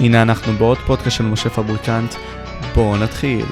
הנה 0.00 0.22
אנחנו 0.22 0.52
בעוד 0.52 0.78
פודקאסט 0.78 1.16
של 1.16 1.24
משה 1.24 1.50
פבריקנט, 1.50 2.14
בואו 2.74 2.96
נתחיל. 2.96 3.46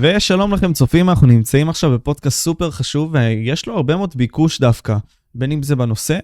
ושלום 0.00 0.54
לכם 0.54 0.72
צופים, 0.72 1.08
אנחנו 1.08 1.26
נמצאים 1.26 1.68
עכשיו 1.68 1.90
בפודקאסט 1.90 2.38
סופר 2.40 2.70
חשוב 2.70 3.14
ויש 3.14 3.66
לו 3.66 3.76
הרבה 3.76 3.96
מאוד 3.96 4.12
ביקוש 4.16 4.60
דווקא, 4.60 4.96
בין 5.34 5.52
אם 5.52 5.62
זה 5.62 5.76
בנושא. 5.76 6.18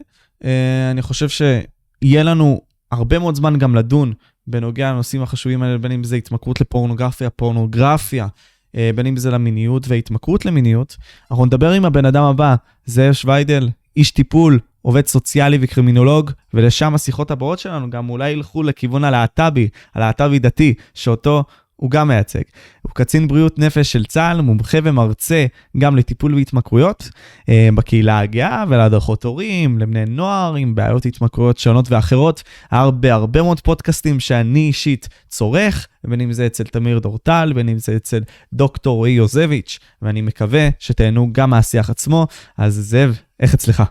אה, 0.45 0.91
אני 0.91 1.03
חושב 1.03 1.29
שיהיה 1.29 2.23
לנו 2.23 2.61
הרבה 2.93 3.19
מאוד 3.19 3.35
זמן 3.35 3.59
גם 3.59 3.75
לדון 3.75 4.13
בנוגע 4.47 4.93
לנושאים 4.93 5.23
החשובים 5.23 5.63
האלה, 5.63 5.79
בין 5.79 5.93
אם 5.93 6.05
זה 6.05 6.17
התמכרות 6.17 6.61
לפורנוגרפיה, 6.61 7.31
פורנוגרפיה, 7.31 8.27
אה, 8.77 8.91
בין 8.95 9.07
אם 9.07 9.17
זה 9.17 9.31
למיניות 9.31 9.89
והתמכרות 9.89 10.45
למיניות. 10.45 10.97
אנחנו 11.31 11.47
נדבר 11.47 11.71
עם 11.71 11.85
הבן 11.85 12.05
אדם 12.05 12.25
הבא, 12.25 12.55
זאב 12.85 13.13
שוויידל, 13.13 13.69
איש 13.97 14.11
טיפול, 14.11 14.59
עובד 14.83 15.07
סוציאלי 15.07 15.59
וקרימינולוג, 15.61 16.31
ולשם 16.55 16.95
השיחות 16.95 17.31
הבאות 17.31 17.59
שלנו 17.59 17.91
גם 17.91 18.11
אולי 18.11 18.31
ילכו 18.31 18.63
לכיוון 18.63 19.05
הלהט"בי, 19.05 19.69
הלהט"בי 19.95 20.39
דתי, 20.39 20.75
שאותו 20.95 21.45
הוא 21.77 21.91
גם 21.91 22.09
מייצג. 22.09 22.43
הוא 22.83 22.93
קצין 22.95 23.29
בריאות 23.29 23.59
נפש 23.59 23.93
של 23.93 24.05
צה"ל, 24.05 24.41
מומחה 24.41 24.79
ומרצה 24.83 25.47
גם 25.79 25.97
לטיפול 25.97 26.35
בהתמכרויות 26.35 27.09
אה, 27.49 27.69
בקהילה 27.75 28.19
הגאה 28.19 28.65
ולהדרכות 28.69 29.25
הורים, 29.25 29.79
לבני 29.79 30.05
נוער 30.05 30.55
עם 30.55 30.75
בעיות 30.75 31.07
התמכרויות 31.07 31.59
שונות 31.59 31.91
ואחרות. 31.91 32.43
הרבה 32.71 33.15
הרבה 33.15 33.43
מאוד 33.43 33.61
פודקאסטים 33.61 34.21
שאני 34.21 34.67
אישית 34.67 35.09
צורך, 35.29 35.87
בין 36.05 36.21
אם 36.21 36.33
זה 36.33 36.47
אצל 36.47 36.65
תמיר 36.65 36.99
דורטל, 36.99 37.53
בין 37.55 37.69
אם 37.69 37.79
זה 37.79 37.97
אצל 37.97 38.21
דוקטור 38.53 38.97
רועי 38.97 39.13
יוזביץ', 39.13 39.79
ואני 40.03 40.23
מקווה 40.23 40.69
שתהנו 40.79 41.29
גם 41.33 41.51
מהשיח 41.51 41.91
עצמו. 41.91 42.27
אז 42.59 42.75
זאב, 42.75 43.19
איך 43.41 43.55
אצלך? 43.55 43.83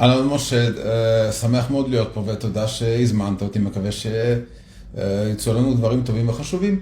אהלן 0.00 0.26
משה, 0.26 0.68
אה, 0.84 1.32
שמח 1.32 1.70
מאוד 1.70 1.90
להיות 1.90 2.10
פה 2.14 2.24
ותודה 2.26 2.68
שהזמנת 2.68 3.42
אותי, 3.42 3.58
מקווה 3.58 3.90
שיצאו 3.92 5.54
לנו 5.54 5.74
דברים 5.74 6.02
טובים 6.02 6.28
וחשובים. 6.28 6.80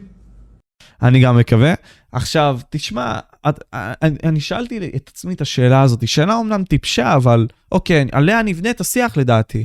אני 1.03 1.21
גם 1.21 1.39
מקווה. 1.39 1.75
עכשיו, 2.13 2.59
תשמע, 2.71 3.19
את, 3.49 3.65
אני, 3.75 4.17
אני 4.25 4.41
שאלתי 4.41 4.91
את 4.97 5.11
עצמי 5.15 5.35
את 5.35 5.41
השאלה 5.41 5.83
הזאת, 5.83 6.09
שאלה 6.09 6.35
אומנם 6.35 6.65
טיפשה, 6.65 7.15
אבל 7.15 7.47
אוקיי, 7.73 8.07
עליה 8.13 8.43
נבנה 8.43 8.71
את 8.71 8.81
השיח 8.81 9.17
לדעתי. 9.17 9.65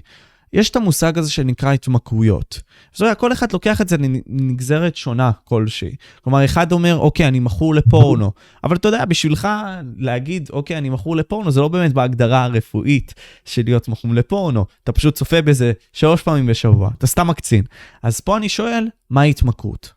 יש 0.53 0.69
את 0.69 0.75
המושג 0.75 1.17
הזה 1.17 1.31
שנקרא 1.31 1.73
התמכרויות. 1.73 2.61
זאת 2.91 3.01
אומרת, 3.01 3.19
כל 3.19 3.33
אחד 3.33 3.53
לוקח 3.53 3.81
את 3.81 3.89
זה 3.89 3.97
לנגזרת 4.27 4.95
שונה 4.95 5.31
כלשהי. 5.43 5.95
כלומר, 6.23 6.45
אחד 6.45 6.71
אומר, 6.71 6.97
אוקיי, 6.97 7.27
אני 7.27 7.39
מכור 7.39 7.75
לפורנו, 7.75 8.31
אבל 8.63 8.75
אתה 8.75 8.87
יודע, 8.87 9.05
בשבילך 9.05 9.47
להגיד, 9.97 10.49
אוקיי, 10.53 10.77
אני 10.77 10.89
מכור 10.89 11.15
לפורנו, 11.15 11.51
זה 11.51 11.61
לא 11.61 11.67
באמת 11.67 11.93
בהגדרה 11.93 12.43
הרפואית 12.43 13.13
של 13.45 13.61
להיות 13.65 13.87
מכור 13.87 14.13
לפורנו. 14.13 14.65
אתה 14.83 14.91
פשוט 14.91 15.15
צופה 15.15 15.41
בזה 15.41 15.73
שלוש 15.93 16.21
פעמים 16.21 16.45
בשבוע, 16.45 16.89
אתה 16.97 17.07
סתם 17.07 17.27
מקצין. 17.27 17.63
אז 18.03 18.19
פה 18.19 18.37
אני 18.37 18.49
שואל, 18.49 18.87
מהי 19.09 19.29
התמכרות? 19.29 19.93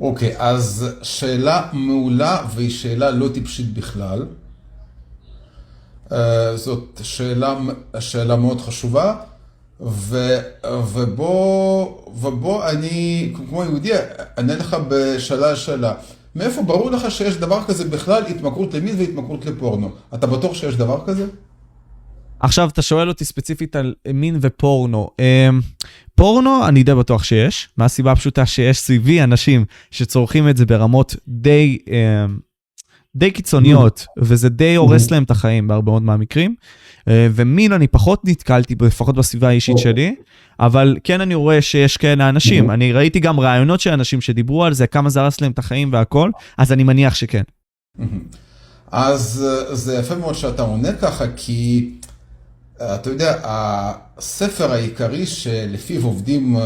אוקיי, 0.00 0.34
אז 0.38 0.86
שאלה 1.02 1.68
מעולה 1.72 2.42
והיא 2.54 2.70
שאלה 2.70 3.10
לא 3.10 3.28
טיפשית 3.28 3.74
בכלל. 3.74 4.26
אה, 6.12 6.56
זאת 6.56 7.00
שאלה, 7.02 7.58
שאלה 8.00 8.36
מאוד 8.36 8.60
חשובה, 8.60 9.14
ו, 9.80 10.38
ובוא, 10.92 11.86
ובוא 12.20 12.70
אני, 12.70 13.32
כמו 13.36 13.64
יהודי, 13.64 13.90
אענה 14.38 14.56
לך 14.56 14.76
בשאלה 14.88 15.56
שאלה. 15.56 15.94
מאיפה 16.36 16.62
ברור 16.62 16.90
לך 16.90 17.10
שיש 17.10 17.36
דבר 17.36 17.64
כזה 17.64 17.84
בכלל 17.88 18.22
התמכרות 18.26 18.74
למין 18.74 18.94
והתמכרות 18.98 19.46
לפורנו? 19.46 19.90
אתה 20.14 20.26
בטוח 20.26 20.54
שיש 20.54 20.74
דבר 20.74 21.00
כזה? 21.06 21.26
עכשיו, 22.40 22.68
אתה 22.68 22.82
שואל 22.82 23.08
אותי 23.08 23.24
ספציפית 23.24 23.76
על 23.76 23.94
מין 24.14 24.38
ופורנו. 24.40 25.10
אמ, 25.18 25.60
פורנו, 26.14 26.68
אני 26.68 26.82
די 26.82 26.94
בטוח 26.94 27.24
שיש, 27.24 27.68
מהסיבה 27.76 28.12
הפשוטה 28.12 28.46
שיש 28.46 28.78
סביבי 28.78 29.22
אנשים 29.22 29.64
שצורכים 29.90 30.48
את 30.48 30.56
זה 30.56 30.66
ברמות 30.66 31.16
די... 31.28 31.78
די 33.16 33.30
קיצוניות, 33.30 34.06
וזה 34.18 34.48
די 34.48 34.74
הורס 34.74 35.10
להם 35.10 35.22
את 35.22 35.30
החיים 35.30 35.68
בהרבה 35.68 35.90
מאוד 35.90 36.02
מהמקרים. 36.02 36.54
אה, 37.08 37.28
ומין 37.34 37.72
אני 37.72 37.86
פחות 37.86 38.20
נתקלתי, 38.24 38.74
לפחות 38.82 39.16
בסביבה 39.16 39.48
האישית 39.48 39.78
שלי, 39.78 40.14
אבל 40.60 40.96
כן 41.04 41.20
אני 41.20 41.34
רואה 41.34 41.62
שיש 41.62 41.96
כאלה 41.96 42.28
אנשים. 42.28 42.70
אני 42.70 42.92
ראיתי 42.92 43.20
גם 43.20 43.40
רעיונות 43.40 43.80
של 43.80 43.90
אנשים 43.90 44.20
שדיברו 44.20 44.64
על 44.64 44.74
זה, 44.74 44.86
כמה 44.86 45.10
זה 45.10 45.20
הרס 45.20 45.40
להם 45.40 45.52
את 45.52 45.58
החיים 45.58 45.92
והכל, 45.92 46.30
אז 46.58 46.72
אני 46.72 46.84
מניח 46.84 47.14
שכן. 47.14 47.42
אז 48.90 49.46
אה, 49.46 49.74
זה 49.74 49.94
יפה 49.94 50.14
מאוד 50.14 50.34
שאתה 50.34 50.62
עונה 50.62 50.92
ככה, 50.92 51.24
כי 51.36 51.90
אה, 52.80 52.94
אתה 52.94 53.10
יודע, 53.10 53.38
הספר 53.44 54.72
העיקרי 54.72 55.26
שלפיו 55.26 56.04
עובדים 56.04 56.56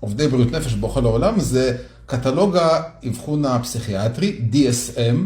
עובדי 0.00 0.28
בריאות 0.28 0.52
נפש 0.52 0.74
בכל 0.74 1.04
העולם 1.04 1.40
זה 1.40 1.76
קטלוג 2.06 2.56
האבחון 2.56 3.44
הפסיכיאטרי, 3.44 4.40
DSM, 4.52 5.16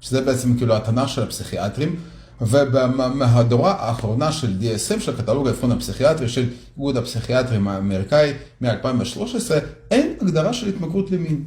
שזה 0.00 0.20
בעצם 0.20 0.56
כאילו 0.56 0.76
התנ"ך 0.76 1.08
של 1.08 1.22
הפסיכיאטרים, 1.22 1.96
ומהדורה 2.40 3.74
האחרונה 3.78 4.32
של 4.32 4.56
DSM, 4.60 5.00
של 5.00 5.16
קטלוג 5.16 5.48
האבחון 5.48 5.72
הפסיכיאטרי 5.72 6.28
של 6.28 6.48
איגוד 6.76 6.96
הפסיכיאטרים 6.96 7.68
האמריקאי 7.68 8.32
מ-2013, 8.60 9.52
אין 9.90 10.14
הגדרה 10.20 10.52
של 10.52 10.68
התמכרות 10.68 11.10
למין. 11.10 11.44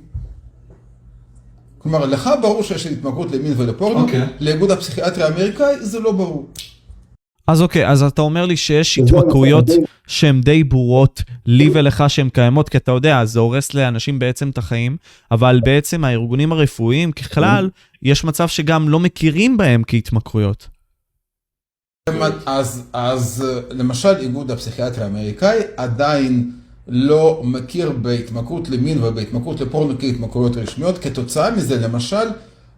כלומר, 1.78 2.06
לך 2.06 2.30
ברור 2.42 2.64
שיש 2.64 2.86
התמכרות 2.86 3.32
למין 3.32 3.54
ולפורנו, 3.58 4.00
okay. 4.00 4.02
אוקיי. 4.02 4.28
לאיגוד 4.40 4.72
הפסיכיאטרי 4.72 5.24
האמריקאי 5.24 5.76
זה 5.80 6.00
לא 6.00 6.12
ברור. 6.12 6.48
אז 7.48 7.62
אוקיי, 7.62 7.88
אז 7.88 8.04
אתה 8.04 8.22
אומר 8.22 8.46
לי 8.46 8.58
שיש 8.58 8.98
התמכרויות 8.98 9.66
שהן 10.08 10.42
די 10.42 10.64
ברורות 10.64 11.24
לי 11.46 11.70
ולך 11.74 12.04
שהן 12.08 12.30
קיימות, 12.30 12.70
כי 12.70 12.78
אתה 12.78 12.92
יודע, 12.92 13.26
זה 13.26 13.40
הורס 13.40 13.74
לאנשים 13.74 14.20
בעצם 14.20 14.50
את 14.50 14.58
החיים, 14.58 14.98
אבל 15.32 15.60
בעצם 15.64 16.04
הארגונים 16.04 16.52
הרפואיים 16.52 17.12
ככלל, 17.12 17.70
יש 18.02 18.24
מצב 18.24 18.48
שגם 18.48 18.90
לא 18.90 19.00
מכירים 19.00 19.58
בהם 19.58 19.82
כהתמכרויות. 19.88 20.68
אז, 22.46 22.84
אז 22.94 23.46
למשל 23.70 24.16
איגוד 24.20 24.52
הפסיכיאטרי 24.52 25.04
האמריקאי 25.04 25.60
עדיין 25.78 26.52
לא 26.88 27.42
מכיר 27.44 27.92
בהתמכרות 27.92 28.70
למין 28.70 29.04
ובהתמכרות 29.04 29.62
לפורנו 29.62 30.00
כהתמכרויות 30.00 30.58
רשמיות, 30.58 30.98
כתוצאה 30.98 31.52
מזה 31.52 31.80
למשל 31.80 32.28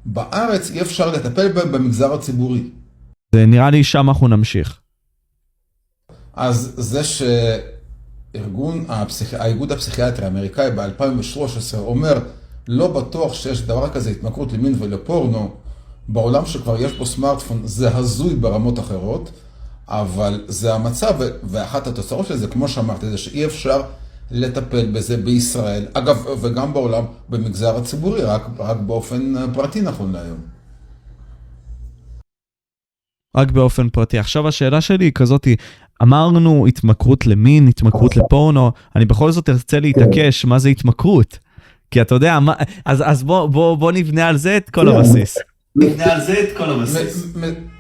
בארץ 0.06 0.72
אי 0.72 0.82
אפשר 0.82 1.12
לטפל 1.12 1.52
בהם 1.52 1.72
במגזר 1.72 2.14
הציבורי. 2.14 2.64
זה 3.36 3.46
נראה 3.46 3.70
לי 3.70 3.84
שם 3.84 4.10
אנחנו 4.10 4.28
נמשיך. 4.28 4.80
אז 6.34 6.74
זה 6.78 7.02
שארגון, 7.04 8.86
הפסיכ... 8.90 9.34
האיגוד 9.34 9.72
הפסיכיאטרי 9.72 10.26
האמריקאי 10.26 10.72
ב-2013 10.72 11.78
אומר, 11.78 12.20
לא 12.68 12.88
בטוח 12.88 13.34
שיש 13.34 13.62
דבר 13.62 13.90
כזה 13.90 14.10
התמכרות 14.10 14.54
למין 14.54 14.76
ולפורנו, 14.80 15.52
בעולם 16.08 16.46
שכבר 16.46 16.82
יש 16.82 16.94
בו 16.94 17.06
סמארטפון 17.06 17.62
זה 17.64 17.98
הזוי 17.98 18.36
ברמות 18.36 18.80
אחרות, 18.80 19.32
אבל 19.88 20.44
זה 20.48 20.74
המצב, 20.74 21.14
ואחת 21.44 21.88
התוצאות 21.88 22.28
של 22.28 22.38
זה, 22.38 22.48
כמו 22.48 22.68
שאמרתי, 22.68 23.10
זה 23.10 23.18
שאי 23.18 23.46
אפשר 23.46 23.82
לטפל 24.32 24.92
בזה 24.92 25.18
בישראל, 25.18 25.86
אגב, 25.94 26.26
וגם 26.42 26.74
בעולם, 26.74 27.04
במגזר 27.30 27.78
הציבורי, 27.78 28.22
רק, 28.22 28.48
רק 28.60 28.78
באופן 28.78 29.54
פרטי 29.54 29.82
נכון 29.82 30.12
להיום. 30.12 30.38
רק 33.38 33.52
באופן 33.52 33.90
פרטי. 33.90 34.20
עכשיו 34.20 34.48
השאלה 34.48 34.82
שלי 34.82 35.06
היא 35.06 35.12
כזאת, 35.12 35.48
אמרנו 36.04 36.68
התמכרות 36.68 37.28
למין, 37.28 37.68
התמכרות 37.68 38.18
לפורנו, 38.18 38.72
אני 38.96 39.06
בכל 39.06 39.32
זאת 39.32 39.50
ארצה 39.50 39.80
להתעקש 39.80 40.46
מה 40.46 40.60
זה 40.60 40.70
התמכרות. 40.70 41.40
כי 41.92 42.02
אתה 42.02 42.16
יודע, 42.16 42.40
מה, 42.40 42.54
אז, 42.86 43.04
אז 43.06 43.24
בוא, 43.24 43.48
בוא, 43.48 43.78
בוא 43.78 43.92
נבנה 43.92 44.28
על 44.28 44.38
זה 44.38 44.58
את 44.58 44.70
כל 44.70 44.90
הבסיס. 44.90 45.38
נבנה 45.76 46.14
על 46.14 46.22
זה 46.22 46.34
את 46.34 46.58
כל 46.58 46.70
הבסיס. 46.70 47.26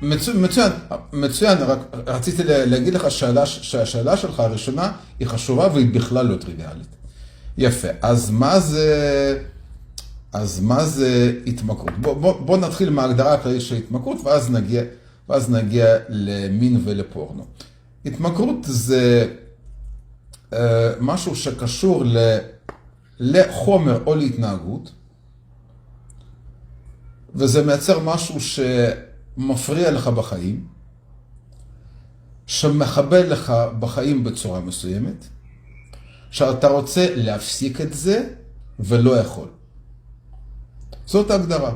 מצוין, 0.01 0.71
מצוין, 1.13 1.57
רק 1.57 1.79
רציתי 2.07 2.43
להגיד 2.45 2.93
לך 2.93 3.11
שהשאלה 3.47 4.17
שלך 4.17 4.39
הראשונה 4.39 4.91
היא 5.19 5.27
חשובה 5.27 5.67
והיא 5.73 5.93
בכלל 5.93 6.25
לא 6.25 6.35
טריוויאלית. 6.35 6.87
יפה, 7.57 7.87
אז 8.01 8.31
מה 8.31 8.59
זה... 8.59 9.39
אז 10.33 10.59
מה 10.59 10.85
זה 10.85 11.33
התמכרות? 11.47 11.91
בוא, 11.97 12.13
בוא, 12.13 12.41
בוא 12.41 12.57
נתחיל 12.57 12.89
מההגדרה 12.89 13.33
הכללית 13.33 13.61
של 13.61 13.75
התמכרות 13.75 14.17
ואז 14.23 14.51
נגיע, 14.51 14.83
ואז 15.29 15.49
נגיע 15.49 15.85
למין 16.09 16.81
ולפורנו. 16.85 17.45
התמכרות 18.05 18.57
זה 18.61 19.27
uh, 20.51 20.55
משהו 20.99 21.35
שקשור 21.35 22.05
ל, 22.05 22.37
לחומר 23.23 24.03
או 24.05 24.15
להתנהגות, 24.15 24.91
וזה 27.35 27.63
מייצר 27.63 27.99
משהו 27.99 28.35
שמפריע 28.39 29.91
לך 29.91 30.07
בחיים, 30.07 30.67
שמחבל 32.47 33.31
לך 33.31 33.53
בחיים 33.79 34.23
בצורה 34.23 34.59
מסוימת, 34.59 35.27
שאתה 36.31 36.67
רוצה 36.67 37.15
להפסיק 37.15 37.81
את 37.81 37.93
זה 37.93 38.29
ולא 38.79 39.17
יכול. 39.17 39.47
זאת 41.05 41.31
ההגדרה. 41.31 41.75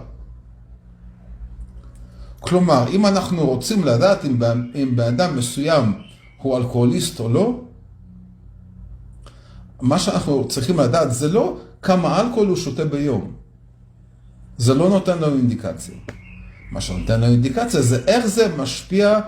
כלומר, 2.40 2.88
אם 2.90 3.06
אנחנו 3.06 3.48
רוצים 3.48 3.84
לדעת 3.84 4.26
אם, 4.26 4.96
בן 4.96 5.08
אדם 5.08 5.38
מסוים 5.38 5.94
הוא 6.38 6.58
אלכוהוליסט 6.58 7.20
או 7.20 7.30
לא, 7.30 7.65
מה 9.82 10.00
שאנחנו 10.00 10.48
צריכים 10.48 10.80
לדעת 10.80 11.14
זה 11.14 11.30
לא 11.30 11.58
כמה 11.82 12.22
אלכוהול 12.22 12.48
הוא 12.48 12.58
שותה 12.58 12.86
ביום. 12.86 13.32
זה 14.58 14.74
לא 14.74 14.90
נותן 14.90 15.18
לנו 15.18 15.38
אינדיקציה. 15.38 15.96
מה 16.72 16.82
שנותן 16.82 17.22
לנו 17.22 17.32
אינדיקציה 17.32 17.82
זה 17.82 18.04
איך 18.08 18.26
זה 18.26 18.56
משפיע 18.58 19.20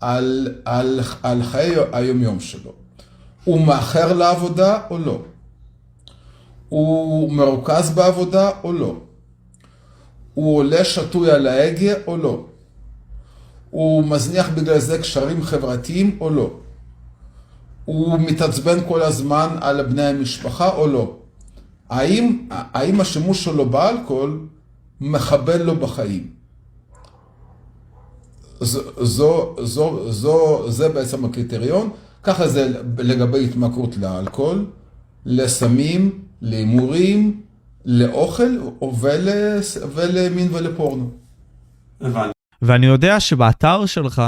על, 0.00 0.54
על, 0.64 1.00
על 1.22 1.42
חיי 1.42 1.74
היומיום 1.92 2.40
שלו. 2.40 2.72
הוא 3.44 3.66
מאחר 3.66 4.12
לעבודה 4.12 4.78
או 4.90 4.98
לא? 4.98 5.22
הוא 6.68 7.32
מרוכז 7.32 7.90
בעבודה 7.90 8.50
או 8.64 8.72
לא? 8.72 8.96
הוא 10.34 10.58
עולה 10.58 10.84
שטוי 10.84 11.30
על 11.30 11.46
ההגה 11.46 11.92
או 12.06 12.16
לא? 12.16 12.46
הוא 13.70 14.04
מזניח 14.04 14.48
בגלל 14.48 14.78
זה 14.78 14.98
קשרים 14.98 15.42
חברתיים 15.42 16.16
או 16.20 16.30
לא? 16.30 16.50
הוא 17.84 18.18
מתעצבן 18.18 18.78
כל 18.88 19.02
הזמן 19.02 19.56
על 19.60 19.82
בני 19.82 20.02
המשפחה 20.02 20.68
או 20.68 20.86
לא? 20.86 21.16
האם, 21.90 22.46
האם 22.50 23.00
השימוש 23.00 23.44
שלו 23.44 23.70
באלכוהול 23.70 24.46
מחבל 25.00 25.62
לו 25.62 25.76
בחיים? 25.76 26.30
זו, 28.60 28.80
זו, 29.00 29.56
זו, 29.62 30.12
זו, 30.12 30.64
זה 30.70 30.88
בעצם 30.88 31.24
הקריטריון. 31.24 31.90
ככה 32.22 32.48
זה 32.48 32.80
לגבי 32.98 33.44
התמכרות 33.44 33.96
לאלכוהול, 33.96 34.66
לסמים, 35.26 36.20
להימורים, 36.42 37.40
לאוכל 37.84 38.58
ול, 39.00 39.28
ולמין 39.94 40.48
ולפורנו. 40.52 41.10
הבנתי. 42.00 42.33
ואני 42.64 42.86
יודע 42.86 43.20
שבאתר 43.20 43.86
שלך 43.86 44.22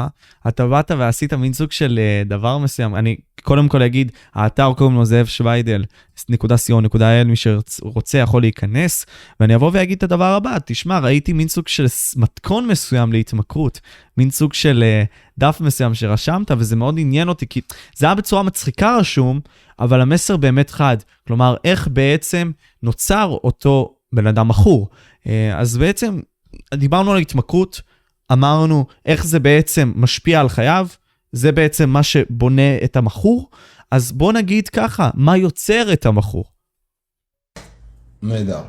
אתה 0.49 0.67
באת 0.67 0.91
ועשית 0.99 1.33
מין 1.33 1.53
סוג 1.53 1.73
של 1.73 1.99
אה, 2.03 2.23
דבר 2.27 2.59
מסוים. 2.59 2.97
אני 2.97 3.17
קודם 3.43 3.69
כל 3.69 3.83
אגיד, 3.83 4.13
האתר 4.35 4.73
קוראים 4.77 4.97
לו 4.97 5.05
זאב 5.05 5.27
שוויידל, 5.27 5.85
נקודה 6.29 6.55
co.il, 6.55 7.25
מי 7.25 7.37
שרוצה 7.37 8.19
יכול 8.19 8.43
להיכנס, 8.43 9.07
ואני 9.41 9.55
אבוא 9.55 9.71
ואגיד 9.75 9.97
את 9.97 10.03
הדבר 10.03 10.35
הבא, 10.35 10.57
תשמע, 10.65 10.99
ראיתי 10.99 11.33
מין 11.33 11.49
סוג 11.49 11.69
של 11.69 11.87
מתכון 12.17 12.67
מסוים 12.67 13.13
להתמכרות, 13.13 13.81
מין 14.17 14.31
סוג 14.31 14.53
של 14.53 14.85
אה, 14.87 15.05
דף 15.39 15.61
מסוים 15.61 15.95
שרשמת, 15.95 16.51
וזה 16.51 16.77
מאוד 16.77 16.95
עניין 16.99 17.29
אותי, 17.29 17.47
כי 17.47 17.61
זה 17.97 18.07
היה 18.07 18.15
בצורה 18.15 18.43
מצחיקה 18.43 18.97
רשום, 18.97 19.41
אבל 19.79 20.01
המסר 20.01 20.37
באמת 20.37 20.71
חד. 20.71 20.97
כלומר, 21.27 21.57
איך 21.65 21.89
בעצם 21.93 22.51
נוצר 22.83 23.37
אותו 23.45 23.95
בן 24.13 24.27
אדם 24.27 24.49
מכור. 24.49 24.89
אה, 25.27 25.59
אז 25.59 25.77
בעצם 25.77 26.21
דיברנו 26.75 27.13
על 27.13 27.19
התמכרות, 27.19 27.81
אמרנו 28.33 28.87
איך 29.07 29.27
זה 29.27 29.41
בעצם 29.41 29.93
משפיע 29.97 30.41
על 30.41 30.49
חייו, 30.49 30.87
זה 31.33 31.53
בעצם 31.53 31.91
מה 31.91 32.03
שבונה 32.03 32.77
את 32.85 32.97
המכור, 32.97 33.51
אז 33.91 34.13
בוא 34.13 34.33
נגיד 34.33 34.69
ככה, 34.69 35.11
מה 35.15 35.37
יוצר 35.37 35.93
את 35.93 36.07
המכור? 36.07 36.45
נהדר. 38.23 38.63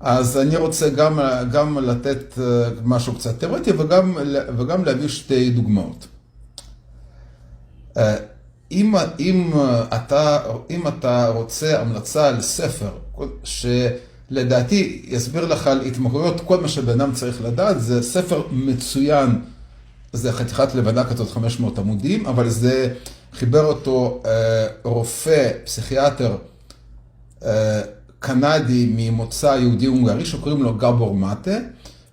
אז 0.00 0.38
אני 0.38 0.56
רוצה 0.56 0.90
גם, 0.90 1.18
גם 1.52 1.78
לתת 1.78 2.38
אה, 2.38 2.68
משהו 2.84 3.14
קצת 3.14 3.38
תיאורטי 3.38 3.72
וגם, 3.72 4.16
וגם 4.58 4.84
להביא 4.84 5.08
שתי 5.08 5.50
דוגמאות. 5.50 6.06
אה, 7.96 8.16
אם, 8.70 8.94
אם, 9.20 9.52
אתה, 9.94 10.38
אם 10.70 10.88
אתה 10.88 11.28
רוצה 11.28 11.80
המלצה 11.80 12.28
על 12.28 12.40
ספר, 12.40 12.90
ש... 13.44 13.66
לדעתי 14.30 15.02
יסביר 15.08 15.44
לך 15.44 15.66
על 15.66 15.80
התמכרויות, 15.80 16.40
כל 16.40 16.60
מה 16.60 16.68
שבן 16.68 17.00
אדם 17.00 17.12
צריך 17.12 17.42
לדעת, 17.44 17.80
זה 17.80 18.02
ספר 18.02 18.42
מצוין, 18.52 19.40
זה 20.12 20.32
חתיכת 20.32 20.74
לבנה 20.74 21.04
כזאת 21.04 21.30
500 21.30 21.78
עמודים, 21.78 22.26
אבל 22.26 22.48
זה 22.48 22.94
חיבר 23.32 23.64
אותו 23.64 24.22
אה, 24.26 24.66
רופא, 24.82 25.50
פסיכיאטר 25.64 26.36
אה, 27.44 27.80
קנדי 28.18 28.92
ממוצא 28.96 29.46
יהודי-הונגרי, 29.60 30.24
שקוראים 30.24 30.62
לו 30.62 30.74
גבור 30.74 31.14
מטה, 31.14 31.58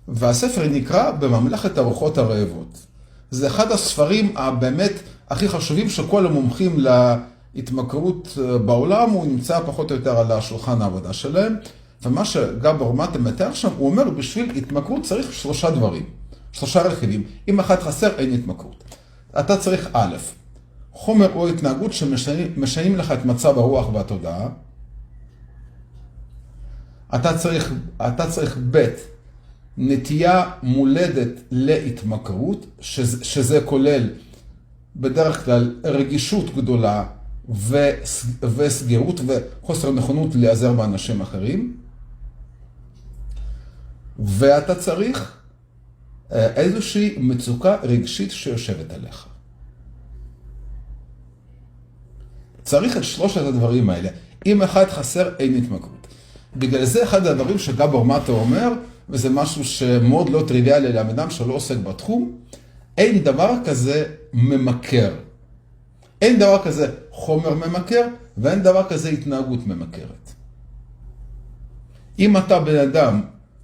והספר 0.08 0.68
נקרא 0.68 1.10
בממלכת 1.10 1.78
הרוחות 1.78 2.18
הרעבות. 2.18 2.78
זה 3.30 3.46
אחד 3.46 3.72
הספרים 3.72 4.36
הבאמת 4.36 4.92
הכי 5.30 5.48
חשובים 5.48 5.90
שכל 5.90 6.26
המומחים 6.26 6.84
להתמכרות 7.54 8.38
אה, 8.40 8.58
בעולם, 8.58 9.10
הוא 9.10 9.26
נמצא 9.26 9.60
פחות 9.66 9.90
או 9.90 9.96
יותר 9.96 10.18
על 10.18 10.32
השולחן 10.32 10.82
העבודה 10.82 11.12
שלהם. 11.12 11.56
ומה 12.02 12.24
שגבור 12.24 12.94
מטה 12.94 13.18
מתאר 13.18 13.52
שם, 13.52 13.68
הוא 13.78 13.90
אומר, 13.90 14.10
בשביל 14.10 14.50
התמכרות 14.56 15.02
צריך 15.02 15.32
שלושה 15.32 15.70
דברים, 15.70 16.02
שלושה 16.52 16.82
רכיבים. 16.82 17.22
אם 17.48 17.60
אחד 17.60 17.80
חסר, 17.80 18.18
אין 18.18 18.32
התמכרות. 18.32 18.84
אתה 19.38 19.56
צריך 19.56 19.88
א', 19.92 20.16
חומר 20.92 21.34
או 21.34 21.48
התנהגות 21.48 21.92
שמשנים 21.92 22.96
לך 22.96 23.12
את 23.12 23.24
מצב 23.24 23.58
הרוח 23.58 23.94
והתודעה. 23.94 24.48
אתה 27.14 27.38
צריך, 27.38 27.72
אתה 28.06 28.30
צריך 28.30 28.58
ב', 28.70 28.86
נטייה 29.78 30.50
מולדת 30.62 31.28
להתמכרות, 31.50 32.66
שזה, 32.80 33.24
שזה 33.24 33.60
כולל 33.64 34.10
בדרך 34.96 35.44
כלל 35.44 35.80
רגישות 35.84 36.54
גדולה 36.56 37.04
וסגירות 38.42 39.20
וחוסר 39.26 39.90
נכונות 39.90 40.34
להיעזר 40.34 40.72
באנשים 40.72 41.20
אחרים. 41.20 41.76
ואתה 44.24 44.74
צריך 44.74 45.36
אה, 46.32 46.46
איזושהי 46.46 47.14
מצוקה 47.18 47.76
רגשית 47.82 48.30
שיושבת 48.30 48.92
עליך. 48.92 49.26
צריך 52.62 52.96
את 52.96 53.04
שלושת 53.04 53.40
הדברים 53.40 53.90
האלה. 53.90 54.08
אם 54.46 54.62
אחד 54.62 54.90
חסר, 54.90 55.30
אין 55.38 55.54
התמכרות. 55.54 56.06
בגלל 56.56 56.84
זה 56.84 57.02
אחד 57.02 57.26
הדברים 57.26 57.58
שגבור 57.58 58.04
מטה 58.04 58.32
אומר, 58.32 58.72
וזה 59.08 59.30
משהו 59.30 59.64
שמאוד 59.64 60.28
לא 60.30 60.44
טריוויאלי 60.48 60.92
לבן 60.92 61.08
אדם 61.08 61.30
שלא 61.30 61.54
עוסק 61.54 61.76
בתחום, 61.76 62.38
אין 62.98 63.24
דבר 63.24 63.54
כזה 63.64 64.04
ממכר. 64.32 65.14
אין 66.22 66.38
דבר 66.38 66.62
כזה 66.64 66.94
חומר 67.10 67.54
ממכר, 67.54 68.06
ואין 68.38 68.62
דבר 68.62 68.88
כזה 68.88 69.08
התנהגות 69.08 69.66
ממכרת. 69.66 70.32
אם 72.18 72.36
אתה 72.36 72.60
בן 72.60 72.78
אדם 72.78 73.20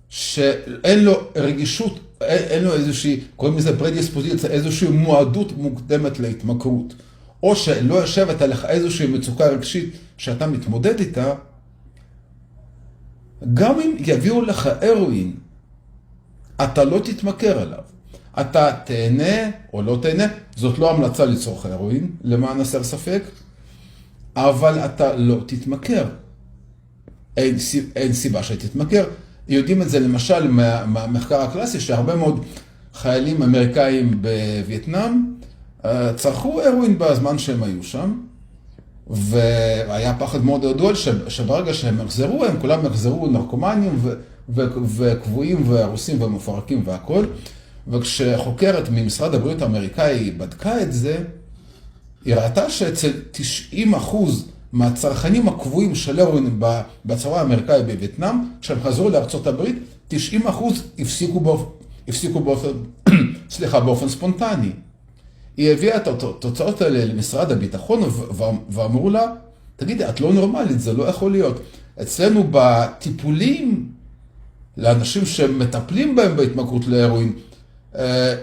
שאין 0.09 1.05
לו 1.05 1.21
רגישות, 1.37 2.01
אין 2.21 2.65
לו 2.65 2.75
איזושהי, 2.75 3.21
קוראים 3.37 3.59
לזה 3.59 3.79
פרדיספוזיציה, 3.79 4.51
איזושהי 4.51 4.89
מועדות 4.89 5.53
מוקדמת 5.57 6.19
להתמכרות, 6.21 6.95
או 7.43 7.57
שלא 7.57 7.95
יושבת 7.95 8.43
עליך 8.43 8.65
איזושהי 8.65 9.07
מצוקה 9.07 9.47
רגשית 9.47 9.95
שאתה 10.17 10.47
מתמודד 10.47 11.01
איתה, 11.01 11.35
גם 13.55 13.81
אם 13.81 13.97
יביאו 13.99 14.43
לך 14.43 14.69
הרואין, 14.81 15.35
אתה 16.65 16.85
לא 16.85 16.99
תתמכר 16.99 17.59
עליו. 17.59 17.83
אתה 18.41 18.73
תהנה 18.85 19.51
או 19.73 19.83
לא 19.83 19.99
תהנה, 20.03 20.25
זאת 20.57 20.79
לא 20.79 20.91
המלצה 20.91 21.25
לצורך 21.25 21.67
הרואין, 21.67 22.11
למען 22.23 22.61
הסר 22.61 22.85
ספק, 22.85 23.23
אבל 24.37 24.79
אתה 24.79 25.17
לא 25.17 25.37
תתמכר. 25.47 26.05
אין, 27.37 27.57
אין 27.97 28.13
סיבה 28.13 28.43
שתתמכר. 28.43 29.05
יודעים 29.49 29.83
את 29.83 29.91
זה 29.91 30.01
למשל 30.01 30.51
מהמחקר 30.87 31.41
הקלאסי, 31.41 31.81
שהרבה 31.81 32.17
מאוד 32.17 32.45
חיילים 32.95 33.43
אמריקאים 33.43 34.23
בווייטנאם 34.23 35.25
אה, 35.85 36.13
צרכו 36.15 36.63
הרואין 36.63 36.99
בזמן 36.99 37.39
שהם 37.39 37.63
היו 37.63 37.83
שם, 37.83 38.21
והיה 39.07 40.15
פחד 40.19 40.45
מאוד 40.45 40.65
גדול 40.65 40.95
שברגע 41.29 41.75
שהם 41.75 42.01
יחזרו, 42.01 42.45
הם 42.45 42.61
כולם 42.61 42.87
יחזרו 42.87 43.27
נרקומנים 43.27 44.01
וקבועים 44.97 45.71
והרוסים 45.71 46.23
ומפורקים 46.23 46.83
והכול. 46.85 47.27
וכשחוקרת 47.89 48.89
ממשרד 48.91 49.35
הבריאות 49.35 49.63
האמריקאי 49.63 50.31
בדקה 50.31 50.83
את 50.83 50.93
זה, 50.93 51.19
היא 52.25 52.35
ראתה 52.35 52.71
שאצל 52.71 53.11
90 53.31 53.95
אחוז 53.95 54.49
מהצרכנים 54.73 55.49
הקבועים 55.49 55.95
של 55.95 56.21
הרואין 56.21 56.61
בצבא 57.05 57.39
האמריקאי 57.39 57.83
בווייטנאם, 57.83 58.37
כשהם 58.61 58.79
חזרו 58.83 59.11
לארצות 59.11 59.47
הברית, 59.47 59.77
90 60.09 60.47
אחוז 60.47 60.83
הפסיקו 60.99 61.41
באופן, 61.41 61.69
הפסיקו 62.09 62.41
באופן, 62.41 62.69
סליחה, 63.51 63.81
באופן 63.81 64.09
ספונטני. 64.09 64.71
היא 65.57 65.71
הביאה 65.71 65.97
את 65.97 66.09
התוצאות 66.09 66.83
האלה 66.83 67.05
למשרד 67.05 67.53
הביטחון 67.53 68.01
ואמרו 68.71 69.11
לה, 69.11 69.33
תגידי, 69.77 70.09
את 70.09 70.21
לא 70.21 70.33
נורמלית, 70.33 70.81
זה 70.81 70.93
לא 70.93 71.05
יכול 71.05 71.33
להיות. 71.33 71.61
אצלנו 72.03 72.45
בטיפולים 72.51 73.89
לאנשים 74.77 75.27
שמטפלים 75.27 76.17
בהם 76.17 76.37
בהתמכרות 76.37 76.87
להרואין, 76.87 77.33
אה, 77.97 78.35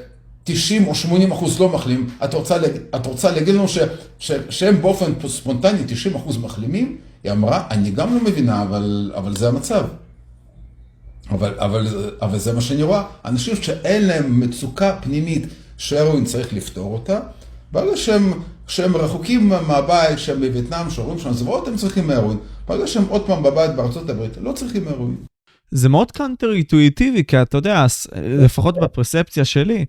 90 0.48 0.88
או 0.88 0.96
80 0.96 1.32
אחוז 1.32 1.60
לא 1.60 1.70
מחלים, 1.70 2.10
את 2.24 2.34
רוצה, 2.34 2.58
את 2.96 3.06
רוצה 3.06 3.32
להגיד 3.32 3.56
לנו 3.56 3.68
ש, 3.68 3.80
ש, 4.20 4.32
שהם 4.50 4.82
באופן 4.82 5.12
ספונטני 5.28 5.80
90 5.88 6.16
אחוז 6.16 6.38
מחלימים? 6.38 6.98
היא 7.24 7.32
אמרה, 7.32 7.68
אני 7.72 7.92
גם 7.92 8.16
לא 8.16 8.24
מבינה, 8.24 8.62
אבל, 8.62 9.12
אבל 9.16 9.36
זה 9.36 9.48
המצב. 9.48 9.86
אבל, 11.32 11.54
אבל, 11.60 11.88
אבל 12.22 12.38
זה 12.38 12.54
מה 12.54 12.62
שאני 12.62 12.84
רואה, 12.84 13.04
אנשים 13.26 13.56
שאין 13.56 14.08
להם 14.08 14.40
מצוקה 14.40 14.98
פנימית 15.02 15.44
שהרואין 15.78 16.26
צריך 16.26 16.54
לפתור 16.54 16.94
אותה, 16.94 17.20
ברגע 17.72 17.98
שהם, 17.98 18.34
שהם 18.68 18.98
רחוקים 18.98 19.50
מהבית, 19.50 20.20
שהם 20.20 20.40
בווייטנאם, 20.40 20.90
שרואים 20.90 21.20
שם 21.20 21.34
זוועות, 21.34 21.68
הם 21.68 21.76
צריכים 21.76 22.10
הרואין. 22.10 22.38
ברגע 22.68 22.88
שהם 22.88 23.06
עוד 23.10 23.26
פעם 23.26 23.44
בבית 23.44 23.76
בארצות 23.76 24.10
הברית, 24.10 24.38
לא 24.42 24.52
צריכים 24.52 24.88
הרואין. 24.88 25.16
זה 25.76 25.90
מאוד 25.90 26.12
קאנטר 26.12 26.54
אינטואיטיבי, 26.54 27.24
כי 27.24 27.42
אתה 27.42 27.58
יודע, 27.58 27.86
לפחות 28.16 28.78
בפרספציה 28.78 29.46
שלי, 29.46 29.86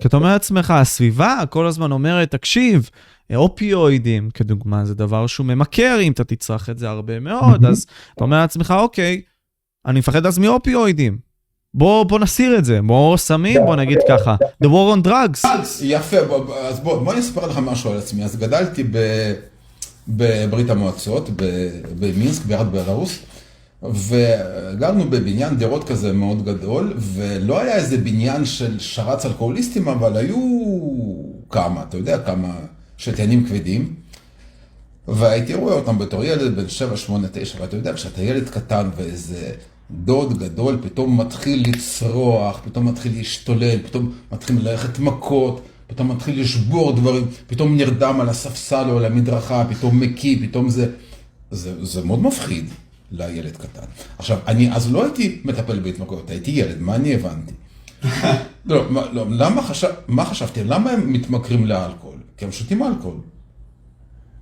כי 0.00 0.08
אתה 0.08 0.16
אומר 0.16 0.28
לעצמך, 0.28 0.70
הסביבה 0.70 1.38
כל 1.50 1.66
הזמן 1.66 1.92
אומרת, 1.92 2.30
תקשיב, 2.30 2.90
אופיואידים, 3.34 4.30
כדוגמה, 4.34 4.84
זה 4.84 4.94
דבר 4.94 5.26
שהוא 5.26 5.46
ממכר, 5.46 5.98
אם 6.02 6.12
אתה 6.12 6.24
תצרך 6.24 6.70
את 6.70 6.78
זה 6.78 6.88
הרבה 6.88 7.20
מאוד, 7.20 7.64
אז 7.64 7.86
אתה 8.14 8.24
אומר 8.24 8.40
לעצמך, 8.40 8.74
אוקיי, 8.78 9.20
אני 9.86 9.98
מפחד 9.98 10.26
אז 10.26 10.38
מאופיואידים. 10.38 11.18
בוא, 11.74 12.04
בוא 12.04 12.18
נסיר 12.18 12.58
את 12.58 12.64
זה, 12.64 12.82
בוא 12.82 13.16
סמים, 13.16 13.60
בוא 13.64 13.76
נגיד 13.76 13.98
ככה, 14.08 14.36
The 14.64 14.66
war 14.66 14.96
on 14.96 15.06
drugs. 15.06 15.46
יפה, 15.82 16.16
אז 16.68 16.80
בוא, 16.80 17.02
בוא 17.02 17.12
אני 17.12 17.20
אספר 17.20 17.46
לך 17.46 17.58
משהו 17.58 17.90
על 17.90 17.98
עצמי. 17.98 18.24
אז 18.24 18.36
גדלתי 18.36 18.84
ב, 18.90 18.98
בברית 20.08 20.70
המועצות, 20.70 21.30
במינסק, 21.98 22.44
בירת 22.44 22.70
בלרוס. 22.70 23.18
וגרנו 23.82 25.10
בבניין 25.10 25.56
דירות 25.56 25.88
כזה 25.88 26.12
מאוד 26.12 26.44
גדול, 26.44 26.94
ולא 26.96 27.60
היה 27.60 27.76
איזה 27.76 27.98
בניין 27.98 28.44
של 28.44 28.78
שרץ 28.78 29.26
אלכוהוליסטים, 29.26 29.88
אבל 29.88 30.16
היו 30.16 30.38
כמה, 31.50 31.82
אתה 31.82 31.96
יודע, 31.96 32.18
כמה 32.18 32.54
שתיינים 32.96 33.46
כבדים. 33.46 33.94
והייתי 35.08 35.54
רואה 35.54 35.74
אותם 35.74 35.98
בתור 35.98 36.24
ילד 36.24 36.56
בן 36.56 36.68
7, 36.68 36.96
8, 36.96 37.28
9, 37.32 37.58
ואתה 37.60 37.76
יודע, 37.76 37.92
כשאתה 37.92 38.22
ילד 38.22 38.48
קטן 38.48 38.88
ואיזה 38.96 39.52
דוד 39.90 40.38
גדול 40.38 40.78
פתאום 40.82 41.20
מתחיל 41.20 41.64
לצרוח, 41.68 42.60
פתאום 42.64 42.88
מתחיל 42.88 43.12
להשתולל, 43.16 43.78
פתאום 43.86 44.12
מתחיל 44.32 44.56
ללכת 44.60 44.98
מכות, 44.98 45.60
פתאום 45.86 46.10
מתחיל 46.10 46.40
לשבור 46.40 46.92
דברים, 46.92 47.26
פתאום 47.46 47.76
נרדם 47.76 48.20
על 48.20 48.28
הספסל 48.28 48.84
או 48.90 48.98
על 48.98 49.04
המדרכה, 49.04 49.64
פתאום 49.70 50.00
מקיא, 50.00 50.38
פתאום 50.40 50.68
זה... 50.70 50.86
זה, 51.50 51.84
זה 51.84 52.04
מאוד 52.04 52.22
מפחיד. 52.22 52.64
לילד 53.10 53.56
קטן. 53.56 53.86
עכשיו, 54.18 54.38
אני 54.46 54.72
אז 54.72 54.92
לא 54.92 55.04
הייתי 55.04 55.40
מטפל 55.44 55.80
בהתמכרויות, 55.80 56.30
הייתי 56.30 56.50
ילד, 56.50 56.80
מה 56.80 56.94
אני 56.94 57.14
הבנתי? 57.14 57.52
לא, 58.66 58.84
לא, 59.12 59.26
למה 59.30 59.62
חשב, 59.62 59.88
מה 60.08 60.24
חשבתי? 60.24 60.64
למה 60.64 60.90
הם 60.90 61.12
מתמכרים 61.12 61.66
לאלכוהול? 61.66 62.18
כי 62.36 62.44
הם 62.44 62.52
שותים 62.52 62.82
אלכוהול. 62.82 63.16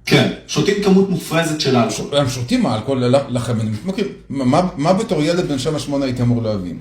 כן, 0.06 0.32
שותים 0.46 0.82
כמות 0.82 1.10
מופרזת 1.10 1.60
של 1.60 1.76
אלכוהול. 1.76 2.16
הם 2.16 2.28
שותים 2.28 2.66
אלכוהול, 2.66 3.04
לכם 3.28 3.60
הם 3.60 3.72
מתמכרים. 3.72 4.06
מה, 4.28 4.68
מה 4.76 4.92
בתור 4.92 5.22
ילד 5.22 5.48
בן 5.48 5.56
7-8 5.90 6.02
הייתי 6.02 6.22
אמור 6.22 6.42
להבין? 6.42 6.78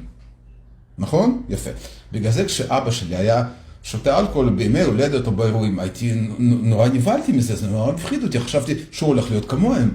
נכון? 0.98 1.41
יפה. 1.50 1.70
בגלל 2.12 2.32
זה 2.32 2.46
כשאבא 2.46 2.91
שלי 2.91 3.15
היה 3.15 3.44
שותה 3.84 4.20
אלכוהול 4.20 4.50
בימי 4.50 4.82
הולדת 4.82 5.27
או 5.27 5.32
באירועים, 5.32 5.79
הייתי 5.79 6.12
נורא 6.39 6.88
נבהלתי 6.88 7.32
מזה, 7.32 7.56
זה 7.56 7.67
נורא 7.67 7.91
מפחיד 7.91 8.24
אותי, 8.24 8.39
חשבתי 8.39 8.74
שהוא 8.91 9.08
הולך 9.08 9.32
להיות 9.32 9.50
כמוהם. 9.50 9.89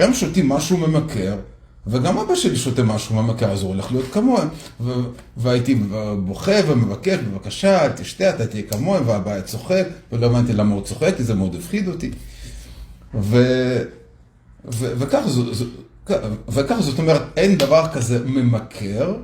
הם 0.00 0.14
שותים 0.14 0.48
משהו 0.48 0.78
ממכר, 0.78 1.36
וגם 1.86 2.18
אבא 2.18 2.34
שלי 2.34 2.56
שותה 2.56 2.82
משהו 2.82 3.22
ממכר, 3.22 3.52
אז 3.52 3.62
הוא 3.62 3.68
הולך 3.68 3.92
להיות 3.92 4.06
כמוהם. 4.12 4.48
והייתי 5.36 5.74
בוכה 6.24 6.52
ומבקש, 6.66 7.18
בבקשה, 7.18 7.92
תשתה, 7.96 8.30
אתה 8.30 8.46
תהיה 8.46 8.62
כמוהם, 8.62 9.02
ואבא 9.06 9.32
היה 9.32 9.42
צוחק, 9.42 9.86
ולא 10.12 10.26
הבנתי 10.26 10.52
למה 10.52 10.74
הוא 10.74 10.82
צוחק, 10.82 11.14
כי 11.16 11.24
זה 11.24 11.34
מאוד 11.34 11.54
הפחיד 11.54 11.88
אותי. 11.88 12.10
וכך, 14.64 15.22
וכך 16.48 16.76
זאת 16.80 16.98
אומרת, 16.98 17.22
אין 17.36 17.58
דבר 17.58 17.86
כזה 17.92 18.24
ממכר. 18.24 19.16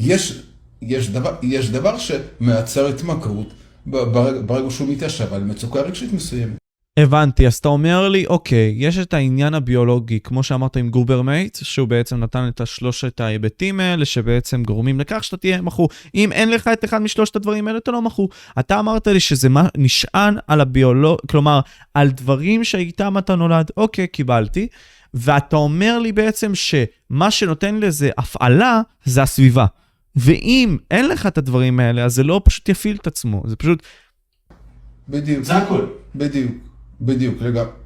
יש, 0.00 0.42
יש, 0.82 1.10
דבר, 1.10 1.34
יש 1.42 1.70
דבר 1.70 1.96
שמייצר 1.98 2.86
התמכרות 2.86 3.46
ברגע 3.86 4.70
שהוא 4.70 4.88
מתיישב 4.88 5.34
על 5.34 5.44
מצוקה 5.44 5.80
רגשית 5.80 6.12
מסוימת. 6.12 6.59
הבנתי, 6.96 7.46
אז 7.46 7.54
אתה 7.54 7.68
אומר 7.68 8.08
לי, 8.08 8.26
אוקיי, 8.26 8.74
יש 8.76 8.98
את 8.98 9.14
העניין 9.14 9.54
הביולוגי, 9.54 10.20
כמו 10.20 10.42
שאמרת 10.42 10.76
עם 10.76 10.88
גאבור 10.88 11.23
מאטה, 11.23 11.58
שהוא 11.62 11.88
בעצם 11.88 12.16
נתן 12.16 12.48
את 12.48 12.60
השלושת 12.60 13.20
ההיבטים 13.20 13.80
האלה, 13.80 14.04
שבעצם 14.04 14.62
גורמים 14.62 15.00
לכך 15.00 15.24
שאתה 15.24 15.36
תהיה 15.36 15.60
מכור. 15.62 15.88
אם 16.14 16.32
אין 16.32 16.50
לך 16.50 16.68
את 16.72 16.84
אחד 16.84 17.02
משלושת 17.02 17.36
הדברים 17.36 17.68
האלה, 17.68 17.78
אתה 17.78 17.90
לא 17.90 18.02
מכור. 18.02 18.28
אתה 18.58 18.80
אמרת 18.80 19.06
לי 19.06 19.20
שזה 19.20 19.48
נשען 19.76 20.36
על 20.46 20.60
הביולוג... 20.60 21.18
כלומר, 21.30 21.60
על 21.94 22.10
דברים 22.10 22.64
שאיתם 22.64 23.18
אתה 23.18 23.34
נולד. 23.34 23.70
אוקיי, 23.76 24.06
קיבלתי. 24.06 24.66
ואתה 25.14 25.56
אומר 25.56 25.98
לי 25.98 26.12
בעצם 26.12 26.52
שמה 26.54 27.30
שנותן 27.30 27.74
לזה 27.80 28.10
הפעלה, 28.18 28.80
זה 29.04 29.22
הסביבה. 29.22 29.66
ואם 30.16 30.76
אין 30.90 31.08
לך 31.08 31.26
את 31.26 31.38
הדברים 31.38 31.80
האלה, 31.80 32.04
אז 32.04 32.14
זה 32.14 32.22
לא 32.22 32.40
פשוט 32.44 32.68
יפעיל 32.68 32.96
את 32.96 33.06
עצמו, 33.06 33.42
זה 33.46 33.56
פשוט... 33.56 33.82
בדיוק. 35.08 35.44
זה 35.44 35.56
הכל. 35.56 35.86
בדיוק. 36.14 36.69
בדיוק, 37.00 37.38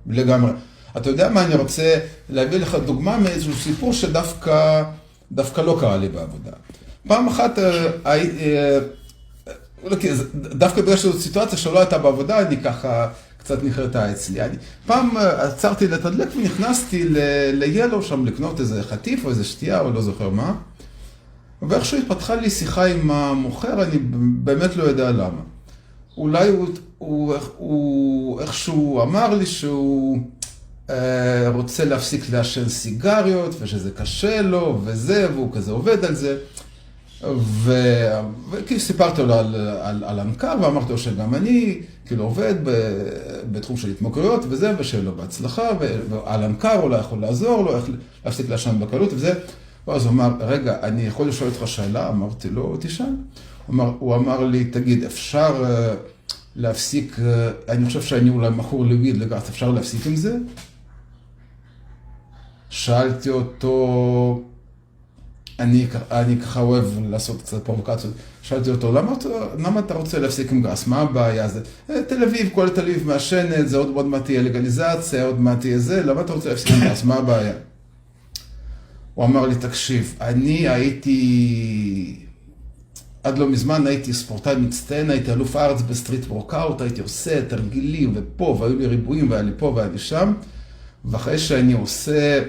לגמרי. 0.06 0.50
אתה 0.96 1.10
יודע 1.10 1.28
מה, 1.28 1.44
אני 1.44 1.54
רוצה 1.54 1.98
להביא 2.30 2.58
לך 2.58 2.74
דוגמה 2.74 3.18
מאיזשהו 3.18 3.54
סיפור 3.54 3.92
שדווקא 3.92 4.82
דווקא 5.32 5.60
לא 5.60 5.76
קרה 5.80 5.96
לי 5.96 6.08
בעבודה. 6.08 6.50
פעם 7.08 7.28
אחת, 7.28 7.58
אה, 7.58 7.86
אה, 8.06 8.78
דווקא 10.34 10.82
בגלל 10.82 10.96
שזו 10.96 11.20
סיטואציה 11.20 11.58
שלא 11.58 11.78
הייתה 11.78 11.98
בעבודה, 11.98 12.46
אני 12.46 12.56
ככה 12.56 13.08
קצת 13.38 13.62
נחרטה 13.62 14.12
אצלי. 14.12 14.40
אני, 14.40 14.56
פעם 14.86 15.16
אה, 15.16 15.42
עצרתי 15.42 15.88
לתדלק 15.88 16.28
ונכנסתי 16.36 17.08
ל-Yellow 17.08 18.02
שם 18.02 18.26
לקנות 18.26 18.60
איזה 18.60 18.82
חטיף 18.82 19.24
או 19.24 19.30
איזה 19.30 19.44
שתייה 19.44 19.80
או 19.80 19.90
לא 19.90 20.02
זוכר 20.02 20.28
מה. 20.28 20.54
ואיכשהו 21.62 21.98
התפתחה 21.98 22.34
לי 22.34 22.50
שיחה 22.50 22.84
עם 22.84 23.10
המוכר, 23.10 23.82
אני 23.82 23.98
באמת 24.38 24.76
לא 24.76 24.82
יודע 24.82 25.10
למה. 25.10 25.40
אולי 26.16 26.48
הוא, 26.48 26.68
הוא, 27.06 27.34
הוא 27.58 28.40
איכשהו 28.40 29.02
אמר 29.02 29.34
לי 29.34 29.46
שהוא 29.46 30.18
אה, 30.90 31.48
רוצה 31.48 31.84
להפסיק 31.84 32.30
לעשן 32.30 32.68
סיגריות 32.68 33.54
ושזה 33.60 33.90
קשה 33.90 34.42
לו 34.42 34.80
וזה, 34.84 35.28
והוא 35.34 35.52
כזה 35.52 35.72
עובד 35.72 36.04
על 36.04 36.14
זה. 36.14 36.38
וכאילו 37.64 38.80
סיפרתי 38.80 39.22
לו 39.22 39.34
על, 39.34 39.54
על, 39.80 40.04
על 40.04 40.20
הנקר 40.20 40.54
ואמרתי 40.62 40.92
לו 40.92 40.98
שגם 40.98 41.34
אני 41.34 41.80
כאילו 42.06 42.24
עובד 42.24 42.54
ב, 42.64 42.70
בתחום 43.52 43.76
של 43.76 43.90
התמכרויות 43.90 44.44
וזה, 44.48 44.74
ושיהיה 44.78 45.04
לו 45.04 45.12
בהצלחה, 45.12 45.68
ועל 46.10 46.42
הנקר 46.42 46.80
אולי 46.82 46.98
יכול 46.98 47.20
לעזור 47.20 47.64
לו, 47.64 47.76
איך 47.76 47.84
להפסיק 48.24 48.48
לעשן 48.48 48.80
בקלות 48.80 49.12
וזה. 49.12 49.34
ואז 49.88 50.04
הוא 50.04 50.12
אמר, 50.12 50.30
רגע, 50.40 50.76
אני 50.82 51.02
יכול 51.02 51.28
לשאול 51.28 51.50
אותך 51.50 51.68
שאלה? 51.68 52.08
אמרתי 52.08 52.50
לו, 52.50 52.76
תשאל. 52.80 53.06
הוא 53.06 53.74
אמר, 53.74 53.92
הוא 53.98 54.14
אמר 54.14 54.44
לי, 54.44 54.64
תגיד, 54.64 55.04
אפשר 55.04 55.64
uh, 55.64 56.13
להפסיק, 56.56 57.16
uh, 57.18 57.22
אני 57.70 57.86
חושב 57.86 58.02
שאני 58.02 58.30
אולי 58.30 58.50
מכור 58.50 58.84
לוויד 58.84 59.16
לגז, 59.16 59.42
אפשר 59.48 59.70
להפסיק 59.70 60.06
עם 60.06 60.16
זה? 60.16 60.36
שאלתי 62.70 63.30
אותו, 63.30 64.42
אני, 65.60 65.86
אני 66.10 66.40
ככה 66.40 66.60
אוהב 66.60 66.84
לעשות 67.08 67.42
קצת 67.42 67.64
פרובוקציות, 67.64 68.14
שאלתי 68.42 68.70
אותו, 68.70 68.92
למה, 68.92 69.12
למה 69.58 69.80
אתה 69.80 69.94
רוצה 69.94 70.18
להפסיק 70.18 70.52
עם 70.52 70.62
גראס? 70.62 70.86
מה 70.86 71.00
הבעיה? 71.00 71.48
זה, 71.48 71.60
אה, 71.90 72.02
תל 72.08 72.24
אביב, 72.24 72.50
כל 72.54 72.68
תל 72.68 72.80
אביב 72.80 73.06
מעשנת, 73.06 73.68
זה 73.68 73.76
עוד, 73.76 73.88
עוד 73.94 74.06
מעט 74.06 74.24
תהיה 74.24 74.42
לגליזציה, 74.42 75.24
עוד 75.24 75.40
מעט 75.40 75.60
תהיה 75.60 75.78
זה, 75.78 76.02
למה 76.02 76.20
אתה 76.20 76.32
רוצה 76.32 76.48
להפסיק 76.48 76.70
עם 76.70 76.88
גראס? 76.88 77.04
מה 77.04 77.14
הבעיה? 77.14 77.54
הוא 79.14 79.24
אמר 79.24 79.46
לי, 79.46 79.54
תקשיב, 79.54 80.14
אני 80.20 80.68
הייתי... 80.68 82.23
עד 83.24 83.38
לא 83.38 83.48
מזמן 83.48 83.86
הייתי 83.86 84.12
ספורטאי 84.12 84.56
מצטיין, 84.56 85.10
הייתי 85.10 85.32
אלוף 85.32 85.56
הארץ 85.56 85.82
ב 85.82 85.88
street 85.88 86.24
workout, 86.28 86.80
הייתי 86.80 87.00
עושה 87.00 87.42
תרגילים 87.48 88.12
ופה, 88.14 88.56
והיו 88.60 88.78
לי 88.78 88.86
ריבועים, 88.86 89.30
והיה 89.30 89.42
לי 89.42 89.50
פה 89.56 89.72
והיה 89.76 89.88
לי 89.88 89.98
שם. 89.98 90.32
ואחרי 91.04 91.38
שאני 91.38 91.72
עושה 91.72 92.42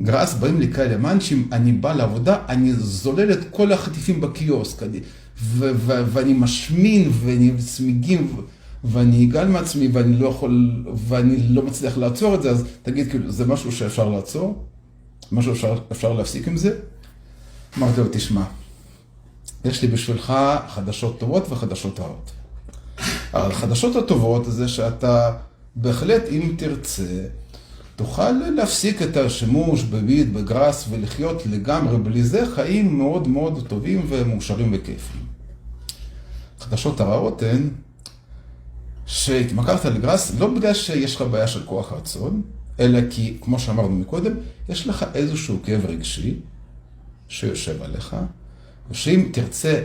גראס, 0.00 0.34
באים 0.34 0.60
לי 0.60 0.72
כאלה 0.72 0.96
מאנצ'ים, 0.96 1.48
אני 1.52 1.72
בא 1.72 1.92
לעבודה, 1.92 2.38
אני 2.48 2.72
זולל 2.72 3.32
את 3.32 3.38
כל 3.50 3.72
החטיפים 3.72 4.20
בקיוסק, 4.20 4.82
אני, 4.82 5.00
ו- 5.42 5.70
ו- 5.74 6.04
ואני 6.12 6.32
משמין, 6.32 7.10
ואני 7.12 7.52
צמיגים, 7.58 8.36
ואני 8.84 9.24
אגל 9.24 9.48
מעצמי, 9.48 9.88
ואני 9.92 10.18
לא 10.18 10.28
יכול, 10.28 10.84
ואני 10.94 11.48
לא 11.48 11.62
מצליח 11.62 11.98
לעצור 11.98 12.34
את 12.34 12.42
זה, 12.42 12.50
אז 12.50 12.64
תגיד, 12.82 13.10
כאילו, 13.10 13.30
זה 13.30 13.46
משהו 13.46 13.72
שאפשר 13.72 14.08
לעצור? 14.08 14.64
משהו 15.32 15.56
שאפשר 15.56 16.12
להפסיק 16.12 16.48
עם 16.48 16.56
זה? 16.56 16.78
אמרתי 17.78 18.00
לו, 18.00 18.06
תשמע, 18.12 18.44
יש 19.64 19.82
לי 19.82 19.88
בשבילך 19.88 20.32
חדשות 20.68 21.20
טובות 21.20 21.46
וחדשות 21.50 22.00
רעות. 22.00 22.30
החדשות 23.32 23.96
הטובות 23.96 24.44
זה 24.44 24.68
שאתה 24.68 25.36
בהחלט, 25.76 26.22
אם 26.30 26.54
תרצה, 26.58 27.26
תוכל 27.96 28.30
להפסיק 28.30 29.02
את 29.02 29.16
השימוש 29.16 29.82
בביט, 29.82 30.28
בגראס, 30.28 30.84
ולחיות 30.90 31.46
לגמרי 31.46 31.96
בלי 31.96 32.22
זה 32.22 32.46
חיים 32.54 32.98
מאוד 32.98 33.28
מאוד 33.28 33.66
טובים 33.68 34.06
ומאושרים 34.08 34.70
וכיפים. 34.72 35.26
חדשות 36.60 37.00
הרעות 37.00 37.42
הן 37.42 37.68
שהתמכרת 39.06 39.84
לגראס 39.84 40.32
לא 40.38 40.54
בגלל 40.54 40.74
שיש 40.74 41.16
לך 41.16 41.22
בעיה 41.22 41.48
של 41.48 41.66
כוח 41.66 41.92
רצון, 41.92 42.42
אלא 42.80 43.00
כי, 43.10 43.36
כמו 43.40 43.58
שאמרנו 43.58 43.96
מקודם, 43.96 44.32
יש 44.68 44.86
לך 44.86 45.04
איזשהו 45.14 45.58
כאב 45.62 45.86
רגשי 45.86 46.34
שיושב 47.28 47.82
עליך, 47.82 48.16
ושאם 48.90 49.30
תרצה 49.32 49.84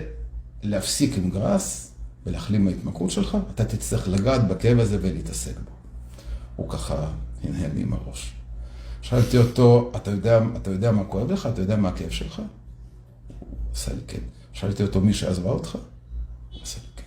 להפסיק 0.63 1.17
עם 1.17 1.29
גראס 1.29 1.91
ולהחלים 2.25 2.65
מההתמכרות 2.65 3.11
שלך, 3.11 3.37
אתה 3.55 3.65
תצטרך 3.65 4.07
לגעת 4.07 4.47
בכאב 4.47 4.79
הזה 4.79 4.97
ולהתעסק 5.01 5.55
בו. 5.55 5.71
הוא 6.55 6.69
ככה 6.69 7.11
הנהן 7.43 7.71
לי 7.75 7.81
עם 7.81 7.93
הראש. 7.93 8.33
שאלתי 9.01 9.37
אותו, 9.37 9.91
אתה 9.95 10.11
יודע, 10.11 10.39
אתה 10.57 10.71
יודע 10.71 10.91
מה 10.91 11.03
כואב 11.03 11.31
לך? 11.31 11.49
אתה 11.53 11.61
יודע 11.61 11.75
מה 11.75 11.89
הכאב 11.89 12.09
שלך? 12.09 12.41
הוא 13.39 13.47
עשה 13.73 13.93
לי 13.93 14.01
כן. 14.07 14.19
שאלתי 14.53 14.83
אותו, 14.83 15.01
מי 15.01 15.13
שעזבה 15.13 15.49
אותך? 15.49 15.75
הוא 16.53 16.61
עשה 16.63 16.79
לי 16.81 16.87
כן. 16.95 17.03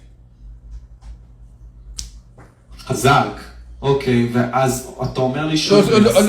חזק. 2.79 3.56
אוקיי, 3.83 4.29
ואז 4.33 4.91
אתה 5.03 5.21
אומר 5.21 5.47
לי 5.47 5.53
לא, 5.53 5.57
שוב... 5.57 5.91
לא, 5.91 5.99
לא, 5.99 6.21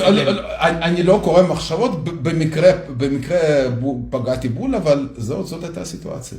אני 0.62 1.04
לא 1.04 1.22
קורא 1.24 1.44
מחשבות, 1.44 2.04
במקרה, 2.24 2.72
פגעתי 4.10 4.50
בול, 4.50 4.76
אבל 4.76 5.10
זאת 5.18 5.64
הייתה 5.64 5.82
הסיטואציה. 5.82 6.38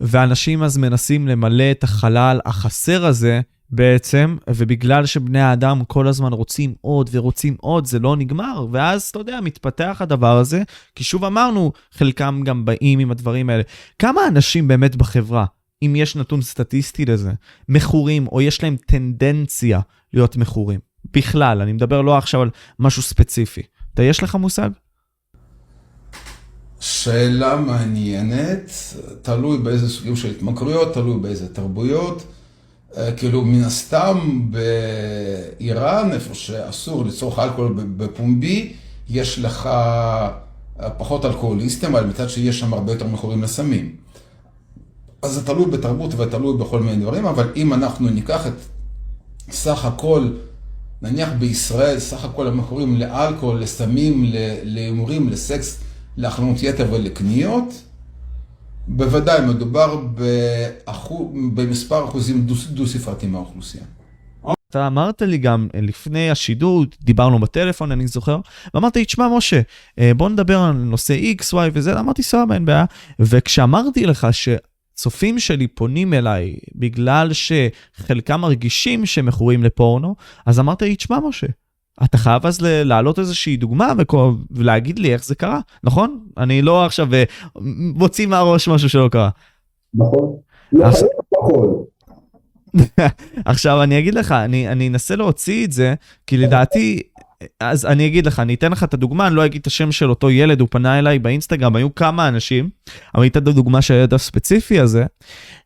ואנשים 0.00 0.62
אז 0.62 0.76
מנסים 0.76 1.28
למלא 1.28 1.70
את 1.70 1.84
החלל 1.84 2.40
החסר 2.44 3.06
הזה 3.06 3.40
בעצם, 3.70 4.36
ובגלל 4.50 5.06
שבני 5.06 5.40
האדם 5.40 5.82
כל 5.86 6.08
הזמן 6.08 6.32
רוצים 6.32 6.74
עוד 6.80 7.10
ורוצים 7.12 7.56
עוד, 7.60 7.86
זה 7.86 7.98
לא 7.98 8.16
נגמר, 8.16 8.66
ואז, 8.72 9.02
אתה 9.02 9.18
יודע, 9.18 9.40
מתפתח 9.42 9.96
הדבר 10.00 10.36
הזה, 10.36 10.62
כי 10.94 11.04
שוב 11.04 11.24
אמרנו, 11.24 11.72
חלקם 11.92 12.40
גם 12.44 12.64
באים 12.64 12.98
עם 12.98 13.10
הדברים 13.10 13.50
האלה. 13.50 13.62
כמה 13.98 14.20
אנשים 14.28 14.68
באמת 14.68 14.96
בחברה, 14.96 15.44
אם 15.82 15.96
יש 15.96 16.16
נתון 16.16 16.42
סטטיסטי 16.42 17.04
לזה, 17.04 17.32
מכורים, 17.68 18.26
או 18.26 18.40
יש 18.42 18.62
להם 18.62 18.76
טנדנציה 18.86 19.80
להיות 20.12 20.36
מכורים? 20.36 20.80
בכלל, 21.12 21.60
אני 21.62 21.72
מדבר 21.72 22.00
לא 22.00 22.18
עכשיו 22.18 22.42
על 22.42 22.50
משהו 22.78 23.02
ספציפי. 23.02 23.62
אתה, 23.94 24.02
יש 24.02 24.22
לך 24.22 24.34
מושג? 24.34 24.70
שאלה 26.80 27.56
מעניינת, 27.56 28.70
תלוי 29.22 29.58
באיזה 29.58 29.88
סוגים 29.88 30.16
של 30.16 30.30
התמכרויות, 30.30 30.94
תלוי 30.94 31.20
באיזה 31.20 31.54
תרבויות. 31.54 32.24
כאילו, 33.16 33.44
מן 33.44 33.64
הסתם 33.64 34.40
באיראן, 34.50 36.12
איפה 36.12 36.34
שאסור 36.34 37.04
לצרוך 37.04 37.38
אלכוהול 37.38 37.74
בפומבי, 37.96 38.72
יש 39.08 39.38
לך 39.38 39.68
פחות 40.98 41.24
אלכוהוליסטים, 41.24 41.96
אבל 41.96 42.06
מצד 42.06 42.30
שיש 42.30 42.60
שם 42.60 42.74
הרבה 42.74 42.92
יותר 42.92 43.06
מכורים 43.06 43.42
לסמים. 43.42 44.03
אז 45.24 45.32
זה 45.32 45.46
תלוי 45.46 45.66
בתרבות 45.66 46.14
ותלוי 46.14 46.58
בכל 46.58 46.80
מיני 46.80 47.02
דברים, 47.02 47.26
אבל 47.26 47.52
אם 47.56 47.74
אנחנו 47.74 48.08
ניקח 48.08 48.46
את 48.46 48.52
סך 49.50 49.84
הכל, 49.84 50.28
נניח 51.02 51.28
בישראל, 51.38 51.98
סך 51.98 52.24
הכל 52.24 52.46
המכורים 52.46 52.96
לאלכוהול, 52.96 53.60
לסמים, 53.60 54.24
להימורים, 54.64 55.28
לסקס, 55.28 55.80
להחלמות 56.16 56.62
יתר 56.62 56.86
ולקניות, 56.92 57.82
בוודאי 58.88 59.46
מדובר 59.46 59.96
באחו, 59.96 61.32
במספר 61.54 62.04
אחוזים 62.04 62.46
דו-ספרתי 62.70 63.26
מהאוכלוסייה. 63.26 63.84
אתה 64.70 64.86
אמרת 64.86 65.22
לי 65.22 65.38
גם 65.38 65.68
לפני 65.82 66.30
השידור, 66.30 66.84
דיברנו 67.02 67.38
בטלפון, 67.38 67.92
אני 67.92 68.06
זוכר, 68.06 68.38
ואמרת 68.74 68.96
לי, 68.96 69.04
תשמע, 69.04 69.28
משה, 69.36 69.60
בוא 70.16 70.28
נדבר 70.28 70.58
על 70.58 70.72
נושא 70.72 71.16
X, 71.40 71.54
Y 71.54 71.56
וזה, 71.72 72.00
אמרתי, 72.00 72.22
סבבה, 72.22 72.54
אין 72.54 72.64
בעיה. 72.64 72.84
וכשאמרתי 73.20 74.06
לך 74.06 74.26
שצופים 74.94 75.38
שלי 75.38 75.66
פונים 75.66 76.14
אליי 76.14 76.56
בגלל 76.74 77.30
שחלקם 77.32 78.40
מרגישים 78.40 79.06
שהם 79.06 79.26
מכורים 79.26 79.62
לפורנו, 79.62 80.14
אז 80.46 80.60
אמרת 80.60 80.82
לי, 80.82 80.96
תשמע, 80.96 81.18
משה, 81.28 81.46
אתה 82.04 82.18
חייב 82.18 82.46
אז 82.46 82.58
להעלות 82.60 83.18
איזושהי 83.18 83.56
דוגמה 83.56 83.92
ולהגיד 84.50 84.98
לי 84.98 85.12
איך 85.12 85.24
זה 85.24 85.34
קרה, 85.34 85.60
נכון? 85.84 86.26
אני 86.38 86.62
לא 86.62 86.86
עכשיו 86.86 87.08
מוציא 87.94 88.26
מהראש 88.26 88.68
משהו 88.68 88.88
שלא 88.88 89.08
קרה. 89.08 89.30
נכון. 89.94 90.36
לא 90.72 90.90
חייב 90.90 91.08
הכל. 91.32 91.68
עכשיו 93.44 93.82
אני 93.82 93.98
אגיד 93.98 94.14
לך, 94.14 94.32
אני, 94.32 94.68
אני 94.68 94.88
אנסה 94.88 95.16
להוציא 95.16 95.64
את 95.64 95.72
זה, 95.72 95.94
כי 96.26 96.36
לדעתי, 96.36 97.00
אז 97.60 97.86
אני 97.86 98.06
אגיד 98.06 98.26
לך, 98.26 98.40
אני 98.40 98.54
אתן 98.54 98.72
לך 98.72 98.84
את 98.84 98.94
הדוגמה, 98.94 99.26
אני 99.26 99.34
לא 99.34 99.46
אגיד 99.46 99.60
את 99.60 99.66
השם 99.66 99.92
של 99.92 100.10
אותו 100.10 100.30
ילד, 100.30 100.60
הוא 100.60 100.68
פנה 100.70 100.98
אליי 100.98 101.18
באינסטגרם, 101.18 101.76
היו 101.76 101.94
כמה 101.94 102.28
אנשים, 102.28 102.70
אבל 103.14 103.22
אני 103.22 103.28
אתן 103.28 103.42
את 103.42 103.48
הדוגמה 103.48 103.82
של 103.82 103.94
הילד 103.94 104.14
הספציפי 104.14 104.80
הזה, 104.80 105.04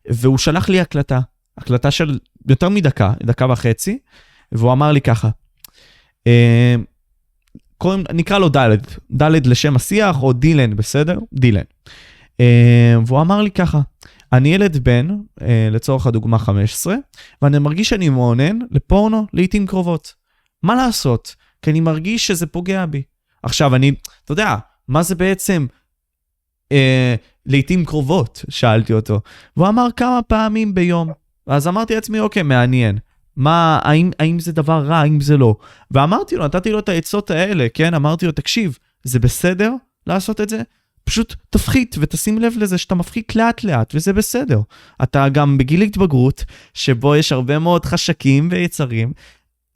והוא 0.09 0.37
שלח 0.37 0.69
לי 0.69 0.79
הקלטה, 0.79 1.19
הקלטה 1.57 1.91
של 1.91 2.19
יותר 2.49 2.69
מדקה, 2.69 3.13
דקה 3.23 3.45
וחצי, 3.49 3.99
והוא 4.51 4.71
אמר 4.71 4.91
לי 4.91 5.01
ככה, 5.01 5.29
אה, 6.27 6.75
קוראים, 7.77 8.03
נקרא 8.13 8.39
לו 8.39 8.49
דלת, 8.49 8.99
דלת 9.11 9.47
לשם 9.47 9.75
השיח, 9.75 10.23
או 10.23 10.33
דילן, 10.33 10.75
בסדר? 10.75 11.19
דילן. 11.33 11.63
אה, 12.39 12.95
והוא 13.05 13.21
אמר 13.21 13.41
לי 13.41 13.51
ככה, 13.51 13.79
אני 14.33 14.53
ילד 14.53 14.77
בן, 14.77 15.09
אה, 15.41 15.69
לצורך 15.71 16.07
הדוגמה 16.07 16.39
15, 16.39 16.95
ואני 17.41 17.59
מרגיש 17.59 17.89
שאני 17.89 18.09
מעונן 18.09 18.59
לפורנו 18.71 19.27
לעיתים 19.33 19.67
קרובות. 19.67 20.13
מה 20.63 20.75
לעשות? 20.75 21.35
כי 21.61 21.71
אני 21.71 21.79
מרגיש 21.79 22.27
שזה 22.27 22.45
פוגע 22.45 22.85
בי. 22.85 23.01
עכשיו, 23.43 23.75
אני, 23.75 23.91
אתה 24.25 24.31
יודע, 24.31 24.55
מה 24.87 25.03
זה 25.03 25.15
בעצם 25.15 25.65
אה, 26.71 27.15
לעיתים 27.45 27.85
קרובות? 27.85 28.45
שאלתי 28.49 28.93
אותו. 28.93 29.21
והוא 29.57 29.67
אמר 29.67 29.87
כמה 29.95 30.21
פעמים 30.27 30.73
ביום. 30.73 31.11
אז 31.47 31.67
אמרתי 31.67 31.95
לעצמי, 31.95 32.19
אוקיי, 32.19 32.43
מעניין. 32.43 32.97
מה, 33.35 33.79
האם, 33.83 34.11
האם 34.19 34.39
זה 34.39 34.51
דבר 34.51 34.85
רע, 34.85 34.97
האם 34.97 35.21
זה 35.21 35.37
לא. 35.37 35.55
ואמרתי 35.91 36.35
לו, 36.35 36.45
נתתי 36.45 36.71
לו 36.71 36.79
את 36.79 36.89
העצות 36.89 37.31
האלה, 37.31 37.67
כן? 37.73 37.93
אמרתי 37.93 38.25
לו, 38.25 38.31
תקשיב, 38.31 38.77
זה 39.03 39.19
בסדר 39.19 39.73
לעשות 40.07 40.41
את 40.41 40.49
זה? 40.49 40.61
פשוט 41.03 41.35
תפחית 41.49 41.95
ותשים 41.99 42.39
לב 42.39 42.53
לזה 42.57 42.77
שאתה 42.77 42.95
מפחית 42.95 43.35
לאט 43.35 43.63
לאט 43.63 43.95
וזה 43.95 44.13
בסדר. 44.13 44.61
אתה 45.03 45.29
גם 45.29 45.57
בגיל 45.57 45.81
התבגרות, 45.81 46.45
שבו 46.73 47.15
יש 47.15 47.31
הרבה 47.31 47.59
מאוד 47.59 47.85
חשקים 47.85 48.49
ויצרים. 48.51 49.13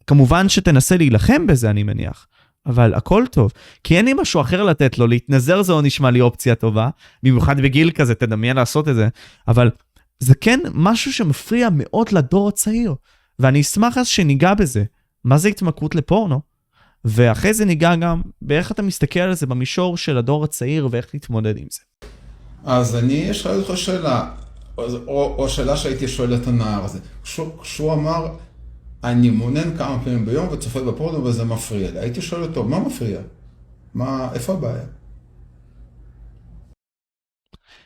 כמובן 0.07 0.49
שתנסה 0.49 0.97
להילחם 0.97 1.47
בזה, 1.47 1.69
אני 1.69 1.83
מניח. 1.83 2.27
אבל 2.65 2.93
הכל 2.93 3.23
טוב, 3.31 3.51
כי 3.83 3.97
אין 3.97 4.05
לי 4.05 4.13
משהו 4.21 4.41
אחר 4.41 4.63
לתת 4.63 4.97
לו, 4.97 5.07
להתנזר 5.07 5.61
זה 5.61 5.73
לא 5.73 5.81
נשמע 5.81 6.11
לי 6.11 6.21
אופציה 6.21 6.55
טובה, 6.55 6.89
במיוחד 7.23 7.61
בגיל 7.61 7.91
כזה, 7.91 8.15
תדמיין 8.15 8.55
לעשות 8.55 8.87
את 8.87 8.95
זה, 8.95 9.07
אבל 9.47 9.71
זה 10.19 10.35
כן 10.35 10.59
משהו 10.73 11.13
שמפריע 11.13 11.69
מאוד 11.71 12.11
לדור 12.11 12.49
הצעיר. 12.49 12.95
ואני 13.39 13.61
אשמח 13.61 13.97
אז 13.97 14.07
שניגע 14.07 14.53
בזה. 14.53 14.83
מה 15.23 15.37
זה 15.37 15.49
התמכרות 15.49 15.95
לפורנו? 15.95 16.41
ואחרי 17.05 17.53
זה 17.53 17.65
ניגע 17.65 17.95
גם 17.95 18.21
באיך 18.41 18.71
אתה 18.71 18.81
מסתכל 18.81 19.19
על 19.19 19.33
זה 19.33 19.45
במישור 19.45 19.97
של 19.97 20.17
הדור 20.17 20.43
הצעיר 20.43 20.87
ואיך 20.91 21.07
להתמודד 21.13 21.57
עם 21.57 21.67
זה. 21.71 21.79
אז 22.65 22.95
אני 22.95 23.31
אשאל 23.31 23.51
אותך 23.51 23.77
שאלה, 23.77 24.31
או, 24.77 25.35
או 25.37 25.49
שאלה 25.49 25.77
שהייתי 25.77 26.07
שואל 26.07 26.35
את 26.35 26.47
הנער 26.47 26.85
הזה. 26.85 26.99
כשהוא 27.61 27.93
אמר, 27.93 28.27
אני 29.03 29.29
מאונן 29.29 29.77
כמה 29.77 29.99
פעמים 30.03 30.25
ביום 30.25 30.47
וצופה 30.51 30.81
בפורנו 30.81 31.23
וזה 31.23 31.43
מפריע 31.43 31.91
לי. 31.91 31.99
הייתי 31.99 32.21
שואל 32.21 32.43
אותו, 32.43 32.63
מה 32.63 32.79
מפריע? 32.79 33.19
מה, 33.93 34.29
איפה 34.33 34.53
הבעיה? 34.53 34.83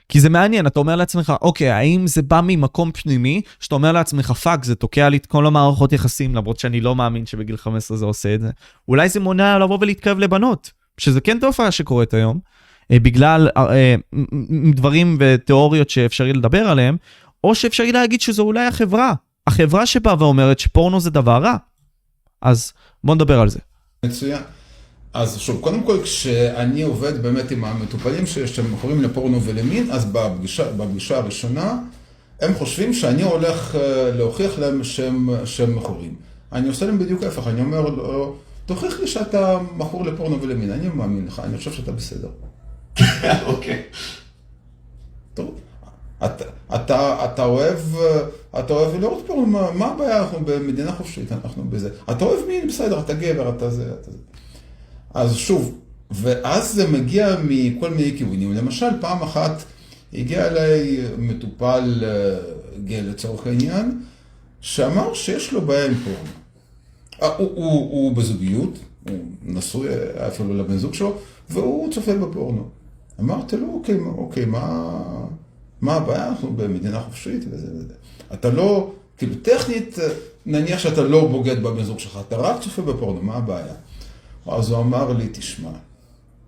כי 0.10 0.20
זה 0.20 0.30
מעניין, 0.30 0.68
אתה 0.68 0.80
אומר 0.80 0.96
לעצמך, 0.96 1.34
אוקיי, 1.42 1.70
האם 1.70 2.08
זה 2.08 2.22
בא 2.22 2.42
ממקום 2.44 2.92
פנימי, 2.92 3.42
שאתה 3.60 3.76
אומר 3.76 3.92
לעצמך, 3.92 4.32
fuck, 4.32 4.64
זה 4.64 4.76
תוקע 4.76 5.10
לי 5.10 5.18
את 5.18 5.26
כל 5.26 5.46
המערכות 5.46 5.94
יחסים, 5.94 6.36
למרות 6.36 6.60
שאני 6.60 6.82
לא 6.82 6.96
מאמין 6.96 7.26
שבגיל 7.26 7.58
15 7.58 7.98
זה 7.98 8.06
עושה 8.06 8.36
את 8.36 8.42
זה. 8.42 8.50
אולי 8.88 9.10
זה 9.10 9.20
מונע 9.20 9.60
לבוא 9.60 9.78
ולהתקרב 9.82 10.20
לבנות, 10.20 10.72
שזה 10.98 11.22
כן 11.22 11.40
תופעה 11.40 11.72
שקורית 11.72 12.14
היום, 12.14 12.40
אה, 12.92 13.00
בגלל 13.00 13.50
אה, 13.58 13.74
אה, 13.74 13.96
דברים 14.74 15.18
ותיאוריות 15.20 15.90
שאפשרי 15.90 16.34
לדבר 16.34 16.68
עליהם, 16.68 16.98
או 17.44 17.56
שאפשרי 17.56 17.92
להגיד 17.92 18.22
שזו 18.22 18.44
אולי 18.44 18.66
החברה. 18.66 19.14
החברה 19.48 19.86
שבאה 19.86 20.16
ואומרת 20.20 20.60
שפורנו 20.60 21.00
זה 21.00 21.10
דבר 21.10 21.44
רע. 21.44 21.56
אז 22.42 22.74
בוא 23.04 23.16
נדבר 23.16 23.40
על 23.40 23.50
זה. 23.50 23.60
מצוין. 24.06 24.42
אז 25.14 25.38
שוב, 25.38 25.62
קודם 25.62 25.84
כל, 25.84 26.00
כשאני 26.04 26.82
עובד 26.82 27.22
באמת 27.22 27.52
עם 27.52 27.66
המטופלים 27.66 28.26
שהם 28.26 28.74
מכורים 28.74 29.02
לפורנו 29.04 29.44
ולמין, 29.44 29.92
אז 29.92 30.06
בפגישה, 30.06 30.72
בפגישה 30.72 31.18
הראשונה, 31.18 31.80
הם 32.42 32.54
חושבים 32.54 32.94
שאני 32.94 33.24
הולך 33.24 33.76
להוכיח 34.14 34.60
להם 34.60 34.84
שהם, 34.84 35.30
שהם 35.46 35.76
מכורים. 35.76 36.16
אני 36.52 36.68
עושה 36.68 36.86
להם 36.86 37.00
בדיוק 37.00 37.24
ההפך, 37.24 37.48
אני 37.48 37.62
אומר 37.62 37.82
לו, 37.82 38.36
תוכיח 38.66 39.00
לי 39.00 39.08
שאתה 39.08 39.58
מכור 39.76 40.06
לפורנו 40.06 40.42
ולמין, 40.42 40.72
אני 40.72 40.88
מאמין 40.88 41.28
לך, 41.28 41.42
אני 41.44 41.58
חושב 41.58 41.74
שאתה 41.74 41.92
בסדר. 41.92 42.30
אוקיי. 43.46 43.84
טוב. 45.34 45.60
אתה, 46.26 46.44
אתה, 46.76 47.26
אתה 47.26 47.46
אוהב, 47.46 47.80
אתה 48.60 48.74
אוהב 48.74 48.96
לראות 49.02 49.24
פורנו, 49.28 49.46
מה 49.74 49.86
הבעיה, 49.86 50.20
אנחנו 50.20 50.40
במדינה 50.46 50.92
חופשית, 50.92 51.32
אנחנו 51.32 51.64
בזה. 51.70 51.90
אתה 52.12 52.26
אוהב 52.26 52.48
מין, 52.48 52.68
בסדר, 52.68 53.00
אתה 53.00 53.14
גבר, 53.14 53.50
אתה 53.50 53.70
זה, 53.70 53.84
אתה 54.02 54.12
זה. 54.12 54.18
אז 55.14 55.36
שוב, 55.36 55.78
ואז 56.12 56.74
זה 56.74 56.88
מגיע 56.88 57.36
מכל 57.44 57.90
מיני 57.90 58.18
כיוונים. 58.18 58.54
למשל, 58.54 58.88
פעם 59.02 59.22
אחת 59.24 59.64
הגיע 60.14 60.48
אליי 60.48 60.98
מטופל 61.18 62.04
גיל 62.84 63.10
לצורך 63.10 63.48
העניין, 63.48 64.02
שאמר 64.62 65.14
שיש 65.14 65.54
לו 65.54 65.62
בעיה 65.62 65.86
עם 65.86 65.94
פורנו. 65.94 66.30
הוא, 67.38 67.50
הוא, 67.56 67.92
הוא 67.92 68.16
בזוגיות, 68.16 68.80
הוא 69.10 69.18
נשוי 69.44 69.88
אפילו 70.28 70.54
לבן 70.54 70.78
זוג 70.78 70.94
שלו, 70.94 71.18
והוא 71.50 71.92
צופה 71.94 72.16
בפורנו. 72.16 72.70
אמרתי 73.20 73.58
לו, 73.58 73.68
אוקיי, 73.74 74.00
אוקיי, 74.00 74.46
מה, 74.46 75.00
מה 75.82 75.94
הבעיה? 75.94 76.28
אנחנו 76.28 76.54
במדינה 76.54 77.02
חופשית 77.02 77.44
וזה 77.52 77.68
וזה. 77.74 77.94
אתה 78.34 78.50
לא, 78.50 78.94
כאילו 79.18 79.36
טכנית, 79.42 79.98
נניח 80.46 80.80
שאתה 80.80 81.02
לא 81.02 81.28
בוגד 81.28 81.64
בבן 81.64 81.84
זוג 81.84 82.00
שלך, 82.00 82.20
אתה 82.28 82.38
רק 82.38 82.62
צופה 82.62 82.82
בפורנו, 82.82 83.22
מה 83.22 83.36
הבעיה? 83.36 83.74
אז 84.48 84.70
הוא 84.70 84.80
אמר 84.80 85.14
לי, 85.14 85.30
תשמע, 85.32 85.72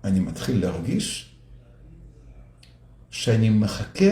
אני 0.04 0.20
מתחיל 0.20 0.60
להרגיש 0.60 1.30
שאני 3.10 3.50
מחכה 3.50 4.10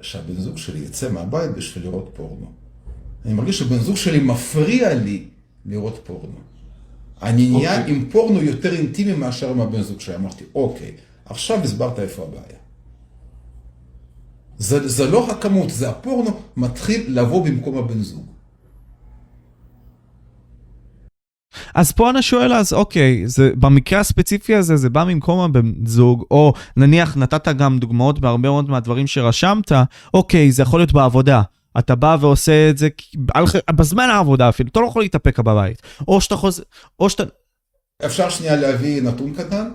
שהבן 0.00 0.40
זוג 0.40 0.58
שלי 0.58 0.78
יצא 0.78 1.10
מהבית 1.10 1.50
בשביל 1.50 1.84
לראות 1.84 2.10
פורנו. 2.14 2.52
אני 3.24 3.34
מרגיש 3.34 3.58
שבן 3.58 3.78
זוג 3.78 3.96
שלי 3.96 4.18
מפריע 4.18 4.94
לי 4.94 5.24
לראות 5.66 6.00
פורנו. 6.04 6.38
אני 7.22 7.50
נהיה 7.50 7.84
okay. 7.84 7.88
עם 7.88 8.08
פורנו 8.10 8.42
יותר 8.42 8.74
אינטימי 8.74 9.12
מאשר 9.12 9.50
עם 9.50 9.60
הבן 9.60 9.82
זוג 9.82 10.00
שלי. 10.00 10.14
אמרתי, 10.14 10.44
אוקיי, 10.54 10.92
עכשיו 11.24 11.58
הסברת 11.64 11.98
איפה 11.98 12.22
הבעיה. 12.22 12.55
זה, 14.58 14.88
זה 14.88 15.10
לא 15.10 15.30
הכמות, 15.30 15.70
זה 15.70 15.88
הפורנו 15.88 16.40
מתחיל 16.56 17.04
לבוא 17.08 17.44
במקום 17.46 17.78
הבן 17.78 18.02
זוג. 18.02 18.26
אז 21.74 21.92
פה 21.92 22.10
אני 22.10 22.22
שואל 22.22 22.52
אז 22.52 22.72
אוקיי, 22.72 23.28
זה, 23.28 23.50
במקרה 23.54 24.00
הספציפי 24.00 24.54
הזה 24.54 24.76
זה 24.76 24.90
בא 24.90 25.04
ממקום 25.04 25.40
הבן 25.40 25.72
זוג, 25.84 26.24
או 26.30 26.52
נניח 26.76 27.16
נתת 27.16 27.48
גם 27.48 27.78
דוגמאות 27.78 28.18
בהרבה 28.18 28.42
מאוד 28.42 28.70
מהדברים 28.70 29.06
שרשמת, 29.06 29.72
אוקיי, 30.14 30.52
זה 30.52 30.62
יכול 30.62 30.80
להיות 30.80 30.92
בעבודה. 30.92 31.42
אתה 31.78 31.94
בא 31.94 32.16
ועושה 32.20 32.70
את 32.70 32.78
זה 32.78 32.88
בזמן 33.70 34.08
העבודה 34.10 34.48
אפילו, 34.48 34.68
אתה 34.68 34.80
לא 34.80 34.86
יכול 34.86 35.02
להתאפק 35.02 35.38
בבית. 35.38 35.82
או 36.08 36.20
שאתה 36.20 36.36
חוזר, 36.36 36.62
או 37.00 37.10
שאתה... 37.10 37.24
אפשר 38.06 38.28
שנייה 38.28 38.56
להביא 38.56 39.02
נתון 39.02 39.32
קטן. 39.34 39.68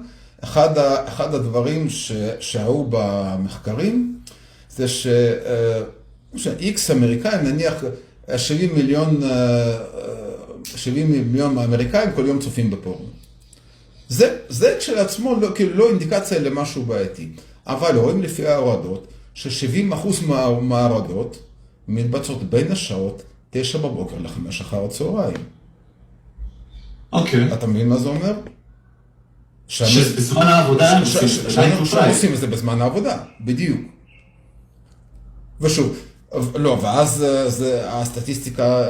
אחד, 0.44 0.78
אחד 1.08 1.34
הדברים 1.34 1.90
ש, 1.90 2.12
שהיו 2.40 2.86
במחקרים, 2.90 4.20
זה 4.76 4.88
ש-X 4.88 6.92
אמריקאים, 6.92 7.42
נניח 7.42 7.84
70 8.38 8.76
מיליון, 8.76 9.22
70 10.64 11.12
מיליון 11.12 11.58
אמריקאים 11.58 12.10
כל 12.16 12.24
יום 12.28 12.40
צופים 12.40 12.72
בפורנו. 12.72 13.06
זה, 14.10 14.38
זה 14.50 14.76
כשלעצמו 14.80 15.36
לא, 15.42 15.52
כאילו 15.56 15.76
לא 15.76 15.90
אינדיקציה 15.90 16.40
למשהו 16.40 16.84
בעייתי. 16.84 17.30
אבל 17.68 17.98
רואים 17.98 18.24
לפי 18.24 18.48
ההורדות, 18.48 19.08
ש-70% 19.34 20.26
מההורדות 20.62 21.44
מתבצעות 21.88 22.44
בין 22.44 22.72
השעות 22.72 23.24
9 23.50 23.78
בבוקר 23.78 24.16
ל-5 24.20 24.62
אחר 24.62 24.86
הצהריים. 24.86 25.38
אוקיי. 27.14 27.54
אתה 27.54 27.68
מבין 27.68 27.90
מה 27.90 27.98
זה 27.98 28.10
אומר? 28.10 28.34
שבזמן 29.68 30.48
העבודה 30.48 31.06
שאנחנו 31.06 31.86
עושים 32.08 32.34
את 32.34 32.40
זה 32.40 32.48
בזמן 32.48 32.82
העבודה, 32.82 33.18
בדיוק. 33.42 33.82
ושוב, 35.62 35.98
לא, 36.56 36.78
ואז 36.82 37.26
הסטטיסטיקה 37.86 38.84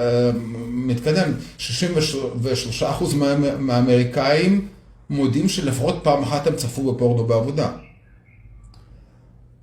מתקדמת. 0.68 1.36
63% 1.60 1.64
מהאמריקאים 3.60 4.68
מודים 5.10 5.50
שלפחות 5.50 6.00
פעם 6.04 6.24
אחת 6.24 6.48
הם 6.48 6.56
צפו 6.56 6.94
בפורנו 6.94 7.24
בעבודה. 7.26 7.72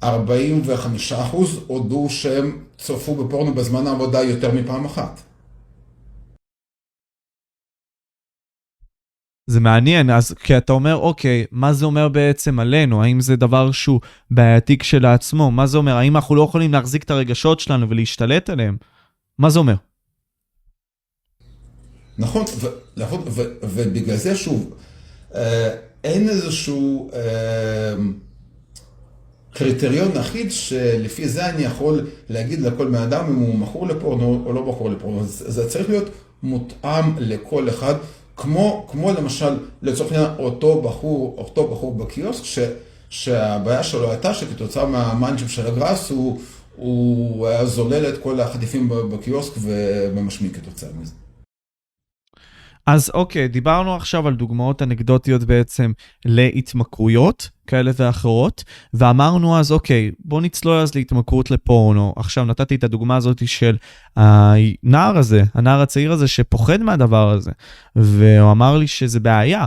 45% 0.02 0.06
הודו 1.66 2.06
שהם 2.10 2.58
צפו 2.78 3.14
בפורנו 3.14 3.54
בזמן 3.54 3.86
העבודה 3.86 4.22
יותר 4.22 4.52
מפעם 4.52 4.84
אחת. 4.84 5.20
זה 9.48 9.60
מעניין, 9.60 10.10
אז 10.10 10.34
כי 10.42 10.56
אתה 10.56 10.72
אומר, 10.72 10.96
אוקיי, 10.96 11.44
מה 11.50 11.72
זה 11.72 11.84
אומר 11.84 12.08
בעצם 12.08 12.60
עלינו? 12.60 13.02
האם 13.02 13.20
זה 13.20 13.36
דבר 13.36 13.70
שהוא 13.72 14.00
בעייתי 14.30 14.78
כשלעצמו? 14.78 15.50
מה 15.50 15.66
זה 15.66 15.78
אומר? 15.78 15.96
האם 15.96 16.16
אנחנו 16.16 16.34
לא 16.34 16.42
יכולים 16.42 16.72
להחזיק 16.72 17.02
את 17.02 17.10
הרגשות 17.10 17.60
שלנו 17.60 17.90
ולהשתלט 17.90 18.50
עליהם? 18.50 18.76
מה 19.38 19.50
זה 19.50 19.58
אומר? 19.58 19.74
נכון, 22.96 23.22
ובגלל 23.62 24.16
זה 24.16 24.36
שוב, 24.36 24.74
אה, 25.34 25.74
אין 26.04 26.28
איזשהו 26.28 27.10
אה, 27.12 27.94
קריטריון 29.54 30.16
אחיד 30.16 30.52
שלפי 30.52 31.28
זה 31.28 31.46
אני 31.46 31.62
יכול 31.62 32.06
להגיד 32.28 32.60
לכל 32.60 32.88
בן 32.88 33.02
אדם 33.02 33.26
אם 33.26 33.34
הוא 33.34 33.58
מכור 33.58 33.86
לפורנו 33.86 34.42
או 34.46 34.52
לא 34.52 34.66
מכור 34.66 34.90
לפורנו. 34.90 35.24
זה 35.24 35.68
צריך 35.68 35.88
להיות 35.88 36.08
מותאם 36.42 37.18
לכל 37.18 37.68
אחד. 37.68 37.94
כמו, 38.38 38.86
כמו 38.90 39.12
למשל, 39.12 39.58
לצורך 39.82 40.12
העניין, 40.12 40.30
אותו 40.38 40.82
בחור, 40.82 41.34
אותו 41.38 41.68
בחור 41.68 41.94
בקיוסק, 41.94 42.44
ש, 42.44 42.58
שהבעיה 43.10 43.82
שלו 43.82 44.10
הייתה 44.10 44.34
שכתוצאה 44.34 44.86
מהמאנג'ים 44.86 45.48
של 45.48 45.66
הגראס, 45.66 46.10
הוא, 46.10 46.40
הוא 46.76 47.46
היה 47.46 47.66
זולל 47.66 48.08
את 48.08 48.18
כל 48.22 48.40
החטיפים 48.40 48.88
בקיוסק 48.88 49.52
ומשמיע 49.60 50.52
כתוצאה 50.52 50.90
מזה. 51.00 51.12
אז 52.88 53.10
אוקיי, 53.14 53.48
דיברנו 53.48 53.94
עכשיו 53.94 54.28
על 54.28 54.34
דוגמאות 54.34 54.82
אנקדוטיות 54.82 55.44
בעצם 55.44 55.92
להתמכרויות 56.24 57.50
כאלה 57.66 57.90
ואחרות, 57.96 58.64
ואמרנו 58.94 59.58
אז 59.58 59.72
אוקיי, 59.72 60.10
בוא 60.24 60.40
נצלול 60.40 60.78
אז 60.78 60.94
להתמכרות 60.94 61.50
לפורנו. 61.50 62.12
עכשיו 62.16 62.44
נתתי 62.44 62.74
את 62.74 62.84
הדוגמה 62.84 63.16
הזאת 63.16 63.48
של 63.48 63.76
הנער 64.16 65.18
הזה, 65.18 65.42
הנער 65.54 65.80
הצעיר 65.80 66.12
הזה 66.12 66.28
שפוחד 66.28 66.82
מהדבר 66.82 67.30
הזה, 67.30 67.50
והוא 67.96 68.52
אמר 68.52 68.78
לי 68.78 68.86
שזה 68.86 69.20
בעיה. 69.20 69.66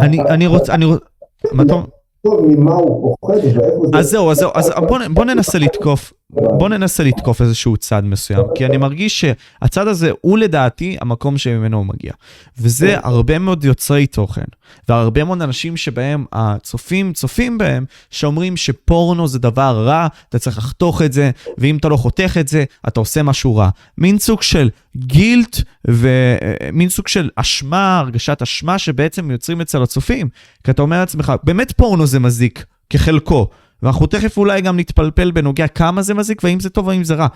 אני, 0.00 0.20
אני 0.20 0.46
רוצה, 0.46 0.74
אני 0.74 0.84
רוצה, 0.84 1.04
מה 1.52 1.62
אתה 1.62 1.72
אומר? 1.72 1.86
ממה 2.24 2.74
הוא 2.74 3.16
פוחד 3.20 3.34
ואיפה 3.34 3.82
זה... 3.92 3.98
אז 3.98 4.10
זהו, 4.10 4.30
אז 4.30 4.36
זהו, 4.36 4.50
אז 4.54 4.72
בוא, 4.88 4.98
בוא 5.10 5.24
ננסה 5.24 5.58
לתקוף, 5.58 6.12
בוא 6.30 6.68
ננסה 6.68 7.04
לתקוף 7.04 7.42
איזשהו 7.42 7.76
צד 7.76 8.04
מסוים, 8.04 8.44
כי 8.54 8.66
אני 8.66 8.76
מרגיש 8.76 9.20
שהצד 9.20 9.88
הזה 9.88 10.10
הוא 10.20 10.38
לדעתי 10.38 10.96
המקום 11.00 11.38
שממנו 11.38 11.76
הוא 11.76 11.86
מגיע. 11.86 12.12
וזה 12.58 12.96
הרבה 13.02 13.38
מאוד 13.38 13.64
יוצרי 13.64 14.06
תוכן, 14.06 14.44
והרבה 14.88 15.24
מאוד 15.24 15.42
אנשים 15.42 15.76
שבהם 15.76 16.24
הצופים 16.32 17.12
צופים 17.12 17.58
בהם, 17.58 17.84
שאומרים 18.10 18.56
שפורנו 18.56 19.28
זה 19.28 19.38
דבר 19.38 19.84
רע, 19.86 20.06
אתה 20.28 20.38
צריך 20.38 20.58
לחתוך 20.58 21.02
את 21.02 21.12
זה, 21.12 21.30
ואם 21.58 21.76
אתה 21.76 21.88
לא 21.88 21.96
חותך 21.96 22.36
את 22.40 22.48
זה, 22.48 22.64
אתה 22.88 23.00
עושה 23.00 23.22
משהו 23.22 23.56
רע. 23.56 23.68
מין 23.98 24.18
סוג 24.18 24.42
של 24.42 24.70
גילט 24.96 25.56
ומין 25.88 26.88
סוג 26.88 27.08
של 27.08 27.30
אשמה, 27.36 27.98
הרגשת 27.98 28.42
אשמה 28.42 28.78
שבעצם 28.78 29.30
יוצרים 29.30 29.60
אצל 29.60 29.82
הצופים. 29.82 30.28
כי 30.64 30.70
אתה 30.70 30.82
אומר 30.82 30.98
לעצמך, 31.00 31.32
באמת 31.44 31.72
פורנו 31.76 32.06
זה 32.06 32.20
מזיק, 32.20 32.64
כחלקו. 32.90 33.48
ואנחנו 33.82 34.06
תכף 34.06 34.36
אולי 34.36 34.60
גם 34.60 34.78
נתפלפל 34.78 35.30
בנוגע 35.30 35.68
כמה 35.68 36.02
זה 36.02 36.14
מזיק 36.14 36.44
והאם 36.44 36.60
זה 36.60 36.70
טוב 36.70 36.86
או 36.86 36.92
האם 36.92 37.04
זה 37.04 37.14
רע, 37.14 37.26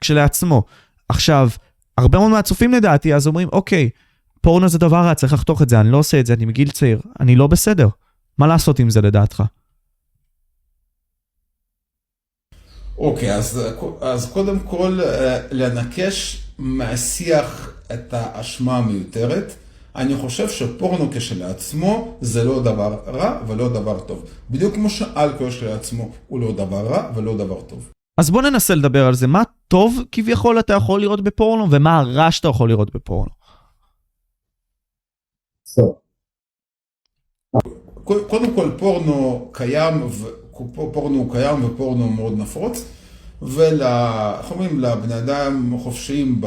כשלעצמו. 0.00 0.62
עכשיו, 1.08 1.48
הרבה 1.98 2.18
מאוד 2.18 2.30
מהצופים 2.30 2.72
לדעתי 2.72 3.14
אז 3.14 3.26
אומרים, 3.26 3.48
אוקיי, 3.52 3.90
פורנו 4.40 4.68
זה 4.68 4.78
דבר 4.78 4.96
רע, 4.96 5.14
צריך 5.14 5.32
לחתוך 5.32 5.62
את 5.62 5.68
זה, 5.68 5.80
אני 5.80 5.90
לא 5.90 5.96
עושה 5.96 6.20
את 6.20 6.26
זה, 6.26 6.32
אני 6.32 6.44
מגיל 6.44 6.70
צעיר, 6.70 7.00
אני 7.20 7.36
לא 7.36 7.46
בסדר. 7.46 7.88
מה 8.38 8.46
לעשות 8.46 8.78
עם 8.78 8.90
זה 8.90 9.00
לדעתך? 9.00 9.42
אוקיי, 12.98 13.34
אז, 13.34 13.60
אז 14.00 14.32
קודם 14.32 14.60
כל 14.60 15.00
לנקש 15.50 16.42
מהשיח 16.58 17.70
את 17.92 18.14
האשמה 18.14 18.76
המיותרת. 18.76 19.52
אני 19.96 20.16
חושב 20.16 20.48
שפורנו 20.48 21.08
כשלעצמו 21.12 22.18
זה 22.20 22.44
לא 22.44 22.62
דבר 22.62 22.98
רע 23.06 23.40
ולא 23.46 23.68
דבר 23.68 24.00
טוב. 24.00 24.24
בדיוק 24.50 24.74
כמו 24.74 24.90
שאלכוהול 24.90 25.50
כשלעצמו 25.50 26.10
הוא 26.28 26.40
לא 26.40 26.52
דבר 26.52 26.86
רע 26.86 27.12
ולא 27.14 27.36
דבר 27.36 27.60
טוב. 27.60 27.92
אז 28.18 28.30
בוא 28.30 28.42
ננסה 28.42 28.74
לדבר 28.74 29.06
על 29.06 29.14
זה. 29.14 29.26
מה 29.26 29.42
טוב 29.68 29.98
כביכול 30.12 30.58
אתה 30.58 30.72
יכול 30.72 31.00
לראות 31.00 31.20
בפורנו 31.20 31.70
ומה 31.70 32.02
רע 32.06 32.30
שאתה 32.30 32.48
יכול 32.48 32.68
לראות 32.68 32.94
בפורנו? 32.94 33.30
קודם 38.04 38.54
כל 38.54 38.70
פורנו 38.78 39.48
קיים, 39.52 40.08
פורנו 40.74 41.30
קיים 41.32 41.64
ופורנו 41.64 42.08
מאוד 42.08 42.38
נפוץ. 42.38 42.84
ואיך 43.42 44.50
אומרים, 44.50 44.80
לבני 44.80 45.18
אדם 45.18 45.78
חופשיים 45.78 46.40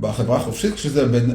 בחברה 0.00 0.36
החופשית, 0.36 0.74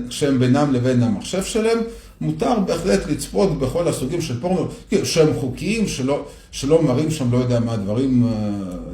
כשהם 0.10 0.39
בינם 0.39 0.74
לבין 0.74 1.04
המחשב 1.04 1.43
שלהם, 1.43 1.78
מותר 2.22 2.60
בהחלט 2.60 3.00
לצפות 3.10 3.60
בכל 3.60 3.88
הסוגים 3.88 4.22
של 4.22 4.41
פורנו, 4.41 4.67
כאילו 4.89 5.06
שהם 5.06 5.34
חוקיים, 5.39 5.88
שלא, 5.88 6.26
שלא 6.52 6.84
מראים 6.84 7.12
שם 7.12 7.32
לא 7.32 7.38
יודע 7.38 7.60
מה, 7.60 7.78
דברים, 7.78 8.30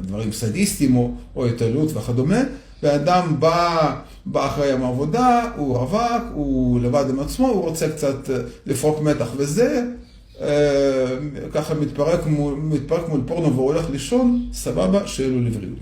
דברים 0.00 0.32
סדיסטיים 0.32 0.96
או, 0.96 1.10
או 1.36 1.46
התעללות 1.46 1.96
וכדומה. 1.96 2.40
ואדם 2.82 3.36
בא, 3.38 3.94
בא 4.26 4.46
אחרי 4.46 4.66
יום 4.66 4.82
העבודה, 4.82 5.50
הוא 5.56 5.76
רווק, 5.76 6.22
הוא 6.34 6.80
לבד 6.80 7.04
עם 7.10 7.20
עצמו, 7.20 7.48
הוא 7.48 7.62
רוצה 7.62 7.88
קצת 7.88 8.16
לפרוק 8.66 9.00
מתח 9.00 9.28
וזה, 9.36 9.84
אה, 10.40 11.16
ככה 11.52 11.74
מתפרק 11.74 12.26
מול, 12.26 12.54
מתפרק 12.54 13.08
מול 13.08 13.20
פורנו 13.26 13.56
והולך 13.56 13.90
לישון, 13.90 14.48
סבבה, 14.52 15.06
שיהיה 15.06 15.30
לו 15.30 15.40
לבריאות. 15.40 15.78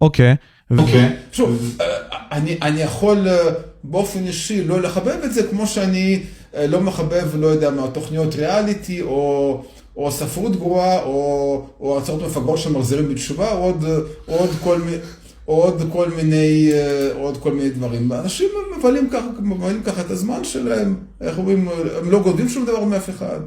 אוקיי. 0.00 0.36
אוקיי. 0.78 1.16
שוב, 1.32 1.76
אה, 1.80 1.86
אני, 2.32 2.58
אני 2.62 2.82
יכול 2.82 3.28
אה, 3.28 3.50
באופן 3.84 4.26
אישי 4.26 4.64
לא 4.64 4.80
לחבב 4.80 5.16
את 5.24 5.32
זה, 5.32 5.42
כמו 5.42 5.66
שאני 5.66 6.22
אה, 6.54 6.66
לא 6.66 6.80
מחבב, 6.80 7.36
לא 7.36 7.46
יודע 7.46 7.70
מה, 7.70 7.88
תוכניות 7.88 8.34
ריאליטי, 8.34 9.02
או, 9.02 9.62
או 9.96 10.10
ספרות 10.10 10.56
גרועה, 10.56 11.02
או, 11.02 11.66
או 11.80 11.94
הרצאות 11.94 12.22
מפגרות 12.22 12.58
שמחזירים 12.58 13.08
בתשובה, 13.08 13.52
או 13.52 13.58
עוד, 13.58 13.84
עוד 14.26 14.50
כל 14.64 14.78
מיני... 14.78 14.96
עוד 15.44 15.82
כל 15.92 16.10
מיני, 16.10 16.72
עוד 17.14 17.36
כל 17.36 17.52
מיני 17.52 17.70
דברים. 17.70 18.12
אנשים 18.12 18.48
מבלים 18.78 19.10
ככה, 19.10 19.26
מבלים 19.40 19.82
ככה 19.82 20.00
את 20.00 20.10
הזמן 20.10 20.44
שלהם, 20.44 20.96
איך 21.20 21.38
אומרים, 21.38 21.68
הם 21.98 22.10
לא 22.10 22.22
גודלים 22.22 22.48
שום 22.48 22.66
דבר 22.66 22.84
מאף 22.84 23.10
אחד. 23.10 23.40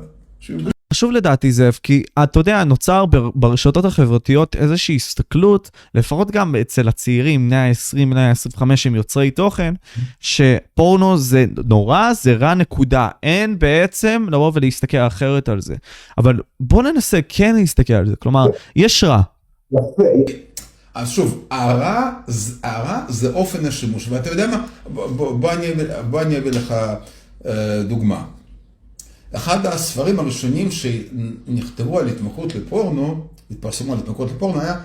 חשוב 0.94 1.12
לדעתי 1.12 1.52
זאב, 1.52 1.80
כי 1.84 2.04
אתה 2.24 2.40
יודע, 2.40 2.64
נוצר 2.64 3.06
ברשתות 3.36 3.86
החברתיות 3.86 4.56
איזושהי 4.56 4.96
הסתכלות, 4.96 5.72
לפחות 5.96 6.32
גם 6.32 6.56
אצל 6.56 6.88
הצעירים, 6.88 7.50
בני 7.50 7.56
ה-20, 7.56 7.96
בני 7.96 8.22
ה-25 8.22 8.76
שהם 8.76 8.96
יוצרי 8.96 9.32
תוכן, 9.32 9.74
שפורנו 10.20 11.18
זה 11.18 11.46
נורא, 11.66 12.14
זה 12.14 12.34
רע 12.34 12.54
נקודה. 12.54 13.10
אין 13.24 13.60
בעצם 13.60 14.26
לבוא 14.32 14.52
ולהסתכל 14.54 14.98
אחרת 14.98 15.50
על 15.50 15.62
זה. 15.62 15.76
אבל 16.18 16.40
בוא 16.60 16.84
ננסה 16.84 17.20
כן 17.30 17.56
להסתכל 17.56 17.94
על 17.94 18.08
זה, 18.08 18.16
כלומר, 18.16 18.48
יש 18.76 19.04
רע. 19.04 19.22
אז 20.96 21.10
שוב, 21.10 21.46
הרע, 21.52 22.12
הרע 22.64 23.00
זה 23.10 23.34
אופן 23.34 23.66
השימוש, 23.66 24.08
ואתה 24.10 24.30
יודע 24.30 24.48
מה? 24.48 24.66
בוא, 24.94 25.08
בוא, 25.08 25.40
בוא 26.10 26.22
אני 26.22 26.38
אביא 26.38 26.52
לך 26.52 26.74
אה, 27.46 27.84
דוגמה. 27.84 28.24
אחד 29.36 29.66
הספרים 29.66 30.20
הראשונים 30.20 30.72
שנכתבו 30.72 32.00
על 32.00 32.08
התמכרות 32.08 32.56
לפורנו, 32.56 33.28
התפרסמו 33.52 33.94
על 33.94 34.00
התמכרות 34.00 34.32
לפורנו, 34.32 34.62
היה 34.62 34.82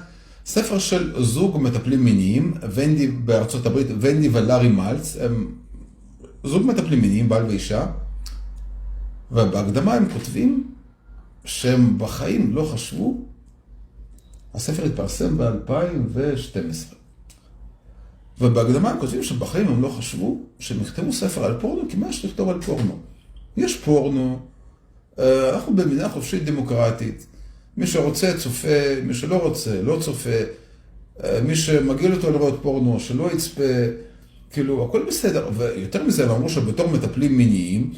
ספר 0.47 0.79
של 0.79 1.23
זוג 1.25 1.59
מטפלים 1.61 2.05
מיניים, 2.05 2.55
ונדי 2.75 3.07
בארצות 3.07 3.67
הברית, 3.67 3.87
ונדי 4.01 4.29
ולארי 4.33 4.69
מלץ, 4.69 5.17
הם 5.21 5.55
זוג 6.45 6.67
מטפלים 6.67 7.01
מיניים, 7.01 7.29
בעל 7.29 7.45
ואישה, 7.47 7.87
ובהקדמה 9.33 9.95
הם 9.95 10.09
כותבים 10.13 10.71
שהם 11.45 11.99
בחיים 11.99 12.55
לא 12.55 12.71
חשבו, 12.73 13.17
הספר 14.55 14.85
התפרסם 14.85 15.39
ב-2012. 15.39 16.95
ובהקדמה 18.41 18.91
הם 18.91 19.01
כותבים 19.01 19.23
שבחיים 19.23 19.69
הם 19.69 19.83
לא 19.83 19.89
חשבו 19.89 20.41
שהם 20.59 20.81
יכתבו 20.81 21.13
ספר 21.13 21.45
על 21.45 21.61
פורנו, 21.61 21.83
כי 21.89 21.97
מה 21.97 22.09
יש 22.09 22.25
לכתוב 22.25 22.49
על 22.49 22.63
פורנו? 22.63 22.99
יש 23.61 23.77
פורנו, 23.77 24.39
אה, 25.19 25.55
אנחנו 25.55 25.77
במדינה 25.77 26.09
חופשית 26.09 26.45
דמוקרטית. 26.45 27.27
מי 27.77 27.87
שרוצה 27.87 28.33
צופה, 28.39 28.95
מי 29.05 29.15
שלא 29.15 29.37
רוצה 29.37 29.83
לא 29.83 29.99
צופה, 30.01 30.31
אה, 31.25 31.41
מי 31.41 31.57
שמגיע 31.57 32.13
אותו 32.15 32.31
לראות 32.31 32.59
פורנו, 32.63 33.01
שלא 33.01 33.31
יצפה, 33.33 33.63
כאילו, 34.53 34.85
הכל 34.85 35.03
בסדר. 35.09 35.49
ויותר 35.57 36.05
מזה, 36.05 36.25
הם 36.25 36.31
אמרו 36.31 36.49
שבתור 36.49 36.89
מטפלים 36.89 37.37
מיניים, 37.37 37.93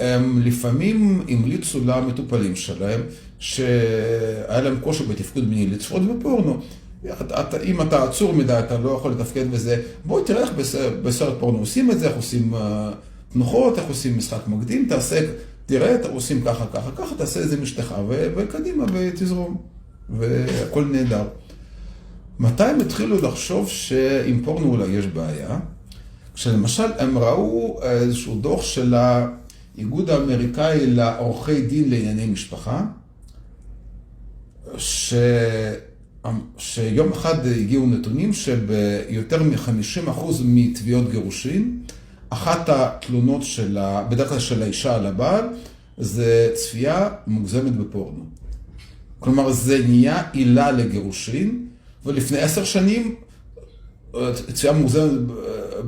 הם 0.00 0.42
לפעמים 0.44 1.22
המליצו 1.28 1.80
למטופלים 1.86 2.56
שלהם, 2.56 3.00
שהיה 3.38 4.60
להם 4.60 4.80
קושי 4.80 5.04
בתפקוד 5.04 5.48
מיני 5.48 5.66
לצפות 5.66 6.02
בפורנו. 6.02 6.60
אתה, 7.40 7.62
אם 7.62 7.82
אתה 7.82 8.04
עצור 8.04 8.32
מדי, 8.32 8.58
אתה 8.58 8.78
לא 8.78 8.90
יכול 8.90 9.10
לתפקד 9.12 9.50
בזה, 9.50 9.82
בוא 10.04 10.26
תראה 10.26 10.42
איך 10.42 10.50
בסרט 11.02 11.34
פורנו 11.40 11.58
עושים 11.58 11.90
את 11.90 11.98
זה, 11.98 12.08
איך 12.08 12.16
עושים... 12.16 12.54
Uh, 12.54 12.58
תנוחות, 13.36 13.78
איך 13.78 13.84
עושים 13.88 14.18
משחק 14.18 14.48
מקדים, 14.48 14.86
תעשה, 14.88 15.20
תראה, 15.66 15.96
עושים 16.12 16.40
ככה, 16.44 16.66
ככה, 16.66 16.90
ככה, 16.96 17.14
תעשה 17.14 17.40
איזה 17.40 17.60
משתך, 17.60 17.94
וקדימה, 18.08 18.84
ותזרום. 18.92 19.56
והכל 20.10 20.84
נהדר. 20.84 21.24
מתי 22.38 22.64
הם 22.64 22.80
התחילו 22.80 23.22
לחשוב 23.22 23.68
שעם 23.68 24.40
פורנו 24.44 24.66
אולי 24.66 24.88
יש 24.88 25.06
בעיה? 25.06 25.58
כשלמשל 26.34 26.92
הם 26.98 27.18
ראו 27.18 27.80
איזשהו 27.82 28.34
דוח 28.34 28.62
של 28.62 28.94
האיגוד 28.94 30.10
האמריקאי 30.10 30.86
לעורכי 30.86 31.62
דין 31.62 31.90
לענייני 31.90 32.26
משפחה, 32.26 32.84
ש... 34.78 35.14
שיום 36.58 37.12
אחד 37.12 37.46
הגיעו 37.46 37.86
נתונים 37.86 38.32
שביותר 38.32 39.42
מ-50% 39.42 40.10
מתביעות 40.44 41.10
גירושין, 41.10 41.78
אחת 42.30 42.68
התלונות 42.68 43.42
של, 43.42 43.78
בדרך 44.08 44.28
כלל 44.28 44.38
של 44.38 44.62
האישה 44.62 44.94
על 44.94 45.06
הבעל, 45.06 45.44
זה 45.98 46.50
צפייה 46.54 47.08
מוגזמת 47.26 47.76
בפורנו. 47.76 48.24
כלומר, 49.18 49.52
זה 49.52 49.78
נהיה 49.88 50.22
עילה 50.32 50.72
לגירושין, 50.72 51.66
ולפני 52.04 52.38
עשר 52.38 52.64
שנים 52.64 53.14
צפייה 54.52 54.72
מוגזמת 54.72 55.20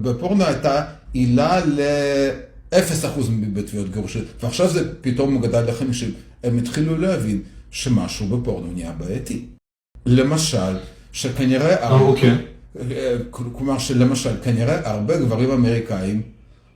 בפורנו 0.03 0.45
הייתה 0.45 0.85
עילה 1.13 1.65
ל-0% 1.65 3.21
בתביעות 3.53 3.93
גירושין, 3.93 4.25
ועכשיו 4.43 4.69
זה 4.69 4.95
פתאום 5.01 5.41
גדל 5.41 5.61
ל-50. 5.61 6.07
הם 6.45 6.59
התחילו 6.59 6.99
להבין 6.99 7.43
שמשהו 7.71 8.27
בפורנו 8.27 8.73
נהיה 8.73 8.93
בעייתי. 8.93 9.45
למשל, 10.07 10.77
שכנראה... 11.13 11.83
אה, 11.83 12.01
אוקיי. 12.01 12.37
כלומר 13.31 13.79
שלמשל, 13.79 14.31
כנראה 14.43 14.91
הרבה 14.91 15.21
גברים 15.21 15.51
אמריקאים 15.51 16.23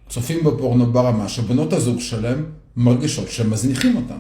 צופים 0.09 0.45
בפורנו 0.45 0.93
ברמה 0.93 1.29
שבנות 1.29 1.73
הזוג 1.73 2.01
שלהם 2.01 2.45
מרגישות 2.77 3.31
שהם 3.31 3.51
מזניחים 3.51 3.97
אותם. 3.97 4.19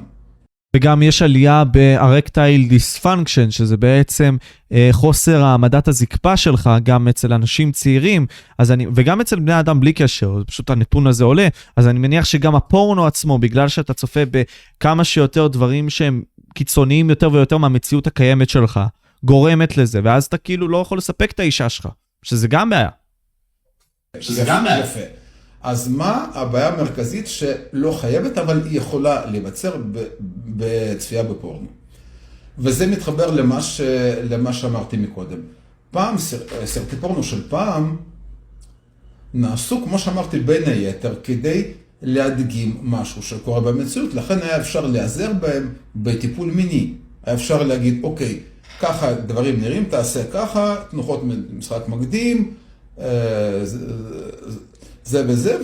וגם 0.77 1.03
יש 1.03 1.23
עלייה 1.23 1.65
ב 1.65 1.76
erectile 1.76 2.69
dysfunction, 2.69 3.51
שזה 3.51 3.77
בעצם 3.77 4.37
אה, 4.73 4.89
חוסר 4.93 5.45
העמדת 5.45 5.89
הזקפה 5.89 6.37
שלך, 6.37 6.71
גם 6.83 7.09
אצל 7.09 7.33
אנשים 7.33 7.73
צעירים, 7.73 8.27
אני, 8.59 8.87
וגם 8.95 9.21
אצל 9.21 9.41
בני 9.41 9.61
אדם 9.61 9.81
בלי 9.81 9.93
קשר, 9.93 10.43
פשוט 10.47 10.71
הנתון 10.71 11.07
הזה 11.07 11.25
עולה, 11.25 11.49
אז 11.77 11.89
אני 11.89 11.99
מניח 11.99 12.25
שגם 12.25 12.55
הפורנו 12.55 13.07
עצמו, 13.07 13.39
בגלל 13.39 13.69
שאתה 13.69 13.95
צופה 13.95 14.21
בכמה 14.31 15.05
שיותר 15.05 15.47
דברים 15.47 15.91
שהם 15.91 16.23
קיצוניים 16.55 17.11
יותר 17.11 17.33
ויותר 17.33 17.59
מהמציאות 17.59 18.07
הקיימת 18.07 18.49
שלך, 18.49 18.81
גורמת 19.25 19.77
לזה, 19.77 20.01
ואז 20.05 20.25
אתה 20.25 20.39
כאילו 20.39 20.69
לא 20.69 20.79
יכול 20.79 20.99
לספק 20.99 21.31
את 21.31 21.41
האישה 21.41 21.69
שלך, 21.69 21.89
שזה 22.23 22.49
גם 22.49 22.71
בעיה. 22.71 22.89
שזה 24.21 24.45
גם 24.47 24.65
בעיה. 24.65 24.85
יפה. 24.85 25.01
אז 25.63 25.89
מה 25.89 26.27
הבעיה 26.35 26.69
המרכזית 26.69 27.27
שלא 27.27 27.99
חייבת, 28.01 28.39
אבל 28.39 28.63
היא 28.67 28.79
יכולה 28.79 29.27
להיווצר 29.27 29.77
בצפייה 30.47 31.23
בפורנו? 31.23 31.67
וזה 32.59 32.87
מתחבר 32.87 33.31
למה, 33.31 33.63
ש... 33.63 33.81
למה 34.31 34.53
שאמרתי 34.53 34.97
מקודם. 34.97 35.39
פעם, 35.91 36.15
סרטי 36.65 36.97
פורנו 36.97 37.23
של 37.23 37.49
פעם, 37.49 37.97
נעשו, 39.35 39.83
כמו 39.85 39.99
שאמרתי, 39.99 40.41
בין 40.41 40.63
היתר, 40.69 41.15
כדי 41.25 41.65
להדגים 42.03 42.79
משהו 42.83 43.23
שקורה 43.23 43.61
במציאות, 43.61 44.15
לכן 44.15 44.39
היה 44.43 44.61
אפשר 44.61 44.87
להיעזר 44.87 45.33
בהם 45.33 45.73
בטיפול 45.97 46.51
מיני. 46.51 46.95
היה 47.25 47.35
אפשר 47.35 47.63
להגיד, 47.63 48.01
אוקיי, 48.03 48.41
ככה 48.81 49.13
דברים 49.15 49.61
נראים, 49.61 49.85
תעשה 49.85 50.25
ככה, 50.33 50.77
תנוחות 50.91 51.23
משחק 51.53 51.89
מקדים, 51.89 52.55
אה, 53.01 53.07
זה 55.05 55.25
וזה, 55.29 55.57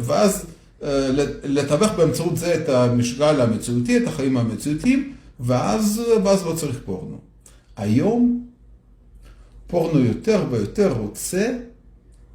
ואז 0.00 0.46
אה, 0.82 1.08
לתווך 1.44 1.92
באמצעות 1.92 2.36
זה 2.36 2.54
את 2.54 2.68
המשגל 2.68 3.40
המציאותי, 3.40 3.96
את 3.96 4.06
החיים 4.06 4.36
המציאותיים, 4.36 5.14
ואז, 5.40 6.02
ואז 6.24 6.46
לא 6.46 6.52
צריך 6.52 6.78
פורנו. 6.84 7.18
היום 7.76 8.46
פורנו 9.66 10.00
יותר 10.00 10.44
ויותר 10.50 10.92
רוצה 10.92 11.56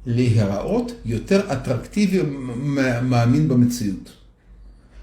להיראות 0.06 0.92
יותר 1.04 1.52
אטרקטיבי 1.52 2.20
מאמין 3.02 3.48
במציאות. 3.48 4.12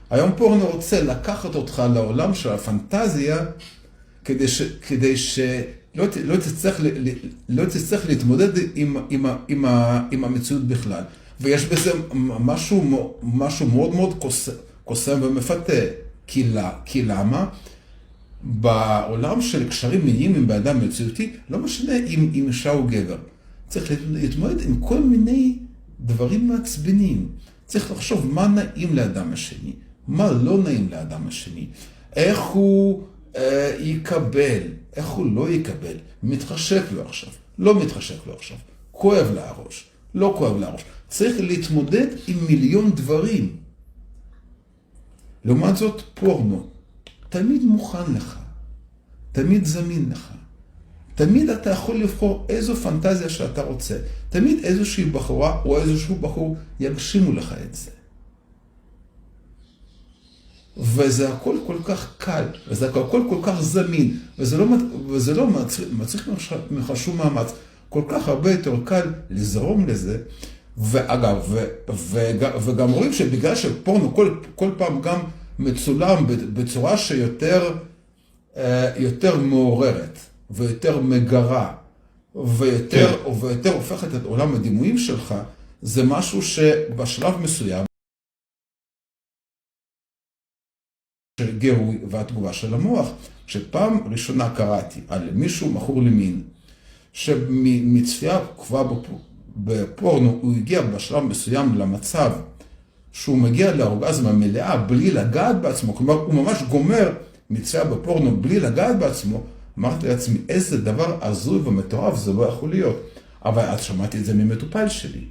היום 0.09 0.31
פורנו 0.37 0.67
רוצה 0.67 1.03
לקחת 1.03 1.55
אותך 1.55 1.83
לעולם 1.93 2.33
של 2.33 2.49
הפנטזיה 2.49 3.37
כדי, 4.27 4.47
ש, 4.47 4.61
כדי 4.61 5.17
שלא 5.17 6.05
לא 6.25 6.35
תצטרך, 6.37 6.81
לא 7.49 7.65
תצטרך 7.65 8.05
להתמודד 8.07 8.49
עם, 8.75 8.97
עם, 9.09 9.25
עם, 9.47 9.65
עם 10.11 10.23
המציאות 10.23 10.67
בכלל. 10.67 11.03
ויש 11.41 11.65
בזה 11.65 11.91
משהו, 12.39 13.13
משהו 13.23 13.67
מאוד 13.67 13.95
מאוד 13.95 14.23
קוסם 14.83 15.23
ומפתה. 15.23 15.73
כי, 16.27 16.45
כי 16.85 17.03
למה? 17.03 17.49
בעולם 18.43 19.41
של 19.41 19.69
קשרים 19.69 20.05
מיניים 20.05 20.35
עם 20.35 20.47
בן 20.47 20.55
אדם 20.55 20.87
מציאותי, 20.87 21.33
לא 21.49 21.59
משנה 21.59 21.93
אם, 21.97 22.47
אישה 22.47 22.71
או 22.71 22.83
גבר. 22.87 23.17
צריך 23.67 23.91
להתמודד 24.11 24.61
עם 24.61 24.79
כל 24.79 24.99
מיני 24.99 25.57
דברים 25.99 26.47
מעצבנים. 26.47 27.27
צריך 27.65 27.91
לחשוב 27.91 28.33
מה 28.33 28.47
נעים 28.47 28.95
לאדם 28.95 29.33
השני, 29.33 29.71
מה 30.07 30.31
לא 30.31 30.57
נעים 30.57 30.87
לאדם 30.91 31.27
השני, 31.27 31.67
איך 32.15 32.39
הוא 32.39 33.03
יקבל, 33.79 34.61
איך 34.95 35.07
הוא 35.07 35.25
לא 35.35 35.49
יקבל, 35.49 35.95
מתחשק 36.23 36.83
לו 36.91 37.01
עכשיו, 37.01 37.29
לא 37.57 37.79
מתחשק 37.83 38.27
לו 38.27 38.33
עכשיו, 38.33 38.57
כואב 38.91 39.31
לה 39.35 39.49
הראש, 39.49 39.85
לא 40.15 40.35
כואב 40.37 40.59
לה 40.59 40.67
הראש. 40.67 40.83
צריך 41.07 41.35
להתמודד 41.39 42.07
עם 42.27 42.45
מיליון 42.45 42.91
דברים. 42.91 43.55
לעומת 45.45 45.77
זאת, 45.77 46.01
פורנו 46.13 46.67
תמיד 47.29 47.63
מוכן 47.63 48.13
לך, 48.13 48.39
תמיד 49.31 49.65
זמין 49.65 50.09
לך. 50.11 50.31
תמיד 51.15 51.49
אתה 51.49 51.69
יכול 51.69 51.95
לבחור 51.95 52.45
איזו 52.49 52.75
פנטזיה 52.75 53.29
שאתה 53.29 53.61
רוצה. 53.61 53.97
תמיד 54.29 54.63
איזושהי 54.63 55.05
בחורה 55.05 55.61
או 55.65 55.77
איזשהו 55.77 56.15
בחור 56.15 56.57
יגשימו 56.79 57.31
לך 57.31 57.55
את 57.65 57.75
זה. 57.75 57.91
וזה 60.79 61.29
הכל 61.29 61.55
כל 61.67 61.77
כך 61.83 62.07
קל, 62.17 62.43
וזה 62.67 62.89
הכל 62.89 63.21
כל 63.29 63.39
כך 63.43 63.61
זמין, 63.61 64.17
וזה 64.39 64.57
לא, 64.57 64.65
וזה 65.07 65.33
לא 65.33 65.47
מצריך, 65.47 65.89
מצריך 65.91 66.29
ממך 66.71 66.91
שום 66.95 67.17
מאמץ. 67.17 67.53
כל 67.89 68.01
כך 68.07 68.27
הרבה 68.27 68.51
יותר 68.51 68.75
קל 68.85 69.13
לזרום 69.29 69.87
לזה. 69.87 70.17
ואגב, 70.77 71.37
ו, 71.49 71.65
וג, 71.89 72.49
וגם 72.65 72.91
רואים 72.91 73.13
שבגלל 73.13 73.55
שפורנו 73.55 74.15
כל, 74.15 74.35
כל 74.55 74.69
פעם 74.77 75.01
גם 75.01 75.19
מצולם 75.59 76.25
בצורה 76.53 76.97
שיותר 76.97 77.73
אה, 78.57 78.89
יותר 78.97 79.37
מעוררת 79.37 80.19
ויותר 80.51 80.99
מגרה 80.99 81.73
ויותר, 82.35 83.17
כן. 83.23 83.31
ויותר 83.41 83.73
הופכת 83.73 84.15
את 84.15 84.25
עולם 84.25 84.55
הדימויים 84.55 84.97
שלך, 84.97 85.35
זה 85.81 86.03
משהו 86.03 86.41
שבשלב 86.41 87.37
מסוים 87.41 87.86
גירוי 91.57 91.97
והתגובה 92.09 92.53
של 92.53 92.73
המוח. 92.73 93.07
כשפעם 93.47 93.99
ראשונה 94.11 94.49
קראתי 94.49 94.99
על 95.07 95.29
מישהו 95.33 95.71
מכור 95.71 96.01
למין, 96.01 96.41
שמצפייה 97.13 98.39
כבר 98.57 98.93
בפורנו 99.57 100.39
הוא 100.41 100.55
הגיע 100.55 100.81
בשלב 100.81 101.23
מסוים 101.23 101.75
למצב 101.75 102.31
שהוא 103.11 103.37
מגיע 103.37 103.73
לאורגזמה 103.73 104.31
מלאה 104.31 104.77
בלי 104.77 105.11
לגעת 105.11 105.61
בעצמו, 105.61 105.95
כלומר 105.95 106.13
הוא 106.13 106.33
ממש 106.33 106.63
גומר 106.69 107.11
מצפייה 107.49 107.83
בפורנו 107.83 108.37
בלי 108.41 108.59
לגעת 108.59 108.99
בעצמו, 108.99 109.43
אמרתי 109.79 110.07
לעצמי 110.07 110.37
איזה 110.49 110.81
דבר 110.81 111.17
הזוי 111.21 111.59
ומטורף 111.63 112.17
זה 112.17 112.33
לא 112.33 112.43
יכול 112.43 112.69
להיות. 112.69 113.09
אבל 113.45 113.61
אז 113.63 113.81
שמעתי 113.81 114.17
את 114.17 114.25
זה 114.25 114.33
ממטופל 114.33 114.89
שלי. 114.89 115.21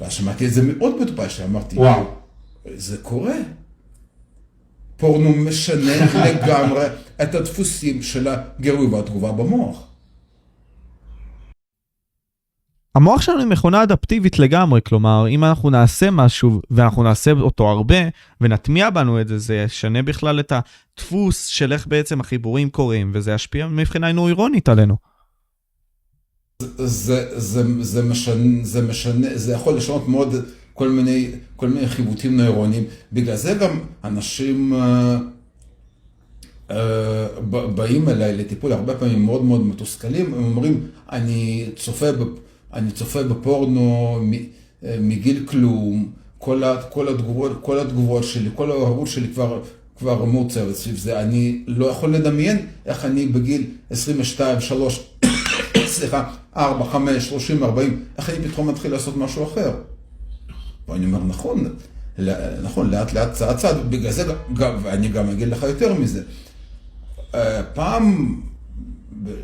ואז 0.00 0.12
שמעתי 0.12 0.46
את 0.46 0.52
זה 0.52 0.62
מעוד 0.62 1.02
מטופל 1.02 1.28
שלי, 1.28 1.44
אמרתי, 1.44 1.76
וואו, 1.76 2.04
זה 2.74 2.96
קורה. 2.98 3.36
פורנו 4.96 5.30
משנה 5.30 5.92
לגמרי 6.24 6.86
את 7.22 7.34
הדפוסים 7.34 8.02
של 8.02 8.28
הגירוי 8.28 8.86
והתגובה 8.86 9.32
במוח. 9.32 9.82
המוח 12.94 13.22
שלנו 13.22 13.38
היא 13.38 13.46
מכונה 13.46 13.82
אדפטיבית 13.82 14.38
לגמרי, 14.38 14.80
כלומר, 14.86 15.28
אם 15.28 15.44
אנחנו 15.44 15.70
נעשה 15.70 16.10
משהו, 16.10 16.60
ואנחנו 16.70 17.02
נעשה 17.02 17.30
אותו 17.30 17.68
הרבה, 17.68 17.96
ונטמיע 18.40 18.90
בנו 18.90 19.20
את 19.20 19.28
זה, 19.28 19.38
זה 19.38 19.54
ישנה 19.54 20.02
בכלל 20.02 20.40
את 20.40 20.52
הדפוס 20.52 21.46
של 21.46 21.72
איך 21.72 21.86
בעצם 21.86 22.20
החיבורים 22.20 22.70
קורים, 22.70 23.10
וזה 23.14 23.32
ישפיע 23.32 23.66
מבחינה 23.66 24.12
נוירונית 24.12 24.68
עלינו. 24.68 24.96
זה, 26.78 27.38
זה, 27.38 27.82
זה, 27.82 28.02
משנה, 28.02 28.64
זה 28.64 28.82
משנה, 28.82 29.28
זה 29.34 29.52
יכול 29.52 29.76
לשנות 29.76 30.08
מאוד 30.08 30.34
כל 30.76 30.88
מיני, 30.88 31.30
כל 31.56 31.68
מיני 31.68 31.88
חיווטים 31.88 32.36
נוירונים. 32.36 32.84
בגלל 33.12 33.36
זה 33.36 33.54
גם 33.54 33.80
אנשים 34.04 34.72
uh, 34.72 36.70
uh, 36.70 36.74
באים 37.74 38.08
אליי 38.08 38.36
לטיפול 38.36 38.72
הרבה 38.72 38.94
פעמים 38.94 39.24
מאוד 39.24 39.44
מאוד 39.44 39.66
מתוסכלים, 39.66 40.34
הם 40.34 40.44
אומרים, 40.44 40.86
אני 41.12 41.66
צופה, 41.76 42.06
אני 42.74 42.90
צופה 42.90 43.22
בפורנו 43.22 44.18
אה, 44.84 44.96
מגיל 45.00 45.46
כלום, 45.46 46.10
כל, 46.38 46.62
כל, 46.90 47.08
התגובות, 47.08 47.52
כל 47.62 47.78
התגובות 47.78 48.24
שלי, 48.24 48.50
כל 48.54 48.70
ההורות 48.70 49.08
שלי 49.08 49.28
כבר, 49.34 49.62
כבר 49.98 50.24
מוצרת 50.24 50.74
סביב 50.74 50.96
זה. 50.96 51.20
אני 51.20 51.62
לא 51.66 51.86
יכול 51.86 52.14
לדמיין 52.14 52.66
איך 52.86 53.04
אני 53.04 53.26
בגיל 53.26 53.64
22, 53.90 54.60
3, 54.60 55.10
סליחה, 55.86 56.30
4, 56.56 56.84
5, 56.84 57.28
30, 57.28 57.62
40, 57.64 58.04
איך 58.18 58.30
אני 58.30 58.48
פתאום 58.48 58.68
מתחיל 58.68 58.92
לעשות 58.92 59.16
משהו 59.16 59.44
אחר. 59.44 59.70
ואני 60.88 61.06
אומר, 61.06 61.24
נכון, 61.24 61.64
נכון, 62.62 62.90
לאט 62.90 63.12
לאט 63.12 63.32
צעד 63.32 63.56
צעד, 63.56 63.90
בגלל 63.90 64.12
זה, 64.12 64.24
גם, 64.54 64.78
ואני 64.82 65.08
גם 65.08 65.28
אגיד 65.28 65.48
לך 65.48 65.62
יותר 65.62 65.94
מזה. 65.94 66.22
אה, 67.34 67.62
פעם, 67.62 68.36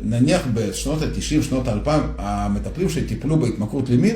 נניח 0.03 0.41
בשנות 0.53 1.01
ה-90, 1.01 1.41
שנות 1.41 1.67
ה-2000, 1.67 1.89
המטפלים 2.17 2.89
שטיפלו 2.89 3.39
בהתמכרות 3.39 3.89
למין, 3.89 4.15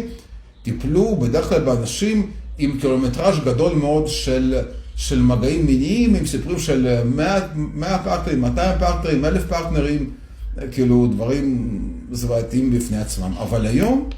טיפלו 0.63 1.15
בדרך 1.15 1.49
כלל 1.49 1.61
באנשים 1.61 2.31
עם 2.57 2.77
קילומטראז' 2.81 3.39
גדול 3.45 3.75
מאוד 3.75 4.07
של, 4.07 4.59
של 4.95 5.21
מגעים 5.21 5.65
מיניים, 5.65 6.15
עם 6.15 6.25
סיפורים 6.25 6.59
של 6.59 7.03
100, 7.05 7.39
100 7.55 7.97
פרטנרים, 8.03 8.41
200 8.41 8.79
פרטנרים, 8.79 9.25
1,000 9.25 9.43
פרטנרים, 9.47 10.09
כאילו 10.71 11.07
דברים 11.07 11.79
זוועתיים 12.11 12.71
בפני 12.71 12.97
עצמם. 12.97 13.31
אבל 13.41 13.65
היום, 13.65 14.09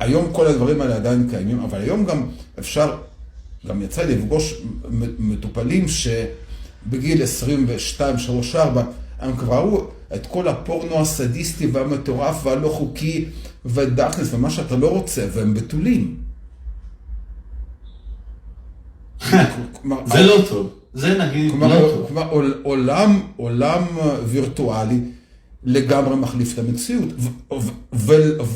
היום 0.00 0.32
כל 0.32 0.46
הדברים 0.46 0.80
האלה 0.80 0.96
עדיין 0.96 1.28
קיימים, 1.30 1.60
אבל 1.60 1.80
היום 1.80 2.04
גם 2.04 2.26
אפשר, 2.58 2.96
גם 3.66 3.82
יצא 3.82 4.02
לי 4.02 4.16
לפגוש 4.16 4.54
מטופלים 5.18 5.86
שבגיל 5.88 7.22
22, 7.22 8.18
3, 8.18 8.56
4, 8.56 8.82
הם 9.20 9.36
כבר 9.36 9.56
ראו 9.56 9.86
את 10.14 10.26
כל 10.26 10.48
הפורנו 10.48 10.98
הסדיסטי 10.98 11.66
והמטורף 11.66 12.46
והלא 12.46 12.68
חוקי 12.68 13.24
ודאכנס 13.64 14.34
ומה 14.34 14.50
שאתה 14.50 14.76
לא 14.76 14.90
רוצה, 14.90 15.26
והם 15.32 15.54
בתולים. 15.54 16.16
זה 20.06 20.22
לא 20.22 20.44
טוב, 20.48 20.72
זה 20.94 21.18
נגיד 21.18 21.52
לא 21.60 21.68
טוב. 21.68 22.06
כלומר, 22.06 22.28
עולם, 22.62 23.20
עולם 23.36 23.84
וירטואלי 24.26 25.00
לגמרי 25.64 26.16
מחליף 26.16 26.54
את 26.54 26.58
המציאות, 26.58 27.08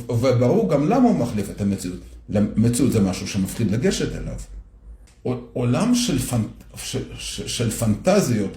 וברור 0.09 0.71
גם 0.71 0.89
למה 0.89 1.09
הוא 1.09 1.19
מחליף 1.19 1.51
את 1.51 1.61
המציאות. 1.61 1.99
מציאות 2.57 2.93
זה 2.93 3.01
משהו 3.01 3.29
שמפחיד 3.29 3.71
לגשת 3.71 4.09
אליו. 4.13 4.37
עולם 5.53 5.95
של, 5.95 6.19
פנט, 6.19 6.47
של, 6.77 7.03
של 7.47 7.71
פנטזיות, 7.71 8.57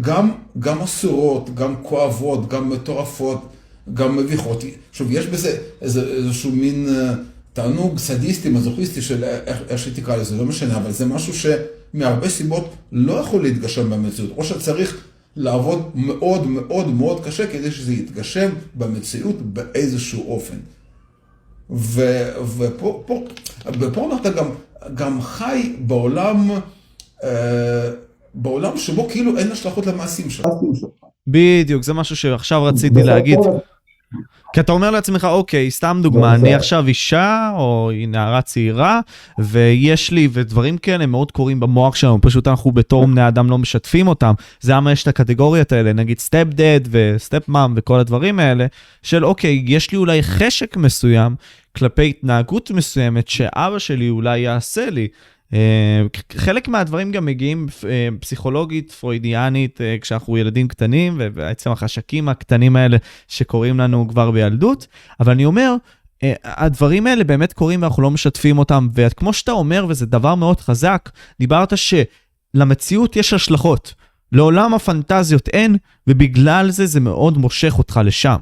גם, 0.00 0.32
גם 0.58 0.80
אסורות, 0.80 1.54
גם 1.54 1.74
כואבות, 1.82 2.48
גם 2.48 2.70
מטורפות, 2.70 3.52
גם 3.94 4.16
מביכות. 4.16 4.64
שוב, 4.92 5.08
יש 5.10 5.26
בזה 5.26 5.58
איזה, 5.82 6.06
איזשהו 6.06 6.50
מין 6.50 6.88
אה, 6.88 7.14
תענוג 7.52 7.98
סדיסטי, 7.98 8.48
מזוכיסטי 8.48 9.02
של 9.02 9.24
איך, 9.24 9.58
איך 9.68 9.78
שתקרא 9.78 10.16
לזה, 10.16 10.36
לא 10.36 10.44
משנה, 10.44 10.76
אבל 10.76 10.92
זה 10.92 11.06
משהו 11.06 11.32
שמהרבה 11.34 12.28
סיבות 12.28 12.74
לא 12.92 13.12
יכול 13.12 13.42
להתגשם 13.42 13.90
במציאות. 13.90 14.30
או 14.36 14.44
שצריך 14.44 15.04
לעבוד 15.36 15.90
מאוד 15.94 16.46
מאוד 16.46 16.88
מאוד 16.88 17.24
קשה 17.24 17.46
כדי 17.46 17.70
שזה 17.70 17.92
יתגשם 17.92 18.50
במציאות 18.74 19.42
באיזשהו 19.42 20.30
אופן. 20.32 20.56
ופה, 21.70 23.02
פה, 23.06 23.24
ופה 23.80 24.10
אתה 24.20 24.30
גם, 24.30 24.46
גם 24.94 25.20
חי 25.20 25.76
בעולם, 25.78 26.50
אה, 27.24 27.90
בעולם 28.34 28.76
שבו 28.76 29.08
כאילו 29.08 29.38
אין 29.38 29.52
השלכות 29.52 29.86
למעשים 29.86 30.30
שלך. 30.30 30.46
בדיוק, 31.26 31.82
זה 31.82 31.92
משהו 31.92 32.16
שעכשיו 32.16 32.64
רציתי 32.64 33.02
להגיד. 33.02 33.38
כי 34.52 34.60
אתה 34.60 34.72
אומר 34.72 34.90
לעצמך, 34.90 35.24
אוקיי, 35.24 35.70
סתם 35.70 36.00
דוגמה, 36.02 36.34
אני 36.34 36.54
עכשיו 36.54 36.86
אישה, 36.86 37.52
או 37.54 37.90
נערה 38.08 38.42
צעירה, 38.42 39.00
ויש 39.38 40.10
לי, 40.10 40.28
ודברים 40.32 40.78
כאלה 40.78 41.06
מאוד 41.06 41.32
קורים 41.32 41.60
במוח 41.60 41.94
שלנו, 41.94 42.20
פשוט 42.20 42.48
אנחנו 42.48 42.72
בתור 42.72 43.06
בני 43.06 43.28
אדם 43.28 43.50
לא 43.50 43.58
משתפים 43.58 44.08
אותם. 44.08 44.34
זה 44.60 44.72
למה 44.72 44.92
יש 44.92 45.02
את 45.02 45.08
הקטגוריות 45.08 45.72
האלה, 45.72 45.92
נגיד 45.92 46.18
סטפ 46.18 46.44
דד 46.48 46.80
וסטפ 46.90 47.48
מאם 47.48 47.74
וכל 47.76 47.98
הדברים 47.98 48.38
האלה, 48.38 48.66
של 49.02 49.24
אוקיי, 49.24 49.62
יש 49.66 49.92
לי 49.92 49.98
אולי 49.98 50.22
חשק 50.22 50.76
מסוים 50.76 51.34
כלפי 51.76 52.08
התנהגות 52.08 52.70
מסוימת 52.70 53.28
שאבא 53.28 53.78
שלי 53.78 54.10
אולי 54.10 54.38
יעשה 54.38 54.90
לי. 54.90 55.08
אה, 55.54 56.02
חלק 56.36 56.68
מהדברים 56.68 57.12
גם 57.12 57.24
מגיעים 57.24 57.66
אה, 57.88 58.08
פסיכולוגית, 58.20 58.92
פרוידיאנית, 58.92 59.80
אה, 59.80 59.96
כשאנחנו 60.00 60.38
ילדים 60.38 60.68
קטנים, 60.68 61.16
ובעצם 61.20 61.70
החשקים 61.70 62.28
הקטנים 62.28 62.76
האלה 62.76 62.96
שקורים 63.28 63.80
לנו 63.80 64.08
כבר 64.08 64.30
בילדות, 64.30 64.86
אבל 65.20 65.32
אני 65.32 65.44
אומר, 65.44 65.74
הדברים 66.44 67.06
האלה 67.06 67.24
באמת 67.24 67.52
קורים 67.52 67.82
ואנחנו 67.82 68.02
לא 68.02 68.10
משתפים 68.10 68.58
אותם, 68.58 68.88
וכמו 68.94 69.32
שאתה 69.32 69.52
אומר, 69.52 69.86
וזה 69.88 70.06
דבר 70.06 70.34
מאוד 70.34 70.60
חזק, 70.60 71.10
דיברת 71.40 71.72
שלמציאות 71.76 73.16
יש 73.16 73.32
השלכות. 73.32 73.94
לעולם 74.32 74.74
הפנטזיות 74.74 75.48
אין, 75.48 75.76
ובגלל 76.06 76.70
זה 76.70 76.86
זה 76.86 77.00
מאוד 77.00 77.38
מושך 77.38 77.74
אותך 77.78 78.00
לשם. 78.04 78.36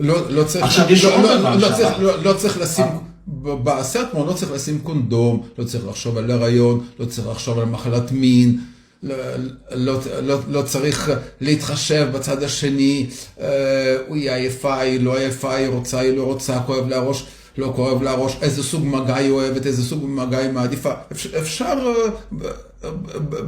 לא, 0.00 0.30
לא 0.30 0.44
צריך, 0.44 0.64
עכשיו 0.64 0.92
יש 0.92 1.04
לא, 1.04 1.14
עוד 1.14 1.24
לא, 1.24 1.36
דבר 1.38 1.56
לא, 1.56 1.68
לא, 1.68 1.74
צריך, 1.76 1.98
לא, 1.98 2.22
לא 2.22 2.32
צריך 2.32 2.58
לשים... 2.58 2.86
בסרט 3.28 4.14
מאוד 4.14 4.26
לא 4.26 4.32
צריך 4.32 4.52
לשים 4.52 4.78
קונדום, 4.78 5.42
לא 5.58 5.64
צריך 5.64 5.86
לחשוב 5.86 6.18
על 6.18 6.30
הריון, 6.30 6.86
לא 6.98 7.04
צריך 7.04 7.28
לחשוב 7.28 7.58
על 7.58 7.64
מחלת 7.64 8.12
מין, 8.12 8.58
לא, 9.02 9.16
לא, 9.74 9.98
לא, 10.22 10.38
לא 10.48 10.62
צריך 10.62 11.10
להתחשב 11.40 12.08
בצד 12.12 12.42
השני, 12.42 13.06
אה, 13.40 13.96
היא 14.08 14.30
עייפה, 14.30 14.80
היא 14.80 15.00
לא 15.00 15.18
עייפה, 15.18 15.54
היא 15.54 15.68
רוצה, 15.68 16.00
היא 16.00 16.16
לא 16.16 16.22
רוצה, 16.22 16.60
כואב 16.66 16.88
לה 16.88 16.98
ראש, 16.98 17.26
לא 17.58 17.72
כואב 17.76 18.02
לה 18.02 18.14
ראש, 18.14 18.36
איזה 18.42 18.62
סוג 18.62 18.86
מגע 18.86 19.16
היא 19.16 19.30
אוהבת, 19.30 19.66
איזה 19.66 19.82
סוג 19.84 20.04
מגע 20.06 20.38
היא 20.38 20.50
מעדיפה. 20.50 20.92
אפשר, 21.12 21.38
אפשר 21.38 21.92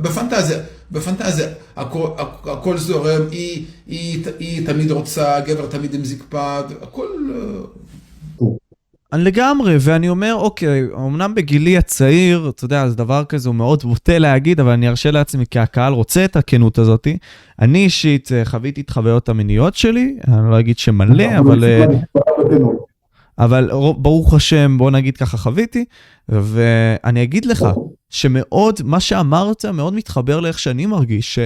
בפנטזיה, 0.02 0.58
בפנטזיה, 0.90 1.48
הכל, 1.76 2.08
הכל 2.44 2.78
זורם, 2.78 3.22
היא, 3.30 3.64
היא, 3.86 4.24
היא 4.38 4.66
תמיד 4.66 4.90
רוצה, 4.90 5.40
גבר 5.40 5.66
תמיד 5.66 5.94
עם 5.94 6.04
זקפה, 6.04 6.58
הכל... 6.82 7.06
לגמרי, 9.12 9.76
ואני 9.80 10.09
אומר, 10.09 10.34
אוקיי, 10.34 10.82
אמנם 10.94 11.34
בגילי 11.34 11.78
הצעיר, 11.78 12.48
אתה 12.48 12.64
יודע, 12.64 12.88
זה 12.88 12.96
דבר 12.96 13.24
כזה, 13.24 13.48
הוא 13.48 13.56
מאוד 13.56 13.82
בוטה 13.82 14.18
להגיד, 14.18 14.61
אבל 14.61 14.70
אני 14.72 14.88
ארשה 14.88 15.11
לעצמי, 15.11 15.44
כי 15.50 15.59
הקהל 15.59 15.92
רוצה 15.92 16.24
את 16.24 16.36
הכנות 16.36 16.78
הזאת. 16.78 17.09
אני 17.59 17.84
אישית 17.84 18.30
חוויתי 18.44 18.80
את 18.80 18.90
חוויות 18.90 19.28
המיניות 19.28 19.74
שלי, 19.74 20.16
אני 20.28 20.50
לא 20.50 20.61
אגיד 20.61 20.78
שמלא, 20.78 21.38
אבל... 21.38 21.64
אבל 23.38 23.70
ברוך 23.98 24.34
השם, 24.34 24.78
בוא 24.78 24.90
נגיד 24.90 25.16
ככה 25.16 25.36
חוויתי, 25.36 25.84
ואני 26.28 27.22
אגיד 27.22 27.44
לך 27.44 27.66
שמאוד, 28.11 28.80
מה 28.84 29.00
שאמרת 29.00 29.64
מאוד 29.64 29.94
מתחבר 29.94 30.40
לאיך 30.40 30.59
שאני 30.59 30.86
מרגיש, 30.86 31.38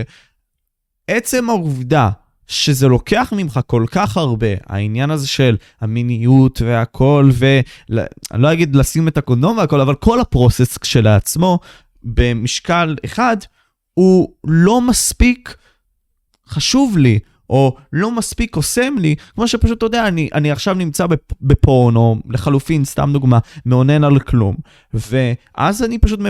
שעצם 1.09 1.51
העובדה 1.51 2.11
שזה 2.53 2.89
לוקח 2.89 3.33
ממך 3.37 3.61
כל 3.67 3.85
כך 3.91 4.17
הרבה, 4.17 4.47
העניין 4.67 5.11
הזה 5.11 5.29
של 5.29 5.57
המיניות 5.81 6.63
והכל, 6.63 7.31
ואני 7.33 8.43
לא 8.43 8.53
אגיד 8.53 8.77
לשים 8.77 9.09
את 9.09 9.17
הקונדום 9.17 9.59
והכל, 9.59 9.81
אבל 9.81 9.95
כל 9.95 10.21
הפרוסס 10.21 10.79
כשלעצמו, 10.79 11.59
במשקל 12.03 12.97
אחד, 13.05 13.37
הוא 13.95 14.33
לא 14.45 14.81
מספיק 14.81 15.57
חשוב 16.49 16.99
לי. 16.99 17.19
או 17.53 17.77
לא 17.93 18.11
מספיק 18.11 18.51
קוסם 18.51 18.95
לי, 18.99 19.15
כמו 19.35 19.49
שפשוט, 19.49 19.79
אתה 19.79 19.87
יודע, 19.87 20.09
אני, 20.09 20.29
אני 20.35 20.51
עכשיו 20.51 20.75
נמצא 20.75 21.07
בפורן, 21.41 21.97
או 21.97 22.17
לחלופין, 22.31 22.85
סתם 22.85 23.11
דוגמה, 23.13 23.39
מאונן 23.67 24.05
על 24.05 24.19
כלום, 24.19 24.57
ואז 24.95 25.83
אני 25.83 25.99
פשוט 25.99 26.21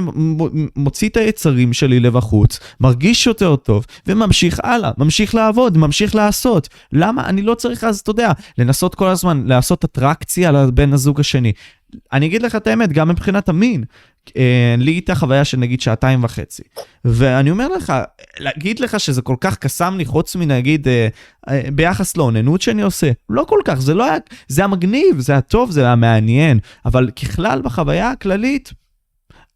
מוציא 0.77 1.09
את 1.09 1.17
היצרים 1.17 1.73
שלי 1.73 2.01
לבחוץ, 2.01 2.61
מרגיש 2.81 3.27
יותר 3.27 3.57
טוב, 3.57 3.87
וממשיך 4.07 4.61
הלאה, 4.63 4.91
ממשיך 4.99 5.35
לעבוד, 5.35 5.79
ממשיך 5.79 6.15
לעשות. 6.15 6.69
למה? 6.93 7.27
אני 7.27 7.43
לא 7.43 7.55
צריך 7.55 7.85
אז, 7.85 7.99
אתה 7.99 8.11
יודע, 8.11 8.33
לנסות 8.59 8.95
כל 8.95 9.09
הזמן 9.09 9.45
לעשות 9.47 9.85
אטרקציה 9.85 10.53
לבן 10.53 10.93
הזוג 10.93 11.21
השני. 11.21 11.53
אני 12.13 12.27
אגיד 12.27 12.43
לך 12.43 12.57
את 12.57 12.67
האמת, 12.67 12.93
גם 12.93 13.09
מבחינת 13.09 13.49
המין, 13.49 13.85
אה, 14.37 14.75
לי 14.79 14.91
הייתה 14.91 15.15
חוויה 15.15 15.45
של 15.45 15.59
נגיד 15.59 15.81
שעתיים 15.81 16.25
וחצי. 16.25 16.63
ואני 17.05 17.51
אומר 17.51 17.69
לך, 17.69 17.93
להגיד 18.39 18.81
לך 18.81 19.01
שזה 19.01 19.23
כל 19.23 19.37
כך 19.41 19.57
קסם 19.57 19.95
לי, 19.99 20.05
חוץ 20.05 20.37
מנגיד 20.37 20.89
אה, 20.89 21.09
אה, 21.49 21.63
ביחס 21.73 22.17
לאוננות 22.17 22.63
שאני 22.63 22.83
עושה, 22.83 23.11
לא 23.29 23.45
כל 23.49 23.61
כך, 23.65 23.81
זה 23.81 23.95
לא 23.95 24.05
היה, 24.05 24.19
זה 24.49 24.63
היה 24.63 24.69
מגניב, 24.69 25.21
זה 25.21 25.33
היה 25.33 25.41
טוב, 25.41 25.71
זה 25.71 25.85
היה 25.85 25.97
מעניין, 25.97 26.59
אבל 26.85 27.11
ככלל 27.11 27.63
בחוויה 27.63 28.11
הכללית, 28.11 28.73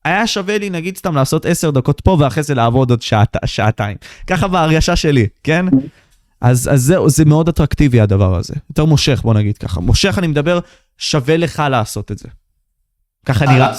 היה 0.04 0.26
שווה 0.26 0.58
לי 0.58 0.70
נגיד 0.70 0.96
סתם 0.96 1.14
לעשות 1.14 1.46
עשר 1.46 1.70
דקות 1.70 2.00
פה 2.00 2.16
ואחרי 2.20 2.42
זה 2.42 2.54
לעבוד 2.54 2.90
עוד 2.90 3.02
שעת, 3.02 3.36
שעתיים. 3.44 3.96
ככה 4.26 4.48
בהרגשה 4.48 4.96
שלי, 4.96 5.26
כן? 5.44 5.66
אז, 6.40 6.68
אז 6.72 6.82
זהו, 6.82 7.10
זה 7.10 7.24
מאוד 7.24 7.48
אטרקטיבי 7.48 8.00
הדבר 8.00 8.36
הזה. 8.36 8.54
יותר 8.70 8.84
מושך, 8.84 9.22
בוא 9.22 9.34
נגיד 9.34 9.58
ככה. 9.58 9.80
מושך, 9.80 10.18
אני 10.18 10.26
מדבר, 10.26 10.58
שווה 10.98 11.36
לך 11.36 11.62
לעשות 11.70 12.12
את 12.12 12.18
זה. 12.18 12.28
ככה 13.26 13.46
נראה. 13.46 13.72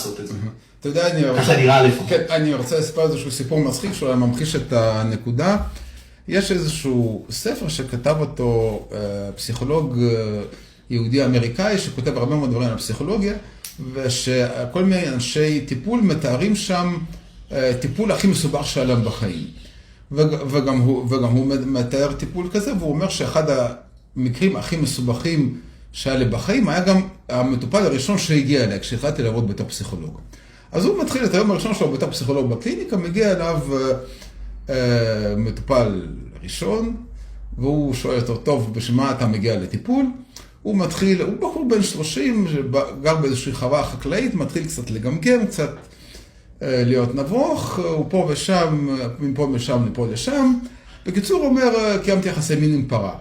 אתה 0.80 0.89
יודע, 0.89 1.11
אני 1.11 1.30
רוצה... 1.30 1.41
ככה 1.41 1.57
נראה 1.57 1.84
לפחות. 1.84 2.09
כן, 2.09 2.24
אני 2.30 2.53
רוצה 2.53 2.80
לספר 2.80 3.01
איזשהו 3.01 3.32
סיפור 3.32 3.59
מצחיק 3.59 3.93
שאולי 3.93 4.15
ממחיש 4.15 4.55
את 4.55 4.74
הנקודה. 4.74 5.57
יש 6.28 6.51
איזשהו 6.51 7.26
ספר 7.30 7.68
שכתב 7.68 8.15
אותו 8.20 8.88
אה, 8.91 9.32
פסיכולוג 9.36 9.97
אה, 9.99 10.41
יהודי 10.89 11.26
אמריקאי, 11.26 11.78
שכותב 11.78 12.18
הרבה 12.18 12.36
מאוד 12.36 12.49
דברים 12.49 12.68
על 12.68 12.74
הפסיכולוגיה, 12.74 13.34
ושכל 13.93 14.84
מיני 14.84 15.07
אנשי 15.07 15.65
טיפול 15.65 16.01
מתארים 16.01 16.55
שם 16.55 16.97
אה, 17.51 17.72
טיפול 17.80 18.11
הכי 18.11 18.28
מסובך 18.28 18.65
שהיה 18.65 18.86
להם 18.86 19.03
בחיים. 19.03 19.47
וגם 20.11 20.78
הוא, 20.78 21.13
וגם 21.13 21.30
הוא 21.30 21.55
מתאר 21.65 22.13
טיפול 22.13 22.49
כזה, 22.51 22.74
והוא 22.80 22.89
אומר 22.93 23.09
שאחד 23.09 23.43
המקרים 24.15 24.55
הכי 24.55 24.78
מסובכים 24.78 25.59
שהיה 25.92 26.18
לי 26.18 26.26
בחיים 26.26 26.70
היה 26.70 26.80
גם 26.80 27.02
המטופל 27.30 27.86
הראשון 27.86 28.18
שהגיע 28.18 28.64
אליי 28.64 28.80
כשהחלטתי 28.80 29.24
לעבוד 29.24 29.48
בתור 29.48 29.68
פסיכולוג. 29.68 30.20
אז 30.72 30.86
הוא 30.86 31.04
מתחיל 31.04 31.26
את 31.26 31.34
היום 31.34 31.52
הראשון 31.52 31.74
שלו 31.74 31.92
בתור 31.92 32.10
פסיכולוג 32.10 32.50
בקליניקה, 32.50 32.98
מגיע 32.98 33.32
אליו 33.32 33.60
אה, 33.72 33.92
אה, 34.70 35.36
מטופל 35.38 36.08
ראשון, 36.44 36.96
והוא 37.58 37.94
שואל 37.94 38.20
אותו, 38.20 38.38
טוב, 38.38 38.74
בשביל 38.74 38.98
מה 38.98 39.12
אתה 39.12 39.28
מגיע 39.28 39.60
לטיפול? 39.60 40.06
הוא 40.62 40.78
מתחיל, 40.78 41.22
הוא 41.22 41.34
בחור 41.38 41.68
בן 41.70 41.82
30, 41.82 42.48
שגר 42.48 43.16
באיזושהי 43.16 43.54
חווה 43.54 43.84
חקלאית, 43.84 44.36
מתחיל 44.36 44.64
קצת 44.66 44.92
לגמגם, 44.92 45.48
קצת 45.48 45.70
אה, 46.62 46.84
להיות 46.86 47.16
נבוך, 47.16 47.80
הוא 47.80 48.06
פה 48.10 48.28
ושם, 48.30 48.90
מפה 49.20 49.50
ושם, 49.54 49.86
מפה 49.86 50.08
לשם. 50.08 50.54
בקיצור, 51.06 51.40
הוא 51.40 51.50
אומר, 51.50 51.76
אה, 51.76 51.98
קיימתי 52.04 52.30
יחסי 52.30 52.56
מין 52.56 52.74
עם 52.74 52.86
פרה. 52.88 53.16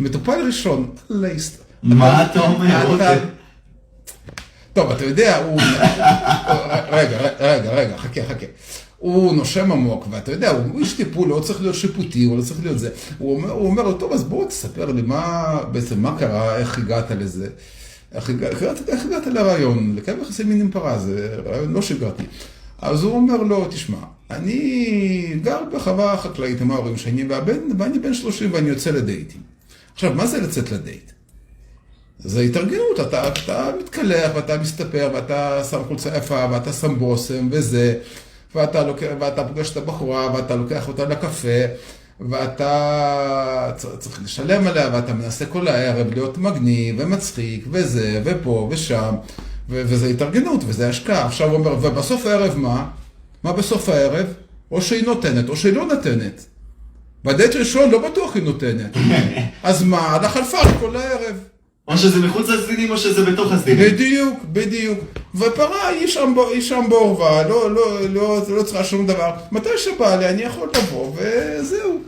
מטופל 0.00 0.46
ראשון, 0.46 0.90
לייסט. 1.10 1.62
מה 1.82 2.24
אתה 2.24 2.40
אומר? 2.40 2.96
טוב, 4.72 4.90
אתה 4.90 5.04
יודע, 5.04 5.36
הוא... 5.36 5.60
רגע, 6.90 7.18
רגע, 7.40 7.70
רגע, 7.70 7.96
חכה, 7.96 8.20
חכה. 8.28 8.46
הוא 8.98 9.34
נושם 9.34 9.72
עמוק, 9.72 10.06
ואתה 10.10 10.32
יודע, 10.32 10.50
הוא 10.50 10.80
איש 10.80 10.92
טיפול, 10.92 11.28
לא 11.28 11.40
צריך 11.40 11.60
להיות 11.60 11.74
שיפוטי, 11.74 12.24
הוא 12.24 12.38
לא 12.38 12.42
צריך 12.42 12.60
להיות 12.62 12.78
זה. 12.78 12.90
הוא 13.18 13.36
אומר, 13.36 13.50
הוא 13.50 13.66
אומר 13.66 13.82
לו, 13.82 13.92
טוב, 13.92 14.12
אז 14.12 14.24
בוא 14.24 14.48
תספר 14.48 14.92
לי 14.92 15.02
מה, 15.02 15.56
בעצם, 15.72 16.02
מה 16.02 16.16
קרה, 16.18 16.56
איך 16.56 16.78
הגעת 16.78 17.10
לזה. 17.10 17.48
איך 18.12 18.30
הגעת, 18.30 18.62
איך 18.88 19.04
הגעת 19.06 19.26
לרעיון, 19.26 19.96
לקיים 19.96 20.22
יחסי 20.22 20.44
מין 20.44 20.60
עם 20.60 20.70
פרה, 20.70 20.98
זה 20.98 21.36
רעיון 21.46 21.72
לא 21.72 21.82
שגרתי. 21.82 22.22
אז 22.78 23.02
הוא 23.02 23.14
אומר 23.14 23.36
לו, 23.36 23.66
תשמע, 23.70 23.98
אני 24.30 25.38
גר 25.42 25.58
בחווה 25.74 26.16
חקלאית 26.16 26.60
עם 26.60 26.70
ההורים 26.70 26.96
שלי, 26.96 27.26
ואני 27.78 27.98
בן 27.98 28.14
30 28.14 28.50
ואני 28.52 28.68
יוצא 28.68 28.90
לדייטים. 28.90 29.53
עכשיו, 29.94 30.14
מה 30.14 30.26
זה 30.26 30.40
לצאת 30.40 30.72
לדייט? 30.72 31.12
זה 32.18 32.40
התארגנות, 32.40 33.00
אתה, 33.00 33.28
אתה 33.28 33.70
מתקלח 33.80 34.30
ואתה 34.34 34.58
מסתפר 34.58 35.10
ואתה 35.14 35.64
שם 35.70 35.82
חולצה 35.88 36.16
יפה 36.16 36.46
ואתה 36.50 36.72
שם 36.72 36.98
בושם 36.98 37.48
וזה, 37.50 37.98
ואתה, 38.54 38.82
לוקח, 38.86 39.06
ואתה 39.20 39.44
פוגש 39.44 39.70
את 39.70 39.76
הבחורה 39.76 40.34
ואתה 40.34 40.56
לוקח 40.56 40.88
אותה 40.88 41.04
לקפה 41.04 41.48
ואתה 42.20 43.72
צריך 43.98 44.22
לשלם 44.22 44.66
עליה 44.66 44.90
ואתה 44.92 45.14
מנסה 45.14 45.46
כל 45.46 45.68
הערב 45.68 46.06
להיות 46.12 46.38
מגניב 46.38 46.96
ומצחיק 46.98 47.64
וזה 47.70 48.22
ופה 48.24 48.68
ושם 48.70 49.14
וזה 49.68 50.06
התארגנות 50.06 50.60
וזה 50.66 50.88
השקעה. 50.88 51.26
עכשיו 51.26 51.48
הוא 51.50 51.58
אומר, 51.58 51.76
ובסוף 51.80 52.26
הערב 52.26 52.56
מה? 52.56 52.86
מה 53.42 53.52
בסוף 53.52 53.88
הערב? 53.88 54.26
או 54.70 54.82
שהיא 54.82 55.04
נותנת 55.04 55.48
או 55.48 55.56
שהיא 55.56 55.72
לא 55.72 55.86
נותנת. 55.86 56.46
בדייט 57.24 57.56
ראשון 57.56 57.90
לא 57.90 58.08
בטוח 58.08 58.34
היא 58.34 58.42
נותנת. 58.42 58.96
אז 59.62 59.82
מה? 59.82 59.98
הלך 59.98 60.32
חלפה 60.32 60.58
כל 60.80 60.96
הערב. 60.96 61.36
או 61.88 61.98
שזה 61.98 62.18
מחוץ 62.18 62.48
לסדינים 62.48 62.90
או 62.90 62.98
שזה 62.98 63.24
בתוך 63.24 63.52
הסדינים. 63.52 63.84
בדיוק, 63.84 64.38
בדיוק. 64.44 64.98
ופרה 65.34 65.88
היא 65.88 66.06
שם, 66.06 66.34
היא 66.52 66.60
שם 66.60 66.84
בעורבה, 66.88 67.48
לא, 67.48 67.70
לא, 67.70 68.00
לא, 68.10 68.42
לא 68.48 68.62
צריכה 68.62 68.84
שום 68.84 69.06
דבר. 69.06 69.30
מתי 69.52 69.68
שבא 69.76 70.16
לי 70.16 70.28
אני 70.28 70.42
יכול 70.42 70.68
לבוא 70.76 71.12
וזהו. 71.16 72.00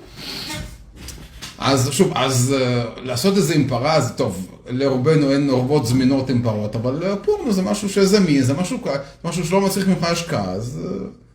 אז 1.59 1.89
שוב, 1.93 2.13
אז 2.15 2.55
uh, 2.59 3.01
לעשות 3.01 3.39
את 3.39 3.43
זה 3.43 3.55
עם 3.55 3.69
פרה 3.69 4.01
זה 4.01 4.13
טוב, 4.13 4.47
לרובנו 4.69 5.33
אין 5.33 5.51
אורוות 5.51 5.87
זמינות 5.87 6.31
עם 6.31 6.43
פרות, 6.43 6.77
אבל 6.77 7.03
פורנו 7.23 7.53
זה 7.53 7.63
משהו 7.63 7.89
שזמין, 7.89 8.43
זה 8.43 8.55
משהו, 8.55 8.79
משהו 9.25 9.47
שלא 9.47 9.61
מצריך 9.61 9.89
ממך 9.89 10.05
השקעה, 10.05 10.53
אז... 10.53 10.81
Uh, 10.85 11.26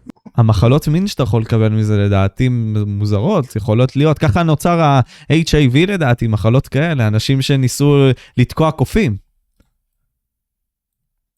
המחלות 0.42 0.88
מין 0.88 1.08
שאתה 1.08 1.24
יכול 1.24 1.42
לקבל 1.42 1.70
מזה 1.70 1.98
לדעתי 1.98 2.50
מוזרות, 2.88 3.56
יכולות 3.56 3.96
להיות, 3.96 4.20
ככה 4.20 4.44
נוצר 4.44 4.82
ה-HIV 4.82 5.76
לדעתי, 5.88 6.28
מחלות 6.28 6.68
כאלה, 6.68 7.08
אנשים 7.08 7.42
שניסו 7.42 8.10
לתקוע 8.38 8.72
קופים. 8.72 9.18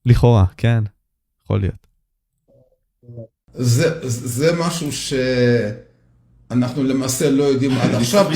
לכאורה, 0.06 0.45
כן, 0.58 0.84
יכול 1.43 1.60
להיות. 1.60 1.88
זה, 3.54 4.10
זה 4.10 4.56
משהו 4.60 4.89
שאנחנו 6.51 6.84
למעשה 6.84 7.30
לא 7.30 7.43
יודעים 7.43 7.72
עד 7.72 7.95
עכשיו, 7.95 8.32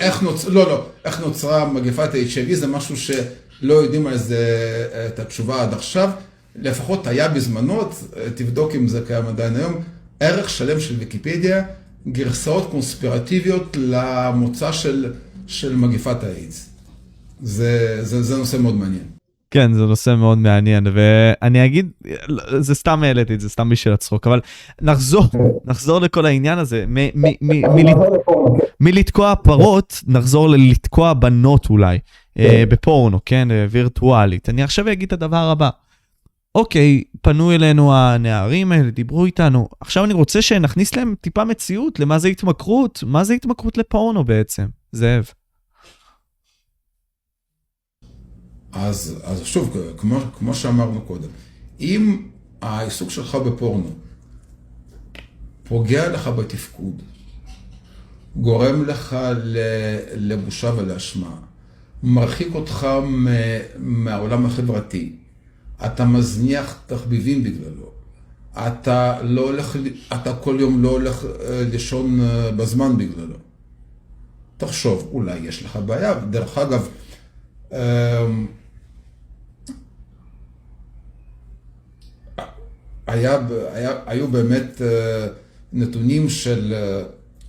איך, 0.00 0.22
נוצ... 0.22 0.44
לא, 0.44 0.68
לא, 0.68 0.86
איך 1.04 1.20
נוצרה 1.20 1.72
מגפת 1.72 2.14
ה-HIV, 2.14 2.54
זה 2.54 2.66
משהו 2.66 2.96
שלא 2.96 3.74
יודעים 3.74 4.06
על 4.06 4.16
זה 4.16 4.46
את 5.06 5.18
התשובה 5.18 5.62
עד 5.62 5.72
עכשיו. 5.72 6.10
לפחות 6.56 7.06
היה 7.06 7.28
בזמנו, 7.28 7.80
תבדוק 8.34 8.74
אם 8.74 8.88
זה 8.88 9.00
קיים 9.06 9.26
עדיין 9.26 9.56
היום, 9.56 9.74
ערך 10.20 10.50
שלם 10.50 10.80
של 10.80 10.94
ויקיפדיה, 10.98 11.62
גרסאות 12.08 12.70
קונספירטיביות 12.70 13.76
למוצא 13.80 14.72
של, 14.72 15.12
של 15.46 15.76
מגפת 15.76 16.24
האיידס. 16.24 16.70
זה, 17.40 17.98
זה, 18.02 18.22
זה 18.22 18.36
נושא 18.36 18.56
מאוד 18.56 18.74
מעניין. 18.74 19.04
כן, 19.50 19.72
זה 19.72 19.86
נושא 19.86 20.14
מאוד 20.18 20.38
מעניין, 20.38 20.86
ואני 20.92 21.64
אגיד, 21.64 21.90
זה 22.58 22.74
סתם 22.74 23.02
העליתי 23.02 23.34
את 23.34 23.40
זה, 23.40 23.48
סתם 23.48 23.68
בשביל 23.68 23.94
הצחוק, 23.94 24.26
אבל 24.26 24.40
נחזור, 24.82 25.24
נחזור 25.64 26.00
לכל 26.00 26.26
העניין 26.26 26.58
הזה, 26.58 26.84
מלתקוע 28.80 29.34
פרות, 29.34 30.02
נחזור 30.06 30.48
ללתקוע 30.48 31.12
בנות 31.12 31.70
אולי, 31.70 31.98
אה, 32.38 32.64
בפורנו, 32.68 33.18
כן, 33.24 33.48
וירטואלית. 33.70 34.48
אני 34.48 34.62
עכשיו 34.62 34.92
אגיד 34.92 35.06
את 35.06 35.12
הדבר 35.12 35.50
הבא. 35.50 35.68
אוקיי, 36.58 37.04
פנו 37.22 37.52
אלינו 37.52 37.94
הנערים 37.94 38.72
האלה, 38.72 38.90
דיברו 38.90 39.24
איתנו, 39.24 39.68
עכשיו 39.80 40.04
אני 40.04 40.12
רוצה 40.12 40.42
שנכניס 40.42 40.94
להם 40.96 41.14
טיפה 41.20 41.44
מציאות 41.44 42.00
למה 42.00 42.18
זה 42.18 42.28
התמכרות, 42.28 43.04
מה 43.06 43.24
זה 43.24 43.34
התמכרות 43.34 43.78
לפורנו 43.78 44.24
בעצם, 44.24 44.66
זאב. 44.92 45.30
אז, 48.72 49.20
אז 49.24 49.44
שוב, 49.44 49.76
כמו, 49.96 50.20
כמו 50.38 50.54
שאמרנו 50.54 51.00
קודם, 51.00 51.28
אם 51.80 52.28
העיסוק 52.62 53.10
שלך 53.10 53.34
בפורנו 53.34 53.90
פוגע 55.64 56.08
לך 56.08 56.28
בתפקוד, 56.28 57.02
גורם 58.36 58.84
לך 58.84 59.16
לבושה 60.16 60.72
ולאשמה, 60.76 61.36
מרחיק 62.02 62.54
אותך 62.54 62.86
מהעולם 63.78 64.46
החברתי, 64.46 65.16
אתה 65.86 66.04
מזניח 66.04 66.78
תחביבים 66.86 67.44
בגללו, 67.44 67.90
אתה 68.56 69.22
לא 69.22 69.40
הולך, 69.40 69.76
אתה 70.12 70.34
כל 70.34 70.56
יום 70.60 70.82
לא 70.82 70.88
הולך 70.88 71.24
אה, 71.24 71.62
לישון 71.70 72.20
אה, 72.20 72.50
בזמן 72.52 72.98
בגללו. 72.98 73.36
תחשוב, 74.56 75.08
אולי 75.12 75.38
יש 75.38 75.62
לך 75.62 75.76
בעיה. 75.86 76.14
דרך 76.14 76.58
אגב, 76.58 76.88
אמ, 77.72 77.76
היה, 83.06 83.38
היה, 83.72 83.92
היו 84.06 84.28
באמת 84.28 84.82
אה, 84.82 85.26
נתונים 85.72 86.28
של 86.28 86.74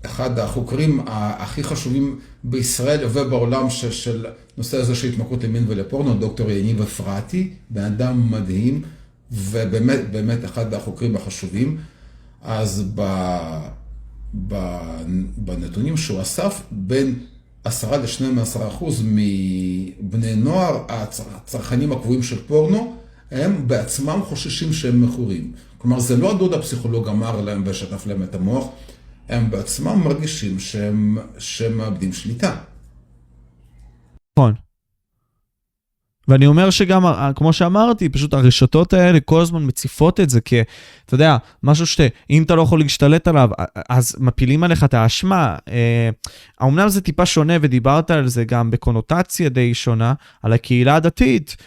אחד 0.05 0.39
החוקרים 0.39 1.01
הכי 1.07 1.63
חשובים 1.63 2.19
בישראל 2.43 3.05
ובעולם 3.13 3.69
של, 3.69 3.91
של 3.91 4.25
נושא 4.57 4.77
הזה 4.77 4.95
של 4.95 5.07
התמכרות 5.07 5.43
למין 5.43 5.65
ולפורנו, 5.67 6.13
דוקטור 6.13 6.51
יניב 6.51 6.81
אפרתי, 6.81 7.53
בן 7.69 7.83
אדם 7.83 8.31
מדהים 8.31 8.81
ובאמת 9.31 10.11
באמת 10.11 10.45
אחד 10.45 10.73
החוקרים 10.73 11.15
החשובים. 11.15 11.77
אז 12.41 12.91
ב, 12.95 13.01
ב, 14.47 14.77
בנתונים 15.37 15.97
שהוא 15.97 16.21
אסף, 16.21 16.61
בין 16.71 17.15
10 17.63 17.97
ל-12 17.97 18.67
אחוז 18.67 19.03
מבני 19.05 20.35
נוער, 20.35 20.83
הצרכנים 20.89 21.91
הקבועים 21.91 22.23
של 22.23 22.41
פורנו, 22.47 22.95
הם 23.31 23.67
בעצמם 23.67 24.19
חוששים 24.23 24.73
שהם 24.73 25.01
מכורים. 25.01 25.51
כלומר, 25.77 25.99
זה 25.99 26.17
לא 26.17 26.31
הדוד 26.31 26.53
הפסיכולוג 26.53 27.07
אמר 27.07 27.41
להם 27.41 27.63
ושטף 27.65 28.07
להם 28.07 28.23
את 28.23 28.35
המוח, 28.35 28.65
הם 29.29 29.51
בעצמם 29.51 30.01
מרגישים 30.03 30.59
שהם, 30.59 31.17
שהם 31.37 31.77
מאבדים 31.77 32.13
שליטה. 32.13 32.55
נכון. 34.37 34.53
ואני 36.29 36.47
אומר 36.47 36.69
שגם, 36.69 37.03
כמו 37.35 37.53
שאמרתי, 37.53 38.09
פשוט 38.09 38.33
הרשתות 38.33 38.93
האלה 38.93 39.19
כל 39.19 39.41
הזמן 39.41 39.65
מציפות 39.65 40.19
את 40.19 40.29
זה, 40.29 40.41
כי 40.41 40.61
אתה 41.05 41.15
יודע, 41.15 41.37
משהו 41.63 41.87
שאם 41.87 42.43
אתה 42.43 42.55
לא 42.55 42.61
יכול 42.61 42.79
להשתלט 42.79 43.27
עליו, 43.27 43.49
אז 43.89 44.15
מפילים 44.19 44.63
עליך 44.63 44.83
את 44.83 44.93
האשמה. 44.93 45.55
אה, 45.69 46.09
אמנם 46.63 46.89
זה 46.89 47.01
טיפה 47.01 47.25
שונה, 47.25 47.53
ודיברת 47.61 48.11
על 48.11 48.27
זה 48.27 48.43
גם 48.43 48.71
בקונוטציה 48.71 49.49
די 49.49 49.73
שונה, 49.73 50.13
על 50.43 50.53
הקהילה 50.53 50.95
הדתית, 50.95 51.55
אה, 51.59 51.63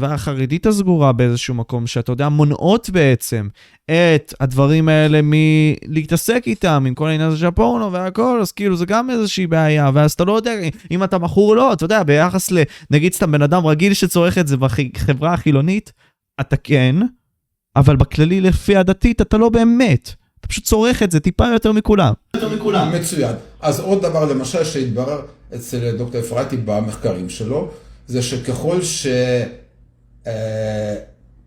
והחרדית 0.00 0.66
הסגורה 0.66 1.12
באיזשהו 1.12 1.54
מקום, 1.54 1.86
שאתה 1.86 2.12
יודע, 2.12 2.28
מונעות 2.28 2.90
בעצם 2.90 3.48
את 3.84 4.34
הדברים 4.40 4.88
האלה 4.88 5.20
מלהתעסק 5.22 6.42
איתם, 6.46 6.84
עם 6.86 6.94
כל 6.94 7.08
העניין 7.08 7.28
הזה 7.28 7.38
של 7.38 7.46
הפורנו 7.46 7.92
והכל, 7.92 8.38
אז 8.42 8.52
כאילו 8.52 8.76
זה 8.76 8.86
גם 8.86 9.10
איזושהי 9.10 9.46
בעיה, 9.46 9.90
ואז 9.94 10.12
אתה 10.12 10.24
לא 10.24 10.36
יודע 10.36 10.52
אם 10.90 11.04
אתה 11.04 11.18
מכור 11.18 11.50
או 11.50 11.54
לא, 11.54 11.72
אתה 11.72 11.84
יודע, 11.84 12.02
ביחס 12.02 12.50
ל... 12.50 12.62
נגיד 12.90 13.14
סתם 13.14 13.32
בן 13.32 13.42
אדם 13.42 13.66
רגיל 13.66 13.94
שצורך 13.94 14.38
את 14.38 14.48
זה 14.48 14.56
בחברה 14.56 15.32
החילונית, 15.34 15.92
אתה 16.40 16.56
כן, 16.56 16.96
אבל 17.76 17.96
בכללי 17.96 18.40
לפי 18.40 18.76
הדתית 18.76 19.20
אתה 19.20 19.38
לא 19.38 19.48
באמת. 19.48 20.14
אתה 20.40 20.48
פשוט 20.48 20.64
צורך 20.64 21.02
את 21.02 21.10
זה 21.10 21.20
טיפה 21.20 21.46
יותר 21.52 21.72
מכולם. 21.72 22.12
יותר 22.34 22.48
מכולם. 22.56 22.92
מצוין. 22.92 23.34
אז 23.60 23.80
עוד 23.80 24.02
דבר 24.02 24.24
למשל 24.24 24.64
שהתברר 24.64 25.20
אצל 25.54 25.96
דוקטור 25.96 26.20
אפרתי 26.20 26.56
במחקרים 26.56 27.28
שלו, 27.28 27.70
זה 28.08 28.22
שככל 28.22 28.80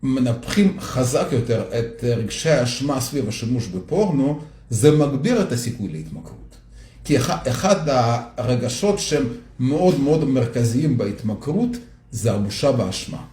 שמנפחים 0.02 0.80
חזק 0.80 1.26
יותר 1.32 1.64
את 1.78 2.04
רגשי 2.04 2.50
האשמה 2.50 3.00
סביב 3.00 3.28
השימוש 3.28 3.66
בפורנו, 3.66 4.40
זה 4.70 4.90
מגביר 4.90 5.42
את 5.42 5.52
הסיכוי 5.52 5.88
להתמכרות. 5.88 6.56
כי 7.04 7.18
אחד 7.18 7.76
הרגשות 8.36 8.98
שהם 8.98 9.24
מאוד 9.60 10.00
מאוד 10.00 10.24
מרכזיים 10.24 10.98
בהתמכרות 10.98 11.70
זה 12.10 12.32
הבושה 12.32 12.72
באשמה. 12.72 13.24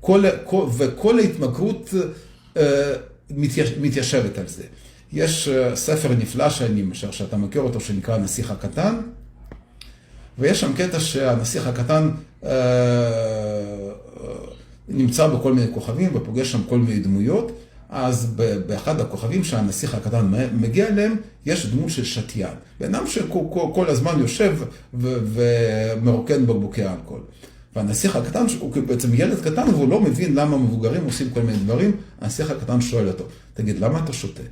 כל, 0.00 0.24
כל, 0.44 0.68
וכל 0.76 1.18
ההתמכרות 1.18 1.94
uh, 2.54 2.58
מתיישבת 3.76 4.38
על 4.38 4.48
זה. 4.48 4.62
יש 5.12 5.48
uh, 5.48 5.76
ספר 5.76 6.08
נפלא 6.18 6.50
שאני 6.50 6.82
משער 6.82 7.10
שאתה 7.10 7.36
מכיר 7.36 7.62
אותו, 7.62 7.80
שנקרא 7.80 8.14
הנסיך 8.14 8.50
הקטן, 8.50 9.00
ויש 10.38 10.60
שם 10.60 10.72
קטע 10.72 11.00
שהנסיך 11.00 11.66
הקטן 11.66 12.10
uh, 12.42 12.46
נמצא 14.88 15.26
בכל 15.26 15.54
מיני 15.54 15.72
כוכבים 15.74 16.16
ופוגש 16.16 16.52
שם 16.52 16.60
כל 16.68 16.78
מיני 16.78 17.00
דמויות, 17.00 17.52
אז 17.88 18.34
באחד 18.66 19.00
הכוכבים 19.00 19.44
שהנסיך 19.44 19.94
הקטן 19.94 20.32
מגיע 20.52 20.88
אליהם, 20.88 21.16
יש 21.46 21.66
דמות 21.66 21.90
של 21.90 22.04
שתיין. 22.04 22.54
בן 22.80 22.94
אדם 22.94 23.06
שכל 23.06 23.86
הזמן 23.88 24.20
יושב 24.20 24.56
ומרוקן 24.94 26.46
בקבוקי 26.46 26.82
האלכוהול. 26.82 27.22
והנסיך 27.76 28.16
הקטן, 28.16 28.46
הוא 28.58 28.72
בעצם 28.86 29.08
ילד 29.14 29.40
קטן 29.40 29.68
והוא 29.68 29.88
לא 29.88 30.00
מבין 30.00 30.34
למה 30.34 30.56
מבוגרים 30.56 31.04
עושים 31.04 31.30
כל 31.30 31.42
מיני 31.42 31.58
דברים, 31.58 31.96
הנסיך 32.20 32.50
הקטן 32.50 32.80
שואל 32.80 33.08
אותו, 33.08 33.24
תגיד, 33.54 33.78
למה 33.78 34.04
אתה 34.04 34.12
שותה? 34.12 34.42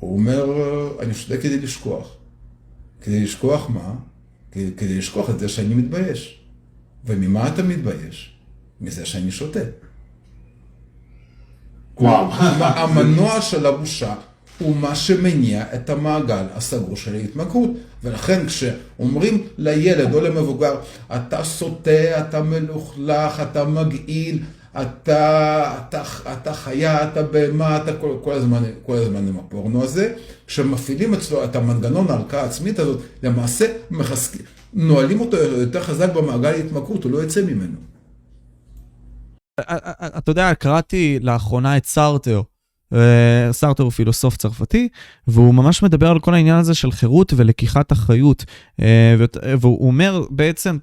הוא 0.00 0.18
אומר, 0.18 0.44
אני 1.00 1.14
שותה 1.14 1.36
כדי 1.36 1.60
לשכוח. 1.60 2.08
כדי 3.00 3.24
לשכוח 3.24 3.70
מה? 3.70 3.94
כדי, 4.54 4.98
לשכוח 4.98 5.30
את 5.30 5.38
זה 5.38 5.48
שאני 5.48 5.74
מתבייש. 5.74 6.40
וממה 7.04 7.48
אתה 7.48 7.62
מתבייש? 7.62 8.34
מזה 8.80 9.06
שאני 9.06 9.30
שותה. 9.30 9.60
וואו. 11.96 12.32
המנוע 12.60 13.40
של 13.40 13.66
הבושה 13.66 14.14
הוא 14.58 14.76
מה 14.76 14.94
שמניע 14.94 15.64
את 15.74 15.90
המעגל 15.90 16.44
הסגור 16.54 16.96
של 16.96 17.14
ההתמכרות. 17.14 17.70
ולכן 18.04 18.46
כשאומרים 18.46 19.46
לילד 19.58 20.14
או 20.14 20.20
למבוגר, 20.20 20.80
אתה 21.16 21.44
סוטה, 21.44 22.20
אתה 22.20 22.42
מלוכלך, 22.42 23.42
אתה 23.50 23.64
מגעיל, 23.64 24.38
אתה, 24.82 25.78
אתה, 25.78 26.02
אתה 26.32 26.54
חיה, 26.54 27.08
אתה 27.08 27.22
בהמה, 27.22 27.76
אתה 27.76 27.96
כל, 27.96 28.16
כל, 28.24 28.32
הזמן, 28.32 28.62
כל 28.86 28.96
הזמן 28.96 29.28
עם 29.28 29.38
הפורנו 29.38 29.84
הזה, 29.84 30.14
כשמפעילים 30.46 31.14
אצלו 31.14 31.44
את 31.44 31.56
המנגנון 31.56 32.10
ההלקאה 32.10 32.42
העצמית 32.42 32.78
הזאת, 32.78 33.02
למעשה 33.22 33.66
מחזקים, 33.90 34.42
נועלים 34.74 35.20
אותו 35.20 35.36
יותר 35.36 35.82
חזק 35.82 36.12
במעגל 36.12 36.48
ההתמכרות, 36.48 37.04
הוא 37.04 37.12
לא 37.12 37.18
יוצא 37.18 37.42
ממנו. 37.42 37.76
אתה 40.18 40.30
יודע, 40.30 40.54
קראתי 40.54 41.18
לאחרונה 41.22 41.76
את 41.76 41.86
סארטר. 41.86 42.42
סארטר 43.50 43.82
הוא 43.82 43.92
פילוסוף 43.92 44.36
צרפתי, 44.36 44.88
והוא 45.28 45.54
ממש 45.54 45.82
מדבר 45.82 46.10
על 46.10 46.18
כל 46.18 46.34
העניין 46.34 46.56
הזה 46.56 46.74
של 46.74 46.92
חירות 46.92 47.32
ולקיחת 47.36 47.92
אחריות. 47.92 48.44
והוא 49.60 49.86
אומר 49.88 50.22
בעצם, 50.30 50.78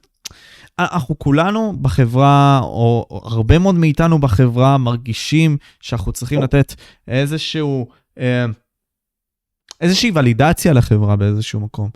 אנחנו 0.79 1.19
כולנו 1.19 1.73
בחברה, 1.81 2.59
או 2.63 3.07
הרבה 3.23 3.59
מאוד 3.59 3.75
מאיתנו 3.75 4.19
בחברה, 4.19 4.77
מרגישים 4.77 5.57
שאנחנו 5.79 6.11
צריכים 6.11 6.41
לתת 6.41 6.73
איזשהו, 7.07 7.87
איזושהי 9.81 10.11
ולידציה 10.13 10.73
לחברה 10.73 11.15
באיזשהו 11.15 11.59
מקום. 11.59 11.89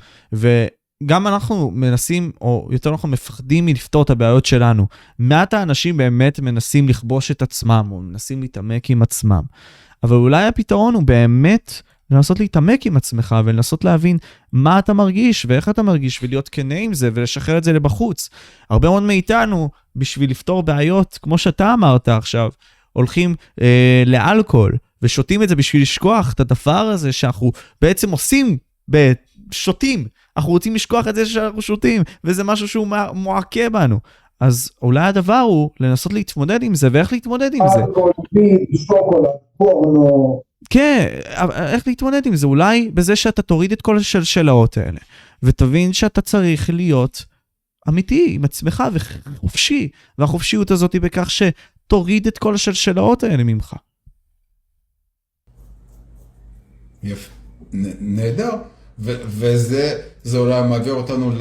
גם 1.06 1.28
אנחנו 1.28 1.72
מנסים, 1.72 2.32
או 2.42 2.68
יותר 2.72 2.92
נכון 2.92 3.12
מפחדים 3.12 3.66
מלפתור 3.66 4.04
את 4.04 4.10
הבעיות 4.10 4.46
שלנו. 4.46 4.88
מעט 5.20 5.54
האנשים 5.54 5.98
באמת 5.98 6.40
מנסים 6.40 6.90
לכבוש 6.90 7.32
את 7.32 7.42
עצמם, 7.42 7.88
או 7.92 8.02
מנסים 8.02 8.42
להתעמק 8.42 8.90
עם 8.90 9.02
עצמם. 9.02 9.42
אבל 10.04 10.16
אולי 10.16 10.46
הפתרון 10.46 10.96
הוא 10.96 11.04
באמת 11.04 11.82
לנסות 12.12 12.40
להתעמק 12.40 12.86
עם 12.86 12.98
עצמך 12.98 13.36
ולנסות 13.46 13.84
להבין 13.86 14.18
מה 14.52 14.80
אתה 14.80 14.94
מרגיש 14.94 15.46
ואיך 15.50 15.70
אתה 15.70 15.84
מרגיש 15.84 16.24
ולהיות 16.24 16.50
כנה 16.50 16.76
עם 16.76 16.94
זה 16.94 17.10
ולשחרר 17.14 17.58
את 17.58 17.64
זה 17.64 17.74
לבחוץ. 17.74 18.30
הרבה 18.70 18.90
מאוד 18.90 19.04
מאיתנו, 19.04 19.70
בשביל 19.96 20.32
לפתור 20.32 20.64
בעיות, 20.64 21.20
כמו 21.22 21.38
שאתה 21.38 21.74
אמרת 21.74 22.10
עכשיו, 22.10 22.50
הולכים 22.94 23.36
אה, 23.62 24.04
לאלכוהול 24.06 24.78
ושותים 25.02 25.44
את 25.44 25.50
זה 25.50 25.56
בשביל 25.56 25.82
לשכוח 25.82 26.34
את 26.34 26.40
הדבר 26.40 26.72
הזה 26.72 27.12
שאנחנו 27.12 27.52
בעצם 27.82 28.12
עושים, 28.12 28.58
שותים. 29.52 30.06
אנחנו 30.38 30.52
רוצים 30.52 30.76
לשכוח 30.76 31.08
את 31.08 31.16
זה 31.16 31.26
שאנחנו 31.26 31.62
שותים, 31.62 32.02
וזה 32.24 32.44
משהו 32.44 32.68
שהוא 32.68 32.88
מועקה 33.14 33.70
בנו. 33.70 34.00
אז 34.40 34.72
אולי 34.82 35.08
הדבר 35.08 35.40
הוא 35.48 35.70
לנסות 35.80 36.14
להתמודד 36.14 36.64
עם 36.64 36.76
זה, 36.76 36.88
ואיך 36.92 37.14
להתמודד 37.14 37.54
עם 37.54 37.68
זה. 37.68 37.80
שוקולד, 38.88 39.30
פורנו. 39.58 40.42
כן, 40.70 41.20
איך 41.56 41.88
להתמודד 41.88 42.26
עם 42.26 42.36
זה? 42.36 42.48
אולי 42.48 42.92
בזה 42.94 43.16
שאתה 43.16 43.42
תוריד 43.42 43.72
את 43.72 43.82
כל 43.82 43.98
השלשלאות 43.98 44.78
האלה, 44.78 45.00
ותבין 45.44 45.94
שאתה 45.94 46.22
צריך 46.22 46.70
להיות 46.70 47.26
אמיתי 47.90 48.28
עם 48.30 48.46
עצמך 48.46 48.84
וחופשי. 48.94 49.90
והחופשיות 50.18 50.72
הזאת 50.72 50.94
היא 50.94 51.02
בכך 51.02 51.30
תוריד 51.88 52.28
את 52.28 52.38
כל 52.38 52.56
השלשלאות 52.56 53.24
האלה 53.24 53.44
ממך. 53.44 53.76
יפה, 57.04 57.32
נהדר. 58.00 58.52
וזה 59.00 60.02
אולי 60.36 60.62
מעביר 60.62 60.94
אותנו 60.94 61.32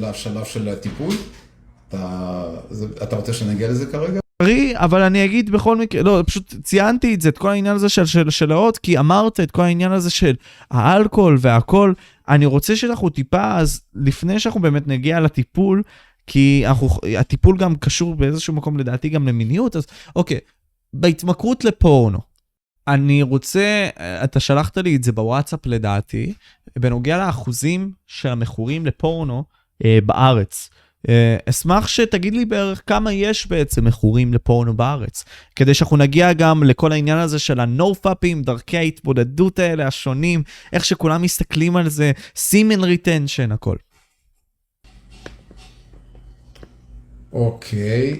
לשלב 0.00 0.44
של 0.44 0.68
הטיפול. 0.68 1.14
אתה, 1.88 2.44
אתה 3.02 3.16
רוצה 3.16 3.32
שנגיע 3.32 3.68
לזה 3.68 3.86
כרגע? 3.86 4.20
אבל 4.74 5.02
אני 5.02 5.24
אגיד 5.24 5.50
בכל 5.50 5.76
מקרה, 5.76 6.02
לא, 6.02 6.22
פשוט 6.26 6.54
ציינתי 6.62 7.14
את 7.14 7.20
זה, 7.20 7.28
את 7.28 7.38
כל 7.38 7.48
העניין 7.48 7.74
הזה 7.74 7.88
של 7.88 8.06
שלשלאות, 8.06 8.78
כי 8.78 8.98
אמרת 8.98 9.40
את 9.40 9.50
כל 9.50 9.62
העניין 9.62 9.92
הזה 9.92 10.10
של 10.10 10.34
האלכוהול 10.70 11.36
והכל. 11.40 11.92
אני 12.28 12.46
רוצה 12.46 12.76
שאנחנו 12.76 13.08
טיפה, 13.08 13.56
אז 13.56 13.82
לפני 13.94 14.40
שאנחנו 14.40 14.60
באמת 14.60 14.86
נגיע 14.86 15.20
לטיפול, 15.20 15.82
כי 16.26 16.62
אנחנו, 16.66 16.88
הטיפול 17.18 17.56
גם 17.56 17.76
קשור 17.76 18.14
באיזשהו 18.14 18.54
מקום 18.54 18.78
לדעתי 18.78 19.08
גם 19.08 19.28
למיניות, 19.28 19.76
אז 19.76 19.86
אוקיי, 20.16 20.38
בהתמכרות 20.92 21.64
לפורנו, 21.64 22.18
אני 22.88 23.22
רוצה, 23.22 23.88
אתה 24.24 24.40
שלחת 24.40 24.78
לי 24.78 24.96
את 24.96 25.04
זה 25.04 25.12
בוואטסאפ 25.12 25.66
לדעתי, 25.66 26.32
בנוגע 26.78 27.26
לאחוזים 27.26 27.92
של 28.06 28.28
המכורים 28.28 28.86
לפורנו 28.86 29.44
אה, 29.84 29.98
בארץ. 30.06 30.70
אה, 31.08 31.36
אשמח 31.46 31.88
שתגיד 31.88 32.34
לי 32.34 32.44
בערך 32.44 32.82
כמה 32.86 33.12
יש 33.12 33.46
בעצם 33.46 33.84
מכורים 33.84 34.34
לפורנו 34.34 34.74
בארץ, 34.74 35.24
כדי 35.56 35.74
שאנחנו 35.74 35.96
נגיע 35.96 36.32
גם 36.32 36.62
לכל 36.62 36.92
העניין 36.92 37.18
הזה 37.18 37.38
של 37.38 37.60
ה-no-fap 37.60 38.21
ים, 38.21 38.44
דרכי 38.44 38.76
ההתבודדות 38.76 39.58
האלה 39.58 39.86
השונים, 39.86 40.42
איך 40.72 40.84
שכולם 40.84 41.22
מסתכלים 41.22 41.76
על 41.76 41.88
זה, 41.88 42.12
semen 42.36 42.84
retention, 42.84 43.52
הכל. 43.52 43.76
אוקיי, 47.32 48.16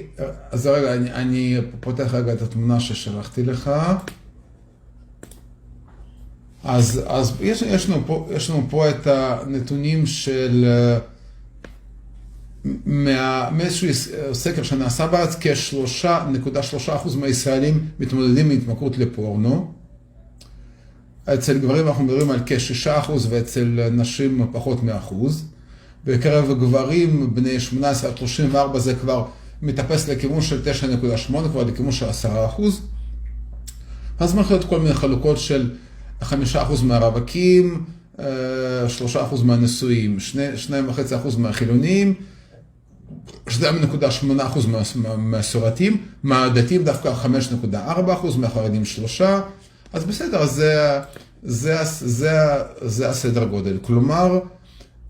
אז 0.50 0.66
רגע, 0.66 0.94
אני, 0.94 1.12
אני 1.12 1.56
פותח 1.80 2.14
רגע 2.14 2.32
את 2.32 2.42
התמונה 2.42 2.80
ששלחתי 2.80 3.42
לך. 3.42 3.70
אז, 6.64 7.02
אז 7.06 7.36
יש, 7.40 7.62
יש, 7.62 7.88
לנו 7.88 8.02
פה, 8.06 8.28
יש 8.32 8.50
לנו 8.50 8.66
פה 8.70 8.90
את 8.90 9.06
הנתונים 9.06 10.06
של... 10.06 10.64
מאיזשהו 12.64 13.88
סקר 14.32 14.62
שנעשה 14.62 15.06
בארץ, 15.06 15.36
כ-3.3% 15.40 17.16
מהישראלים 17.16 17.86
מתמודדים 18.00 18.50
עם 18.50 18.58
התמכרות 18.58 18.98
לפורנו. 18.98 19.72
אצל 21.34 21.58
גברים 21.58 21.88
אנחנו 21.88 22.04
מדברים 22.04 22.30
על 22.30 22.38
כ-6% 22.46 23.10
ואצל 23.28 23.88
נשים 23.92 24.50
פחות 24.52 24.82
מ-1%. 24.82 25.14
בקרב 26.04 26.58
גברים 26.60 27.34
בני 27.34 27.60
18 27.60 28.10
עד 28.10 28.16
34 28.16 28.78
זה 28.78 28.94
כבר 28.94 29.26
מטפס 29.62 30.08
לכיוון 30.08 30.42
של 30.42 30.62
9.8, 31.28 31.32
כבר 31.52 31.64
לכיוון 31.64 31.92
של 31.92 32.06
10%. 32.08 32.62
אז 34.18 34.34
מתחיל 34.34 34.56
להיות 34.56 34.68
כל 34.68 34.80
מיני 34.80 34.94
חלוקות 34.94 35.38
של 35.38 35.70
5% 36.22 36.24
מהרווקים, 36.82 37.84
3% 38.18 38.22
מהנשואים, 39.44 40.16
2.5% 40.68 41.38
מהחילונים. 41.38 42.14
2.8% 43.48 43.52
מהסורתים, 45.16 46.02
מהדתיים 46.22 46.84
דווקא 46.84 47.12
5.4%, 47.72 48.38
מהחרדים 48.38 48.82
3%, 49.18 49.22
אז 49.92 50.04
בסדר, 50.04 50.46
זה, 50.46 51.00
זה, 51.42 51.76
זה, 51.84 52.30
זה 52.80 53.08
הסדר 53.08 53.44
גודל. 53.44 53.78
כלומר, 53.82 54.40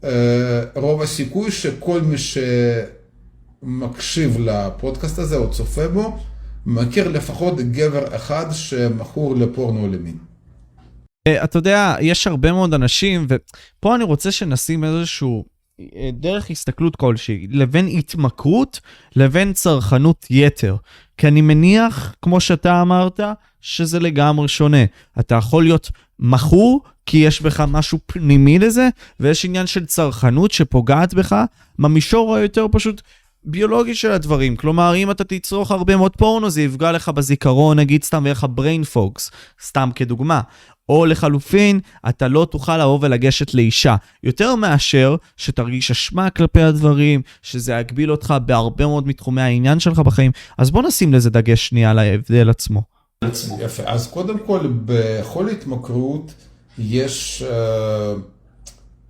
אה, 0.05 0.63
רוב 0.75 1.03
הסיכוי 1.03 1.51
שכל 1.51 2.01
מי 2.01 2.17
שמקשיב 3.63 4.39
לפודקאסט 4.41 5.19
הזה 5.19 5.37
או 5.37 5.51
צופה 5.51 5.89
בו, 5.89 6.19
מכיר 6.67 7.09
לפחות 7.09 7.61
גבר 7.61 8.17
אחד 8.17 8.47
שמכור 8.53 9.37
לפורנו 9.37 9.89
למין. 9.89 10.17
אה, 11.27 11.45
אתה 11.45 11.59
יודע, 11.59 11.97
יש 12.01 12.27
הרבה 12.27 12.53
מאוד 12.53 12.75
אנשים, 12.75 13.27
ופה 13.29 13.95
אני 13.95 14.05
רוצה 14.05 14.33
שנשים 14.33 14.85
איזשהו 14.85 15.45
דרך 16.13 16.51
הסתכלות 16.51 16.97
כלשהי, 16.97 17.47
לבין 17.51 17.87
התמכרות 17.87 18.81
לבין 19.17 19.53
צרכנות 19.53 20.27
יתר. 20.31 20.77
כי 21.17 21.29
אני 21.29 21.41
מניח, 21.41 22.15
כמו 22.23 22.41
שאתה 22.41 22.83
אמרת, 22.83 23.21
שזה 23.61 24.01
לגמרי 24.01 24.49
שונה. 24.49 24.85
אתה 25.21 25.35
יכול 25.35 25.65
להיות 25.65 25.91
מכור 26.19 26.83
כי 27.07 27.19
יש 27.19 27.43
בך 27.43 27.65
משהו 27.69 27.99
פנימי 28.07 28.59
לזה, 28.59 28.89
ויש 29.21 29.45
עניין 29.45 29.67
של 29.67 29.87
צרכנות 29.87 30.51
שפוגעת 30.51 31.15
בך 31.15 31.45
במישור 31.79 32.37
היותר 32.37 32.67
פשוט 32.73 33.03
ביולוגי 33.45 33.95
של 33.95 34.13
הדברים. 34.13 34.57
כלומר, 34.57 34.95
אם 34.95 35.11
אתה 35.11 35.25
תצרוך 35.25 35.71
הרבה 35.71 35.97
מאוד 35.97 36.17
פורנו, 36.17 36.51
זה 36.51 36.63
יפגע 36.63 36.93
לך 36.93 37.09
בזיכרון, 37.09 37.79
נגיד 37.79 38.05
סתם, 38.05 38.21
ויהיה 38.23 38.33
לך 38.33 38.47
brain 38.57 38.97
fogs, 38.97 39.31
סתם 39.63 39.91
כדוגמה. 39.95 40.41
או 40.89 41.07
לחלופין, 41.07 41.81
אתה 42.09 42.29
לא 42.29 42.47
תוכל 42.51 42.79
לבוא 42.79 42.99
ולגשת 43.03 43.55
לאישה. 43.55 43.97
יותר 44.23 44.55
מאשר 44.55 45.17
שתרגיש 45.37 45.91
אשמה 45.91 46.31
כלפי 46.31 46.63
הדברים, 46.63 47.23
שזה 47.43 47.73
יגביל 47.73 48.11
אותך 48.11 48.35
בהרבה 48.47 48.87
מאוד 48.87 49.07
מתחומי 49.09 49.43
העניין 49.43 49.81
שלך 49.81 49.99
בחיים. 49.99 50.33
אז 50.59 50.71
בוא 50.71 50.83
נשים 50.83 51.13
לזה 51.13 51.31
דגש 51.31 51.69
שנייה 51.69 51.91
על 51.91 51.99
ההבדל 51.99 52.51
עצמו. 52.51 52.83
יפה, 53.61 53.83
אז 53.87 54.07
קודם 54.07 54.39
כל, 54.47 54.61
בכל 54.85 55.49
התמכרות 55.49 56.35
יש 56.79 57.43
uh, 57.47 58.21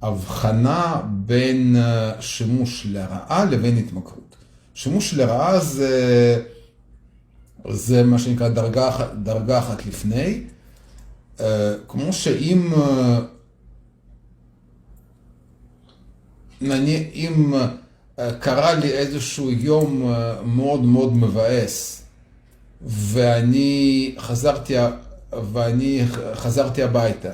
הבחנה 0.02 1.00
בין 1.06 1.76
uh, 1.76 2.22
שימוש 2.22 2.86
לרעה 2.90 3.44
לבין 3.44 3.76
התמכרות. 3.76 4.36
שימוש 4.74 5.14
לרעה 5.14 5.58
זה, 5.58 6.42
זה 7.68 8.02
מה 8.02 8.18
שנקרא 8.18 8.48
דרגה, 8.48 8.90
דרגה 9.22 9.58
אחת 9.58 9.86
לפני. 9.86 10.42
אה, 11.40 11.74
כמו 11.88 12.12
שאם 12.12 12.72
נניח, 16.60 17.02
אם 17.14 17.54
אה, 18.18 18.32
קרה 18.32 18.74
לי 18.74 18.92
איזשהו 18.92 19.50
יום 19.50 20.12
אה, 20.12 20.42
מאוד 20.42 20.84
מאוד 20.84 21.16
מבאס 21.16 22.02
ואני 22.82 24.14
חזרתי, 24.18 24.74
ואני 25.52 26.02
חזרתי 26.34 26.82
הביתה 26.82 27.32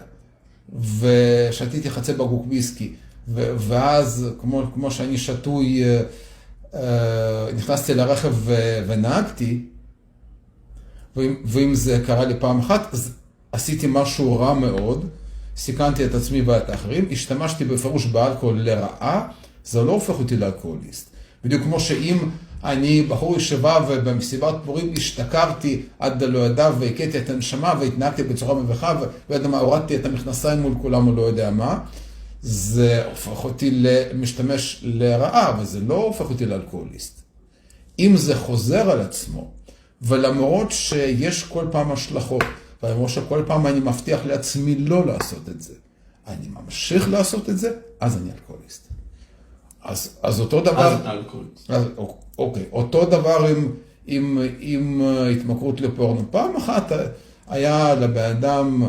ושתיתי 0.99 1.91
חצי 1.91 2.13
בקבוק 2.13 2.47
ויסקי 2.49 2.93
ואז 3.35 4.29
כמו, 4.41 4.63
כמו 4.75 4.91
שאני 4.91 5.19
שתוי 5.19 5.83
נכנסתי 7.57 7.95
לרכב 7.95 8.35
ונהגתי 8.87 9.63
ואם, 11.17 11.35
ואם 11.45 11.75
זה 11.75 12.03
קרה 12.07 12.25
לי 12.25 12.35
פעם 12.39 12.59
אחת 12.59 12.95
אז 12.95 13.13
עשיתי 13.53 13.87
משהו 13.91 14.37
רע 14.39 14.55
מאוד, 14.55 15.09
סיכנתי 15.57 16.05
את 16.05 16.15
עצמי 16.15 16.43
ואת 16.43 16.71
האחרים, 16.71 17.09
השתמשתי 17.11 17.65
בפירוש 17.65 18.07
באלכוהול 18.07 18.61
לרעה, 18.61 19.29
זה 19.65 19.83
לא 19.83 19.93
הופך 19.93 20.15
אותי 20.19 20.37
לאלכוהוליסט. 20.37 21.11
בדיוק 21.45 21.63
כמו 21.63 21.81
שאם 21.81 22.19
אני 22.65 23.03
בחור 23.03 23.37
ישיבה 23.37 23.79
ובמסיבת 23.89 24.55
פורים 24.65 24.93
השתכרתי 24.97 25.83
עד 25.99 26.23
לא 26.23 26.39
ידע 26.39 26.71
והכיתי 26.79 27.19
את 27.19 27.31
הנשמה 27.31 27.75
והתנהגתי 27.81 28.23
בצורה 28.23 28.55
מבכה 28.55 29.01
ולא 29.01 29.35
יודע 29.37 29.49
מה, 29.49 29.59
הורדתי 29.59 29.97
את 29.97 30.05
המכנסיים 30.05 30.61
מול 30.61 30.75
כולם 30.83 31.09
או 31.09 31.13
לא 31.13 31.23
יודע 31.23 31.51
מה, 31.51 31.79
זה 32.43 33.05
הופך 33.11 33.45
אותי 33.45 33.71
למשתמש 33.73 34.81
לרעה, 34.83 35.51
אבל 35.51 35.65
זה 35.65 35.81
לא 35.81 35.95
הופך 35.95 36.31
אותי 36.31 36.47
לאלכוהוליסט. 36.47 37.21
אם 37.99 38.17
זה 38.17 38.37
חוזר 38.37 38.91
על 38.91 39.01
עצמו, 39.01 39.51
ולמרות 40.03 40.73
שיש 40.73 41.45
כל 41.45 41.67
פעם 41.71 41.93
השלכות, 41.93 42.43
ולמרות 42.83 43.11
שכל 43.11 43.43
פעם 43.47 43.67
אני 43.67 43.81
מבטיח 43.81 44.21
לעצמי 44.27 44.75
לא 44.75 45.07
לעשות 45.07 45.49
את 45.49 45.63
זה, 45.63 45.75
אני 46.27 46.49
ממשיך 46.49 47.09
לעשות 47.09 47.49
את 47.49 47.59
זה, 47.59 47.73
אז 48.01 48.17
אני 48.17 48.31
אלכוהוליסט. 48.33 48.89
אז, 49.83 50.17
אז 50.23 50.41
אותו 50.41 50.61
דבר... 50.61 50.93
אז 50.95 51.01
אתה 51.01 51.13
אלכוהוליסט. 51.13 51.71
אוקיי, 52.39 52.65
אותו 52.73 53.05
דבר 53.05 53.47
עם, 53.47 53.73
עם, 54.07 54.39
עם 54.61 55.03
אה, 55.05 55.29
התמכרות 55.29 55.81
לפורנו. 55.81 56.23
פעם 56.31 56.57
אחת 56.57 56.93
היה 57.49 57.95
לבן 57.95 58.31
אדם 58.31 58.83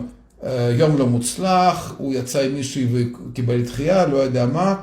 אה, 0.44 0.72
יום 0.78 0.98
לא 0.98 1.08
מוצלח, 1.08 1.96
הוא 1.98 2.14
יצא 2.14 2.42
עם 2.42 2.54
מישהי 2.54 2.88
וקיבל 2.94 3.62
דחייה, 3.62 4.06
לא 4.06 4.18
יודע 4.18 4.46
מה, 4.46 4.76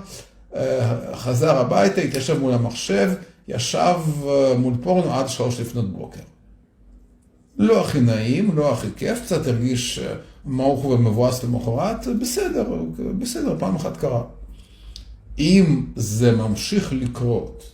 אה, 0.56 0.96
חזר 1.14 1.56
הביתה, 1.56 2.00
התיישב 2.00 2.40
מול 2.40 2.52
המחשב, 2.52 3.10
ישב 3.48 3.96
מול 4.58 4.74
פורנו 4.82 5.14
עד 5.14 5.28
שלוש 5.28 5.60
לפנות 5.60 5.92
בוקר. 5.92 6.20
לא 7.58 7.80
הכי 7.80 8.00
נעים, 8.00 8.56
לא 8.56 8.72
הכי 8.72 8.86
כיף, 8.96 9.22
קצת 9.22 9.46
הרגיש 9.46 9.98
אה, 9.98 10.14
מעוך 10.44 10.84
ומבואס 10.84 11.44
למחרת, 11.44 12.06
בסדר, 12.20 12.64
בסדר, 13.18 13.56
פעם 13.58 13.76
אחת 13.76 13.96
קרה. 13.96 14.22
אם 15.38 15.86
זה 15.96 16.36
ממשיך 16.36 16.92
לקרות 16.92 17.64
אה, 17.64 17.73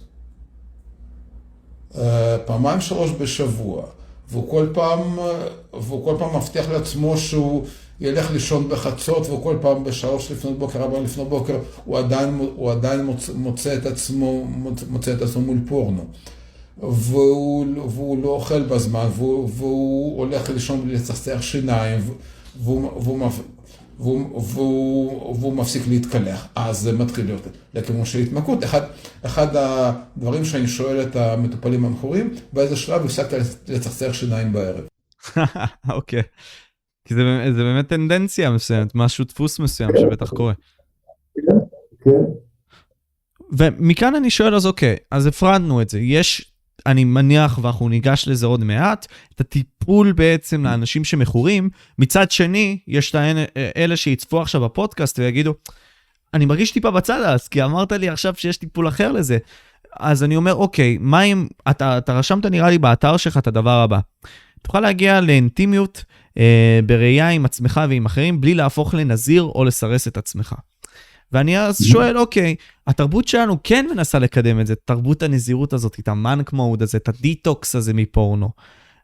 פעמיים 2.47 2.81
שלוש 2.81 3.11
בשבוע, 3.19 3.83
והוא 4.31 4.51
כל 4.51 4.67
פעם, 4.73 5.19
אה, 5.19 5.47
והוא 5.81 6.05
כל 6.05 6.15
פעם 6.19 6.37
מבטיח 6.37 6.69
לעצמו 6.69 7.17
שהוא 7.17 7.65
ילך 8.01 8.31
לישון 8.31 8.69
בחצות, 8.69 9.27
והוא 9.27 9.43
כל 9.43 9.57
פעם 9.61 9.85
בשלוש 9.85 10.33
לפנות 10.33 10.59
בוקר, 10.59 10.83
ארבע 10.83 11.01
לפנות 11.01 11.29
בוקר, 11.29 11.59
הוא 11.85 11.99
עדיין, 11.99 12.39
הוא 12.57 12.71
עדיין 12.71 13.05
מוצא, 13.05 13.33
מוצא, 13.33 13.77
את 13.77 13.87
עצמו, 13.87 14.45
מוצא 14.89 15.13
את 15.13 15.23
עצמו 15.23 15.43
מול 15.43 15.59
פורנו. 15.69 16.05
והוא, 16.83 17.67
והוא 17.89 18.23
לא 18.23 18.29
אוכל 18.29 18.63
בזמן, 18.63 19.09
והוא, 19.17 19.51
והוא 19.57 20.19
הולך 20.19 20.51
לישון 20.51 20.83
בלי 20.83 20.95
לצחצח 20.95 21.39
שיניים, 21.41 22.01
והוא, 22.63 22.91
והוא, 23.03 23.19
והוא, 24.01 24.43
והוא, 24.43 25.37
והוא 25.41 25.57
מפסיק 25.57 25.83
להתקלח, 25.89 26.47
אז 26.55 26.79
זה 26.79 26.93
מתחיל 26.93 27.27
להיות 27.27 27.43
לכיוון 27.75 28.05
של 28.05 28.19
התמכרות. 28.19 28.65
אחד, 28.65 28.81
אחד 29.23 29.57
הדברים 29.57 30.45
שאני 30.45 30.69
שואל 30.69 31.03
את 31.03 31.17
המטופלים 31.17 31.85
המכורים, 31.85 32.35
באיזה 32.53 32.77
שלב 32.77 33.05
הפסקת 33.05 33.39
לצחצח 33.69 34.13
שיניים 34.13 34.53
בערב. 34.53 34.85
אוקיי. 35.97 36.23
כי 37.05 37.15
זה, 37.15 37.23
זה 37.57 37.63
באמת 37.63 37.89
טנדנציה 37.89 38.51
מסוימת, 38.51 38.95
משהו 38.95 39.25
דפוס 39.25 39.59
מסוים 39.59 39.91
שבטח 40.01 40.31
קורה. 40.31 40.53
כן, 41.35 41.57
כן. 42.05 42.11
ומכאן 43.59 44.15
אני 44.15 44.31
שואל, 44.31 44.55
אז 44.55 44.67
אוקיי, 44.67 44.97
אז 45.11 45.27
הפרדנו 45.27 45.83
את 45.83 45.91
זה. 45.91 46.01
יש, 46.01 46.50
אני 46.87 47.05
מניח, 47.05 47.59
ואנחנו 47.63 47.89
ניגש 47.89 48.25
לזה 48.29 48.47
עוד 48.47 48.65
מעט, 48.65 49.07
את 49.35 49.41
הטיפול 49.41 50.13
בעצם 50.13 50.65
לאנשים 50.65 51.05
שמכורים. 51.05 51.71
מצד 51.99 52.31
שני, 52.31 52.79
יש 52.89 53.11
את 53.11 53.15
אלה 53.77 53.97
שיצפו 53.97 54.43
עכשיו 54.43 54.61
בפודקאסט 54.61 55.19
ויגידו, 55.19 55.55
אני 56.35 56.47
מרגיש 56.47 56.71
טיפה 56.71 56.91
בצד 56.91 57.23
אז, 57.23 57.49
כי 57.49 57.63
אמרת 57.63 57.93
לי 57.93 58.09
עכשיו 58.09 58.35
שיש 58.37 58.57
טיפול 58.57 58.89
אחר 58.89 59.13
לזה. 59.13 59.39
אז 60.01 60.25
אני 60.25 60.37
אומר, 60.37 60.55
אוקיי, 60.55 60.97
מה 61.01 61.23
אם, 61.23 61.47
אתה, 61.71 61.99
אתה 61.99 62.19
רשמת 62.19 62.47
נראה 62.47 62.71
לי 62.71 62.79
באתר 62.79 63.17
שלך 63.17 63.37
את 63.37 63.47
הדבר 63.47 63.81
הבא. 63.81 63.99
תוכל 64.63 64.81
להגיע 64.81 65.21
לאינטימיות 65.21 66.05
אה, 66.39 66.81
בריאה 66.87 67.29
עם 67.29 67.45
עצמך 67.45 67.81
ועם 67.89 68.07
אחרים, 68.07 68.41
בלי 68.41 68.55
להפוך 68.55 68.95
לנזיר 68.95 69.43
או 69.43 69.65
לסרס 69.65 70.09
את 70.09 70.17
עצמך. 70.17 70.55
ואני 71.33 71.61
אז 71.61 71.85
שואל, 71.85 72.19
אוקיי, 72.19 72.55
התרבות 72.87 73.29
שלנו 73.29 73.57
כן 73.65 73.87
מנסה 73.95 74.19
לקדם 74.19 74.61
את 74.61 74.67
זה, 74.67 74.75
תרבות 74.75 75.23
הנזירות 75.23 75.73
הזאת, 75.73 75.97
את 76.01 76.09
ה 76.09 76.18
monk 76.18 76.53
mode 76.53 76.83
הזה, 76.83 76.99
את 76.99 77.09
הדיטוקס 77.09 77.75
הזה 77.75 77.95
מפורנו, 77.95 78.51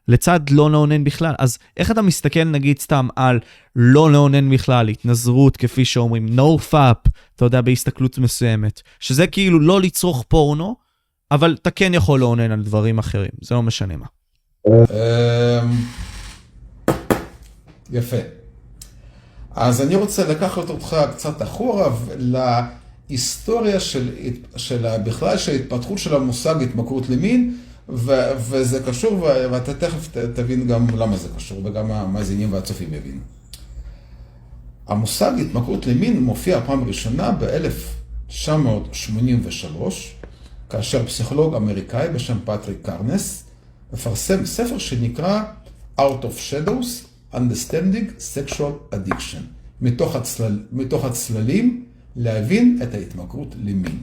לצד 0.07 0.39
לא 0.49 0.71
לאונן 0.71 1.03
בכלל. 1.03 1.35
אז 1.39 1.57
איך 1.77 1.91
אתה 1.91 2.01
מסתכל 2.01 2.43
נגיד 2.43 2.79
סתם 2.79 3.07
על 3.15 3.39
לא 3.75 4.11
לאונן 4.11 4.49
בכלל, 4.49 4.89
התנזרות, 4.89 5.57
כפי 5.57 5.85
שאומרים, 5.85 6.27
no 6.27 6.71
fap, 6.71 7.09
אתה 7.35 7.45
יודע, 7.45 7.61
בהסתכלות 7.61 8.17
מסוימת, 8.17 8.81
שזה 8.99 9.27
כאילו 9.27 9.59
לא 9.59 9.81
לצרוך 9.81 10.25
פורנו, 10.27 10.75
אבל 11.31 11.55
אתה 11.61 11.71
כן 11.71 11.93
יכול 11.93 12.19
לאונן 12.19 12.51
על 12.51 12.63
דברים 12.63 12.99
אחרים, 12.99 13.31
זה 13.41 13.55
לא 13.55 13.63
משנה 13.63 13.93
מה. 13.97 14.05
אמ, 14.67 14.73
יפה. 17.91 18.17
אז 19.59 19.81
אני 19.81 19.95
רוצה 19.95 20.27
לקחת 20.27 20.69
אותך 20.69 20.97
קצת 21.15 21.41
אחורה 21.41 21.89
להיסטוריה 23.09 23.79
של, 23.79 24.09
של 24.55 24.87
בכלל 25.05 25.37
של 25.37 25.51
ההתפתחות 25.51 25.97
של 25.97 26.15
המושג 26.15 26.61
התמכרות 26.61 27.09
למין, 27.09 27.57
ו, 27.89 28.11
וזה 28.37 28.83
קשור, 28.83 29.27
ואתה 29.51 29.73
תכף 29.73 30.07
תבין 30.33 30.67
גם 30.67 30.89
למה 30.89 31.17
זה 31.17 31.27
קשור, 31.35 31.61
וגם 31.65 31.91
המאזינים 31.91 32.53
והצופים 32.53 32.93
יבינו. 32.93 33.21
המושג 34.87 35.31
התמכרות 35.39 35.87
למין 35.87 36.23
מופיע 36.23 36.61
פעם 36.65 36.83
ראשונה 36.83 37.31
ב-1983, 37.31 39.77
כאשר 40.69 41.05
פסיכולוג 41.05 41.55
אמריקאי 41.55 42.09
בשם 42.09 42.37
פטריק 42.45 42.77
קרנס 42.81 43.43
מפרסם 43.93 44.45
ספר 44.45 44.77
שנקרא 44.77 45.43
Out 45.99 46.23
of 46.23 46.51
Shadows, 46.51 47.07
Understanding 47.37 48.21
Sexual 48.35 48.93
Addiction. 48.93 49.41
מתוך, 49.81 50.15
הצלל, 50.15 50.59
מתוך 50.71 51.05
הצללים 51.05 51.85
להבין 52.15 52.79
את 52.83 52.93
ההתמכרות 52.93 53.55
למין. 53.63 53.97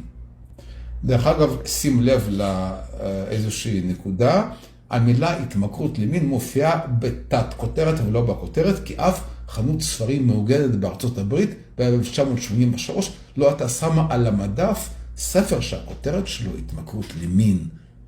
דרך 1.05 1.26
אגב, 1.26 1.57
שים 1.66 2.03
לב 2.03 2.28
לאיזושהי 2.30 3.82
נקודה, 3.87 4.51
המילה 4.91 5.39
התמכרות 5.43 5.99
למין 5.99 6.26
מופיעה 6.26 6.80
בתת 6.99 7.55
כותרת 7.57 8.01
ולא 8.07 8.20
בכותרת, 8.22 8.85
כי 8.85 8.95
אף 8.97 9.20
חנות 9.49 9.82
ספרים 9.82 10.26
מאוגדת 10.26 10.74
בארצות 10.74 11.18
הברית 11.18 11.51
ב-1983 11.78 12.93
לא 13.37 13.49
הייתה 13.49 13.68
שמה 13.68 14.07
על 14.11 14.26
המדף 14.26 14.89
ספר 15.16 15.61
שהכותרת 15.61 16.26
שלו 16.26 16.51
התמכרות 16.59 17.07
למין. 17.22 17.59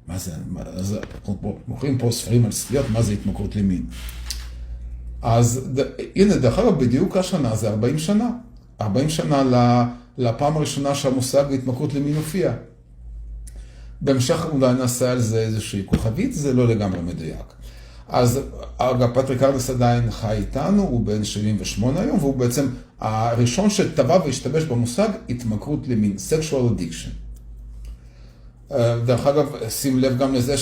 מה 0.09 0.19
זה, 0.19 0.33
מה 0.49 0.83
זה, 0.83 1.01
אנחנו 1.15 1.59
מוכרים 1.69 1.99
פה 1.99 2.11
ספרים 2.11 2.45
על 2.45 2.53
סטיות, 2.53 2.87
מה 2.91 3.03
זה 3.03 3.13
התמכרות 3.13 3.57
למין. 3.57 3.87
אז 5.23 5.69
הנה, 6.17 6.37
דרך 6.37 6.59
אגב, 6.59 6.79
בדיוק 6.79 7.17
השנה 7.17 7.57
זה 7.57 7.69
40 7.69 7.99
שנה. 7.99 8.31
40 8.81 9.09
שנה 9.09 9.89
לפעם 10.19 10.57
הראשונה 10.57 10.95
שהמושג 10.95 11.53
התמכרות 11.53 11.95
למין 11.95 12.17
הופיע. 12.17 12.53
בהמשך 14.01 14.47
אולי 14.53 14.75
נעשה 14.75 15.13
על 15.13 15.21
זה 15.21 15.39
איזושהי 15.39 15.83
כוכבית, 15.87 16.33
זה 16.35 16.53
לא 16.53 16.69
לגמרי 16.69 17.01
מדויק. 17.01 17.53
אז 18.09 18.41
אגב, 18.79 19.15
פטריק 19.15 19.43
ארדס 19.43 19.71
עדיין 19.71 20.11
חי 20.11 20.37
איתנו, 20.37 20.83
הוא 20.83 21.07
בן 21.07 21.25
78 21.25 22.01
היום, 22.01 22.19
והוא 22.19 22.37
בעצם 22.37 22.69
הראשון 23.01 23.71
שטבע 23.71 24.19
והשתמש 24.25 24.65
במושג 24.65 25.09
התמכרות 25.29 25.89
למין, 25.89 26.17
sexual 26.31 26.81
addiction. 26.81 27.11
אה, 28.73 28.99
דרך 28.99 29.27
אגב, 29.27 29.47
שים 29.69 29.99
לב 29.99 30.19
גם 30.19 30.35
לזה 30.35 30.55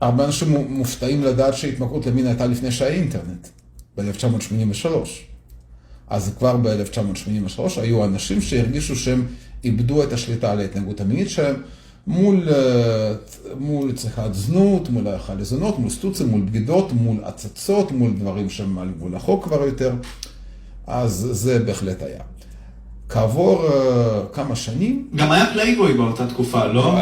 שהרבה 0.00 0.24
אנשים 0.24 0.56
מופתעים 0.68 1.24
לדעת 1.24 1.54
שהתמכרות 1.54 2.06
למין 2.06 2.26
הייתה 2.26 2.46
לפני 2.46 2.70
שהיה 2.72 2.94
אינטרנט, 2.94 3.48
ב-1983. 3.98 4.88
אז 6.08 6.32
כבר 6.38 6.56
ב-1983 6.56 7.60
היו 7.76 8.04
אנשים 8.04 8.40
שהרגישו 8.40 8.96
שהם 8.96 9.26
איבדו 9.64 10.02
את 10.02 10.12
השליטה 10.12 10.52
על 10.52 10.60
ההתנהגות 10.60 11.00
המינית 11.00 11.30
שלהם 11.30 11.56
מול, 12.06 12.48
אה, 12.48 13.12
מול 13.58 13.92
צריכת 13.92 14.34
זנות, 14.34 14.90
מול 14.90 15.06
הליכה 15.06 15.34
לזונות, 15.34 15.78
מול 15.78 15.90
סטוצים, 15.90 16.28
מול 16.28 16.40
בגידות, 16.40 16.92
מול 16.92 17.16
הצצות, 17.24 17.92
מול 17.92 18.12
דברים 18.18 18.50
שהם 18.50 18.78
על 18.78 18.90
גבול 18.96 19.14
החוק 19.14 19.44
כבר 19.44 19.62
יותר. 19.62 19.92
אז 20.86 21.28
זה 21.32 21.58
בהחלט 21.58 22.02
היה. 22.02 22.22
כעבור 23.08 23.68
אה, 23.68 24.34
כמה 24.34 24.56
שנים... 24.56 25.08
גם 25.16 25.32
היה 25.32 25.52
פלייבוי 25.52 25.94
באותה 25.94 26.26
תקופה, 26.26 26.64
לא? 26.64 26.96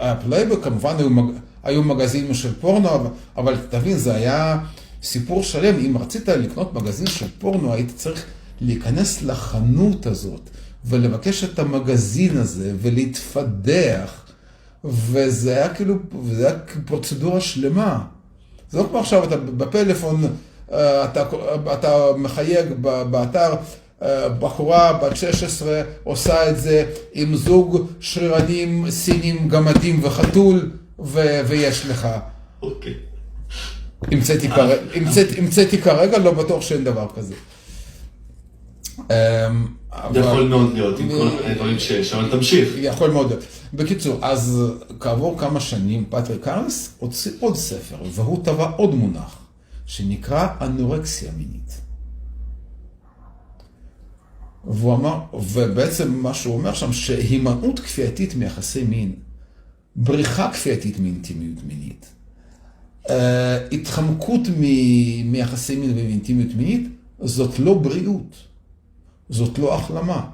היה 0.00 0.16
פלייבוי, 0.16 0.56
כמובן 0.62 0.94
היו, 0.98 1.10
מג, 1.10 1.24
היו 1.66 1.82
מגזינים 1.82 2.34
של 2.34 2.54
פורנו, 2.60 2.88
אבל, 3.36 3.56
תבין, 3.70 3.98
זה 3.98 4.14
היה 4.14 4.58
סיפור 5.02 5.42
שלם. 5.42 5.74
אם 5.78 5.98
רצית 5.98 6.28
לקנות 6.28 6.74
מגזין 6.74 7.06
של 7.06 7.26
פורנו, 7.38 7.72
היית 7.72 7.92
צריך 7.96 8.24
להיכנס 8.60 9.22
לחנות 9.22 10.06
הזאת 10.06 10.50
ולבקש 10.84 11.44
את 11.44 11.58
המגזין 11.58 12.36
הזה 12.36 12.72
ולהתפדח, 12.80 14.24
וזה 14.84 15.56
היה 15.56 15.74
כאילו, 15.74 15.94
זה 16.32 16.46
היה 16.46 16.56
פרוצדורה 16.84 17.40
שלמה. 17.40 18.04
זה 18.70 18.78
לא 18.78 18.86
כמו 18.90 18.98
עכשיו, 18.98 19.24
אתה 19.24 19.36
בפלאפון, 19.36 20.24
אה, 20.72 21.04
אתה, 21.04 21.24
אתה 21.72 21.96
מחייג 22.16 22.72
באתר, 23.10 23.54
אה, 24.02 24.28
בחורה 24.28 24.92
בת 24.92 25.16
16 25.16 25.82
עושה 26.04 26.50
את 26.50 26.58
זה 26.58 26.84
עם 27.14 27.36
זוג 27.36 27.86
שרירנים 28.00 28.90
סינים, 28.90 29.48
גמדים 29.48 30.00
וחתול, 30.02 30.70
ויש 30.98 31.86
לך. 31.86 32.08
אוקיי. 32.62 32.94
המצאתי, 35.38 35.78
כרגע, 35.78 36.18
לא 36.18 36.32
בטוח 36.32 36.62
שאין 36.62 36.84
דבר 36.84 37.06
כזה. 37.14 37.34
אמ, 38.98 39.66
יכול 40.14 40.48
מאוד 40.48 40.72
להיות 40.72 40.98
עם 40.98 41.08
כל 41.08 41.28
הדברים 41.44 41.78
שיש, 41.78 42.12
אבל 42.12 42.30
תמשיך. 42.30 42.68
יכול 42.76 43.10
מאוד 43.10 43.28
להיות. 43.28 43.44
בקיצור, 43.74 44.18
אז 44.22 44.62
כעבור 45.00 45.38
כמה 45.38 45.60
שנים 45.60 46.04
פטריק 46.10 46.48
ארנס 46.48 46.94
הוציא 46.98 47.32
עוד 47.40 47.56
ספר, 47.56 47.96
והוא 48.10 48.44
טבע 48.44 48.70
עוד 48.76 48.94
מונח, 48.94 49.38
שנקרא 49.86 50.48
אנורקסיה 50.60 51.30
מינית. 51.36 51.80
והוא 54.64 54.94
אמר, 54.94 55.20
ובעצם 55.32 56.12
מה 56.14 56.34
שהוא 56.34 56.54
אומר 56.54 56.74
שם, 56.74 56.92
שהימנעות 56.92 57.80
כפייתית 57.80 58.34
מיחסי 58.34 58.84
מין, 58.84 59.14
בריחה 59.96 60.50
כפייתית 60.52 61.00
מאינטימיות 61.00 61.58
מינית, 61.66 62.06
אה, 63.10 63.66
התחמקות 63.72 64.40
מיחסי 65.24 65.76
מין 65.76 65.90
ומאינטימיות 65.90 66.54
מינית, 66.54 66.88
זאת 67.20 67.58
לא 67.58 67.74
בריאות, 67.74 68.36
זאת 69.28 69.58
לא 69.58 69.74
החלמה. 69.74 70.26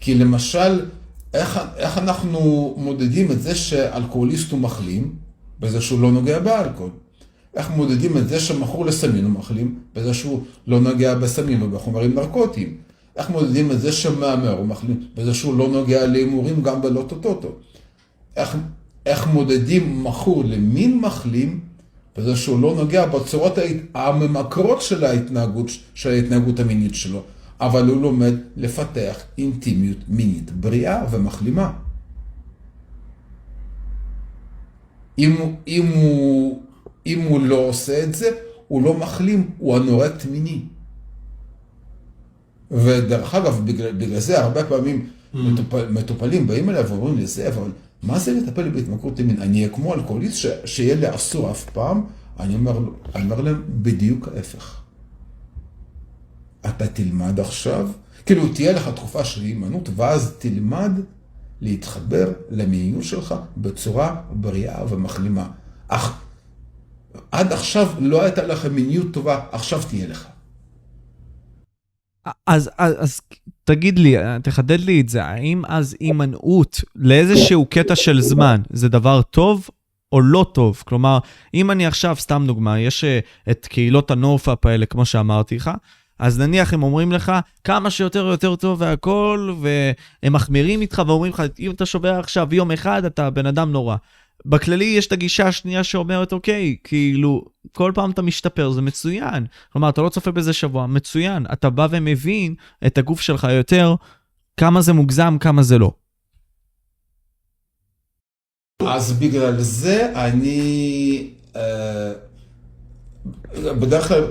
כי 0.00 0.14
למשל, 0.14 0.86
איך, 1.34 1.60
איך 1.76 1.98
אנחנו 1.98 2.74
מודדים 2.78 3.32
את 3.32 3.42
זה 3.42 3.54
שאלכוהוליסט 3.54 4.50
הוא 4.50 4.60
מחלים, 4.60 5.14
בזה 5.60 5.80
שהוא 5.80 6.00
לא 6.00 6.12
נוגע 6.12 6.38
באלכוהול? 6.38 6.90
איך 7.54 7.70
מודדים 7.70 8.18
את 8.18 8.28
זה 8.28 8.40
שמכור 8.40 8.86
לסמים 8.86 9.24
הוא 9.24 9.32
מחלים, 9.32 9.78
בזה 9.94 10.14
שהוא 10.14 10.42
לא 10.66 10.80
נוגע 10.80 11.14
בסמים 11.14 11.62
ובחומרים 11.62 12.14
נרקוטיים? 12.14 12.76
איך 13.16 13.30
מודדים 13.30 13.70
את 13.70 13.80
זה 13.80 13.92
שמהמר 13.92 14.58
הוא 14.58 14.66
מחלים, 14.66 15.00
בזה 15.14 15.34
שהוא 15.34 15.58
לא 15.58 15.68
נוגע 15.68 16.06
להימורים 16.06 16.62
גם 16.62 16.82
בלוטו-טוטו? 16.82 17.48
איך, 18.38 18.56
איך 19.06 19.26
מודדים 19.26 20.04
מכור 20.04 20.44
למין 20.44 21.00
מחלים, 21.00 21.60
בזה 22.16 22.36
שהוא 22.36 22.60
לא 22.60 22.74
נוגע 22.74 23.06
בצורות 23.06 23.58
הממכרות 23.94 24.82
של 24.82 25.04
ההתנהגות, 25.04 25.70
של 25.94 26.10
ההתנהגות 26.10 26.60
המינית 26.60 26.94
שלו, 26.94 27.22
אבל 27.60 27.88
הוא 27.88 28.02
לומד 28.02 28.34
לפתח 28.56 29.16
אינטימיות 29.38 29.98
מינית 30.08 30.50
בריאה 30.50 31.06
ומחלימה. 31.10 31.72
אם, 35.18 35.36
אם, 35.68 35.86
הוא, 35.94 36.62
אם 37.06 37.20
הוא 37.28 37.40
לא 37.40 37.68
עושה 37.68 38.02
את 38.02 38.14
זה, 38.14 38.30
הוא 38.68 38.82
לא 38.82 38.94
מחלים, 38.94 39.50
הוא 39.58 39.76
אנורקט 39.76 40.24
מיני. 40.24 40.60
ודרך 42.70 43.34
אגב, 43.34 43.62
בגלל, 43.64 43.92
בגלל 43.92 44.20
זה 44.20 44.44
הרבה 44.44 44.64
פעמים 44.64 45.06
mm. 45.06 45.38
מטופל, 45.38 45.88
מטופלים 45.90 46.46
באים 46.46 46.70
אליי 46.70 46.82
ואומרים 46.82 47.16
לי, 47.16 47.26
זה, 47.26 47.48
אבל 47.48 47.70
מה 48.02 48.18
זה 48.18 48.32
לטפל 48.32 48.68
בהתמכרות 48.68 49.18
למין? 49.20 49.42
אני 49.42 49.58
אהיה 49.58 49.68
כמו 49.74 49.94
אלכוהוליסט 49.94 50.36
ש, 50.36 50.46
שיהיה 50.64 50.94
לי 50.94 51.14
אסור 51.14 51.50
אף 51.50 51.64
פעם? 51.64 52.04
אני 52.40 52.54
אומר, 52.54 52.78
אני 53.14 53.24
אומר 53.24 53.40
להם, 53.40 53.62
בדיוק 53.68 54.28
ההפך. 54.28 54.80
אתה 56.66 56.86
תלמד 56.86 57.40
עכשיו, 57.40 57.88
כאילו 58.26 58.48
תהיה 58.48 58.72
לך 58.72 58.88
תקופה 58.88 59.24
של 59.24 59.40
הימנעות, 59.40 59.88
ואז 59.96 60.34
תלמד 60.38 60.92
להתחבר 61.60 62.32
למיניות 62.50 63.04
שלך 63.04 63.34
בצורה 63.56 64.22
בריאה 64.30 64.84
ומחלימה. 64.88 65.50
אך 65.88 66.20
עד 67.32 67.52
עכשיו 67.52 67.88
לא 67.98 68.22
הייתה 68.22 68.46
לך 68.46 68.66
מיניות 68.66 69.06
טובה, 69.12 69.40
עכשיו 69.52 69.82
תהיה 69.88 70.06
לך. 70.06 70.26
אז, 72.46 72.70
אז, 72.78 72.94
אז 72.98 73.20
תגיד 73.64 73.98
לי, 73.98 74.16
תחדד 74.42 74.80
לי 74.80 75.00
את 75.00 75.08
זה, 75.08 75.24
האם 75.24 75.62
אז 75.68 75.96
הימנעות 76.00 76.80
לאיזשהו 76.96 77.66
קטע 77.70 77.96
של 77.96 78.20
זמן 78.20 78.60
זה 78.70 78.88
דבר 78.88 79.22
טוב 79.22 79.68
או 80.12 80.20
לא 80.20 80.46
טוב? 80.54 80.82
כלומר, 80.86 81.18
אם 81.54 81.70
אני 81.70 81.86
עכשיו, 81.86 82.16
סתם 82.18 82.44
דוגמה, 82.46 82.80
יש 82.80 83.04
אה, 83.04 83.18
את 83.50 83.66
קהילות 83.66 84.10
הנורפאפ 84.10 84.66
האלה, 84.66 84.86
כמו 84.86 85.04
שאמרתי 85.04 85.56
לך, 85.56 85.70
אז 86.18 86.38
נניח 86.38 86.74
הם 86.74 86.82
אומרים 86.82 87.12
לך 87.12 87.32
כמה 87.64 87.90
שיותר 87.90 88.26
יותר 88.26 88.56
טוב 88.56 88.80
והכל, 88.80 89.54
והם 89.60 90.32
מחמירים 90.32 90.80
איתך 90.80 91.02
ואומרים 91.06 91.32
לך, 91.32 91.42
אם 91.58 91.70
אתה 91.70 91.86
שובר 91.86 92.14
עכשיו 92.14 92.54
יום 92.54 92.72
אחד, 92.72 93.04
אתה 93.04 93.30
בן 93.30 93.46
אדם 93.46 93.72
נורא. 93.72 93.96
בכללי 94.46 94.84
יש 94.84 95.06
את 95.06 95.12
הגישה 95.12 95.48
השנייה 95.48 95.84
שאומרת, 95.84 96.32
אוקיי, 96.32 96.76
כאילו, 96.84 97.44
כל 97.72 97.92
פעם 97.94 98.10
אתה 98.10 98.22
משתפר, 98.22 98.70
זה 98.70 98.82
מצוין. 98.82 99.46
כלומר, 99.72 99.88
אתה 99.88 100.02
לא 100.02 100.08
צופה 100.08 100.30
בזה 100.30 100.52
שבוע, 100.52 100.86
מצוין. 100.86 101.46
אתה 101.52 101.70
בא 101.70 101.86
ומבין 101.90 102.54
את 102.86 102.98
הגוף 102.98 103.20
שלך 103.20 103.46
יותר, 103.50 103.94
כמה 104.56 104.80
זה 104.80 104.92
מוגזם, 104.92 105.36
כמה 105.40 105.62
זה 105.62 105.78
לא. 105.78 105.92
אז 108.86 109.12
בגלל 109.12 109.60
זה 109.60 110.12
אני... 110.14 111.30
אה, 111.56 112.12
בדרך 113.54 114.08
כלל, 114.08 114.24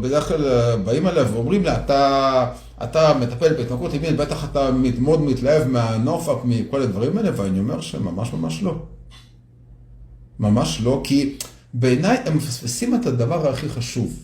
בדרך 0.00 0.28
כלל 0.28 0.46
אה, 0.46 0.76
באים 0.76 1.06
אליו 1.08 1.26
ואומרים 1.32 1.64
לה, 1.64 1.84
אתה, 1.84 2.52
אתה 2.82 3.14
מטפל 3.20 3.54
בהתמכרות 3.54 3.94
ימין, 3.94 4.16
בטח 4.16 4.44
אתה 4.44 4.70
מאוד 4.98 5.20
מתלהב 5.20 5.68
מהנופק, 5.68 6.44
מכל 6.44 6.82
הדברים 6.82 7.18
האלה, 7.18 7.30
ואני 7.36 7.58
אומר 7.58 7.80
שממש 7.80 8.32
ממש 8.32 8.62
לא. 8.62 8.74
ממש 10.40 10.80
לא, 10.82 11.00
כי 11.04 11.34
בעיניי 11.74 12.16
הם 12.24 12.36
מפספסים 12.36 12.94
את 12.94 13.06
הדבר 13.06 13.50
הכי 13.50 13.68
חשוב. 13.68 14.22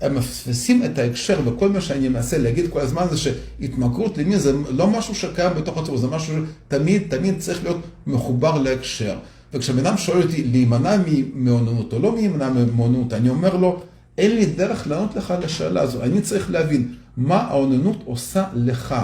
הם 0.00 0.14
מפספסים 0.14 0.84
את 0.84 0.98
ההקשר, 0.98 1.40
וכל 1.44 1.68
מה 1.68 1.80
שאני 1.80 2.08
מנסה 2.08 2.38
להגיד 2.38 2.70
כל 2.70 2.80
הזמן 2.80 3.06
זה 3.10 3.16
שהתמכרות 3.16 4.18
למין 4.18 4.38
זה 4.38 4.52
לא 4.68 4.90
משהו 4.90 5.14
שקיים 5.14 5.54
בתוך 5.56 5.78
הציבור, 5.78 5.98
זה 5.98 6.06
משהו 6.06 6.34
שתמיד, 6.66 7.02
תמיד 7.08 7.38
צריך 7.38 7.62
להיות 7.62 7.80
מחובר 8.06 8.58
להקשר. 8.58 9.18
וכשבן 9.54 9.86
אדם 9.86 9.96
שואל 9.96 10.22
אותי 10.22 10.44
להימנע 10.44 10.96
ממעוננות 11.06 11.92
או 11.92 11.98
לא 11.98 12.14
להימנע 12.14 12.48
ממעוננות, 12.48 13.12
אני 13.12 13.28
אומר 13.28 13.56
לו, 13.56 13.82
אין 14.18 14.36
לי 14.36 14.46
דרך 14.46 14.86
לענות 14.86 15.16
לך 15.16 15.30
על 15.30 15.44
השאלה 15.44 15.80
הזו. 15.80 16.02
אני 16.02 16.20
צריך 16.20 16.50
להבין 16.50 16.94
מה 17.16 17.36
האוננות 17.36 18.02
עושה 18.04 18.44
לך, 18.54 18.94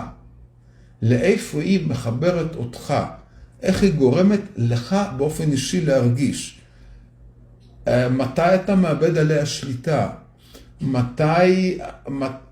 לאיפה 1.02 1.60
היא 1.60 1.88
מחברת 1.88 2.56
אותך, 2.56 2.94
איך 3.62 3.82
היא 3.82 3.92
גורמת 3.92 4.40
לך 4.56 4.96
באופן 5.16 5.52
אישי 5.52 5.80
להרגיש. 5.80 6.60
אה, 7.88 8.08
מתי 8.08 8.54
אתה 8.54 8.74
מאבד 8.74 9.18
עליה 9.18 9.46
שליטה? 9.46 10.10
מתי, 10.80 11.78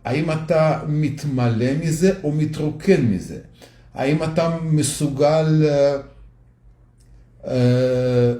האם 0.04 0.30
אתה 0.30 0.80
מתמלא 0.88 1.74
מזה 1.84 2.12
או 2.22 2.32
מתרוקן 2.32 3.02
מזה? 3.02 3.38
האם 3.94 4.22
אתה 4.22 4.56
מסוגל... 4.62 5.64
אה, 7.46 8.32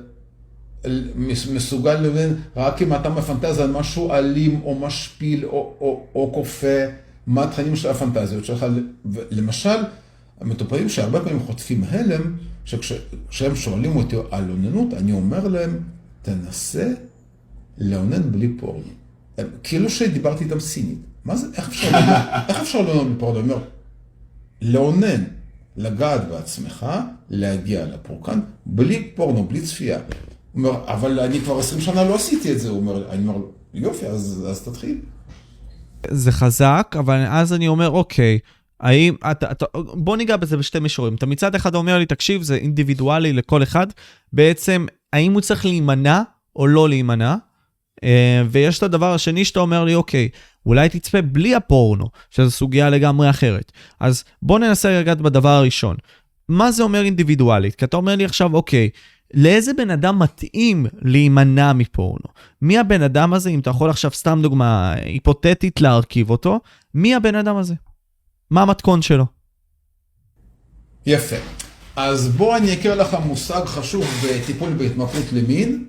מסוגל 1.49 1.95
לבין, 1.95 2.35
רק 2.57 2.83
אם 2.83 2.95
אתה 2.95 3.09
מפנטז 3.11 3.59
על 3.59 3.71
משהו 3.71 4.13
אלים 4.13 4.61
או 4.65 4.75
משפיל 4.75 5.45
או 6.15 6.31
כופה, 6.35 6.85
מה 7.27 7.45
התכנים 7.45 7.77
של 7.77 7.91
הפנטזיות 7.91 8.45
שלך. 8.45 8.67
למשל, 9.31 9.77
המטופלים 10.41 10.89
שהרבה 10.89 11.21
פעמים 11.21 11.41
חוטפים 11.41 11.85
הלם, 11.91 12.37
שכשהם 12.69 13.57
שואלים 13.57 13.97
אותי 13.97 14.17
על 14.31 14.51
אוננות, 14.51 14.95
אני 14.95 15.13
אומר 15.13 15.49
להם, 15.49 15.81
תנסה 16.23 16.93
לאונן 17.79 18.33
בלי 18.33 18.49
פורנו. 18.61 18.83
כאילו 19.63 19.91
שדיברתי 19.91 20.45
איתם 20.45 20.61
סינית. 20.61 20.99
מה 21.25 21.37
זה, 21.37 21.47
איך 21.55 21.69
אפשר 21.69 21.91
לאונן? 21.91 22.23
איך 22.49 22.61
אפשר 22.61 22.83
לאונן 22.83 23.09
בלי 23.09 23.21
פורנו? 23.21 23.41
אני 23.41 23.53
אומר, 23.53 23.63
לאונן. 24.63 25.25
לגעת 25.77 26.29
בעצמך, 26.29 26.87
להגיע 27.31 27.87
לפורקן, 27.87 28.41
בלי 28.67 29.11
פורנו, 29.15 29.45
בלי 29.45 29.61
צפייה. 29.61 29.99
הוא 29.99 30.05
אומר, 30.55 30.85
אבל 30.87 31.21
אני 31.21 31.41
כבר 31.41 31.59
עשרים 31.59 31.81
שנה 31.81 32.05
לא 32.05 32.15
עשיתי 32.15 32.53
את 32.53 32.61
זה. 32.61 32.69
הוא 32.69 32.79
אומר, 32.79 33.11
אני 33.11 33.29
אומר, 33.29 33.41
יופי, 33.75 34.07
אז, 34.07 34.47
אז 34.51 34.63
תתחיל. 34.63 34.99
זה 36.11 36.33
חזק, 36.33 36.97
אבל 36.99 37.27
אז 37.29 37.53
אני 37.53 37.69
אומר, 37.69 37.91
אוקיי, 37.91 38.39
האם, 38.81 39.15
אתה, 39.31 39.51
אתה, 39.51 39.67
בוא 39.75 40.17
ניגע 40.17 40.37
בזה 40.37 40.57
בשתי 40.57 40.79
מישורים. 40.79 41.15
אתה 41.15 41.27
מצד 41.27 41.55
אחד 41.55 41.75
אומר 41.75 41.99
לי, 41.99 42.07
תקשיב, 42.07 42.43
זה 42.43 42.55
אינדיבידואלי 42.55 43.33
לכל 43.33 43.63
אחד, 43.63 43.87
בעצם, 44.33 44.87
האם 45.13 45.33
הוא 45.33 45.41
צריך 45.41 45.67
להימנע 45.67 46.23
או 46.57 46.67
לא 46.67 46.89
להימנע? 46.89 47.35
אה, 48.05 48.43
ויש 48.51 48.79
את 48.79 48.83
הדבר 48.83 49.15
השני 49.15 49.45
שאתה 49.45 49.61
אומר 49.61 49.85
לי, 49.85 49.95
אוקיי, 49.95 50.29
אולי 50.67 50.89
תצפה 50.89 51.23
בלי 51.23 51.55
הפורנו, 51.55 52.09
שזו 52.31 52.51
סוגיה 52.51 52.91
לגמרי 52.91 53.31
אחרת. 53.31 53.73
אז 54.01 54.25
בוא 54.43 54.59
ננסה 54.59 55.01
לגעת 55.01 55.21
בדבר 55.21 55.49
הראשון. 55.49 55.97
מה 56.49 56.73
זה 56.73 56.83
אומר 56.83 57.05
אינדיבידואלית? 57.05 57.75
כי 57.75 57.85
אתה 57.85 57.97
אומר 57.97 58.17
לי 58.17 58.25
עכשיו, 58.25 58.55
אוקיי, 58.55 58.91
לאיזה 59.35 59.73
בן 59.77 59.91
אדם 59.91 60.19
מתאים 60.19 60.87
להימנע 61.03 61.73
מפורנו? 61.73 62.25
מי 62.63 62.79
הבן 62.79 63.03
אדם 63.03 63.35
הזה, 63.35 63.51
אם 63.51 63.59
אתה 63.59 63.71
יכול 63.71 63.91
עכשיו 63.91 64.11
סתם 64.11 64.39
דוגמה 64.43 64.93
היפותטית 64.93 65.81
להרכיב 65.81 66.31
אותו, 66.31 66.61
מי 66.95 67.15
הבן 67.15 67.35
אדם 67.35 67.57
הזה? 67.57 67.75
מה 68.51 68.63
המתכון 68.63 69.03
שלו? 69.03 69.27
יפה. 71.07 71.37
אז 71.97 72.29
בוא 72.29 72.57
אני 72.57 72.75
אכיר 72.75 72.95
לך 72.95 73.17
מושג 73.27 73.65
חשוב 73.65 74.05
בטיפול 74.25 74.73
בהתמכרות 74.73 75.33
למין, 75.33 75.85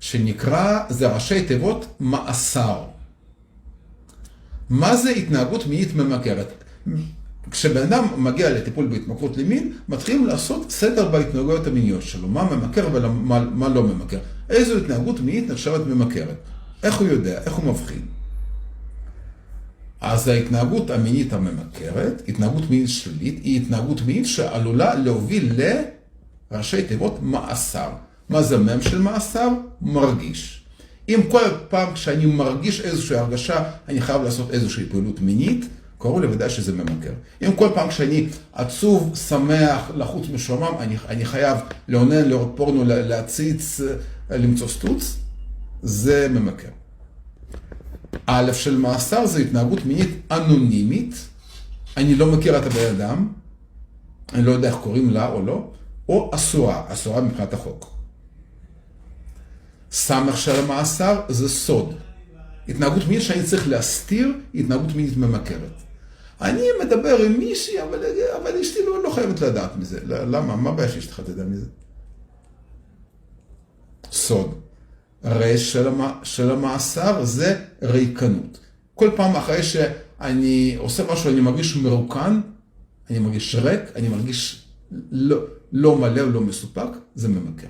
שנקרא, 0.00 0.80
זה 0.88 1.14
ראשי 1.14 1.44
תיבות, 1.44 1.86
מאסר. 2.00 2.84
מה 4.70 4.96
זה 4.96 5.10
התנהגות 5.10 5.66
מינית 5.66 5.94
ממכרת? 5.94 6.64
כשבן 7.50 7.82
אדם 7.82 8.04
מגיע 8.16 8.50
לטיפול 8.50 8.86
בהתמכרות 8.86 9.36
למין, 9.36 9.72
מתחילים 9.88 10.26
לעשות 10.26 10.70
סדר 10.70 11.08
בהתנהגויות 11.08 11.66
המיניות 11.66 12.02
שלו, 12.02 12.28
מה 12.28 12.44
ממכר 12.44 12.88
ומה 12.92 13.68
לא 13.68 13.82
ממכר. 13.82 14.18
איזו 14.50 14.76
התנהגות 14.76 15.20
מינית 15.20 15.50
נחשבת 15.50 15.86
ממכרת? 15.86 16.36
איך 16.82 16.94
הוא 16.94 17.08
יודע? 17.08 17.42
איך 17.42 17.52
הוא 17.52 17.64
מבחין? 17.64 18.02
אז 20.12 20.28
ההתנהגות 20.28 20.90
המינית 20.90 21.32
הממכרת, 21.32 22.22
התנהגות 22.28 22.70
מינית 22.70 22.88
שלילית, 22.88 23.40
היא 23.44 23.60
התנהגות 23.60 24.02
מינית 24.06 24.26
שעלולה 24.26 24.94
להוביל 24.94 25.52
לראשי 26.50 26.82
תיבות 26.82 27.18
מאסר. 27.22 27.90
מה 28.28 28.42
זה 28.42 28.58
מם 28.58 28.82
של 28.82 28.98
מאסר? 28.98 29.48
מרגיש. 29.82 30.64
אם 31.08 31.20
כל 31.30 31.42
פעם 31.68 31.94
כשאני 31.94 32.26
מרגיש 32.26 32.80
איזושהי 32.80 33.18
הרגשה, 33.18 33.64
אני 33.88 34.00
חייב 34.00 34.22
לעשות 34.22 34.50
איזושהי 34.50 34.84
פעילות 34.90 35.20
מינית, 35.20 35.66
קרוב 35.98 36.20
לוודאי 36.20 36.50
שזה 36.50 36.72
ממכר. 36.72 37.12
אם 37.42 37.52
כל 37.56 37.68
פעם 37.74 37.88
כשאני 37.88 38.26
עצוב, 38.52 39.16
שמח, 39.28 39.90
לחוץ, 39.96 40.26
משועמם, 40.34 40.78
אני, 40.78 40.96
אני 41.08 41.24
חייב 41.24 41.58
לאונן, 41.88 42.28
לראות 42.28 42.52
פורנו, 42.56 42.84
להציץ, 42.84 43.80
למצוא 44.30 44.68
סטוץ, 44.68 45.16
זה 45.82 46.28
ממכר. 46.30 46.68
א' 48.26 48.52
של 48.52 48.76
מאסר 48.76 49.26
זה 49.26 49.38
התנהגות 49.38 49.84
מינית 49.84 50.10
אנונימית, 50.30 51.14
אני 51.96 52.14
לא 52.14 52.26
מכיר 52.26 52.58
את 52.58 52.66
הבן 52.66 52.94
אדם, 52.96 53.28
אני 54.32 54.42
לא 54.42 54.50
יודע 54.50 54.68
איך 54.68 54.76
קוראים 54.82 55.10
לה 55.10 55.28
או 55.28 55.42
לא, 55.42 55.70
או 56.08 56.30
אסורה, 56.34 56.84
אסורה 56.88 57.20
מבחינת 57.20 57.54
החוק. 57.54 57.96
סמך 59.90 60.36
של 60.36 60.64
המאסר 60.64 61.20
זה 61.28 61.48
סוד. 61.48 61.94
התנהגות 62.68 63.08
מינית 63.08 63.22
שאני 63.22 63.42
צריך 63.42 63.68
להסתיר, 63.68 64.32
היא 64.52 64.64
התנהגות 64.64 64.94
מינית 64.94 65.16
ממכרת. 65.16 65.82
אני 66.40 66.62
מדבר 66.84 67.16
עם 67.16 67.38
מישהי, 67.38 67.82
אבל, 67.82 68.04
אבל 68.42 68.60
אשתי 68.60 68.78
לא, 68.86 69.02
לא 69.02 69.10
חייבת 69.10 69.40
לדעת 69.40 69.76
מזה. 69.76 70.00
למה? 70.04 70.56
מה 70.56 70.70
הבעיה 70.70 70.88
שאשתך 70.88 71.20
תדע 71.20 71.44
מזה? 71.44 71.66
סוד. 74.12 74.65
רש 75.26 75.72
של, 75.72 75.88
המ... 75.88 76.00
של 76.22 76.50
המאסר 76.50 77.24
זה 77.24 77.56
ריקנות. 77.82 78.58
כל 78.94 79.10
פעם 79.16 79.36
אחרי 79.36 79.62
שאני 79.62 80.76
עושה 80.78 81.12
משהו, 81.12 81.30
אני 81.30 81.40
מרגיש 81.40 81.76
מרוקן, 81.76 82.40
אני 83.10 83.18
מרגיש 83.18 83.54
ריק, 83.54 83.80
אני 83.96 84.08
מרגיש 84.08 84.64
לא, 85.12 85.38
לא 85.72 85.96
מלא 85.96 86.20
או 86.20 86.30
לא 86.30 86.40
מסופק, 86.40 86.88
זה 87.14 87.28
ממכר. 87.28 87.66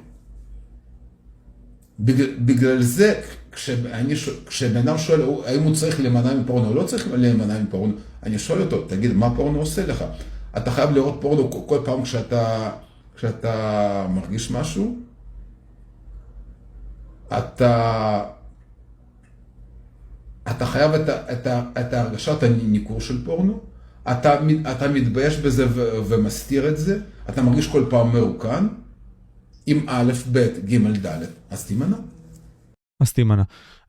בגלל, 2.01 2.27
בגלל 2.39 2.83
זה, 2.83 3.21
כשבן 4.47 4.77
אדם 4.77 4.99
שואל 4.99 5.21
האם 5.47 5.63
הוא 5.63 5.75
צריך 5.75 6.01
להימנע 6.01 6.35
מפורנו 6.35 6.69
או 6.69 6.75
לא 6.75 6.83
צריך 6.83 7.09
להימנע 7.13 7.63
מפורנו, 7.63 7.93
אני 8.23 8.39
שואל 8.39 8.63
אותו, 8.63 8.83
תגיד, 8.89 9.13
מה 9.13 9.37
פורנו 9.37 9.59
עושה 9.59 9.87
לך? 9.87 10.05
אתה 10.57 10.71
חייב 10.71 10.91
לראות 10.91 11.19
פורנו 11.21 11.67
כל 11.67 11.79
פעם 11.85 12.03
כשאתה, 12.03 12.71
כשאתה 13.17 14.07
מרגיש 14.11 14.51
משהו? 14.51 15.06
אתה, 17.29 18.25
אתה 20.51 20.67
חייב 20.67 20.93
את, 20.93 21.09
את, 21.09 21.47
את 21.81 21.93
הרגשת 21.93 22.43
הניכור 22.43 23.01
של 23.01 23.25
פורנו? 23.25 23.61
אתה, 24.11 24.35
אתה 24.71 24.89
מתבייש 24.89 25.37
בזה 25.37 25.67
ו, 25.69 25.91
ומסתיר 26.09 26.69
את 26.69 26.79
זה? 26.79 26.99
אתה 27.29 27.43
מרגיש 27.43 27.67
כל 27.69 27.85
פעם 27.91 28.13
מרוקן? 28.13 28.67
עם 29.67 29.85
א', 29.89 30.13
ב', 30.33 30.39
ג', 30.65 31.07
ד', 31.07 31.23
אז 31.51 31.67
תימנע. 31.67 31.97
אז 33.01 33.13
תימנע. 33.13 33.43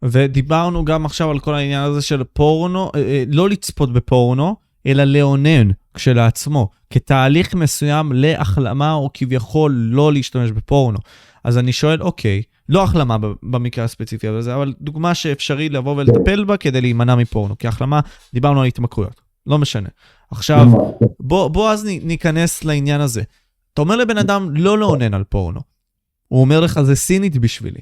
ודיברנו 0.04 0.86
גם 0.86 1.06
עכשיו 1.06 1.32
על 1.32 1.40
כל 1.40 1.56
העניין 1.56 1.84
הזה 1.84 2.02
של 2.02 2.24
פורנו, 2.24 2.92
אה, 2.96 3.02
אה, 3.02 3.24
לא 3.28 3.50
לצפות 3.50 3.94
בפורנו, 3.94 4.56
אלא 4.86 5.04
לאונן 5.04 5.72
כשלעצמו, 5.94 6.70
כתהליך 6.90 7.54
מסוים 7.54 8.12
להחלמה 8.12 8.94
או 8.94 9.10
כביכול 9.14 9.72
לא 9.72 10.14
להשתמש 10.14 10.52
בפורנו. 10.52 10.98
אז 11.44 11.58
אני 11.58 11.72
שואל, 11.72 12.02
אוקיי, 12.02 12.42
לא 12.70 12.84
החלמה 12.84 13.18
במקרה 13.44 13.86
הספציפי 13.86 14.28
הזה, 14.28 14.56
אבל 14.56 14.74
דוגמה 14.82 15.16
שאפשרי 15.16 15.70
לבוא 15.70 15.96
ולטפל 15.98 16.44
בה 16.44 16.58
כדי 16.58 16.82
להימנע 16.82 17.16
מפורנו, 17.16 17.58
כי 17.58 17.68
החלמה, 17.68 18.00
דיברנו 18.34 18.62
על 18.62 18.68
התמכרויות, 18.68 19.22
לא 19.48 19.58
משנה. 19.58 19.90
עכשיו, 20.32 20.68
בוא, 21.20 21.48
בוא 21.48 21.72
אז 21.72 21.86
ניכנס 22.04 22.64
לעניין 22.64 23.02
הזה. 23.02 23.22
אתה 23.74 23.82
אומר 23.82 23.96
לבן 23.96 24.18
אדם 24.18 24.50
לא 24.56 24.78
לאונן 24.78 25.14
על 25.14 25.24
פורנו. 25.24 25.60
הוא 26.28 26.42
אומר 26.42 26.60
לך, 26.60 26.82
זה 26.82 26.96
סינית 26.96 27.38
בשבילי. 27.38 27.82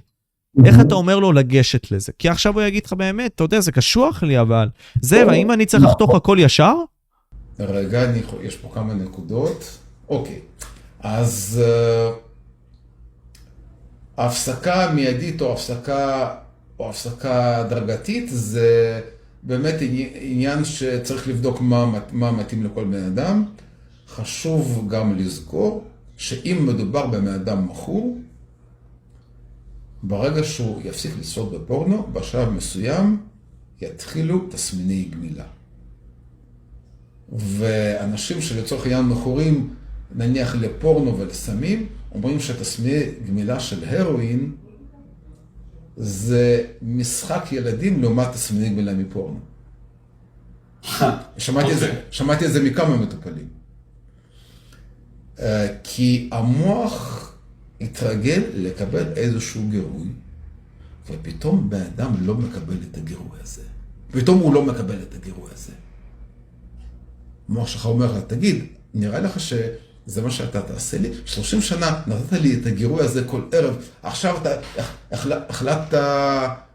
איך 0.65 0.79
אתה 0.81 0.95
אומר 0.95 1.19
לו 1.19 1.31
לגשת 1.31 1.91
לזה? 1.91 2.11
כי 2.19 2.29
עכשיו 2.29 2.53
הוא 2.53 2.61
יגיד 2.61 2.85
לך 2.85 2.93
באמת, 2.93 3.31
אתה 3.35 3.43
יודע, 3.43 3.59
זה 3.59 3.71
קשוח 3.71 4.23
לי, 4.23 4.39
אבל... 4.39 4.69
זה, 5.01 5.27
והאם 5.27 5.51
אני 5.51 5.65
צריך 5.65 5.83
לחתוך 5.83 6.15
הכל 6.15 6.37
ישר? 6.39 6.73
רגע, 7.59 8.09
אני, 8.09 8.21
יש 8.43 8.57
פה 8.57 8.69
כמה 8.73 8.93
נקודות. 8.93 9.77
אוקיי, 10.09 10.39
אז 10.99 11.63
uh, 11.63 12.24
הפסקה 14.17 14.91
מיידית 14.95 15.41
או 15.41 15.53
הפסקה, 15.53 16.35
או 16.79 16.89
הפסקה 16.89 17.57
הדרגתית 17.57 18.29
זה 18.29 19.01
באמת 19.43 19.75
עניין 20.21 20.65
שצריך 20.65 21.27
לבדוק 21.27 21.61
מה, 21.61 21.99
מה 22.11 22.31
מתאים 22.31 22.63
לכל 22.63 22.83
בן 22.83 23.03
אדם. 23.03 23.45
חשוב 24.07 24.87
גם 24.89 25.17
לזכור 25.17 25.83
שאם 26.17 26.65
מדובר 26.67 27.07
בבן 27.07 27.27
אדם 27.27 27.67
מכור, 27.67 28.17
ברגע 30.03 30.43
שהוא 30.43 30.81
יפסיק 30.85 31.11
לצפות 31.19 31.51
בפורנו, 31.51 32.07
בשלב 32.13 32.49
מסוים 32.49 33.17
יתחילו 33.81 34.47
תסמיני 34.49 35.03
גמילה. 35.11 35.45
ואנשים 37.29 38.41
שלצורך 38.41 38.83
העניין 38.83 39.05
מכורים, 39.05 39.73
נניח 40.15 40.55
לפורנו 40.55 41.17
ולסמים, 41.19 41.87
אומרים 42.15 42.39
שתסמיני 42.39 43.03
גמילה 43.27 43.59
של 43.59 43.83
הרואין 43.83 44.51
זה 45.97 46.67
משחק 46.81 47.45
ילדים 47.51 48.01
לעומת 48.01 48.31
תסמיני 48.31 48.69
גמילה 48.69 48.93
מפורנו. 48.93 49.39
שמעתי, 51.37 51.71
okay. 51.71 51.73
זה, 51.73 51.87
אוקיי. 51.89 52.01
שמעתי 52.11 52.45
את 52.45 52.53
זה 52.53 52.63
מכמה 52.63 52.97
מטופלים. 52.97 53.47
אה, 55.39 55.67
כי 55.83 56.29
המוח 56.31 57.33
התרגל 57.81 58.43
לקבל 58.55 59.13
איזשהו 59.15 59.61
גירוי, 59.69 60.07
ופתאום 61.09 61.69
בן 61.69 61.81
אדם 61.81 62.13
לא 62.21 62.35
מקבל 62.35 62.77
את 62.91 62.97
הגירוי 62.97 63.37
הזה. 63.43 63.61
פתאום 64.11 64.39
הוא 64.39 64.53
לא 64.53 64.65
מקבל 64.65 65.01
את 65.09 65.15
הגירוי 65.15 65.49
הזה. 65.53 65.71
המוח 67.49 67.67
שלך 67.67 67.85
אומר 67.85 68.17
לך, 68.17 68.23
תגיד, 68.27 68.65
נראה 68.93 69.19
לך 69.19 69.39
שזה 70.07 70.21
מה 70.21 70.31
שאתה 70.31 70.61
תעשה 70.61 70.97
לי? 70.97 71.09
30 71.25 71.61
שנה 71.61 72.01
נתת 72.07 72.33
לי 72.33 72.59
את 72.61 72.65
הגירוי 72.65 73.01
הזה 73.01 73.23
כל 73.23 73.41
ערב, 73.51 73.75
עכשיו 74.03 74.37
אתה 74.41 74.49
החלטת 75.49 75.97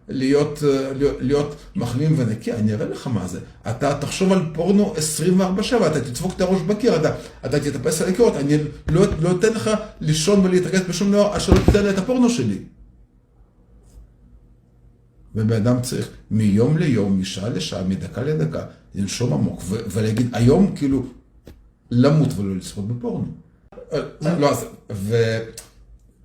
להיות, 0.09 0.63
להיות, 0.95 1.17
להיות 1.21 1.57
מחלים 1.77 2.15
ונקי, 2.19 2.53
אני 2.53 2.75
אראה 2.75 2.89
לך 2.89 3.07
מה 3.07 3.27
זה. 3.27 3.39
אתה 3.71 3.99
תחשוב 4.01 4.33
על 4.33 4.43
פורנו 4.55 4.95
24/7, 4.95 5.87
אתה 5.87 6.01
תדפוק 6.01 6.33
את 6.37 6.41
הראש 6.41 6.63
בקיר, 6.63 6.97
אתה, 6.97 7.15
אתה 7.47 7.61
תטפס 7.61 8.03
על 8.03 8.09
הקירות, 8.09 8.37
אני 8.37 8.59
לא, 8.89 9.05
לא 9.21 9.31
אתן 9.39 9.53
לך 9.53 9.71
לישון 10.01 10.41
ולהתרכז 10.41 10.81
בשום 10.89 11.13
דבר, 11.13 11.27
עד 11.33 11.41
שלא 11.41 11.57
תיתן 11.67 11.83
לי 11.83 11.91
את 11.91 11.99
הפורנו 11.99 12.31
שלי. 12.31 12.59
ובן 15.35 15.57
אדם 15.57 15.81
צריך 15.83 16.09
מיום 16.31 16.79
ליום, 16.79 17.21
משעה 17.21 17.49
לשעה, 17.49 17.85
מדקה 17.85 18.23
לדקה, 18.23 18.65
לנשום 18.95 19.33
עמוק 19.33 19.63
ולהגיד, 19.69 20.29
היום 20.33 20.73
כאילו, 20.77 21.07
למות 21.91 22.29
ולא 22.37 22.57
לצפות 22.57 22.89
בפורנו. 22.89 23.27
לא, 24.39 24.51
אז, 24.51 24.65
ו... 24.93 25.39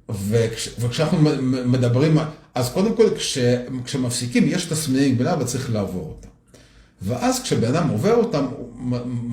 וכש, 0.09 0.69
וכשאנחנו 0.79 1.17
מדברים, 1.65 2.17
אז 2.55 2.69
קודם 2.69 2.95
כל 2.95 3.09
כש, 3.15 3.37
כשמפסיקים 3.85 4.43
יש 4.47 4.65
תסמיני 4.65 5.11
גמילה 5.11 5.35
וצריך 5.39 5.71
לעבור 5.71 6.07
אותם. 6.09 6.29
ואז 7.01 7.43
כשבן 7.43 7.75
אדם 7.75 7.89
עובר 7.89 8.15
אותם, 8.15 8.45
הוא 8.45 8.71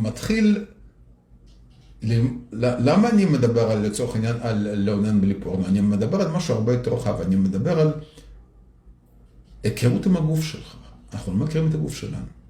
מתחיל, 0.02 0.64
למה 2.52 3.10
אני 3.10 3.24
מדבר 3.24 3.70
על, 3.70 3.86
לצורך 3.86 4.14
העניין, 4.14 4.36
על 4.40 4.74
לאונן 4.74 5.20
בלי 5.20 5.34
פורנו? 5.34 5.66
אני 5.66 5.80
מדבר 5.80 6.20
על 6.22 6.30
משהו 6.30 6.54
הרבה 6.54 6.72
יותר 6.72 6.94
רחב, 6.94 7.20
אני 7.20 7.36
מדבר 7.36 7.80
על 7.80 7.92
היכרות 9.62 10.06
עם 10.06 10.16
הגוף 10.16 10.42
שלך. 10.44 10.76
אנחנו 11.12 11.32
לא 11.32 11.38
מכירים 11.38 11.68
את 11.68 11.74
הגוף 11.74 11.94
שלנו. 11.94 12.41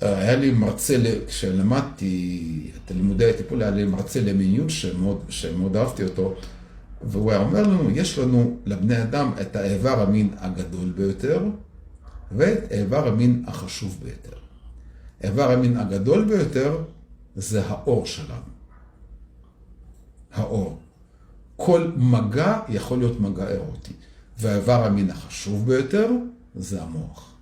היה 0.00 0.36
לי 0.36 0.50
מרצה, 0.50 0.96
כשלמדתי 1.26 2.70
את 2.76 2.90
לימודי 2.90 3.30
הטיפול, 3.30 3.62
היה 3.62 3.70
לי 3.70 3.84
מרצה 3.84 4.20
למיניות 4.20 4.70
שמאוד, 4.70 5.24
שמאוד 5.28 5.76
אהבתי 5.76 6.04
אותו, 6.04 6.34
והוא 7.02 7.30
היה 7.30 7.40
אומר 7.40 7.62
לנו, 7.62 7.90
יש 7.90 8.18
לנו 8.18 8.56
לבני 8.66 9.02
אדם 9.02 9.32
את 9.40 9.56
האיבר 9.56 10.02
המין 10.02 10.30
הגדול 10.38 10.90
ביותר 10.90 11.42
ואת 12.32 12.72
איבר 12.72 13.08
המין 13.08 13.44
החשוב 13.46 13.98
ביותר. 14.02 14.36
איבר 15.22 15.50
המין 15.50 15.76
הגדול 15.76 16.24
ביותר 16.24 16.78
זה 17.36 17.66
האור 17.66 18.06
שלנו. 18.06 18.58
האור. 20.32 20.78
כל 21.56 21.90
מגע 21.96 22.60
יכול 22.68 22.98
להיות 22.98 23.20
מגע 23.20 23.48
אירוטי, 23.48 23.92
והאיבר 24.38 24.84
המין 24.84 25.10
החשוב 25.10 25.66
ביותר 25.66 26.10
זה 26.54 26.82
המוח. 26.82 27.34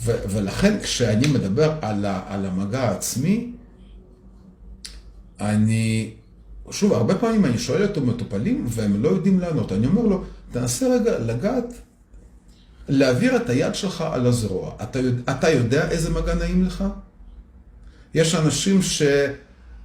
ו- 0.00 0.16
ולכן 0.30 0.80
כשאני 0.82 1.26
מדבר 1.26 1.72
על, 1.82 2.04
ה- 2.04 2.22
על 2.28 2.46
המגע 2.46 2.80
העצמי, 2.80 3.52
אני, 5.40 6.10
שוב, 6.70 6.92
הרבה 6.92 7.14
פעמים 7.14 7.44
אני 7.44 7.58
שואל 7.58 7.82
אותו 7.82 8.00
מטופלים 8.00 8.64
והם 8.68 9.02
לא 9.02 9.08
יודעים 9.08 9.40
לענות. 9.40 9.72
אני 9.72 9.86
אומר 9.86 10.02
לו, 10.02 10.24
תנסה 10.52 10.86
רגע 10.88 11.18
לגעת, 11.18 11.64
להעביר 12.88 13.36
את 13.36 13.50
היד 13.50 13.74
שלך 13.74 14.00
על 14.00 14.26
הזרוע. 14.26 14.72
אתה, 14.82 14.98
יודע, 14.98 15.32
אתה 15.32 15.50
יודע 15.50 15.90
איזה 15.90 16.10
מגע 16.10 16.34
נעים 16.34 16.64
לך? 16.64 16.84
יש 18.14 18.34
אנשים 18.34 18.80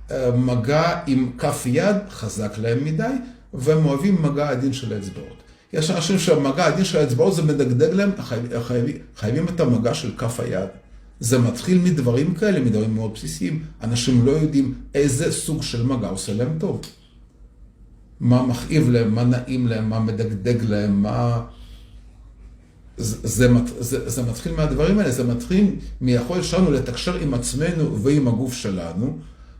שמגע 0.08 1.00
עם 1.08 1.32
כף 1.38 1.64
יד 1.66 1.96
חזק 2.10 2.54
להם 2.58 2.86
מדי, 2.86 3.14
והם 3.54 3.86
אוהבים 3.86 4.22
מגע 4.22 4.50
עדין 4.50 4.74
של 4.74 4.94
האצבעות. 4.94 5.43
יש 5.74 5.92
אנשים 5.92 6.20
שהמגע 6.20 6.66
הדין 6.66 6.86
של 6.86 6.98
האצבעות 6.98 7.36
זה 7.36 7.42
מדגדג 7.42 7.94
להם, 7.94 8.12
חייבים, 8.20 8.52
חייבים, 8.62 8.98
חייבים 9.16 9.46
את 9.48 9.60
המגע 9.60 9.94
של 9.94 10.18
כף 10.18 10.40
היד. 10.40 10.70
זה 11.20 11.40
מתחיל 11.40 11.78
מדברים 11.78 12.34
כאלה, 12.34 12.60
מדברים 12.60 12.96
מאוד 12.96 13.14
בסיסיים. 13.14 13.64
אנשים 13.84 14.26
לא 14.26 14.32
יודעים 14.32 14.74
איזה 14.96 15.32
סוג 15.32 15.64
של 15.64 15.84
מגע 15.84 16.08
עושה 16.08 16.34
להם 16.34 16.60
טוב. 16.60 16.82
מה 18.20 18.44
מכאיב 18.44 18.90
להם, 18.90 19.16
מה 19.16 19.24
נעים 19.24 19.68
להם, 19.68 19.90
מה 19.90 20.00
מדגדג 20.00 20.64
להם, 20.64 21.02
מה... 21.02 21.42
זה, 22.98 23.28
זה, 23.28 23.50
זה, 23.80 24.10
זה 24.10 24.24
מתחיל 24.24 24.52
מהדברים 24.56 25.00
האלה, 25.00 25.12
זה 25.12 25.24
מתחיל 25.24 25.76
מיכולת 26.02 26.44
שלנו 26.44 26.72
לתקשר 26.72 27.16
עם 27.16 27.34
עצמנו 27.34 28.00
ועם 28.04 28.28
הגוף 28.28 28.54
שלנו, 28.54 29.18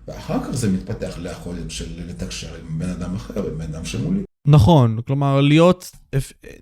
ואחר 0.08 0.44
כך 0.44 0.52
זה 0.52 0.70
מתפתח 0.70 1.18
ליכולת 1.18 1.72
של 1.72 1.86
לתקשר 2.08 2.56
עם 2.56 2.80
בן 2.80 2.90
אדם 2.90 3.16
אחר, 3.16 3.48
עם 3.48 3.58
בן 3.58 3.66
אדם 3.66 3.86
שמולי. 3.86 4.24
נכון, 4.48 5.02
כלומר, 5.08 5.42
להיות, 5.42 5.92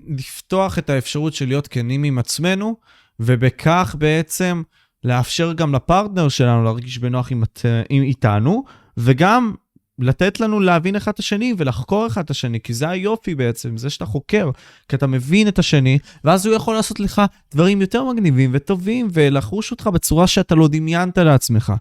לפתוח 0.07 0.77
את 0.77 0.89
האפשרות 0.89 1.33
של 1.33 1.47
להיות 1.47 1.67
כנים 1.67 2.03
עם 2.03 2.19
עצמנו, 2.19 2.75
ובכך 3.19 3.95
בעצם 3.99 4.61
לאפשר 5.03 5.53
גם 5.53 5.75
לפרטנר 5.75 6.29
שלנו 6.29 6.63
להרגיש 6.63 6.97
בנוח 6.97 7.31
עם, 7.31 7.43
עם 7.89 8.03
איתנו, 8.03 8.63
וגם 8.97 9.53
לתת 9.99 10.39
לנו 10.39 10.59
להבין 10.59 10.95
אחד 10.95 11.11
את 11.11 11.19
השני 11.19 11.53
ולחקור 11.57 12.07
אחד 12.07 12.23
את 12.23 12.29
השני, 12.29 12.59
כי 12.59 12.73
זה 12.73 12.89
היופי 12.89 13.35
בעצם, 13.35 13.77
זה 13.77 13.89
שאתה 13.89 14.05
חוקר, 14.05 14.49
כי 14.89 14.95
אתה 14.95 15.07
מבין 15.07 15.47
את 15.47 15.59
השני, 15.59 15.99
ואז 16.23 16.45
הוא 16.45 16.55
יכול 16.55 16.75
לעשות 16.75 16.99
לך 16.99 17.21
דברים 17.53 17.81
יותר 17.81 18.03
מגניבים 18.03 18.49
וטובים, 18.53 19.07
ולחוש 19.13 19.71
אותך 19.71 19.87
בצורה 19.87 20.27
שאתה 20.27 20.55
לא 20.55 20.67
דמיינת 20.67 21.17
לעצמך, 21.17 21.73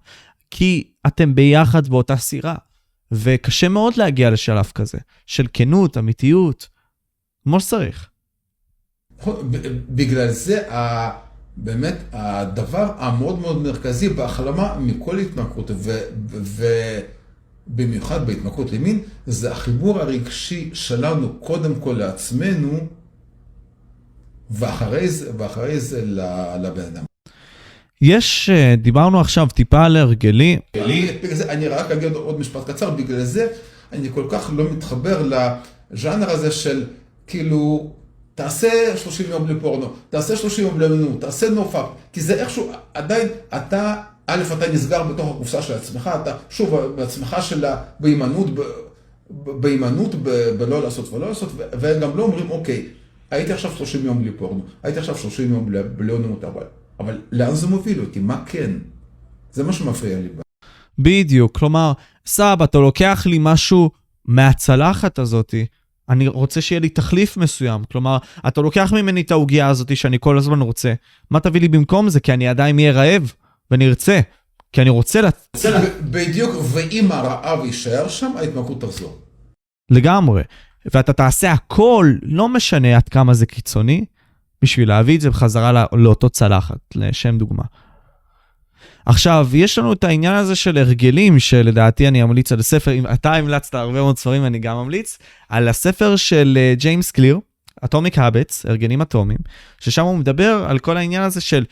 כי 0.51 0.85
אתם 1.07 1.35
ביחד 1.35 1.89
באותה 1.89 2.17
סירה. 2.17 2.55
וקשה 3.13 3.69
מאוד 3.69 3.97
להגיע 3.97 4.31
לשלב 4.31 4.71
כזה, 4.75 4.99
של 5.27 5.47
כנות, 5.53 5.99
אמיתיות, 5.99 6.69
כמו 7.43 7.61
שצריך. 7.61 8.09
בגלל 9.89 10.31
זה, 10.31 10.63
באמת, 11.57 11.97
הדבר 12.13 12.93
המאוד 12.97 13.39
מאוד 13.39 13.63
מרכזי 13.63 14.09
בהחלמה 14.09 14.77
מכל 14.81 15.19
התמכרות, 15.19 15.71
ובמיוחד 17.69 18.27
בהתמכרות 18.27 18.73
למין, 18.73 19.01
זה 19.27 19.53
החיבור 19.53 20.01
הרגשי 20.01 20.71
שלנו 20.73 21.39
קודם 21.41 21.75
כל 21.81 21.93
לעצמנו, 21.93 22.79
ואחרי 24.51 25.09
זה, 25.09 25.31
ואחרי 25.39 25.81
זה 25.81 26.03
לבן 26.63 26.85
אדם. 26.85 27.10
יש, 28.03 28.51
אה, 28.51 28.75
דיברנו 28.77 29.21
עכשיו 29.21 29.49
טיפה 29.55 29.85
על 29.85 29.97
הרגלי. 29.97 30.59
אני 31.49 31.69
רק 31.69 31.91
אגיד 31.91 32.13
עוד 32.13 32.41
משפט 32.41 32.71
קצר, 32.71 32.91
בגלל 32.91 33.25
זה 33.25 33.47
אני 33.93 34.09
כל 34.15 34.25
כך 34.31 34.51
לא 34.57 34.65
מתחבר 34.65 35.23
לז'אנר 35.23 36.31
הזה 36.31 36.51
של 36.51 36.85
כאילו, 37.27 37.91
תעשה 38.35 38.97
30 38.97 39.27
יום 39.31 39.49
לפורנו, 39.49 39.93
תעשה 40.11 40.37
30 40.37 40.65
יום 40.65 40.81
לאמינות, 40.81 41.21
תעשה 41.21 41.51
נופק, 41.51 41.85
כי 42.13 42.21
זה 42.21 42.35
איכשהו, 42.35 42.73
עדיין 42.95 43.29
אתה, 43.57 43.95
א', 44.27 44.43
אתה 44.59 44.73
נסגר 44.73 45.03
בתוך 45.03 45.35
הקופסה 45.35 45.63
של 45.63 45.75
עצמך, 45.75 46.11
אתה 46.23 46.37
שוב 46.51 46.77
בעצמך 46.97 47.37
של 47.41 47.65
בהימנעות, 48.01 48.47
בהימנעות 49.31 50.15
בלא 50.59 50.83
לעשות 50.83 51.13
ולא 51.13 51.29
לעשות, 51.29 51.49
והם 51.57 52.01
גם 52.01 52.17
לא 52.17 52.23
אומרים, 52.23 52.51
אוקיי, 52.51 52.87
הייתי 53.31 53.53
עכשיו 53.53 53.71
30 53.77 54.07
יום 54.07 54.19
בלי 54.19 54.31
פורנו, 54.31 54.61
הייתי 54.83 54.99
עכשיו 54.99 55.17
30 55.17 55.55
יום 55.55 55.73
בלי 55.97 56.13
אוננות, 56.13 56.45
אבל, 56.45 56.65
אבל 57.01 57.21
לאן 57.33 57.55
זה 57.55 57.67
מוביל 57.67 58.01
אותי? 58.01 58.21
מה 58.21 58.43
כן? 58.47 58.71
זה 59.53 59.65
מה 59.65 59.73
שמפריע 59.73 60.19
לי. 60.19 60.29
בדיוק, 60.99 61.59
כלומר, 61.59 61.93
סבא, 62.27 62.65
אתה 62.65 62.79
לוקח 62.79 63.23
לי 63.27 63.39
משהו 63.41 63.91
מהצלחת 64.25 65.19
הזאתי, 65.19 65.67
אני 66.09 66.29
רוצה 66.29 66.61
שיהיה 66.61 66.81
לי 66.81 66.89
תחליף 66.89 67.37
מסוים. 67.37 67.85
כלומר, 67.93 68.19
אתה 68.49 68.61
לוקח 68.61 68.93
ממני 68.93 69.21
את 69.21 69.31
העוגיה 69.31 69.69
הזאתי 69.69 69.97
שאני 69.97 70.17
כל 70.21 70.39
הזמן 70.39 70.61
רוצה, 70.61 70.95
מה 71.31 71.41
תביא 71.41 71.61
לי 71.61 71.69
במקום 71.69 72.09
זה? 72.09 72.21
כי 72.21 72.33
אני 72.33 72.49
עדיין 72.49 72.79
אהיה 72.79 72.93
רעב, 72.93 73.33
ואני 73.71 73.89
ארצה. 73.89 74.21
כי 74.73 74.83
אני 74.83 74.91
רוצה 74.91 75.21
לת... 75.21 75.57
בדיוק, 76.11 76.55
ואם 76.73 77.13
הרעב 77.13 77.65
יישאר 77.65 78.09
שם, 78.09 78.33
ההתמכרות 78.37 78.81
תחזור. 78.81 79.19
לגמרי. 79.91 80.43
ואתה 80.95 81.13
תעשה 81.13 81.53
הכל, 81.53 82.15
לא 82.23 82.49
משנה 82.49 82.97
עד 82.97 83.09
כמה 83.09 83.35
זה 83.35 83.47
קיצוני, 83.47 84.05
בשביל 84.63 84.89
להביא 84.89 85.17
את 85.17 85.21
זה 85.21 85.31
בחזרה 85.31 85.73
לא, 85.73 85.81
לאותו 85.93 86.31
צלחת, 86.31 86.79
לשם 86.95 87.39
דוגמה. 87.39 87.63
עכשיו, 89.07 89.49
יש 89.53 89.79
לנו 89.79 89.93
את 89.93 90.05
העניין 90.05 90.35
הזה 90.35 90.57
של 90.57 90.79
הרגלים, 90.79 91.39
שלדעתי 91.39 92.09
אני 92.09 92.23
אמליץ 92.23 92.53
על 92.53 92.61
הספר, 92.61 92.93
אם 92.93 93.07
אתה 93.07 93.35
המלצת 93.35 93.75
הרבה 93.75 93.93
מאוד 93.93 94.19
ספרים, 94.19 94.45
אני 94.45 94.59
גם 94.59 94.77
ממליץ, 94.77 95.19
על 95.49 95.69
הספר 95.69 96.17
של 96.17 96.59
אה, 96.61 96.75
ג'יימס 96.77 97.11
קליר, 97.11 97.39
אטומיק 97.85 98.19
האבטס, 98.19 98.67
הרגלים 98.67 99.03
אטומיים, 99.03 99.39
ששם 99.81 100.05
הוא 100.05 100.19
מדבר 100.19 100.65
על 100.69 100.79
כל 100.79 100.97
העניין 100.97 101.23
הזה 101.23 101.41
של 101.41 101.65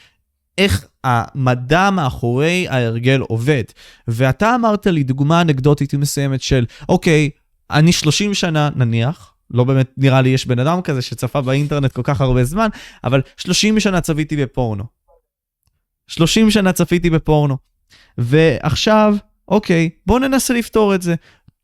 איך 0.58 0.86
המדע 1.04 1.90
מאחורי 1.90 2.66
ההרגל 2.68 3.20
עובד. 3.20 3.64
ואתה 4.08 4.54
אמרת 4.54 4.86
לי 4.86 5.02
דוגמה 5.02 5.40
אנקדוטית 5.40 5.94
מסוימת 5.94 6.42
של, 6.42 6.64
אוקיי, 6.88 7.30
אני 7.70 7.92
30 7.92 8.34
שנה, 8.34 8.70
נניח, 8.76 9.32
לא 9.50 9.64
באמת 9.64 9.90
נראה 9.96 10.20
לי 10.20 10.28
יש 10.28 10.46
בן 10.46 10.58
אדם 10.58 10.82
כזה 10.82 11.02
שצפה 11.02 11.40
באינטרנט 11.40 11.92
כל 11.92 12.02
כך 12.04 12.20
הרבה 12.20 12.44
זמן, 12.44 12.68
אבל 13.04 13.22
30 13.36 13.80
שנה 13.80 14.00
צפיתי 14.00 14.36
בפורנו. 14.36 14.84
30 16.06 16.50
שנה 16.50 16.72
צפיתי 16.72 17.10
בפורנו. 17.10 17.56
ועכשיו, 18.18 19.16
אוקיי, 19.48 19.90
בואו 20.06 20.18
ננסה 20.18 20.54
לפתור 20.54 20.94
את 20.94 21.02
זה. 21.02 21.14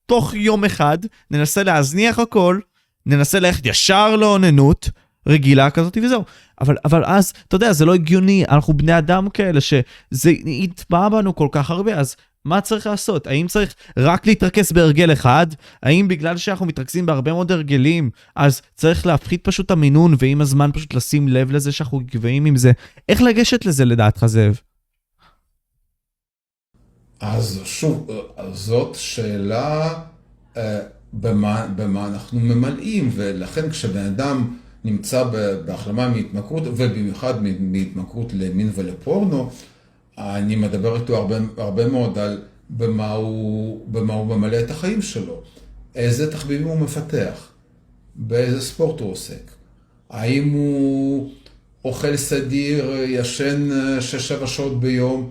תוך 0.06 0.34
יום 0.34 0.64
אחד 0.64 0.98
ננסה 1.30 1.62
להזניח 1.62 2.18
הכל, 2.18 2.60
ננסה 3.06 3.40
ללכת 3.40 3.66
ישר 3.66 4.16
לאוננות 4.16 4.90
רגילה 5.28 5.70
כזאת 5.70 5.98
וזהו. 6.02 6.24
אבל, 6.60 6.76
אבל 6.84 7.04
אז, 7.04 7.32
אתה 7.48 7.56
יודע, 7.56 7.72
זה 7.72 7.84
לא 7.84 7.94
הגיוני, 7.94 8.44
אנחנו 8.48 8.74
בני 8.74 8.98
אדם 8.98 9.28
כאלה 9.30 9.60
שזה 9.60 10.30
יטבע 10.46 11.08
בנו 11.08 11.34
כל 11.34 11.48
כך 11.52 11.70
הרבה, 11.70 11.94
אז 11.94 12.16
מה 12.44 12.60
צריך 12.60 12.86
לעשות? 12.86 13.26
האם 13.26 13.46
צריך 13.46 13.74
רק 13.96 14.26
להתרכז 14.26 14.72
בהרגל 14.72 15.12
אחד? 15.12 15.46
האם 15.82 16.08
בגלל 16.08 16.36
שאנחנו 16.36 16.66
מתרכזים 16.66 17.06
בהרבה 17.06 17.32
מאוד 17.32 17.52
הרגלים, 17.52 18.10
אז 18.36 18.62
צריך 18.74 19.06
להפחית 19.06 19.44
פשוט 19.44 19.66
את 19.66 19.70
המינון, 19.70 20.14
ועם 20.18 20.40
הזמן 20.40 20.70
פשוט 20.72 20.94
לשים 20.94 21.28
לב 21.28 21.50
לזה 21.50 21.72
שאנחנו 21.72 22.00
גבוהים 22.04 22.44
עם 22.44 22.56
זה? 22.56 22.72
איך 23.08 23.22
לגשת 23.22 23.64
לזה 23.64 23.84
לדעתך, 23.84 24.26
זאב? 24.26 24.60
אז 27.20 27.60
שוב, 27.64 28.10
זאת 28.52 28.94
שאלה 28.94 29.94
אה, 30.56 30.80
במה, 31.12 31.66
במה 31.76 32.06
אנחנו 32.06 32.40
ממלאים, 32.40 33.10
ולכן 33.14 33.70
כשבן 33.70 34.06
אדם 34.06 34.56
נמצא 34.84 35.24
בהחלמה 35.66 36.08
מהתמכרות, 36.08 36.62
ובמיוחד 36.66 37.34
מהתמכרות 37.60 38.32
למין 38.32 38.70
ולפורנו, 38.74 39.50
אני 40.18 40.56
מדבר 40.56 40.96
איתו 40.96 41.16
הרבה, 41.16 41.36
הרבה 41.56 41.88
מאוד 41.88 42.18
על 42.18 42.42
במה 42.70 43.12
הוא, 43.12 43.86
במה 43.88 44.14
הוא 44.14 44.26
ממלא 44.26 44.60
את 44.60 44.70
החיים 44.70 45.02
שלו, 45.02 45.42
איזה 45.94 46.32
תחביבים 46.32 46.66
הוא 46.66 46.78
מפתח, 46.78 47.48
באיזה 48.14 48.60
ספורט 48.60 49.00
הוא 49.00 49.12
עוסק, 49.12 49.50
האם 50.10 50.50
הוא 50.50 51.30
אוכל 51.84 52.16
סדיר, 52.16 52.96
ישן 53.04 53.68
שש-שבע 54.00 54.46
שעות 54.46 54.80
ביום, 54.80 55.30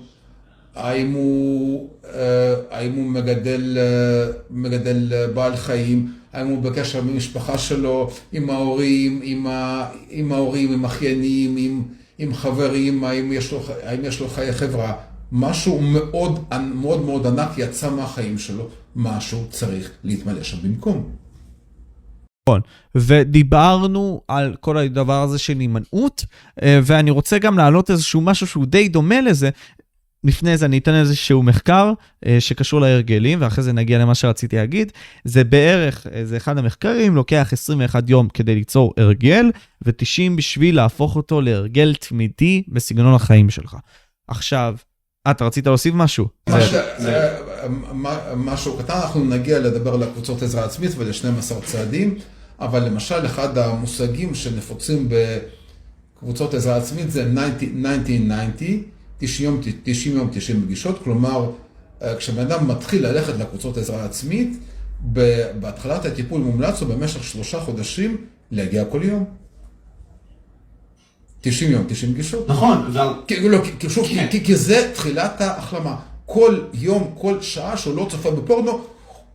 האם 0.75 1.11
הוא, 1.11 1.89
אה, 2.13 2.53
האם 2.71 2.93
הוא 2.95 3.05
מגדל, 3.05 3.77
אה, 3.77 4.31
מגדל 4.49 5.27
בעל 5.33 5.55
חיים, 5.55 6.11
האם 6.33 6.47
הוא 6.47 6.61
בקשר 6.61 6.99
עם 6.99 7.09
המשפחה 7.09 7.57
שלו, 7.57 8.09
עם 8.31 8.49
ההורים, 8.49 9.19
עם, 9.23 9.47
ה, 9.47 9.89
עם 10.09 10.31
ההורים, 10.31 10.73
עם 10.73 10.85
אחיינים, 10.85 11.55
עם... 11.57 11.83
עם 12.23 12.33
חברים, 12.33 13.03
האם 13.03 13.31
יש 13.31 13.51
לו, 13.51 13.59
האם 13.83 14.05
יש 14.05 14.19
לו 14.19 14.29
חיי 14.29 14.53
חברה. 14.53 14.93
משהו 15.31 15.81
מאוד 15.81 16.39
מאוד 16.73 17.01
מאוד 17.01 17.27
ענק 17.27 17.49
יצא 17.57 17.89
מהחיים 17.89 18.37
שלו, 18.37 18.67
משהו 18.95 19.45
צריך 19.49 19.91
להתמלא 20.03 20.43
שם 20.43 20.57
במקום. 20.63 21.09
נכון, 22.49 22.61
ודיברנו 22.95 24.21
על 24.27 24.55
כל 24.59 24.77
הדבר 24.77 25.21
הזה 25.21 25.39
של 25.39 25.59
הימנעות, 25.59 26.25
אה, 26.63 26.79
ואני 26.83 27.11
רוצה 27.11 27.39
גם 27.39 27.57
להעלות 27.57 27.91
איזשהו 27.91 28.21
משהו 28.21 28.47
שהוא 28.47 28.65
די 28.65 28.87
דומה 28.87 29.21
לזה, 29.21 29.49
לפני 30.23 30.57
זה 30.57 30.65
אני 30.65 30.77
אתן 30.77 30.93
איזשהו 30.93 31.43
מחקר 31.43 31.93
אה, 32.25 32.37
שקשור 32.39 32.81
להרגלים, 32.81 33.41
ואחרי 33.41 33.63
זה 33.63 33.73
נגיע 33.73 33.99
למה 33.99 34.15
שרציתי 34.15 34.55
להגיד. 34.55 34.91
זה 35.25 35.43
בערך, 35.43 36.07
אה, 36.13 36.25
זה 36.25 36.37
אחד 36.37 36.57
המחקרים, 36.57 37.15
לוקח 37.15 37.49
21 37.51 38.09
יום 38.09 38.27
כדי 38.33 38.55
ליצור 38.55 38.93
הרגל, 38.97 39.51
ו-90 39.85 40.37
בשביל 40.37 40.75
להפוך 40.75 41.15
אותו 41.15 41.41
להרגל 41.41 41.93
תמידי 41.99 42.63
בסגנון 42.67 43.13
החיים 43.13 43.49
שלך. 43.49 43.77
עכשיו, 44.27 44.75
אתה 45.31 45.45
רצית 45.45 45.67
להוסיף 45.67 45.93
משהו? 45.95 46.27
משהו 48.35 48.77
קטן, 48.77 48.93
אנחנו 48.93 49.23
נגיע 49.25 49.59
לדבר 49.59 49.93
על 49.93 50.03
הקבוצות 50.03 50.41
עזרה 50.41 50.65
עצמית 50.65 50.91
ול-12 50.97 51.65
צעדים, 51.65 52.15
אבל 52.59 52.85
למשל 52.85 53.25
אחד 53.25 53.57
המושגים 53.57 54.35
שנפוצים 54.35 55.09
בקבוצות 55.09 56.53
עזרה 56.53 56.77
עצמית 56.77 57.11
זה 57.11 57.23
1990, 57.23 58.92
90 59.25 59.49
יום, 59.49 59.61
90 59.83 60.17
יום, 60.17 60.29
90 60.31 60.61
פגישות, 60.61 61.03
כלומר, 61.03 61.51
אה, 62.01 62.15
כשבן 62.15 62.41
אדם 62.41 62.67
מתחיל 62.67 63.07
ללכת 63.07 63.33
לקבוצות 63.39 63.77
עזרה 63.77 64.05
עצמית, 64.05 64.57
בהתחלת 65.59 66.05
הטיפול 66.05 66.41
מומלץ 66.41 66.81
לו 66.81 66.87
במשך 66.87 67.23
שלושה 67.23 67.59
חודשים 67.59 68.17
להגיע 68.51 68.85
כל 68.85 68.99
יום. 69.03 69.25
90 71.41 71.71
יום, 71.71 71.83
90 71.87 72.13
פגישות. 72.13 72.49
נכון. 72.49 72.77
כי, 73.27 73.49
לא, 73.49 73.57
כי, 73.79 73.89
שוב, 73.89 74.07
כן. 74.07 74.27
כי, 74.31 74.43
כי 74.43 74.55
זה 74.55 74.91
תחילת 74.93 75.41
ההחלמה. 75.41 75.95
כל 76.25 76.59
יום, 76.73 77.13
כל 77.17 77.41
שעה 77.41 77.77
שהוא 77.77 77.95
לא 77.95 78.07
צופה 78.11 78.31
בפורנו, 78.31 78.85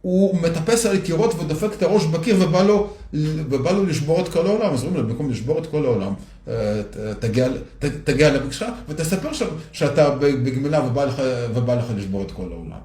הוא 0.08 0.36
מטפס 0.42 0.86
על 0.86 0.98
קירות 0.98 1.34
ודופק 1.34 1.68
את 1.76 1.82
הראש 1.82 2.04
בקיר 2.04 2.36
ובא 2.40 2.62
לו, 2.62 2.90
ובא 3.12 3.70
לו 3.70 3.86
לשבור 3.86 4.20
את 4.20 4.28
כל 4.28 4.46
העולם. 4.46 4.72
אז 4.72 4.84
אומרים 4.84 5.02
לו, 5.02 5.08
במקום 5.08 5.30
לשבור 5.30 5.58
את 5.58 5.66
כל 5.66 5.84
העולם, 5.84 6.12
אה, 6.48 6.54
תגיע, 7.20 7.48
תגיע 8.04 8.34
לפגישה 8.34 8.68
ותספר 8.88 9.32
שם 9.32 9.46
שאתה 9.72 10.10
בגמילה 10.10 10.86
ובא 10.86 11.04
לך, 11.04 11.22
ובא 11.54 11.74
לך 11.74 11.84
לשבור 11.96 12.22
את 12.22 12.30
כל 12.30 12.42
העולם. 12.52 12.78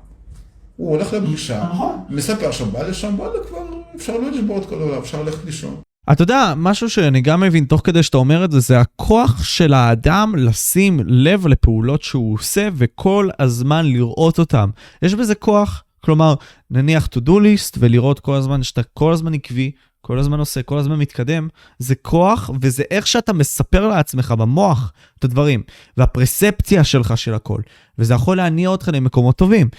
הוא 0.75 0.89
הולך 0.89 1.13
לפגישה, 1.13 1.63
נכון. 1.73 1.95
מספר 2.09 2.51
שם, 2.51 2.71
בא 2.71 2.87
לשם, 2.87 3.17
בא 3.17 3.27
כבר, 3.47 3.65
אפשר 3.95 4.13
לא 4.17 4.31
לשבור 4.31 4.57
את 4.57 4.65
כל 4.65 4.75
העולם, 4.79 4.97
אפשר 4.97 5.23
ללכת 5.23 5.45
לישון. 5.45 5.75
אתה 6.11 6.23
יודע, 6.23 6.53
משהו 6.57 6.89
שאני 6.89 7.21
גם 7.21 7.39
מבין 7.39 7.65
תוך 7.65 7.81
כדי 7.83 8.03
שאתה 8.03 8.17
אומר 8.17 8.45
את 8.45 8.51
זה, 8.51 8.59
זה 8.59 8.79
הכוח 8.79 9.43
של 9.43 9.73
האדם 9.73 10.33
לשים 10.37 10.99
לב 11.05 11.47
לפעולות 11.47 12.01
שהוא 12.01 12.33
עושה 12.33 12.69
וכל 12.75 13.29
הזמן 13.39 13.85
לראות 13.85 14.39
אותם. 14.39 14.69
יש 15.01 15.15
בזה 15.15 15.35
כוח 15.35 15.83
כלומר, 16.03 16.33
נניח 16.71 17.05
to 17.05 17.19
do 17.19 17.31
list 17.31 17.77
ולראות 17.79 18.19
כל 18.19 18.35
הזמן 18.35 18.63
שאתה 18.63 18.83
כל 18.83 19.13
הזמן 19.13 19.33
עקבי, 19.33 19.71
כל 20.01 20.19
הזמן 20.19 20.39
עושה, 20.39 20.63
כל 20.63 20.77
הזמן 20.77 20.99
מתקדם, 20.99 21.47
זה 21.79 21.95
כוח 21.95 22.49
וזה 22.61 22.83
איך 22.91 23.07
שאתה 23.07 23.33
מספר 23.33 23.87
לעצמך 23.87 24.31
במוח 24.31 24.93
את 25.19 25.23
הדברים, 25.23 25.63
והפרספציה 25.97 26.83
שלך 26.83 27.17
של 27.17 27.33
הכל, 27.33 27.61
וזה 27.97 28.13
יכול 28.13 28.37
להניע 28.37 28.69
אותך 28.69 28.89
למקומות 28.93 29.37
טובים. 29.37 29.69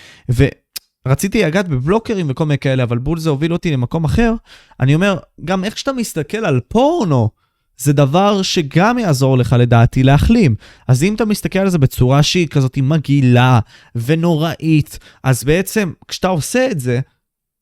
רציתי 1.09 1.43
לגעת 1.43 1.69
בבלוקרים 1.69 2.27
וכל 2.31 2.45
מיני 2.45 2.59
כאלה, 2.59 2.83
אבל 2.83 2.99
בול 2.99 3.19
זה 3.19 3.31
הוביל 3.31 3.53
אותי 3.53 3.71
למקום 3.71 4.05
אחר. 4.05 4.35
אני 4.81 4.95
אומר, 4.95 5.19
גם 5.45 5.65
איך 5.65 5.79
שאתה 5.79 5.93
מסתכל 5.93 6.45
על 6.45 6.61
פורנו, 6.69 7.31
זה 7.77 7.93
דבר 7.93 8.43
שגם 8.43 8.99
יעזור 8.99 9.39
לך 9.39 9.57
לדעתי 9.59 10.03
להחלים. 10.03 10.55
אז 10.89 11.03
אם 11.03 11.15
אתה 11.15 11.25
מסתכל 11.25 11.59
על 11.59 11.69
זה 11.69 11.79
בצורה 11.79 12.23
שהיא 12.23 12.49
כזאת 12.49 12.79
מגעילה 12.79 13.61
ונוראית, 13.95 14.99
אז 15.23 15.45
בעצם 15.45 15.93
כשאתה 16.09 16.29
עושה 16.29 16.69
את 16.71 16.81
זה, 16.81 17.01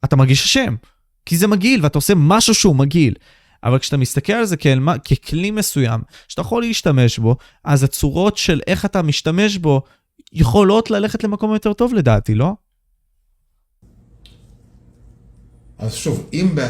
אתה 0.04 0.16
מרגיש 0.16 0.44
אשם. 0.44 0.74
כי 1.26 1.36
זה 1.36 1.46
מגעיל 1.46 1.80
ואתה 1.82 1.98
עושה 1.98 2.14
משהו 2.16 2.54
שהוא 2.54 2.76
מגעיל. 2.76 3.14
אבל 3.64 3.78
כשאתה 3.78 3.96
מסתכל 3.96 4.32
על 4.32 4.44
זה 4.44 4.56
כאל, 4.56 4.78
ככלי 4.98 5.50
מסוים 5.50 6.00
שאתה 6.28 6.40
יכול 6.40 6.62
להשתמש 6.62 7.18
בו, 7.18 7.36
אז 7.64 7.82
הצורות 7.82 8.36
של 8.36 8.60
איך 8.66 8.84
אתה 8.84 9.02
משתמש 9.02 9.56
בו 9.56 9.82
יכולות 10.32 10.90
ללכת 10.90 11.24
למקום 11.24 11.52
יותר 11.52 11.72
טוב 11.72 11.94
לדעתי, 11.94 12.34
לא? 12.34 12.52
אז 15.78 15.94
שוב, 15.94 16.28
אם... 16.32 16.54
ב... 16.54 16.60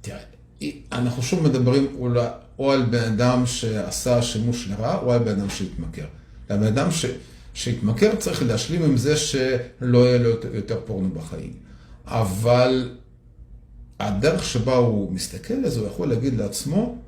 תראה, 0.00 0.18
אנחנו 0.92 1.22
שוב 1.22 1.42
מדברים 1.42 1.86
אולי... 1.98 2.26
או 2.62 2.72
על 2.72 2.82
בן 2.82 3.04
אדם 3.04 3.46
שעשה 3.46 4.22
שימוש 4.22 4.68
לרעה, 4.68 4.98
או 4.98 5.12
על 5.12 5.18
בן 5.18 5.40
אדם 5.40 5.50
שהתמכר. 5.50 6.04
הבן 6.48 6.66
אדם 6.66 6.90
ש... 6.90 7.06
שהתמכר 7.54 8.14
צריך 8.16 8.42
להשלים 8.42 8.82
עם 8.82 8.96
זה 8.96 9.16
שלא 9.16 9.98
יהיה 10.06 10.18
לו 10.18 10.30
יותר 10.54 10.80
פורנו 10.84 11.08
בחיים. 11.08 11.52
אבל 12.06 12.90
הדרך 14.00 14.44
שבה 14.44 14.74
הוא 14.74 15.12
מסתכל 15.12 15.54
על 15.54 15.68
זה, 15.70 15.80
הוא 15.80 15.88
יכול 15.88 16.08
להגיד 16.08 16.34
לעצמו, 16.34 16.98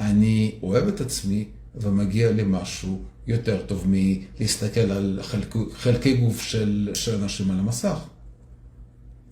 אני 0.00 0.54
אוהב 0.62 0.88
את 0.88 1.00
עצמי 1.00 1.44
ומגיע 1.74 2.32
לי 2.32 2.42
משהו 2.46 3.02
יותר 3.26 3.62
טוב 3.66 3.86
מלהסתכל 3.88 4.80
על 4.80 5.18
חלק, 5.22 5.54
חלקי 5.72 6.16
גוף 6.16 6.42
של, 6.42 6.90
של 6.94 7.22
אנשים 7.22 7.50
על 7.50 7.58
המסך. 7.58 7.98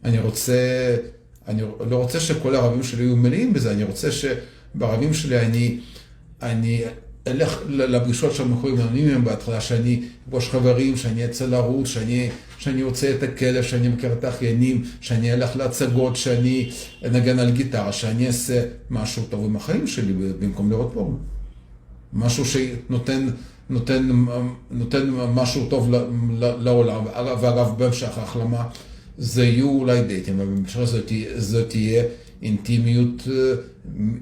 אני 0.04 0.18
רוצה, 0.18 0.96
אני 1.48 1.62
לא 1.90 1.96
רוצה 1.96 2.20
שכל 2.20 2.54
הערבים 2.54 2.82
שלי 2.82 3.02
יהיו 3.02 3.16
מלאים 3.16 3.52
בזה, 3.52 3.72
אני 3.72 3.84
רוצה 3.84 4.12
ש... 4.12 4.24
בערבים 4.74 5.14
שלי 5.14 5.40
אני, 5.40 5.78
אני 6.42 6.82
אלך 7.26 7.58
לפגישות 7.68 8.34
של 8.34 8.44
מכורים 8.44 8.80
אנונימיים 8.80 9.24
בהתחלה, 9.24 9.60
שאני 9.60 10.02
אפגוש 10.24 10.48
חברים, 10.48 10.96
שאני 10.96 11.24
אצא 11.24 11.46
לרוץ, 11.46 11.88
שאני, 11.88 12.30
שאני 12.58 12.82
רוצה 12.82 13.14
את 13.14 13.22
הכלב, 13.22 13.62
שאני 13.62 13.88
מכיר 13.88 14.12
את 14.12 14.24
האחיינים, 14.24 14.84
שאני 15.00 15.32
אלך 15.32 15.56
להצגות, 15.56 16.16
שאני 16.16 16.70
אנגן 17.04 17.38
על 17.38 17.50
גיטרה, 17.50 17.92
שאני 17.92 18.26
אעשה 18.26 18.62
משהו 18.90 19.22
טוב 19.30 19.44
עם 19.44 19.56
החיים 19.56 19.86
שלי 19.86 20.12
במקום 20.12 20.70
לראות 20.70 20.90
פורנו. 20.94 21.18
משהו 22.12 22.44
שנותן 22.44 23.26
נותן, 23.70 24.08
נותן 24.70 25.10
משהו 25.34 25.66
טוב 25.70 25.90
לעולם. 26.38 27.04
ואגב, 27.40 27.74
בהמשך 27.78 28.18
ההחלמה 28.18 28.64
זה 29.18 29.44
יהיו 29.44 29.68
אולי 29.68 30.02
דייטים, 30.02 30.40
אבל 30.40 30.44
במשך 30.44 30.80
זאת 31.36 31.68
תהיה 31.68 32.04
אינטימיות, 32.42 33.28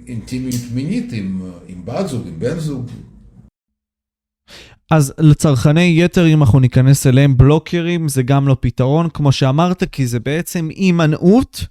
אינטימיות 0.06 0.60
מינית 0.74 1.12
עם, 1.12 1.42
עם 1.68 1.84
בת 1.84 2.08
זוג, 2.08 2.26
עם 2.26 2.38
בן 2.38 2.58
זוג. 2.58 2.90
אז 4.90 5.14
לצרכני 5.18 6.04
יתר, 6.04 6.26
אם 6.26 6.42
אנחנו 6.42 6.60
ניכנס 6.60 7.06
אליהם, 7.06 7.36
בלוקרים 7.36 8.08
זה 8.08 8.22
גם 8.22 8.48
לא 8.48 8.56
פתרון, 8.60 9.08
כמו 9.14 9.32
שאמרת, 9.32 9.84
כי 9.92 10.06
זה 10.06 10.20
בעצם 10.20 10.68
הימנעות 10.68 11.64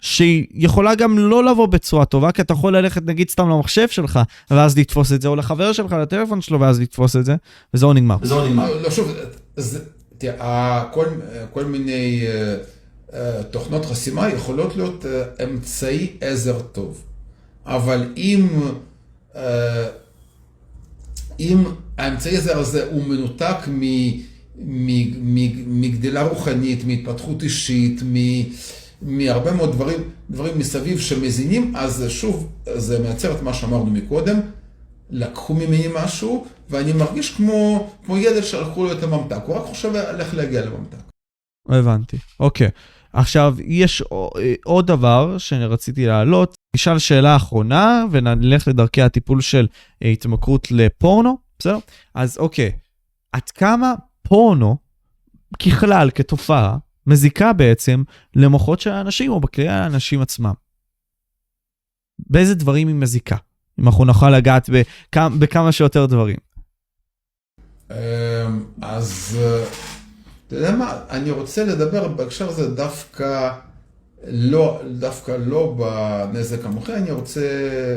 שהיא 0.00 0.46
יכולה 0.52 0.94
גם 0.94 1.18
לא 1.18 1.44
לבוא 1.44 1.66
בצורה 1.66 2.04
טובה, 2.04 2.32
כי 2.32 2.42
אתה 2.42 2.52
יכול 2.52 2.76
ללכת 2.76 3.02
נגיד 3.06 3.30
סתם 3.30 3.48
למחשב 3.48 3.88
שלך, 3.88 4.20
ואז 4.50 4.78
לתפוס 4.78 5.12
את 5.12 5.22
זה, 5.22 5.28
או 5.28 5.36
לחבר 5.36 5.72
שלך, 5.72 5.92
לטלפון 5.92 6.40
שלו, 6.40 6.60
ואז 6.60 6.80
לתפוס 6.80 7.16
את 7.16 7.24
זה, 7.24 7.36
וזהו 7.74 7.92
נגמר. 7.92 8.16
וזהו 8.22 8.46
נגמר. 8.46 8.82
לא, 8.82 8.90
שוב, 8.90 9.12
תראה, 10.18 10.84
כל, 10.92 11.06
כל 11.52 11.64
מיני... 11.64 12.22
Uh, 13.10 13.42
תוכנות 13.50 13.84
חסימה 13.84 14.28
יכולות 14.28 14.76
להיות 14.76 15.06
אה, 15.06 15.44
אמצעי 15.44 16.16
עזר 16.20 16.60
טוב. 16.60 17.02
אבל 17.66 18.12
אם, 18.16 18.48
אה, 19.36 19.88
אם 21.40 21.64
האמצעי 21.98 22.36
עזר 22.36 22.58
הזה 22.58 22.86
הוא 22.90 23.04
מנותק 23.04 23.56
מגדילה 25.66 26.22
רוחנית, 26.22 26.84
מהתפתחות 26.84 27.42
אישית, 27.42 28.02
מהרבה 29.02 29.52
מאוד 29.52 29.72
דברים, 29.72 30.00
דברים 30.30 30.58
מסביב 30.58 31.00
שמזינים, 31.00 31.76
אז 31.76 32.04
שוב, 32.08 32.48
זה 32.74 32.98
מייצר 32.98 33.34
את 33.36 33.42
מה 33.42 33.54
שאמרנו 33.54 33.86
מקודם, 33.86 34.40
לקחו 35.10 35.54
ממני 35.54 35.86
משהו, 35.94 36.46
ואני 36.70 36.92
מרגיש 36.92 37.34
כמו, 37.34 37.90
כמו 38.06 38.16
ילד 38.16 38.42
שהלכו 38.42 38.84
לו 38.84 38.92
את 38.92 39.02
הממתק, 39.02 39.40
הוא 39.46 39.56
רק 39.56 39.64
חושב 39.64 39.94
על 39.94 40.20
איך 40.20 40.34
להגיע 40.34 40.64
לממתק. 40.64 40.98
הבנתי, 41.68 42.16
אוקיי. 42.40 42.68
עכשיו, 43.12 43.56
יש 43.64 44.02
עוד 44.64 44.86
דבר 44.86 45.38
שאני 45.38 45.66
רציתי 45.66 46.06
להעלות. 46.06 46.54
נשאל 46.76 46.98
שאלה 46.98 47.36
אחרונה 47.36 48.04
ונלך 48.10 48.68
לדרכי 48.68 49.02
הטיפול 49.02 49.40
של 49.40 49.66
התמכרות 50.02 50.70
לפורנו, 50.70 51.38
בסדר? 51.58 51.78
אז 52.14 52.38
אוקיי, 52.38 52.72
עד 53.32 53.50
כמה 53.50 53.94
פורנו, 54.22 54.76
ככלל, 55.58 56.10
כתופעה, 56.14 56.76
מזיקה 57.06 57.52
בעצם 57.52 58.02
למוחות 58.36 58.80
של 58.80 58.90
האנשים 58.90 59.30
או 59.30 59.40
בקריאה 59.40 59.82
האנשים 59.82 60.20
עצמם? 60.20 60.52
באיזה 62.18 62.54
דברים 62.54 62.88
היא 62.88 62.96
מזיקה? 62.96 63.36
אם 63.80 63.86
אנחנו 63.86 64.04
נוכל 64.04 64.30
לגעת 64.30 64.70
בכמה, 64.70 65.36
בכמה 65.38 65.72
שיותר 65.72 66.06
דברים. 66.06 66.36
אמ, 67.90 67.96
אז 68.82 69.38
אתה 70.50 70.58
יודע 70.58 70.76
מה, 70.76 71.00
אני 71.10 71.30
רוצה 71.30 71.64
לדבר 71.64 72.08
בהקשר 72.08 72.48
הזה 72.48 72.74
דווקא 72.74 73.52
לא, 74.26 74.80
דווקא 74.98 75.36
לא 75.46 75.74
בנזק 75.78 76.64
המוחי, 76.64 76.94
אני 76.94 77.10
רוצה 77.10 77.40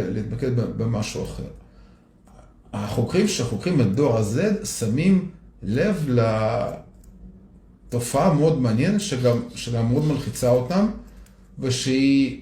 להתמקד 0.10 0.56
במשהו 0.56 1.24
אחר. 1.24 1.44
החוקרים 2.74 3.28
שחוקרים 3.28 3.82
את 3.82 3.96
דור 3.96 4.18
ה-Z 4.18 4.66
שמים 4.66 5.32
לב 5.64 6.10
לתופעה 7.90 8.34
מאוד 8.34 8.62
מעניינת, 8.62 9.02
שגם, 9.02 9.40
שגם 9.56 9.92
מאוד 9.92 10.06
מלחיצה 10.06 10.50
אותם, 10.50 10.88
ושהיא 11.60 12.42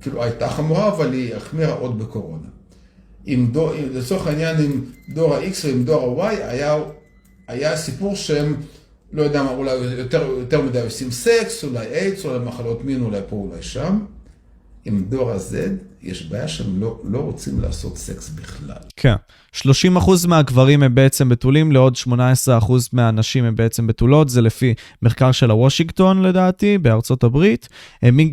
כאילו 0.00 0.22
הייתה 0.22 0.48
חמורה, 0.48 0.88
אבל 0.88 1.12
היא 1.12 1.34
החמירה 1.34 1.72
עוד 1.72 1.98
בקורונה. 1.98 2.48
עם 3.24 3.52
דור, 3.52 3.72
לצורך 3.92 4.26
העניין 4.26 4.56
עם 4.64 4.84
דור 5.08 5.34
ה-X 5.34 5.66
ועם 5.66 5.84
דור 5.84 6.24
ה-Y 6.24 6.44
היה, 6.44 6.76
היה 7.48 7.76
סיפור 7.76 8.14
שהם 8.16 8.56
לא 9.12 9.22
יודע 9.22 9.42
מה, 9.42 9.50
אולי 9.50 9.72
יותר, 9.72 10.26
יותר 10.38 10.62
מדי 10.62 10.80
עושים 10.80 11.10
סקס, 11.10 11.64
אולי 11.64 11.86
איידס, 11.86 12.24
אולי 12.24 12.38
מחלות 12.38 12.84
מין, 12.84 13.02
אולי 13.02 13.20
פה, 13.28 13.36
אולי 13.36 13.62
שם. 13.62 13.98
עם 14.84 15.04
דור 15.08 15.30
ה-Z, 15.30 15.54
יש 16.02 16.26
בעיה 16.26 16.48
שהם 16.48 16.80
לא, 16.80 17.00
לא 17.04 17.18
רוצים 17.18 17.60
לעשות 17.60 17.98
סקס 17.98 18.28
בכלל. 18.28 18.76
כן. 18.96 19.14
30% 19.56 19.66
מהגברים 20.28 20.82
הם 20.82 20.94
בעצם 20.94 21.28
בתולים, 21.28 21.72
לעוד 21.72 21.96
18% 21.96 22.10
מהנשים 22.92 23.44
הם 23.44 23.56
בעצם 23.56 23.86
בתולות, 23.86 24.28
זה 24.28 24.40
לפי 24.40 24.74
מחקר 25.02 25.32
של 25.32 25.50
הוושינגטון 25.50 26.22
לדעתי, 26.22 26.78
בארצות 26.78 27.24
הברית, 27.24 27.68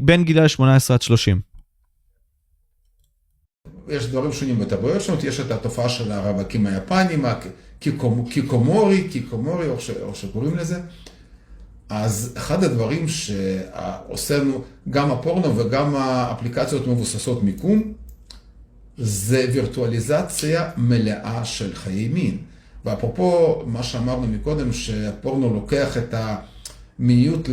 בין 0.02 0.24
גילי 0.24 0.50
18 0.50 0.96
עד 0.96 1.02
30. 1.02 1.40
יש 3.88 4.06
דברים 4.06 4.32
שונים 4.32 4.60
בתרבויות 4.60 5.02
שונות, 5.02 5.24
יש 5.24 5.40
את 5.40 5.52
התופעה 5.52 5.90
של 5.90 6.12
הרווקים 6.12 6.66
היפנים, 6.66 7.26
קיקומורי, 7.80 9.08
קיקומורי, 9.08 9.68
או 10.02 10.16
שקוראים 10.16 10.58
לזה. 10.58 10.80
אז 11.90 12.34
אחד 12.38 12.64
הדברים 12.64 13.08
שעושה 13.08 14.38
לנו 14.38 14.62
גם 14.90 15.12
הפורנו 15.12 15.58
וגם 15.58 15.96
האפליקציות 15.96 16.88
מבוססות 16.88 17.44
מיקום, 17.44 17.94
זה 18.98 19.46
וירטואליזציה 19.54 20.70
מלאה 20.78 21.46
של 21.46 21.76
חיי 21.76 22.08
מין. 22.08 22.38
ואפרופו 22.86 23.62
מה 23.66 23.84
שאמרנו 23.84 24.28
מקודם, 24.28 24.74
שהפורנו 24.74 25.54
לוקח 25.54 25.98
את 25.98 26.14
המיניות 27.00 27.50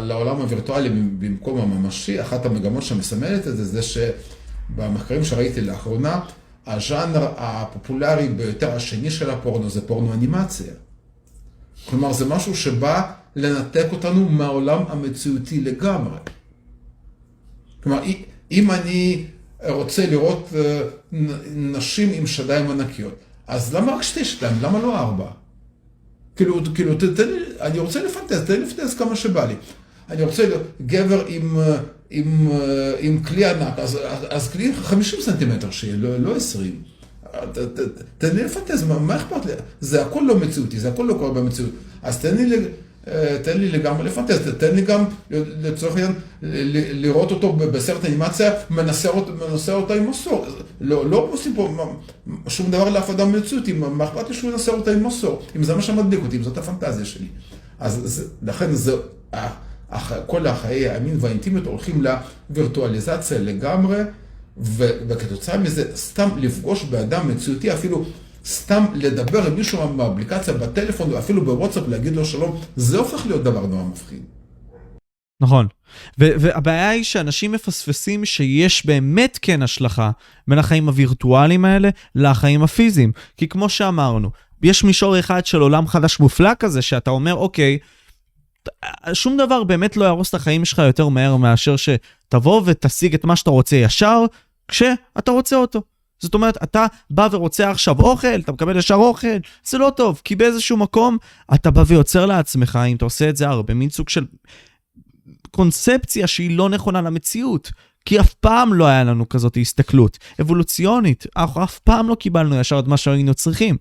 לעולם 0.00 0.36
הווירטואלי 0.36 0.88
במקום 1.18 1.60
הממשי, 1.60 2.20
אחת 2.20 2.46
המגמות 2.46 2.82
שמסמלת 2.82 3.48
את 3.48 3.56
זה, 3.56 3.64
זה 3.64 3.80
שבמחקרים 3.82 5.24
שראיתי 5.24 5.60
לאחרונה, 5.60 6.20
הז'אנר 6.68 7.28
הפופולרי 7.36 8.28
ביותר 8.28 8.70
השני 8.70 9.10
של 9.10 9.30
הפורנו 9.30 9.70
זה 9.70 9.86
פורנו 9.86 10.12
אנימציה. 10.12 10.72
כלומר, 11.90 12.12
זה 12.12 12.24
משהו 12.24 12.56
שבא 12.56 13.12
לנתק 13.36 13.86
אותנו 13.92 14.28
מהעולם 14.28 14.82
המציאותי 14.88 15.60
לגמרי. 15.60 16.18
כלומר, 17.82 18.02
אם 18.50 18.70
אני 18.70 19.24
רוצה 19.68 20.06
לראות 20.06 20.48
אה, 20.54 20.82
נשים 21.54 22.12
עם 22.12 22.26
שדיים 22.26 22.70
ענקיות, 22.70 23.14
אז 23.46 23.74
למה 23.74 23.94
רק 23.94 24.02
שתי 24.02 24.24
שדיים? 24.24 24.56
למה 24.62 24.78
לא 24.78 24.98
ארבע? 24.98 25.30
כאילו, 26.36 26.60
כאילו, 26.74 26.94
תן 26.94 27.28
לי, 27.28 27.40
אני 27.60 27.78
רוצה 27.78 28.02
לפנטז, 28.02 28.40
תן 28.46 28.52
לי 28.52 28.66
לפנטז 28.66 28.94
כמה 28.94 29.16
שבא 29.16 29.46
לי. 29.46 29.54
אני 30.10 30.22
רוצה 30.22 30.44
גבר 30.86 31.24
עם, 31.26 31.56
עם, 32.10 32.50
עם 32.98 33.22
כלי 33.22 33.44
ענק, 33.44 33.78
אז, 33.78 33.98
אז 34.30 34.48
כלי 34.48 34.72
50 34.74 35.20
סנטימטר 35.20 35.70
שיהיה, 35.70 35.96
לא, 35.96 36.18
לא 36.18 36.36
20. 36.36 36.82
תן 38.18 38.36
לי 38.36 38.44
לפנטז, 38.44 38.84
מה, 38.84 38.98
מה 38.98 39.16
אכפת 39.16 39.46
לי? 39.46 39.52
זה 39.80 40.02
הכל 40.02 40.22
לא 40.26 40.38
מציאותי, 40.38 40.80
זה 40.80 40.88
הכל 40.88 41.02
לא 41.02 41.14
קורה 41.14 41.30
במציאות. 41.30 41.70
אז 42.02 42.18
תן 42.18 42.36
לי 42.36 42.56
תן 43.42 43.58
לי 43.58 43.68
לגמרי 43.68 44.04
לפנטז, 44.04 44.38
תן 44.58 44.74
לי 44.74 44.82
גם 44.82 45.04
לצורך 45.62 45.96
העניין 45.96 46.12
לראות 46.42 47.30
אותו 47.30 47.52
בסרט 47.52 48.04
אנימציה, 48.04 48.52
מנסה 48.70 49.08
אותה 49.72 49.94
עם 49.94 50.10
מסור. 50.10 50.46
לא, 50.80 51.10
לא 51.10 51.28
עושים 51.32 51.54
פה 51.54 51.94
שום 52.48 52.70
דבר 52.70 52.90
לאף 52.90 53.10
אדם 53.10 53.32
במציאות, 53.32 53.68
מה 53.68 54.04
אכפת 54.04 54.28
לי 54.28 54.34
שהוא 54.34 54.50
ינסה 54.50 54.72
אותה 54.72 54.92
עם 54.92 55.06
מסור, 55.06 55.42
אם 55.56 55.64
זה 55.64 55.74
מה 55.74 55.82
שמדליק 55.82 56.20
אותי, 56.24 56.36
אם 56.36 56.42
זאת 56.42 56.58
הפנטזיה 56.58 57.04
שלי. 57.04 57.26
אז 57.80 58.24
לכן 58.42 58.74
זה, 58.74 58.92
כל 60.26 60.46
החיי 60.46 60.88
המין 60.88 61.16
והאינטימיות 61.20 61.66
הולכים 61.66 62.04
לווירטואליזציה 62.50 63.38
לגמרי, 63.38 63.96
וכתוצאה 65.08 65.58
מזה 65.58 65.96
סתם 65.96 66.28
לפגוש 66.36 66.84
באדם 66.84 67.28
מציאותי 67.28 67.72
אפילו 67.72 68.04
סתם 68.44 68.84
לדבר 68.94 69.46
עם 69.46 69.54
מישהו 69.54 69.96
באפליקציה, 69.96 70.54
בטלפון, 70.54 71.12
ואפילו 71.12 71.44
בוואטסאפ, 71.44 71.88
להגיד 71.88 72.16
לו 72.16 72.24
שלום, 72.24 72.60
זה 72.76 72.98
הופך 72.98 73.26
להיות 73.26 73.42
דבר 73.42 73.66
נורא 73.66 73.82
מפחיד. 73.82 74.22
נכון. 75.40 75.66
והבעיה 76.18 76.90
היא 76.90 77.04
שאנשים 77.04 77.52
מפספסים 77.52 78.24
שיש 78.24 78.86
באמת 78.86 79.38
כן 79.42 79.62
השלכה 79.62 80.10
בין 80.48 80.58
החיים 80.58 80.88
הווירטואליים 80.88 81.64
האלה 81.64 81.88
לחיים 82.14 82.62
הפיזיים. 82.62 83.12
כי 83.36 83.48
כמו 83.48 83.68
שאמרנו, 83.68 84.30
יש 84.62 84.84
מישור 84.84 85.18
אחד 85.18 85.46
של 85.46 85.60
עולם 85.60 85.86
חדש 85.86 86.20
מופלא 86.20 86.50
כזה, 86.58 86.82
שאתה 86.82 87.10
אומר, 87.10 87.34
אוקיי, 87.34 87.78
שום 89.12 89.36
דבר 89.36 89.64
באמת 89.64 89.96
לא 89.96 90.04
יהרוס 90.04 90.28
את 90.28 90.34
החיים 90.34 90.64
שלך 90.64 90.78
יותר 90.78 91.08
מהר 91.08 91.36
מאשר 91.36 91.74
שתבוא 91.76 92.62
ותשיג 92.64 93.14
את 93.14 93.24
מה 93.24 93.36
שאתה 93.36 93.50
רוצה 93.50 93.76
ישר, 93.76 94.24
כשאתה 94.68 95.30
רוצה 95.30 95.56
אותו. 95.56 95.82
זאת 96.18 96.34
אומרת, 96.34 96.62
אתה 96.62 96.86
בא 97.10 97.28
ורוצה 97.32 97.70
עכשיו 97.70 98.00
אוכל, 98.00 98.40
אתה 98.40 98.52
מקבל 98.52 98.76
ישר 98.76 98.94
אוכל, 98.94 99.38
זה 99.64 99.78
לא 99.78 99.92
טוב, 99.96 100.20
כי 100.24 100.36
באיזשהו 100.36 100.76
מקום 100.76 101.18
אתה 101.54 101.70
בא 101.70 101.84
ויוצר 101.86 102.26
לעצמך, 102.26 102.78
אם 102.88 102.96
אתה 102.96 103.04
עושה 103.04 103.28
את 103.28 103.36
זה 103.36 103.48
הרבה, 103.48 103.74
מין 103.74 103.90
סוג 103.90 104.08
של 104.08 104.24
קונספציה 105.50 106.26
שהיא 106.26 106.56
לא 106.56 106.68
נכונה 106.68 107.00
למציאות. 107.00 107.70
כי 108.04 108.20
אף 108.20 108.34
פעם 108.34 108.74
לא 108.74 108.86
היה 108.86 109.04
לנו 109.04 109.28
כזאת 109.28 109.56
הסתכלות 109.60 110.18
אבולוציונית, 110.40 111.26
אנחנו 111.36 111.64
אף 111.64 111.78
פעם 111.78 112.08
לא 112.08 112.14
קיבלנו 112.14 112.60
ישר 112.60 112.78
את 112.78 112.86
מה 112.86 112.96
שהיינו 112.96 113.34
צריכים. 113.34 113.76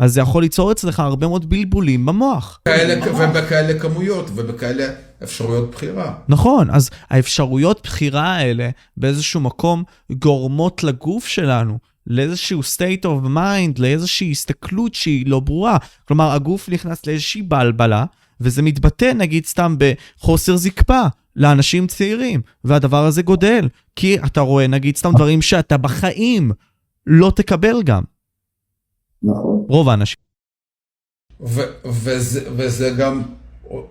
אז 0.00 0.12
זה 0.12 0.20
יכול 0.20 0.42
ליצור 0.42 0.72
אצלך 0.72 1.00
הרבה 1.00 1.26
מאוד 1.26 1.50
בלבולים 1.50 2.06
במוח. 2.06 2.60
ובכאלה 3.30 3.78
כמויות 3.78 4.30
ובכאלה 4.34 4.84
אפשרויות 5.22 5.70
בחירה. 5.70 6.14
נכון, 6.28 6.70
אז 6.70 6.90
האפשרויות 7.10 7.80
בחירה 7.82 8.36
האלה 8.36 8.70
באיזשהו 8.96 9.40
מקום 9.40 9.84
גורמות 10.12 10.84
לגוף 10.84 11.26
שלנו 11.26 11.78
לאיזשהו 12.06 12.60
state 12.60 13.04
of 13.04 13.26
mind, 13.36 13.78
לאיזושהי 13.80 14.30
הסתכלות 14.30 14.94
שהיא 14.94 15.26
לא 15.26 15.40
ברורה. 15.40 15.76
כלומר, 16.08 16.32
הגוף 16.32 16.68
נכנס 16.68 17.06
לאיזושהי 17.06 17.42
בלבלה, 17.42 18.04
וזה 18.40 18.62
מתבטא 18.62 19.12
נגיד 19.12 19.46
סתם 19.46 19.76
בחוסר 19.78 20.56
זקפה 20.56 21.02
לאנשים 21.36 21.86
צעירים, 21.86 22.40
והדבר 22.64 23.04
הזה 23.04 23.22
גודל, 23.22 23.68
כי 23.96 24.18
אתה 24.18 24.40
רואה 24.40 24.66
נגיד 24.66 24.96
סתם 24.96 25.12
דברים 25.14 25.42
שאתה 25.42 25.76
בחיים 25.76 26.52
לא 27.06 27.32
תקבל 27.36 27.82
גם. 27.82 28.02
נכון. 29.22 29.64
רוב 29.68 29.88
האנשים. 29.88 30.16
וזה, 31.84 32.50
וזה, 32.56 32.90
גם, 32.98 33.22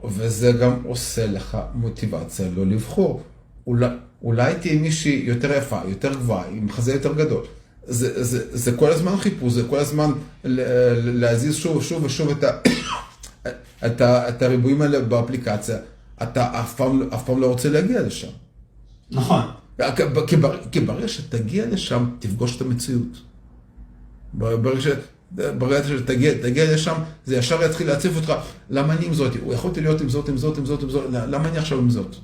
וזה 0.03 0.51
גם 0.51 0.81
עושה 0.85 1.27
לך 1.27 1.57
מוטיבציה 1.73 2.49
לא 2.55 2.65
לבחור. 2.65 3.21
אולי, 3.67 3.87
אולי 4.23 4.55
תהיה 4.55 4.81
מישהי 4.81 5.23
יותר 5.25 5.51
יפה, 5.57 5.81
יותר 5.87 6.13
גבוהה, 6.13 6.47
עם 6.47 6.71
חזה 6.71 6.93
יותר 6.93 7.13
גדול. 7.13 7.43
זה, 7.83 8.23
זה, 8.23 8.57
זה 8.57 8.77
כל 8.77 8.91
הזמן 8.91 9.17
חיפוש, 9.17 9.53
זה 9.53 9.63
כל 9.69 9.77
הזמן 9.77 10.11
להזיז 10.43 11.55
שוב 11.55 11.77
ושוב 11.77 12.03
ושוב 12.03 12.29
את, 12.29 12.43
ה, 12.43 12.51
את, 13.87 14.01
ה, 14.01 14.29
את 14.29 14.41
הריבועים 14.41 14.81
האלה 14.81 14.99
באפליקציה. 14.99 15.77
אתה 16.23 16.59
אף 16.59 16.75
פעם, 16.75 17.09
אף 17.13 17.25
פעם 17.25 17.41
לא 17.41 17.47
רוצה 17.47 17.69
להגיע 17.69 18.01
לשם. 18.01 18.27
נכון. 19.11 19.41
כי 20.71 20.79
ברגע 20.79 21.07
שתגיע 21.07 21.65
לשם, 21.65 22.05
תפגוש 22.19 22.55
את 22.55 22.61
המציאות. 22.61 23.21
ברגע 24.33 24.81
ש... 24.81 24.87
ברגע 25.31 25.87
שתגיע 25.87 26.73
לשם, 26.73 26.95
זה 27.25 27.35
ישר 27.35 27.63
יתחיל 27.63 27.87
להציף 27.87 28.15
אותך, 28.15 28.33
למה 28.69 28.93
אני 28.93 29.05
עם 29.05 29.13
זאת? 29.13 29.31
הוא 29.43 29.53
יכולתי 29.53 29.81
להיות 29.81 30.01
עם 30.01 30.09
זאת, 30.09 30.29
עם 30.29 30.37
זאת, 30.37 30.57
עם 30.57 30.65
זאת, 30.65 30.83
עם 30.83 30.89
זאת, 30.89 31.03
למה 31.11 31.49
אני 31.49 31.57
עכשיו 31.57 31.77
עם 31.77 31.89
זאת? 31.89 32.15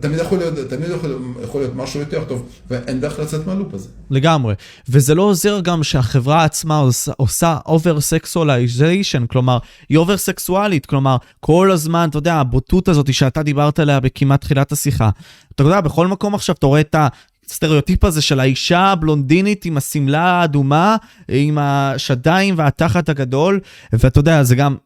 תמיד 0.00 0.18
יכול 0.18 0.38
להיות, 0.38 0.54
תמיד 0.68 0.90
יכול, 0.90 1.18
יכול 1.42 1.60
להיות 1.60 1.74
משהו 1.74 2.00
יותר 2.00 2.24
טוב, 2.24 2.48
ואין 2.70 3.00
דרך 3.00 3.18
לצאת 3.18 3.46
מהלופ 3.46 3.74
הזה. 3.74 3.88
לגמרי. 4.10 4.54
וזה 4.88 5.14
לא 5.14 5.22
עוזר 5.22 5.60
גם 5.60 5.82
שהחברה 5.82 6.44
עצמה 6.44 6.78
עושה, 6.78 7.12
עושה 7.16 7.58
over 7.66 7.98
sexualization, 7.98 9.26
כלומר, 9.26 9.58
היא 9.88 9.98
over 9.98 10.16
סקסואלית, 10.16 10.86
כלומר, 10.86 11.16
כל 11.40 11.70
הזמן, 11.70 12.08
אתה 12.10 12.18
יודע, 12.18 12.34
הבוטות 12.34 12.88
הזאת 12.88 13.14
שאתה 13.14 13.42
דיברת 13.42 13.78
עליה 13.78 14.00
בכמעט 14.00 14.40
תחילת 14.40 14.72
השיחה. 14.72 15.10
אתה 15.54 15.62
יודע, 15.62 15.80
בכל 15.80 16.06
מקום 16.06 16.34
עכשיו 16.34 16.54
אתה 16.58 16.66
רואה 16.66 16.80
את 16.80 16.94
ה... 16.94 17.08
הסטריאוטיפ 17.52 18.04
הזה 18.04 18.22
של 18.22 18.40
האישה 18.40 18.80
הבלונדינית 18.80 19.64
עם 19.64 19.76
השמלה 19.76 20.22
האדומה, 20.22 20.96
עם 21.28 21.58
השדיים 21.60 22.54
והתחת 22.58 23.08
הגדול, 23.08 23.60
ואתה 23.92 24.18
יודע, 24.18 24.42
זה 24.42 24.54
גם 24.54 24.76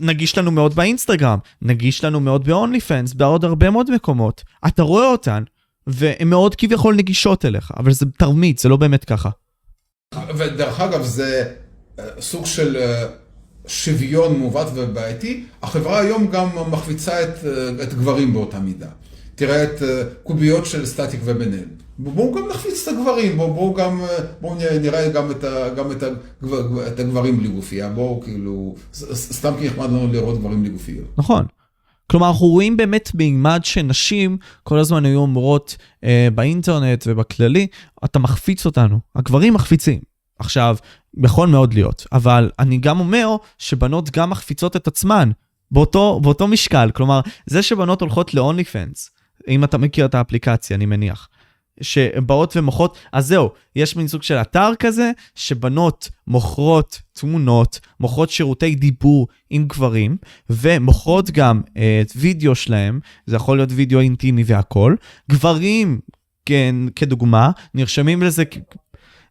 נגיש 0.00 0.38
לנו 0.38 0.50
מאוד 0.50 0.74
באינסטגרם, 0.74 1.38
נגיש 1.62 2.04
לנו 2.04 2.20
מאוד 2.20 2.48
ב-only 2.48 2.80
fans, 2.88 3.16
בעוד 3.16 3.44
הרבה 3.44 3.70
מאוד 3.70 3.90
מקומות. 3.90 4.44
אתה 4.66 4.82
רואה 4.82 5.06
אותן, 5.06 5.42
והן 5.86 6.28
מאוד 6.28 6.54
כביכול 6.54 6.94
נגישות 6.94 7.44
אליך, 7.44 7.72
אבל 7.76 7.92
זה 7.92 8.06
תרמית, 8.18 8.58
זה 8.58 8.68
לא 8.68 8.76
באמת 8.76 9.04
ככה. 9.04 9.30
ודרך 10.36 10.80
אגב, 10.80 11.02
זה 11.02 11.52
אה, 11.98 12.04
סוג 12.20 12.46
של 12.46 12.76
אה, 12.76 13.06
שוויון 13.66 14.38
מעוות 14.38 14.68
ובעייתי. 14.74 15.44
החברה 15.62 16.00
היום 16.00 16.26
גם 16.26 16.48
מחביצה 16.70 17.22
את, 17.22 17.44
אה, 17.44 17.82
את 17.82 17.94
גברים 17.94 18.32
באותה 18.32 18.58
מידה. 18.58 18.88
תראה 19.34 19.62
את 19.62 19.82
קוביות 20.22 20.66
של 20.66 20.86
סטטיק 20.86 21.20
ובן 21.24 21.52
אל. 21.52 21.64
בואו 22.02 22.34
גם 22.34 22.48
נחפיץ 22.48 22.88
את 22.88 22.94
הגברים, 22.94 23.36
בואו 23.36 23.54
בוא 23.54 23.76
גם, 23.76 24.00
בואו 24.40 24.54
נראה 24.82 25.08
גם, 25.08 25.30
את, 25.30 25.44
ה, 25.44 25.68
גם 25.68 25.92
את, 25.92 26.02
הגבר, 26.02 26.88
את 26.88 27.00
הגברים 27.00 27.38
בלי 27.38 27.48
גופייה, 27.48 27.88
בואו 27.88 28.20
כאילו, 28.20 28.74
סתם 29.14 29.52
כי 29.58 29.66
נחמד 29.66 29.84
לנו 29.84 30.12
לראות 30.12 30.38
גברים 30.38 30.62
בלי 30.62 30.70
גופיות. 30.70 31.06
נכון. 31.18 31.44
כלומר, 32.10 32.28
אנחנו 32.28 32.46
רואים 32.46 32.76
באמת 32.76 33.10
מימד 33.14 33.60
שנשים 33.64 34.38
כל 34.62 34.78
הזמן 34.78 35.04
היו 35.04 35.18
אומרות 35.18 35.76
אה, 36.04 36.28
באינטרנט 36.34 37.04
ובכללי, 37.06 37.66
אתה 38.04 38.18
מחפיץ 38.18 38.66
אותנו, 38.66 39.00
הגברים 39.16 39.54
מחפיצים. 39.54 40.00
עכשיו, 40.38 40.76
יכול 41.24 41.48
מאוד 41.48 41.74
להיות, 41.74 42.06
אבל 42.12 42.50
אני 42.58 42.78
גם 42.78 43.00
אומר 43.00 43.36
שבנות 43.58 44.10
גם 44.10 44.30
מחפיצות 44.30 44.76
את 44.76 44.86
עצמן 44.86 45.30
באותו, 45.70 46.20
באותו 46.22 46.48
משקל. 46.48 46.90
כלומר, 46.94 47.20
זה 47.46 47.62
שבנות 47.62 48.00
הולכות 48.00 48.34
ל-only 48.34 48.64
fans, 48.72 49.20
אם 49.48 49.64
אתה 49.64 49.78
מכיר 49.78 50.06
את 50.06 50.14
האפליקציה, 50.14 50.76
אני 50.76 50.86
מניח. 50.86 51.28
שבאות 51.80 52.56
ומוכרות, 52.56 52.98
אז 53.12 53.26
זהו, 53.26 53.50
יש 53.76 53.96
מין 53.96 54.08
סוג 54.08 54.22
של 54.22 54.34
אתר 54.34 54.70
כזה, 54.78 55.10
שבנות 55.34 56.08
מוכרות 56.26 57.00
תמונות, 57.12 57.80
מוכרות 58.00 58.30
שירותי 58.30 58.74
דיבור 58.74 59.28
עם 59.50 59.66
גברים, 59.66 60.16
ומוכרות 60.50 61.30
גם 61.30 61.60
אה, 61.76 62.02
את 62.02 62.12
וידאו 62.16 62.54
שלהם, 62.54 63.00
זה 63.26 63.36
יכול 63.36 63.58
להיות 63.58 63.70
וידאו 63.72 64.00
אינטימי 64.00 64.42
והכול. 64.46 64.96
גברים, 65.30 66.00
כן, 66.46 66.76
כדוגמה, 66.96 67.50
נרשמים 67.74 68.22
לזה 68.22 68.44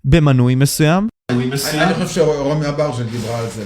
במנוי 0.05 0.55
מסוים. 0.55 1.07
אני 1.30 1.93
חושב 1.93 2.07
שרומי 2.07 2.69
אברג'ל 2.69 3.03
דיברה 3.03 3.39
על 3.39 3.49
זה 3.49 3.63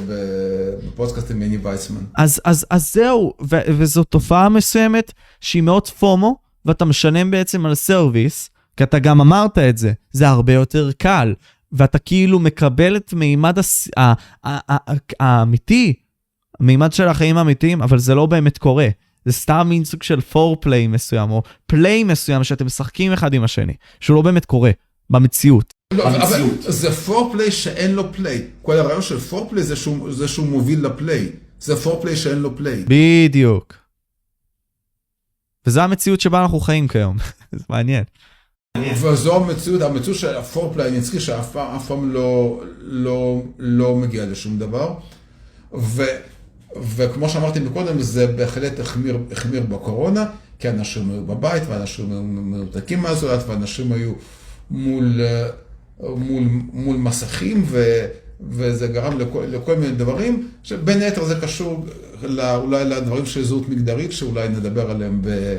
בפודקאסט 0.88 1.32
עם 1.32 1.40
מיני 1.40 1.58
וייסמן. 1.58 2.02
אז 2.18 2.66
זהו, 2.76 3.34
וזו 3.50 4.04
תופעה 4.04 4.50
מסוימת 4.50 5.12
שהיא 5.42 5.64
מאוד 5.64 5.88
FOMO, 5.88 6.36
ואתה 6.66 6.86
משלם 6.86 7.32
בעצם 7.32 7.66
על 7.66 7.76
service, 7.76 8.50
כי 8.78 8.84
אתה 8.84 9.00
גם 9.00 9.22
אמרת 9.22 9.58
את 9.58 9.78
זה, 9.78 9.94
זה 10.12 10.28
הרבה 10.28 10.54
יותר 10.54 10.92
קל, 10.98 11.34
ואתה 11.72 12.00
כאילו 12.00 12.40
מקבל 12.40 12.98
את 12.98 13.14
מימד 13.14 13.60
הס... 13.60 13.88
האמיתי, 15.20 15.94
מימד 16.60 16.94
של 16.94 17.08
החיים 17.08 17.38
האמיתיים, 17.38 17.82
אבל 17.82 17.98
זה 17.98 18.16
לא 18.16 18.26
באמת 18.26 18.58
קורה. 18.58 18.88
זה 19.26 19.34
סתם 19.34 19.68
מין 19.70 19.86
סוג 19.86 20.04
של 20.04 20.22
foreplay 20.22 20.88
מסוים, 20.88 21.32
או 21.32 21.44
play 21.66 22.04
מסוים 22.04 22.44
שאתם 22.44 22.66
משחקים 22.66 23.14
אחד 23.14 23.34
עם 23.34 23.44
השני, 23.44 23.74
שהוא 24.00 24.16
לא 24.16 24.22
באמת 24.22 24.46
קורה, 24.46 24.72
במציאות. 25.10 25.74
לא, 25.94 26.08
אבל 26.08 26.44
זה 26.60 26.92
פורפליי 26.92 27.52
שאין 27.52 27.92
לו 27.92 28.14
פליי. 28.14 28.42
כל 28.62 28.78
הרעיון 28.78 29.02
של 29.02 29.20
פורפליי 29.20 29.64
זה 29.64 29.76
שהוא, 29.76 30.14
זה 30.14 30.28
שהוא 30.28 30.48
מוביל 30.48 30.86
לפליי. 30.86 31.30
זה 31.60 31.76
פורפליי 31.76 32.16
שאין 32.16 32.38
לו 32.38 32.58
פליי. 32.58 32.86
בדיוק. 32.88 33.74
וזו 35.66 35.82
המציאות 35.82 36.22
שבה 36.22 36.42
אנחנו 36.42 36.60
חיים 36.60 36.88
כיום, 36.88 37.18
זה 37.52 37.66
מעניין. 37.70 38.04
וזו 38.78 39.36
המציאות, 39.36 39.82
המציאות 39.82 40.18
של 40.18 40.36
הפורפליי 40.36 40.96
הנצחי 40.96 41.20
שאף 41.20 41.58
פעם 41.88 42.14
לא, 42.14 42.62
לא, 42.80 43.42
לא 43.60 43.96
מגיע 43.96 44.26
לשום 44.26 44.60
דבר. 44.60 44.94
וכמו 46.96 47.30
שאמרתי 47.30 47.60
מקודם, 47.60 48.02
זה 48.02 48.28
בהחלט 48.28 48.80
החמיר, 48.80 49.64
בקורונה, 49.70 50.26
כי 50.60 50.70
אנשים 50.70 51.12
היו 51.12 51.26
בבית, 51.26 51.64
ואנשים 51.68 52.12
היו 52.12 52.22
מנותקים 52.24 53.00
מהזולת, 53.00 53.44
ואנשים 53.48 53.92
היו 53.92 54.14
מול, 54.72 55.22
מסכים, 56.98 57.66
וזה 58.50 58.88
גרם 58.88 59.20
לכל, 59.20 59.76
מיני 59.76 59.96
דברים, 59.96 60.48
שבין 60.64 61.02
היתר 61.02 61.26
זה 61.26 61.36
קשור 61.42 61.86
אולי 62.40 62.86
לדברים 62.86 63.26
של 63.26 63.44
זהות 63.44 63.70
מגדרית, 63.70 64.12
שאולי 64.12 64.50
נדבר 64.50 64.92
עליהם 64.92 65.22
ב, 65.22 65.58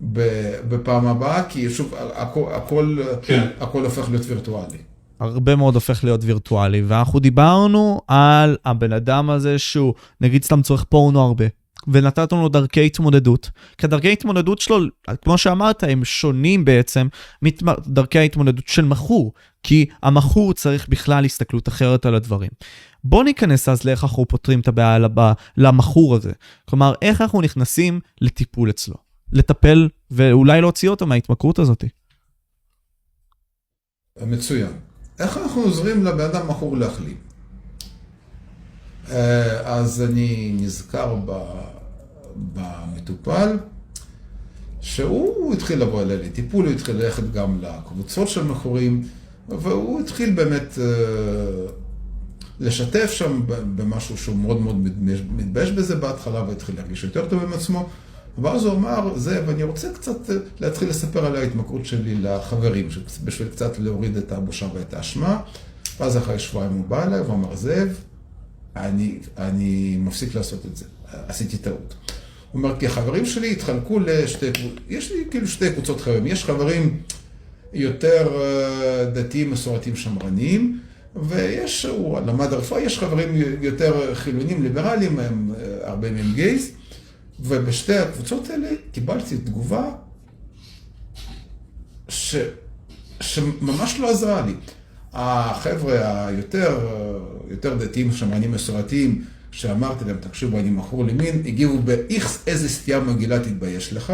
בפעם 0.00 1.06
הבאה, 1.06 1.42
כי 1.48 1.70
שוב, 1.70 1.94
הכל, 2.14 2.52
הכל, 2.52 2.96
כן. 3.22 3.48
הכל 3.60 3.84
הופך 3.84 4.08
להיות 4.10 4.22
וירטואלי. 4.26 4.78
הרבה 5.20 5.56
מאוד 5.56 5.74
הופך 5.74 6.04
להיות 6.04 6.20
וירטואלי, 6.24 6.82
ואנחנו 6.82 7.20
דיברנו 7.20 8.00
על 8.08 8.56
הבן 8.64 8.92
אדם 8.92 9.30
הזה 9.30 9.58
שהוא, 9.58 9.94
נגיד 10.20 10.44
סתם 10.44 10.62
צורך 10.62 10.84
פורנו 10.84 11.20
הרבה, 11.20 11.44
ונתתם 11.88 12.36
לו 12.36 12.48
דרכי 12.48 12.86
התמודדות. 12.86 13.50
כי 13.78 13.86
הדרכי 13.86 14.12
התמודדות 14.12 14.58
שלו, 14.58 14.78
כמו 15.22 15.38
שאמרת, 15.38 15.82
הם 15.82 16.04
שונים 16.04 16.64
בעצם 16.64 17.08
מדרכי 17.42 18.18
ההתמודדות 18.18 18.68
של 18.68 18.84
מכור, 18.84 19.32
כי 19.62 19.86
המכור 20.02 20.52
צריך 20.52 20.88
בכלל 20.88 21.24
הסתכלות 21.24 21.68
אחרת 21.68 22.06
על 22.06 22.14
הדברים. 22.14 22.50
בוא 23.04 23.24
ניכנס 23.24 23.68
אז 23.68 23.84
לאיך 23.84 24.04
אנחנו 24.04 24.28
פותרים 24.28 24.60
את 24.60 24.68
הבעיה 24.68 24.98
למכור 25.56 26.14
הזה. 26.14 26.32
כלומר, 26.70 26.92
איך 27.02 27.20
אנחנו 27.20 27.40
נכנסים 27.40 28.00
לטיפול 28.20 28.70
אצלו. 28.70 29.05
לטפל 29.32 29.88
ואולי 30.10 30.60
להוציא 30.60 30.88
אותו 30.88 31.06
מההתמכרות 31.06 31.58
הזאת. 31.58 31.84
מצוין. 34.26 34.72
איך 35.18 35.36
אנחנו 35.36 35.62
עוזרים 35.62 36.04
לבן 36.04 36.24
אדם 36.24 36.48
מכור 36.48 36.76
להחלים? 36.76 37.16
אה, 39.10 39.74
אז 39.74 40.02
אני 40.02 40.56
נזכר 40.60 41.16
במטופל, 42.54 43.56
שהוא 44.80 45.54
התחיל 45.54 45.78
לבוא 45.82 46.02
אליי 46.02 46.16
לטיפול, 46.16 46.66
הוא 46.66 46.74
התחיל 46.74 46.96
ללכת 46.96 47.32
גם 47.32 47.60
לקבוצות 47.62 48.28
של 48.28 48.44
מכורים, 48.44 49.08
והוא 49.48 50.00
התחיל 50.00 50.34
באמת 50.34 50.78
אה, 50.78 50.84
לשתף 52.60 53.10
שם 53.10 53.42
במשהו 53.76 54.16
שהוא 54.16 54.36
מאוד 54.36 54.60
מאוד 54.60 54.76
מתבייש 55.36 55.70
בזה 55.70 55.96
בהתחלה, 55.96 56.42
והתחיל 56.42 56.76
להרגיש 56.76 57.04
יותר 57.04 57.28
טוב 57.28 57.42
עם 57.42 57.52
עצמו. 57.52 57.88
ואז 58.38 58.64
הוא 58.64 58.72
אמר, 58.74 59.18
זה, 59.18 59.42
ואני 59.46 59.62
רוצה 59.62 59.92
קצת 59.92 60.30
אה, 60.30 60.36
להתחיל 60.60 60.88
לספר 60.88 61.26
על 61.26 61.36
ההתמכרות 61.36 61.86
שלי 61.86 62.14
לחברים, 62.14 62.88
בשביל 63.24 63.48
קצת 63.48 63.78
להוריד 63.78 64.16
את 64.16 64.32
הבושה 64.32 64.68
ואת 64.74 64.94
האשמה. 64.94 65.40
ואז 66.00 66.16
אחרי 66.16 66.38
שבועיים 66.38 66.72
הוא 66.72 66.84
בא 66.84 67.06
אליי 67.06 67.20
ואמר, 67.20 67.56
זאב, 67.56 67.88
אני, 68.76 69.18
אני 69.38 69.96
מפסיק 70.00 70.34
לעשות 70.34 70.66
את 70.66 70.76
זה, 70.76 70.84
עשיתי 71.28 71.56
טעות. 71.56 71.94
הוא 72.52 72.62
אומר, 72.62 72.78
כי 72.78 72.86
החברים 72.86 73.26
שלי 73.26 73.52
התחלקו 73.52 74.00
לשתי 74.00 74.52
קבוצות, 74.52 74.80
יש 74.88 75.12
לי 75.12 75.24
כאילו 75.30 75.48
שתי 75.48 75.72
קבוצות 75.72 76.00
חברים, 76.00 76.26
יש 76.26 76.44
חברים 76.44 77.00
יותר 77.72 78.28
אה, 78.40 79.04
דתיים, 79.04 79.50
מסורתיים, 79.50 79.96
שמרניים, 79.96 80.80
ויש, 81.16 81.86
הוא 81.86 82.20
למד 82.20 82.52
רפואה, 82.52 82.80
יש 82.80 82.98
חברים 82.98 83.34
יותר 83.60 84.14
חילונים, 84.14 84.62
ליברליים, 84.62 85.18
הם 85.18 85.50
אה, 85.58 85.90
הרבה 85.90 86.10
מהם 86.10 86.32
גייז, 86.34 86.70
ובשתי 87.40 87.94
הקבוצות 87.94 88.50
האלה 88.50 88.68
קיבלתי 88.92 89.36
תגובה 89.36 89.90
ש, 92.08 92.36
שממש 93.20 94.00
לא 94.00 94.10
עזרה 94.10 94.46
לי. 94.46 94.54
החבר'ה 95.12 96.26
היותר 96.26 96.78
יותר 97.50 97.76
דתיים, 97.76 98.12
שמרנים 98.12 98.52
מסורתיים, 98.52 99.24
שאמרתי 99.50 100.04
להם, 100.04 100.16
תקשיבו, 100.16 100.58
אני 100.58 100.70
מכור 100.70 101.04
למין, 101.04 101.42
הגיבו 101.46 101.78
באיכס 101.78 102.42
איזה 102.46 102.68
סטייה 102.68 103.00
מגעילה 103.00 103.38
תתבייש 103.38 103.92
לך. 103.92 104.12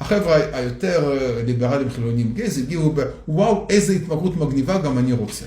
החבר'ה 0.00 0.36
היותר 0.52 1.18
ליברליים 1.46 1.90
חילונים 1.90 2.34
גז 2.34 2.58
הגיבו 2.58 2.94
בוואו, 3.28 3.66
איזה 3.70 3.92
התמכרות 3.92 4.36
מגניבה, 4.36 4.78
גם 4.78 4.98
אני 4.98 5.12
רוצה. 5.12 5.44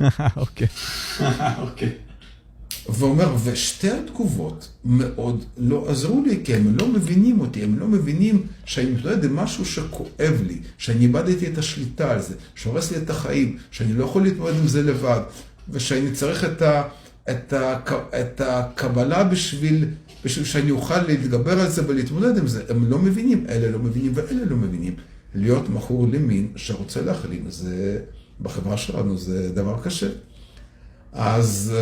אוקיי. 0.36 0.66
אוקיי. 1.64 1.92
ואומר, 2.88 3.34
ושתי 3.44 3.90
התגובות 3.90 4.68
מאוד 4.84 5.44
לא 5.56 5.90
עזרו 5.90 6.22
לי, 6.26 6.40
כי 6.44 6.54
הם 6.54 6.76
לא 6.80 6.88
מבינים 6.88 7.40
אותי, 7.40 7.62
הם 7.62 7.78
לא 7.78 7.88
מבינים 7.88 8.46
שאני 8.64 8.90
מתמודד 8.90 9.24
עם 9.24 9.36
משהו 9.36 9.64
שכואב 9.64 10.42
לי, 10.46 10.60
שאני 10.78 11.00
איבדתי 11.00 11.46
את 11.46 11.58
השליטה 11.58 12.10
על 12.10 12.22
זה, 12.22 12.34
שהורס 12.54 12.92
לי 12.92 12.98
את 12.98 13.10
החיים, 13.10 13.58
שאני 13.70 13.92
לא 13.92 14.04
יכול 14.04 14.22
להתמודד 14.22 14.54
עם 14.56 14.68
זה 14.68 14.82
לבד, 14.82 15.20
ושאני 15.70 16.12
צריך 16.12 16.44
את, 16.44 16.62
ה, 16.62 16.82
את, 17.30 17.52
ה, 17.52 17.78
את 18.20 18.40
הקבלה 18.40 19.24
בשביל, 19.24 19.88
בשביל 20.24 20.44
שאני 20.44 20.70
אוכל 20.70 21.02
להתגבר 21.02 21.60
על 21.60 21.68
זה 21.68 21.82
ולהתמודד 21.88 22.38
עם 22.38 22.46
זה. 22.46 22.62
הם 22.68 22.90
לא 22.90 22.98
מבינים, 22.98 23.46
אלה 23.48 23.70
לא 23.70 23.78
מבינים 23.78 24.12
ואלה 24.14 24.44
לא 24.44 24.56
מבינים. 24.56 24.94
להיות 25.34 25.68
מכור 25.68 26.08
למין 26.12 26.48
שרוצה 26.56 27.00
להחלים, 27.00 27.44
זה, 27.48 27.98
בחברה 28.40 28.76
שלנו 28.76 29.18
זה 29.18 29.52
דבר 29.52 29.76
קשה. 29.82 30.08
אז... 31.12 31.74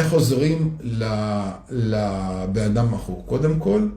איך 0.00 0.12
עוזרים 0.12 0.76
לבן 1.70 2.62
אדם 2.64 2.94
מכור? 2.94 3.24
קודם 3.26 3.58
כל, 3.58 3.88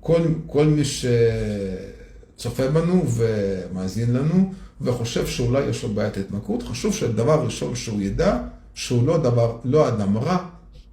כל, 0.00 0.22
כל 0.46 0.66
מי 0.66 0.82
שצופה 0.84 2.68
בנו 2.70 3.04
ומאזין 3.10 4.12
לנו 4.12 4.52
וחושב 4.80 5.26
שאולי 5.26 5.64
יש 5.64 5.82
לו 5.82 5.88
בעיית 5.88 6.16
התמכרות, 6.16 6.62
חשוב 6.62 6.94
שהדבר 6.94 7.32
הראשון 7.32 7.74
שהוא 7.74 8.00
ידע, 8.00 8.38
שהוא 8.74 9.06
לא 9.06 9.18
דבר, 9.18 9.56
לא 9.64 9.88
אדם 9.88 10.18
רע, 10.18 10.38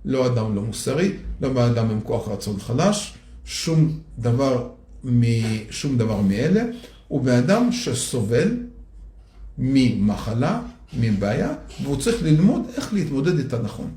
לא 0.06 0.26
אדם 0.26 0.56
לא 0.56 0.62
מוסרי, 0.62 1.12
לא 1.42 1.68
אדם 1.68 1.90
עם 1.90 2.02
כוח 2.02 2.28
רצון 2.28 2.60
חלש, 2.60 3.14
שום 3.46 4.00
דבר, 4.20 4.70
מ, 5.04 5.22
שום 5.70 5.98
דבר 5.98 6.22
מאלה, 6.22 6.64
הוא 7.08 7.22
בן 7.22 7.38
אדם 7.38 7.72
שסובל 7.72 8.58
ממחלה 9.58 10.62
מבעיה, 10.94 11.54
והוא 11.84 12.02
צריך 12.02 12.24
ללמוד 12.24 12.62
איך 12.78 12.94
להתמודד 12.94 13.38
איתה 13.38 13.62
נכון. 13.62 13.92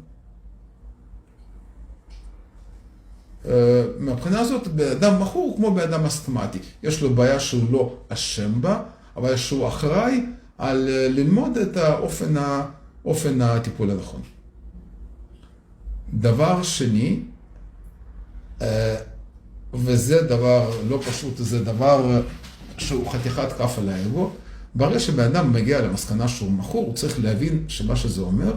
אה, 3.48 3.84
מהבחינה 3.98 4.40
הזאת, 4.40 4.68
בן 4.68 4.90
אדם 4.90 5.22
מכור 5.22 5.42
הוא 5.42 5.56
כמו 5.56 5.74
בן 5.74 5.80
אדם 5.80 6.04
אסתמטי. 6.04 6.58
יש 6.82 7.02
לו 7.02 7.14
בעיה 7.14 7.40
שהוא 7.40 7.72
לא 7.72 7.96
אשם 8.08 8.60
בה, 8.60 8.82
אבל 9.16 9.36
שהוא 9.36 9.68
אחראי 9.68 10.26
על 10.58 10.88
אה, 10.88 11.08
ללמוד 11.08 11.56
את 11.58 11.76
האופן, 11.76 12.34
האופן 12.36 13.40
הטיפול 13.40 13.90
הנכון. 13.90 14.22
דבר 16.14 16.62
שני, 16.62 17.20
אה, 18.62 18.96
וזה 19.74 20.22
דבר 20.22 20.70
לא 20.88 21.00
פשוט, 21.08 21.36
זה 21.36 21.64
דבר 21.64 22.22
שהוא 22.78 23.10
חתיכת 23.10 23.52
כף 23.58 23.78
על 23.78 23.88
האגו, 23.88 24.30
ברגע 24.74 25.01
שבן 25.01 25.24
אדם 25.24 25.52
מגיע 25.52 25.80
למסקנה 25.80 26.28
שהוא 26.28 26.52
מכור, 26.52 26.86
הוא 26.86 26.94
צריך 26.94 27.20
להבין 27.20 27.64
שמה 27.68 27.97
שזה 27.97 28.20
אומר, 28.20 28.52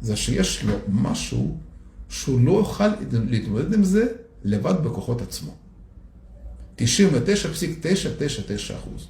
זה 0.00 0.16
שיש 0.16 0.64
לו 0.64 0.74
משהו 0.88 1.56
שהוא 2.08 2.40
לא 2.40 2.52
יוכל 2.52 2.88
להתמודד 3.10 3.74
עם 3.74 3.84
זה 3.84 4.06
לבד 4.44 4.74
בכוחות 4.84 5.22
עצמו. 5.22 5.54
99.999 6.78 6.82
אחוז. 8.74 9.06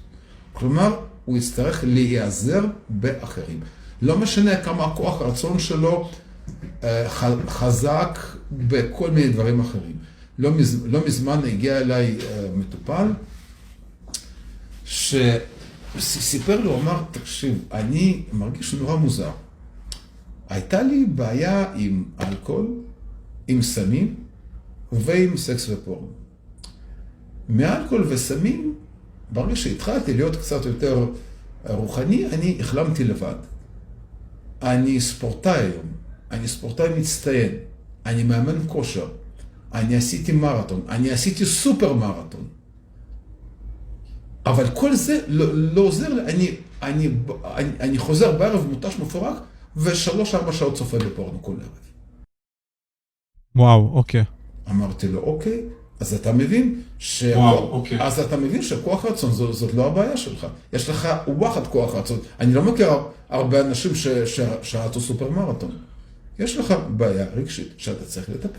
כלומר, 0.52 1.00
הוא 1.24 1.38
יצטרך 1.38 1.84
להיעזר 1.86 2.64
באחרים. 2.88 3.60
לא 4.02 4.18
משנה 4.18 4.56
כמה 4.56 4.84
הכוח 4.84 5.20
הרצון 5.20 5.58
שלו 5.58 6.10
אה, 6.84 7.08
חזק 7.48 8.18
בכל 8.52 9.10
מיני 9.10 9.32
דברים 9.32 9.60
אחרים. 9.60 9.96
לא, 10.38 10.50
מז, 10.50 10.86
לא 10.86 11.00
מזמן 11.06 11.38
הגיע 11.44 11.78
אליי 11.78 12.16
אה, 12.20 12.48
מטופל, 12.56 13.06
שסיפר 14.92 16.60
לו, 16.60 16.80
אמר, 16.80 17.02
תקשיב, 17.10 17.64
אני 17.72 18.22
מרגיש 18.32 18.74
נורא 18.74 18.96
מוזר. 18.96 19.30
הייתה 20.48 20.82
לי 20.82 21.04
בעיה 21.04 21.74
עם 21.74 22.04
אלכוהול, 22.20 22.66
עם 23.48 23.62
סמים 23.62 24.14
ועם 24.92 25.36
סקס 25.36 25.68
ופורן. 25.68 26.04
מאלכוהול 27.48 28.06
וסמים, 28.08 28.74
ברגע 29.30 29.56
שהתחלתי 29.56 30.14
להיות 30.14 30.36
קצת 30.36 30.66
יותר 30.66 31.06
רוחני, 31.68 32.26
אני 32.26 32.56
החלמתי 32.60 33.04
לבד. 33.04 33.34
אני 34.62 35.00
ספורטאי 35.00 35.60
היום, 35.60 35.86
אני 36.30 36.48
ספורטאי 36.48 36.88
מצטיין, 36.98 37.52
אני 38.06 38.22
מאמן 38.22 38.58
כושר, 38.66 39.08
אני 39.74 39.96
עשיתי 39.96 40.32
מרתון, 40.32 40.80
אני 40.88 41.10
עשיתי 41.10 41.46
סופר 41.46 41.92
מרתון. 41.92 42.44
אבל 44.46 44.70
כל 44.74 44.94
זה 44.94 45.20
לא, 45.28 45.46
לא 45.54 45.80
עוזר 45.80 46.08
לי, 46.14 46.22
אני, 46.22 46.56
אני, 46.82 47.08
אני, 47.44 47.68
אני 47.80 47.98
חוזר 47.98 48.38
בערב 48.38 48.66
מותש 48.70 48.96
מפורק, 48.98 49.36
ושלוש-ארבע 49.76 50.52
שעות 50.52 50.74
צופה 50.74 50.98
בפורנו 50.98 51.42
כל 51.42 51.52
ערב. 51.52 51.78
וואו, 53.56 53.90
אוקיי. 53.92 54.24
אמרתי 54.70 55.08
לו, 55.08 55.20
אוקיי, 55.20 55.62
אז 56.00 56.14
אתה 56.14 56.32
מבין, 56.32 56.82
ש... 56.98 57.24
וואו, 57.24 57.68
אוקיי. 57.68 58.02
אז 58.02 58.20
אתה 58.20 58.36
מבין 58.36 58.62
שכוח 58.62 59.04
רצון 59.04 59.30
זאת, 59.30 59.54
זאת 59.54 59.74
לא 59.74 59.86
הבעיה 59.86 60.16
שלך. 60.16 60.46
יש 60.72 60.88
לך 60.88 61.08
וואחד 61.26 61.66
כוח 61.66 61.94
רצון. 61.94 62.18
אני 62.40 62.54
לא 62.54 62.62
מכיר 62.62 62.90
הרבה 63.28 63.60
אנשים 63.60 63.94
ש... 63.94 64.08
ש... 64.08 64.40
שרצו 64.62 65.00
סופר 65.00 65.30
מרתון. 65.30 65.78
יש 66.38 66.56
לך 66.56 66.74
בעיה 66.96 67.26
רגשית 67.34 67.68
שאתה 67.76 68.04
צריך 68.04 68.28
לטפל. 68.28 68.58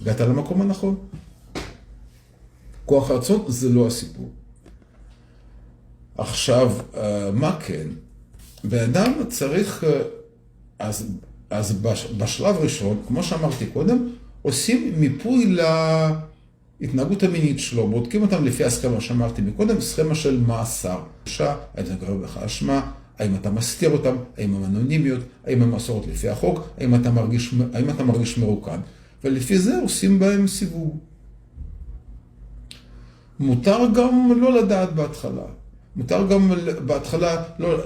הגעת 0.00 0.20
למקום 0.20 0.60
הנכון. 0.60 0.96
כוח 2.86 3.10
רצון 3.10 3.44
זה 3.48 3.68
לא 3.68 3.86
הסיפור. 3.86 4.30
עכשיו, 6.18 6.72
אה, 6.96 7.30
מה 7.30 7.58
כן? 7.66 7.86
בן 8.64 8.84
אדם 8.84 9.12
צריך, 9.28 9.84
אז, 10.78 11.06
אז 11.50 11.72
בשלב 12.18 12.56
ראשון, 12.56 13.02
כמו 13.06 13.22
שאמרתי 13.22 13.66
קודם, 13.66 14.08
עושים 14.42 14.92
מיפוי 14.96 15.56
להתנהגות 16.80 17.22
המינית 17.22 17.58
שלו, 17.58 17.88
בודקים 17.88 18.22
אותם 18.22 18.44
לפי 18.44 18.64
הסכמה 18.64 19.00
שאמרתי 19.00 19.42
מקודם, 19.42 19.80
סכמה 19.80 20.14
של 20.14 20.40
מאסר. 20.46 21.00
האם 21.40 21.86
זה 21.86 21.94
קורה 22.00 22.14
בך 22.14 22.36
אשמה, 22.36 22.90
האם 23.18 23.34
אתה 23.34 23.50
מסתיר 23.50 23.90
אותם, 23.90 24.16
האם 24.38 24.54
הם 24.54 24.64
אנונימיות, 24.64 25.20
האם 25.46 25.62
הם 25.62 25.74
מסורות 25.74 26.06
לפי 26.06 26.28
החוק, 26.28 26.68
האם 26.78 26.94
אתה 26.94 27.10
מרגיש, 27.10 27.54
האם 27.74 27.90
אתה 27.90 28.04
מרגיש 28.04 28.38
מרוקן. 28.38 28.80
ולפי 29.24 29.58
זה 29.58 29.80
עושים 29.82 30.18
בהם 30.18 30.46
סיווג. 30.46 30.96
מותר 33.40 33.78
גם 33.94 34.32
לא 34.40 34.52
לדעת 34.52 34.94
בהתחלה. 34.94 35.57
מותר 35.98 36.26
גם 36.30 36.52
בהתחלה, 36.86 37.42
לא, 37.58 37.76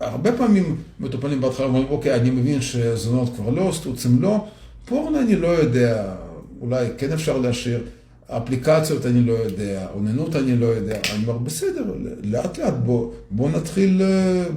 הרבה 0.00 0.32
פעמים 0.32 0.76
מטופלים 1.00 1.40
בהתחלה 1.40 1.66
אומרים, 1.66 1.86
אוקיי, 1.90 2.14
אני 2.14 2.30
מבין 2.30 2.60
שזונות 2.60 3.36
כבר 3.36 3.50
לא, 3.50 3.72
סטוצים 3.72 4.22
לא, 4.22 4.46
פורנו 4.84 5.20
אני 5.20 5.36
לא 5.36 5.48
יודע, 5.48 6.14
אולי 6.60 6.86
כן 6.98 7.12
אפשר 7.12 7.38
להשאיר, 7.38 7.84
אפליקציות 8.26 9.06
אני 9.06 9.20
לא 9.20 9.32
יודע, 9.32 9.86
אוננות 9.94 10.36
אני 10.36 10.56
לא 10.56 10.66
יודע, 10.66 11.00
אני 11.14 11.22
אומר, 11.26 11.38
בסדר, 11.38 11.84
לאט 12.22 12.58
לאט 12.58 12.74
בוא, 12.84 13.12
בוא, 13.30 13.50
נתחיל, 13.50 14.02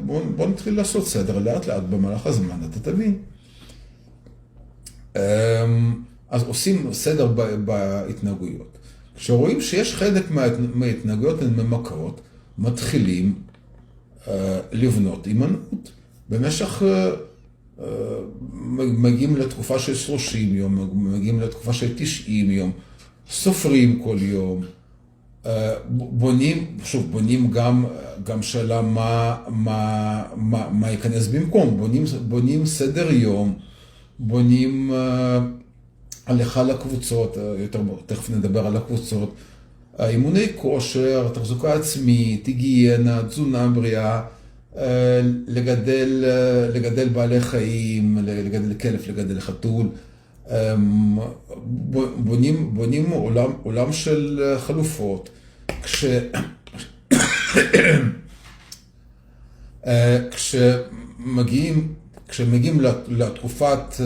בוא, 0.05 0.21
בוא 0.35 0.47
נתחיל 0.47 0.75
לעשות 0.77 1.07
סדר, 1.07 1.39
לאט 1.39 1.67
לאט 1.67 1.83
במהלך 1.89 2.27
הזמן 2.27 2.57
אתה 2.71 2.91
תבין. 2.91 3.17
אמ, 5.15 5.21
אז 6.29 6.43
עושים 6.43 6.93
סדר 6.93 7.27
בהתנהגויות. 7.65 8.77
כשרואים 9.15 9.61
שיש 9.61 9.95
חלק 9.95 10.23
מההתנהגויות 10.73 11.41
הן 11.41 11.53
ממכרות, 11.53 12.21
מתחילים 12.57 13.33
uh, 14.25 14.29
לבנות 14.71 15.25
הימנעות. 15.25 15.91
במשך, 16.29 16.81
uh, 16.81 17.79
uh, 17.79 17.83
מגיעים 18.77 19.35
לתקופה 19.35 19.79
של 19.79 19.95
30 19.95 20.55
יום, 20.55 20.89
מגיעים 21.13 21.39
לתקופה 21.39 21.73
של 21.73 21.93
90 21.97 22.51
יום, 22.51 22.71
סופרים 23.29 24.01
כל 24.03 24.17
יום, 24.21 24.63
uh, 25.43 25.47
בונים, 25.89 26.77
שוב, 26.83 27.11
בונים 27.11 27.51
גם, 27.51 27.85
גם 28.23 28.43
שאלה 28.43 28.81
מה, 28.81 29.37
מה, 29.47 30.23
מה, 30.35 30.69
מה 30.69 30.91
ייכנס 30.91 31.27
במקום, 31.27 31.77
בונים, 31.77 32.03
בונים 32.27 32.65
סדר 32.65 33.11
יום, 33.11 33.53
בונים 34.19 34.91
uh, 34.91 35.63
הליכה 36.27 36.63
לקבוצות, 36.63 37.37
יותר, 37.59 37.81
תכף 38.05 38.29
נדבר 38.29 38.67
על 38.67 38.77
הקבוצות, 38.77 39.35
אימוני 39.99 40.47
כושר, 40.55 41.29
תחזוקה 41.33 41.73
עצמית, 41.73 42.47
היגיינה, 42.47 43.21
תזונה 43.27 43.67
בריאה, 43.67 44.21
לגדל, 45.47 46.25
לגדל 46.73 47.09
בעלי 47.09 47.41
חיים, 47.41 48.17
לגדל 48.23 48.73
כלב, 48.73 49.01
לגדל 49.07 49.39
חתול. 49.39 49.87
בונים, 52.17 52.73
בונים 52.73 53.09
עולם, 53.09 53.51
עולם 53.63 53.93
של 53.93 54.53
חלופות. 54.59 55.29
כש... 55.83 56.05
כשמגיעים, 60.31 61.93
כשמגיעים 62.27 62.81
לתקופת 63.07 64.01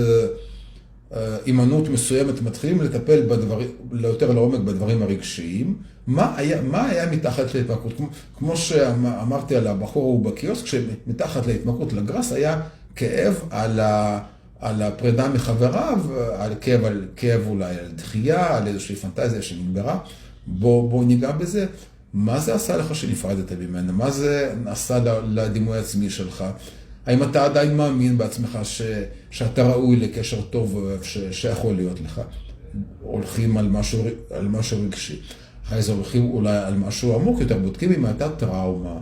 הימנעות 1.12 1.90
מסוימת, 1.90 2.42
מתחילים 2.42 2.82
לטפל 2.82 3.22
בדברים, 3.22 3.68
יותר 3.92 4.32
לעומק 4.32 4.60
בדברים 4.60 5.04
הרגשיים. 5.04 5.76
מה 6.08 6.34
היה, 6.38 6.62
מה 6.62 6.90
היה 6.90 7.12
מתחת 7.12 7.56
להתמכרות? 7.56 7.94
כמו, 7.98 8.08
כמו 8.38 8.58
שאמרתי 8.58 9.56
על 9.56 9.68
הבחור 9.68 10.04
ההוא 10.04 10.26
בקיוסק, 10.26 10.66
שמתחת 10.66 11.48
להתמכרות 11.48 11.94
לגראס 11.94 12.32
היה 12.32 12.62
כאב 12.96 13.42
על, 13.50 13.80
ה, 13.80 14.20
על 14.60 14.82
הפרידה 14.82 15.30
מחבריו, 15.30 16.00
על 16.38 16.54
כאב, 16.62 16.86
על 16.86 17.06
כאב 17.16 17.42
אולי 17.48 17.76
על 17.80 17.92
דחייה, 17.96 18.58
על 18.58 18.68
איזושהי 18.68 18.96
פנטזיה 18.96 19.42
שנגברה. 19.42 20.00
בוא, 20.48 20.90
בוא 20.90 21.06
ניגע 21.06 21.32
בזה. 21.32 21.66
מה 22.14 22.40
זה 22.40 22.56
עשה 22.56 22.78
לך 22.78 22.96
שנפרדת 22.96 23.52
ממנו? 23.52 23.94
מה 23.94 24.12
זה 24.12 24.54
עשה 24.66 25.00
לדימוי 25.28 25.78
העצמי 25.78 26.10
שלך? 26.10 26.44
האם 27.06 27.24
אתה 27.24 27.46
עדיין 27.46 27.78
מאמין 27.78 28.18
בעצמך 28.18 28.60
ש, 28.64 28.82
שאתה 29.38 29.68
ראוי 29.68 29.96
לקשר 29.96 30.42
טוב 30.42 30.92
ש, 31.04 31.18
שיכול 31.32 31.76
להיות 31.76 32.00
לך? 32.02 32.22
הולכים 33.02 33.58
על 33.58 33.68
משהו, 33.68 34.04
על 34.32 34.48
משהו 34.48 34.82
רגשי. 34.82 35.20
אחרי 35.66 35.82
זה 35.82 35.92
הולכים 35.92 36.30
אולי 36.30 36.58
על 36.58 36.74
משהו 36.74 37.16
עמוק 37.16 37.42
יותר, 37.42 37.58
בודקים 37.58 37.92
אם 37.92 38.06
הייתה 38.06 38.30
טראומה, 38.30 39.00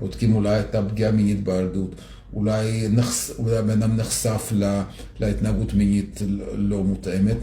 בודקים 0.00 0.34
אולי 0.34 0.54
הייתה 0.54 0.82
פגיעה 0.82 1.12
מינית 1.12 1.44
בילדות, 1.44 1.94
אולי, 2.34 2.88
נחס, 2.88 3.40
אדם 3.72 3.96
נחשף 3.96 4.48
לה, 4.52 4.84
להתנהגות 5.20 5.74
מינית 5.74 6.22
לא 6.54 6.84
מותאמת, 6.84 7.36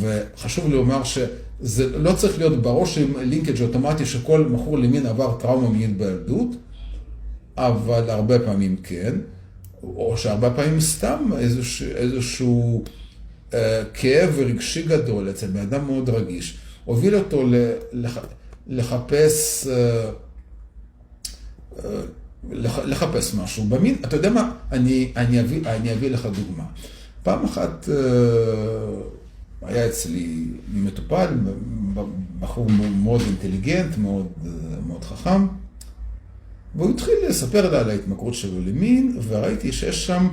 וחשוב 0.00 0.70
לומר 0.70 1.02
שזה 1.04 1.98
לא 1.98 2.12
צריך 2.12 2.38
להיות 2.38 2.62
בראש 2.62 2.98
עם 2.98 3.12
לינקג' 3.20 3.62
אוטומטי 3.62 4.06
שכל 4.06 4.46
מכור 4.50 4.78
למין 4.78 5.06
עבר 5.06 5.36
טראומה 5.40 5.68
מינית 5.68 5.96
בילדות, 5.98 6.48
אבל 7.56 8.10
הרבה 8.10 8.38
פעמים 8.38 8.76
כן, 8.76 9.14
או 9.82 10.14
שהרבה 10.16 10.50
פעמים 10.50 10.80
סתם 10.80 11.30
איזשהו, 11.38 11.90
איזשהו 11.94 12.84
אה, 13.54 13.82
כאב 13.94 14.38
רגשי 14.38 14.82
גדול 14.82 15.30
אצל 15.30 15.46
בן 15.46 15.60
אדם 15.60 15.86
מאוד 15.86 16.08
רגיש, 16.08 16.58
הוביל 16.84 17.14
אותו 17.14 17.44
לח, 17.92 18.18
לחפש, 18.66 19.66
אה, 19.66 20.10
אה, 21.84 22.00
לח, 22.50 22.78
לחפש 22.78 23.34
משהו. 23.34 23.64
במין, 23.64 23.96
אתה 24.04 24.16
יודע 24.16 24.30
מה, 24.30 24.52
אני, 24.72 25.12
אני, 25.16 25.40
אביא, 25.40 25.60
אני 25.66 25.92
אביא 25.92 26.10
לך 26.10 26.26
דוגמה. 26.26 26.64
פעם 27.22 27.44
אחת 27.44 27.88
אה, 27.88 27.96
היה 29.62 29.86
אצלי 29.86 30.44
מטופל, 30.74 31.28
בחור 32.40 32.66
מאוד 33.02 33.20
אינטליגנט, 33.20 33.98
מאוד, 33.98 34.26
אה, 34.44 34.50
מאוד 34.86 35.04
חכם. 35.04 35.46
והוא 36.76 36.90
התחיל 36.90 37.14
לספר 37.28 37.70
לה 37.70 37.80
על 37.80 37.90
ההתמכרות 37.90 38.34
שלו 38.34 38.60
למין, 38.60 39.18
וראיתי 39.28 39.72
שיש 39.72 40.06
שם 40.06 40.28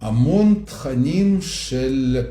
המון 0.00 0.62
תכנים 0.64 1.42
של 1.42 2.22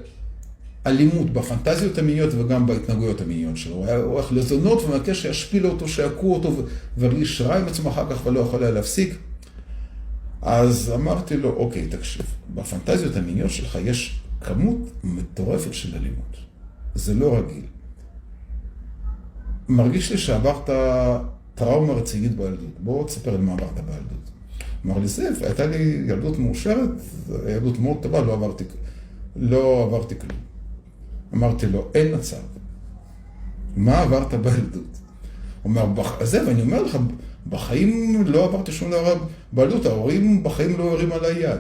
אלימות 0.88 1.34
בפנטזיות 1.34 1.98
המיניות 1.98 2.34
וגם 2.34 2.66
בהתנהגויות 2.66 3.22
המיניות 3.22 3.58
שלו. 3.58 3.76
הוא 3.76 3.86
היה 3.86 3.98
הולך 3.98 4.32
לזונות 4.32 4.84
ומבקש 4.84 5.22
שישפילו 5.22 5.70
אותו, 5.70 5.88
שיעקו 5.88 6.34
אותו, 6.34 6.54
והרגיש 6.98 7.42
רע 7.42 7.58
עם 7.58 7.68
עצמו 7.68 7.90
אחר 7.90 8.10
כך 8.10 8.26
ולא 8.26 8.40
יכול 8.40 8.64
היה 8.64 8.72
להפסיק. 8.72 9.16
אז 10.42 10.92
אמרתי 10.96 11.38
לו, 11.38 11.50
אוקיי, 11.50 11.88
תקשיב, 11.88 12.26
בפנטזיות 12.56 13.16
המיניות 13.16 13.52
שלך 13.52 13.78
יש 13.86 14.20
כמות 14.42 14.78
מטורפת 15.04 15.74
של 15.74 15.96
אלימות. 15.96 16.38
זה 16.96 17.14
לא 17.14 17.38
רגיל. 17.38 17.66
מרגיש 19.70 20.12
לי 20.12 20.18
שעברת 20.18 20.70
טראומה 21.56 21.94
רצינית 21.94 22.36
בילדות. 22.36 22.80
בוא 22.80 23.08
תספר 23.08 23.38
לי 23.38 23.44
מה 23.44 23.54
עברת 23.54 23.74
בילדות. 23.74 24.30
אמר 24.86 25.00
לי, 25.00 25.08
זאב, 25.08 25.34
הייתה 25.42 25.66
לי 25.66 25.78
ילדות 26.08 26.40
מאושרת, 26.40 26.90
ילדות 27.50 27.80
מאוד 27.80 27.98
טובה, 28.02 28.22
לא 28.22 28.34
עברתי, 28.34 28.64
לא 29.36 29.84
עברתי 29.84 30.16
כלום. 30.20 30.40
אמרתי 31.34 31.68
לו, 31.68 31.88
אין 31.94 32.16
מצב. 32.16 32.38
מה 33.78 34.02
עברת 34.02 34.34
בילדות? 34.34 34.98
הוא 35.64 35.76
אומר, 35.76 36.04
זאב, 36.24 36.48
אני 36.48 36.62
אומר 36.62 36.84
לך, 36.84 36.98
בחיים 37.50 38.24
לא 38.28 38.46
עברתי 38.46 38.72
שום 38.72 38.92
דבר 38.92 39.16
בילדות, 39.54 39.86
ההורים 39.86 40.44
בחיים 40.44 40.78
לא 40.78 40.92
הרים 40.92 41.12
עליי 41.12 41.40
יד. 41.40 41.60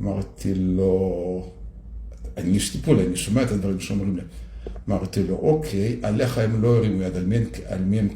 אמרתי 0.00 0.54
לו, 0.54 1.50
אני 2.36 2.50
איש 2.50 2.70
טיפול, 2.70 2.98
אני 3.00 3.16
שומע 3.16 3.42
את 3.42 3.52
הדברים 3.52 3.80
שאומרים 3.80 4.16
לי. 4.16 4.22
אמרתי 4.88 5.22
לו, 5.22 5.34
אוקיי, 5.34 6.00
עליך 6.02 6.38
הם 6.38 6.62
לא 6.62 6.76
הרימו 6.76 7.02
יד, 7.02 7.16
על 7.16 7.24
מי, 7.24 7.36
על 7.66 7.78
מי 7.78 7.98
הם 7.98 8.08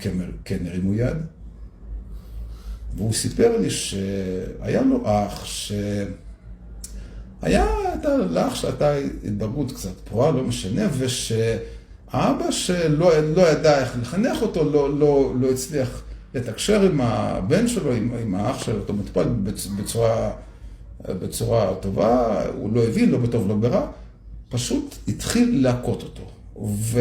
כן, 0.44 0.66
הרימו 0.66 0.94
יד? 0.94 1.16
והוא 2.96 3.12
סיפר 3.12 3.58
לי 3.58 3.70
שהיה 3.70 4.82
לו 4.82 5.02
אח 5.04 5.44
ש... 5.44 5.72
היה 7.42 7.66
לאח 8.30 8.54
שהייתה 8.54 8.94
התבגרות 9.24 9.72
קצת 9.72 10.00
פרועה, 10.04 10.30
לא 10.30 10.44
משנה, 10.44 10.82
ושאבא 10.98 12.50
שלא 12.50 13.10
לא 13.20 13.42
ידע 13.50 13.78
איך 13.78 13.96
לחנך 14.00 14.42
אותו, 14.42 14.70
לא, 14.70 14.98
לא, 14.98 15.32
לא 15.40 15.50
הצליח 15.50 16.02
לתקשר 16.34 16.82
עם 16.82 17.00
הבן 17.00 17.68
שלו, 17.68 17.92
עם, 17.92 18.12
עם 18.22 18.34
האח 18.34 18.64
שלו, 18.64 18.78
אותו 18.78 18.92
מטופל 18.92 19.28
בצורה, 19.76 20.32
בצורה 21.08 21.74
טובה, 21.80 22.42
הוא 22.54 22.72
לא 22.72 22.84
הבין, 22.84 23.10
לא 23.10 23.18
בטוב, 23.18 23.48
לא 23.48 23.54
ברע, 23.54 23.86
פשוט 24.48 24.94
התחיל 25.08 25.62
להכות 25.62 26.02
אותו. 26.02 26.30
ו... 26.66 26.98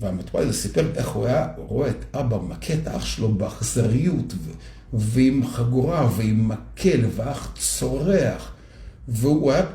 והמטופל 0.00 0.38
הזה 0.38 0.52
סיפר 0.52 0.96
איך 0.96 1.08
הוא 1.08 1.26
היה 1.26 1.48
רואה 1.56 1.90
את 1.90 2.16
אבא 2.16 2.38
מכה 2.38 2.74
את 2.74 2.86
האח 2.86 3.04
שלו 3.04 3.34
באכזריות, 3.34 4.32
ו... 4.32 4.50
ועם 4.92 5.46
חגורה, 5.46 6.08
ועם 6.16 6.48
מקל, 6.48 7.00
והאח 7.10 7.54
צורח, 7.58 8.54
והוא 9.08 9.52
היה, 9.52 9.66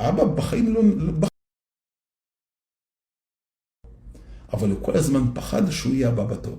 אבא 0.00 0.24
בחיים 0.24 0.74
לא... 0.74 0.82
לא 0.96 1.28
אבל 4.52 4.70
הוא 4.70 4.84
כל 4.84 4.96
הזמן 4.96 5.34
פחד 5.34 5.70
שהוא 5.70 5.94
יהיה 5.94 6.08
הבא 6.08 6.24
בתור. 6.24 6.58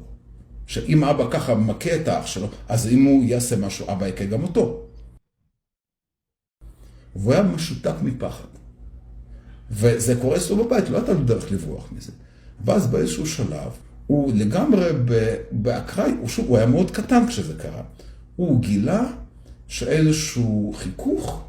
שאם 0.67 1.03
אבא 1.03 1.31
ככה 1.31 1.55
מכה 1.55 1.95
את 1.95 2.07
האח 2.07 2.25
שלו, 2.25 2.47
אז 2.69 2.87
אם 2.87 3.03
הוא 3.03 3.23
יעשה 3.23 3.55
משהו, 3.57 3.91
אבא 3.91 4.07
יכה 4.07 4.25
גם 4.25 4.43
אותו. 4.43 4.87
והוא 7.15 7.33
היה 7.33 7.43
משותק 7.43 7.95
מפחד. 8.03 8.60
וזה 9.71 10.15
קורה 10.21 10.37
אצלו 10.37 10.65
בבית, 10.65 10.89
לא 10.89 10.97
הייתה 10.97 11.13
לו 11.13 11.23
דרך 11.23 11.51
לברוח 11.51 11.89
מזה. 11.97 12.11
ואז 12.65 12.87
באיזשהו 12.87 13.25
שלב, 13.25 13.71
הוא 14.07 14.31
לגמרי 14.35 14.85
באקראי, 15.51 16.11
הוא, 16.19 16.27
שוב, 16.27 16.45
הוא 16.47 16.57
היה 16.57 16.65
מאוד 16.65 16.91
קטן 16.91 17.27
כשזה 17.27 17.53
קרה. 17.53 17.81
הוא 18.35 18.61
גילה 18.61 19.11
שאיזשהו 19.67 20.73
חיכוך 20.77 21.43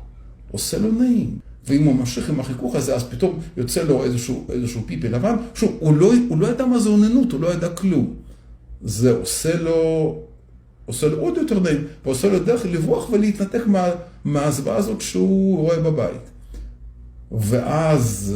עושה 0.50 0.78
לו 0.78 0.92
נעים. 0.92 1.38
ואם 1.66 1.84
הוא 1.84 1.94
ממשיך 1.94 2.30
עם 2.30 2.40
החיכוך 2.40 2.74
הזה, 2.74 2.94
אז 2.94 3.04
פתאום 3.04 3.40
יוצא 3.56 3.82
לו 3.82 4.04
איזשהו, 4.04 4.46
איזשהו 4.50 4.82
פיפי 4.86 5.08
לבן. 5.08 5.36
שוב, 5.54 5.76
הוא 5.80 5.96
לא, 5.96 6.12
הוא 6.28 6.38
לא 6.38 6.46
ידע 6.46 6.66
מה 6.66 6.78
זה 6.78 6.88
אוננות, 6.88 7.32
הוא 7.32 7.40
לא 7.40 7.52
ידע 7.52 7.68
כלום. 7.68 8.14
זה 8.82 9.10
עושה 9.10 9.56
לו, 9.56 10.18
עושה 10.86 11.08
לו 11.08 11.18
עוד 11.18 11.36
יותר 11.36 11.60
נעים, 11.60 11.84
ועושה 12.04 12.28
לו 12.28 12.38
דרך 12.38 12.66
לברוח 12.66 13.10
ולהתנתק 13.10 13.66
מה, 13.66 13.90
מהזוועה 14.24 14.76
הזאת 14.76 15.00
שהוא 15.00 15.58
רואה 15.58 15.80
בבית. 15.80 16.31
ואז 17.40 18.34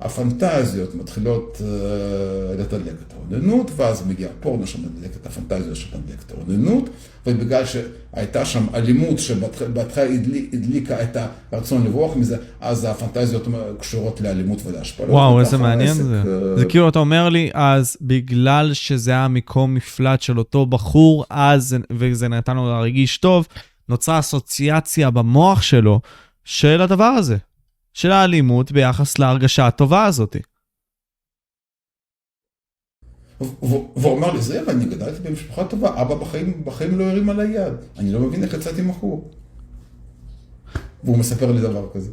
הפנטזיות 0.00 0.94
מתחילות 0.94 1.60
uh, 1.60 2.60
לתדלק 2.60 2.94
את 3.06 3.12
האוננות, 3.12 3.70
ואז 3.76 4.06
מגיע 4.06 4.28
פורנו 4.40 4.66
שמדלק 4.66 5.10
את 5.20 5.26
הפנטזיות 5.26 5.76
שמדלק 5.76 6.22
את 6.26 6.32
האוננות, 6.32 6.90
ובגלל 7.26 7.62
שהייתה 7.66 8.44
שם 8.44 8.66
אלימות 8.74 9.18
שבהתחלה 9.18 10.04
הדליקה 10.52 11.02
את 11.02 11.16
הרצון 11.52 11.84
לברוח 11.84 12.16
מזה, 12.16 12.36
אז 12.60 12.84
הפנטזיות 12.84 13.48
קשורות 13.80 14.20
לאלימות 14.20 14.62
ולהשפלות. 14.66 15.10
וואו, 15.10 15.40
איזה 15.40 15.58
מעניין 15.58 15.94
זה. 15.94 16.22
Uh... 16.22 16.58
זה 16.58 16.64
כאילו, 16.64 16.88
אתה 16.88 16.98
אומר 16.98 17.28
לי, 17.28 17.50
אז 17.54 17.96
בגלל 18.00 18.74
שזה 18.74 19.10
היה 19.10 19.28
מקום 19.28 19.74
מפלט 19.74 20.22
של 20.22 20.38
אותו 20.38 20.66
בחור, 20.66 21.24
אז, 21.30 21.76
וזה 21.92 22.28
נתן 22.28 22.56
לו 22.56 22.68
להרגיש 22.68 23.18
טוב, 23.18 23.46
נוצרה 23.88 24.18
אסוציאציה 24.18 25.10
במוח 25.10 25.62
שלו 25.62 26.00
של 26.44 26.80
הדבר 26.80 27.04
הזה. 27.04 27.36
של 27.96 28.12
האלימות 28.12 28.72
ביחס 28.72 29.18
להרגשה 29.18 29.66
הטובה 29.66 30.04
הזאת. 30.04 30.36
והוא 33.40 34.18
אמר 34.18 34.32
לי, 34.32 34.42
זה, 34.42 34.62
ואני 34.66 34.84
גדלתי 34.84 35.22
במשפחה 35.22 35.64
טובה, 35.64 36.02
אבא 36.02 36.14
בחיים, 36.14 36.64
בחיים 36.64 36.98
לא 36.98 37.04
הרים 37.04 37.28
עליי 37.28 37.48
יד. 37.48 37.72
אני 37.98 38.12
לא 38.12 38.20
מבין 38.20 38.44
איך 38.44 38.54
יצאתי 38.54 38.82
מכור. 38.82 39.30
והוא 41.04 41.18
מספר 41.18 41.52
לי 41.52 41.60
דבר 41.60 41.86
כזה. 41.94 42.10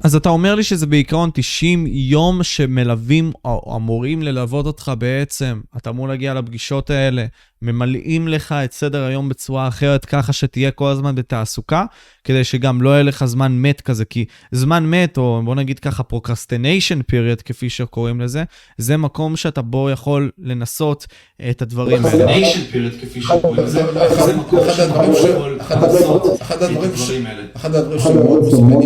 אז 0.00 0.16
אתה 0.16 0.28
אומר 0.28 0.54
לי 0.54 0.62
שזה 0.62 0.86
בעיקרון 0.86 1.30
90 1.34 1.86
יום 1.86 2.42
שמלווים, 2.42 3.32
או 3.44 3.76
אמורים 3.76 4.22
ללוות 4.22 4.66
אותך 4.66 4.92
בעצם, 4.98 5.60
אתה 5.76 5.90
אמור 5.90 6.08
להגיע 6.08 6.34
לפגישות 6.34 6.90
האלה, 6.90 7.26
ממלאים 7.64 8.28
לך 8.28 8.52
את 8.52 8.72
סדר 8.72 9.04
היום 9.04 9.28
בצורה 9.28 9.68
אחרת, 9.68 10.04
ככה 10.04 10.32
שתהיה 10.32 10.70
כל 10.70 10.88
הזמן 10.88 11.14
בתעסוקה, 11.14 11.84
כדי 12.24 12.44
שגם 12.44 12.82
לא 12.82 12.90
יהיה 12.90 13.02
לך 13.02 13.24
זמן 13.24 13.52
מת 13.52 13.80
כזה, 13.80 14.04
כי 14.04 14.24
זמן 14.52 14.86
מת, 14.86 15.16
או 15.16 15.42
בוא 15.44 15.54
נגיד 15.54 15.78
ככה 15.78 16.02
procrastination 16.12 17.12
period, 17.12 17.42
כפי 17.44 17.70
שקוראים 17.70 18.20
לזה, 18.20 18.44
זה 18.78 18.96
מקום 18.96 19.36
שאתה 19.36 19.62
בו 19.62 19.90
יכול 19.90 20.30
לנסות 20.38 21.06
את 21.50 21.62
הדברים 21.62 22.06
האלה. 22.06 22.36
procrastination 22.36 22.74
period, 22.74 23.00
כפי 23.02 23.22
שקוראים 23.22 23.64
לזה, 23.64 23.82
זה 24.18 24.36
מקום 24.36 24.60
שאתה 24.76 25.04
יכול 25.12 25.58
לנסות 25.68 26.26
את 26.56 26.62
הדברים 26.62 27.26
האלה. 27.26 27.42
אחד 27.56 27.74
הדברים 27.74 28.00
שמאוד 28.00 28.42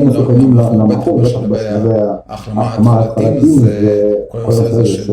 מסוכנים 0.07 0.55
למחור, 0.55 1.23
בטח 1.23 1.39
בהחלמה 2.29 3.05
התחלתית, 3.05 3.43
זה 3.45 4.03
כל 4.29 4.39
הנושא 4.39 4.63
הזה 4.63 4.87
של 4.87 5.13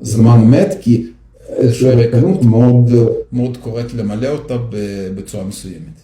זמן 0.00 0.40
מת, 0.44 0.74
כי 0.80 1.06
איזושהי 1.56 1.94
ריקנות 1.94 2.42
מאוד, 2.42 2.90
מאוד 3.32 3.56
קוראת 3.56 3.94
למלא 3.94 4.28
אותה 4.28 4.54
בצורה 5.16 5.44
מסוימת. 5.44 6.00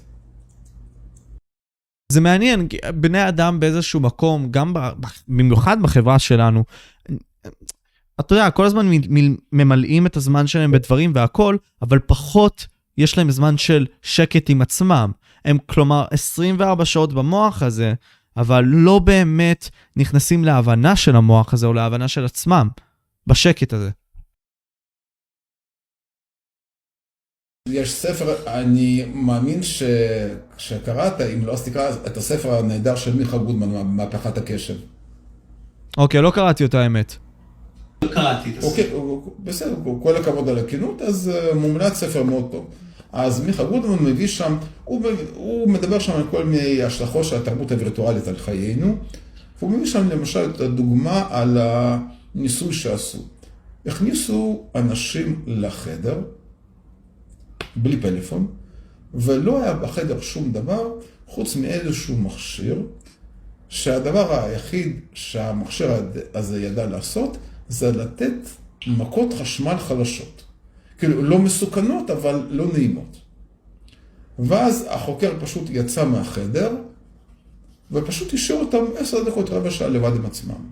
זה 2.13 2.21
מעניין, 2.21 2.69
בני 2.95 3.29
אדם 3.29 3.61
באיזשהו 3.61 4.01
מקום, 4.01 4.49
גם 4.51 4.75
במיוחד 5.29 5.83
בחברה 5.83 6.19
שלנו, 6.19 6.65
אתה 8.21 8.35
יודע, 8.35 8.51
כל 8.51 8.65
הזמן 8.65 8.91
ממלאים 9.53 10.07
את 10.07 10.17
הזמן 10.17 10.47
שלהם 10.47 10.71
בדברים 10.71 11.13
והכול, 11.15 11.59
אבל 11.83 11.99
פחות 11.99 12.67
יש 12.99 13.19
להם 13.19 13.31
זמן 13.31 13.59
של 13.59 13.87
שקט 14.03 14.51
עם 14.51 14.63
עצמם. 14.63 15.13
הם 15.45 15.59
כלומר 15.67 16.05
24 16.11 16.85
שעות 16.85 17.13
במוח 17.13 17.63
הזה, 17.63 17.95
אבל 18.37 18.65
לא 18.67 18.99
באמת 18.99 19.69
נכנסים 19.97 20.45
להבנה 20.45 20.97
של 20.97 21.17
המוח 21.17 21.55
הזה 21.55 21.67
או 21.67 21.73
להבנה 21.73 22.09
של 22.09 22.25
עצמם, 22.25 22.69
בשקט 23.27 23.73
הזה. 23.73 23.91
יש 27.67 27.93
ספר, 27.93 28.35
אני 28.47 29.05
מאמין 29.15 29.61
שקראת, 30.59 31.21
אם 31.21 31.47
לא 31.47 31.53
אז 31.53 31.65
תקרא 31.65 31.91
את 32.07 32.17
הספר 32.17 32.55
הנהדר 32.55 32.97
של 32.97 33.17
מיכה 33.17 33.39
גודמן, 33.39 33.87
מהפכת 33.87 34.39
הקשב. 34.39 34.75
אוקיי, 35.97 36.23
לא 36.23 36.31
קראתי 36.31 36.65
אותה 36.65 36.81
האמת. 36.81 37.17
לא 38.03 38.09
קראתי 38.09 38.51
את 38.51 38.59
הספר. 38.59 38.69
אוקיי, 38.69 38.91
בסדר, 39.45 39.75
כל 40.03 40.17
הכבוד 40.17 40.49
על 40.49 40.59
הכנות, 40.59 41.03
אז 41.03 41.31
אה, 41.35 41.55
מומלץ 41.55 41.95
ספר 41.95 42.23
מאוד 42.23 42.49
טוב. 42.51 42.67
אז 43.13 43.45
מיכה 43.45 43.65
גודמן 43.65 44.05
מביא 44.05 44.27
שם, 44.27 44.57
הוא, 44.85 45.03
הוא 45.35 45.69
מדבר 45.69 45.99
שם 45.99 46.13
על 46.13 46.25
כל 46.31 46.45
מיני 46.45 46.83
השלכות 46.83 47.25
של 47.25 47.37
התרבות 47.37 47.73
הווירטואלית 47.73 48.29
על 48.29 48.37
חיינו, 48.37 48.97
והוא 49.59 49.71
מביא 49.71 49.87
שם 49.87 50.09
למשל 50.09 50.51
את 50.55 50.61
הדוגמה 50.61 51.27
על 51.31 51.59
הניסוי 51.61 52.73
שעשו. 52.73 53.19
הכניסו 53.87 54.65
אנשים 54.75 55.43
לחדר, 55.47 56.21
בלי 57.77 58.01
פלאפון, 58.01 58.47
ולא 59.15 59.63
היה 59.63 59.75
בחדר 59.75 60.21
שום 60.21 60.53
דבר 60.53 60.93
חוץ 61.27 61.57
מאיזשהו 61.57 62.17
מכשיר, 62.17 62.83
שהדבר 63.69 64.45
היחיד 64.45 65.01
שהמכשיר 65.13 65.91
הזה 66.35 66.63
ידע 66.63 66.87
לעשות, 66.87 67.37
זה 67.69 67.93
לתת 67.93 68.35
מכות 68.87 69.35
חשמל 69.35 69.77
חלשות. 69.79 70.45
כאילו, 70.99 71.23
לא 71.23 71.39
מסוכנות, 71.39 72.11
אבל 72.11 72.47
לא 72.51 72.67
נעימות. 72.73 73.21
ואז 74.39 74.87
החוקר 74.89 75.33
פשוט 75.41 75.65
יצא 75.71 76.05
מהחדר, 76.05 76.77
ופשוט 77.91 78.35
השאיר 78.35 78.59
אותם 78.59 78.85
עשר 78.99 79.25
דקות, 79.25 79.51
רבע 79.51 79.71
שעה 79.71 79.89
לבד 79.89 80.17
עם 80.17 80.27
עצמם. 80.27 80.63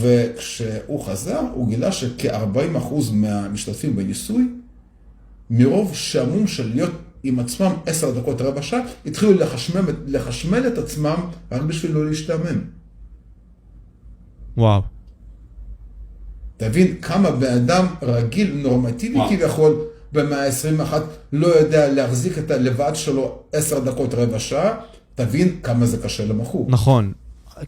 וכשהוא 0.00 1.04
חזר, 1.04 1.40
הוא 1.54 1.68
גילה 1.68 1.92
שכ-40% 1.92 2.94
מהמשתתפים 3.12 3.96
בניסוי 3.96 4.48
מרוב 5.50 5.94
שעמום 5.94 6.46
של 6.46 6.70
להיות 6.74 6.92
עם 7.22 7.38
עצמם 7.38 7.72
עשר 7.86 8.20
דקות 8.20 8.40
רבע 8.40 8.62
שעה, 8.62 8.80
התחילו 9.06 9.32
לחשמל, 9.32 9.80
לחשמל 10.06 10.66
את 10.66 10.78
עצמם 10.78 11.16
רק 11.52 11.62
בשביל 11.62 11.92
לא 11.92 12.06
להשתעמם. 12.06 12.60
וואו. 14.56 14.82
תבין 16.56 16.96
כמה 17.02 17.30
בן 17.30 17.52
אדם 17.52 17.86
רגיל, 18.02 18.54
נורמטיבי 18.54 19.18
כביכול, 19.30 19.76
במאה 20.12 20.46
ה-21, 20.46 20.92
לא 21.32 21.46
יודע 21.46 21.92
להחזיק 21.92 22.38
את 22.38 22.50
הלבד 22.50 22.92
שלו 22.94 23.42
עשר 23.52 23.80
דקות 23.80 24.14
רבע 24.14 24.38
שעה, 24.38 24.74
תבין 25.14 25.60
כמה 25.62 25.86
זה 25.86 26.02
קשה 26.02 26.24
למכור. 26.24 26.66
נכון. 26.70 27.12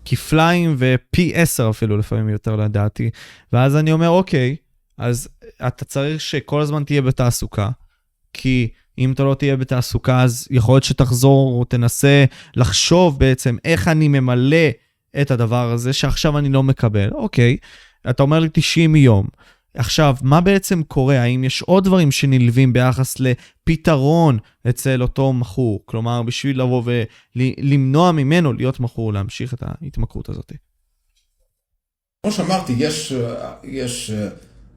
כפליים 0.05 0.77
ופי 0.79 1.33
עשר 1.35 1.71
אפילו 1.71 1.97
לפעמים 1.97 2.29
יותר 2.29 2.57
לדעתי. 2.57 3.11
ואז 3.53 3.77
אני 3.77 3.93
אומר, 3.93 4.09
אוקיי, 4.09 4.57
אז 4.99 5.29
אתה 5.67 5.85
צריך 5.85 6.21
שכל 6.21 6.61
הזמן 6.61 6.85
תהיה 6.85 7.03
בתעסוקה, 7.03 7.71
כי 8.33 8.69
אם 8.99 9.13
אתה 9.13 9.25
לא 9.25 9.35
תהיה 9.35 9.57
בתעסוקה, 9.57 10.23
אז 10.23 10.49
יכול 10.51 10.75
להיות 10.75 10.85
שתחזור 10.85 11.59
או 11.59 11.65
תנסה 11.65 12.25
לחשוב 12.57 13.19
בעצם 13.19 13.57
איך 13.65 13.89
אני 13.89 14.09
ממלא 14.09 14.67
את 15.21 15.31
הדבר 15.31 15.73
הזה 15.73 15.93
שעכשיו 15.93 16.39
אני 16.39 16.49
לא 16.49 16.63
מקבל. 16.63 17.11
אוקיי, 17.13 17.57
אתה 18.11 18.23
אומר 18.23 18.39
לי 18.39 18.49
90 18.53 18.97
יום. 18.97 19.27
עכשיו, 19.75 20.17
מה 20.23 20.41
בעצם 20.41 20.83
קורה? 20.83 21.21
האם 21.21 21.45
יש 21.45 21.63
עוד 21.63 21.85
דברים 21.85 22.13
שנלווים 22.13 22.73
ביחס 22.73 23.17
לפתרון 23.21 24.39
אצל 24.69 25.03
אותו 25.03 25.33
מכור? 25.33 25.83
כלומר, 25.85 26.23
בשביל 26.23 26.61
לבוא 26.61 26.83
ולמנוע 27.37 28.13
ממנו 28.13 28.53
להיות 28.53 28.81
מכור, 28.81 29.13
להמשיך 29.13 29.55
את 29.55 29.63
ההתמכרות 29.63 30.29
הזאת. 30.29 30.53
כמו 32.23 32.33
שאמרתי, 32.33 32.75
יש, 32.79 33.13
יש 33.65 34.11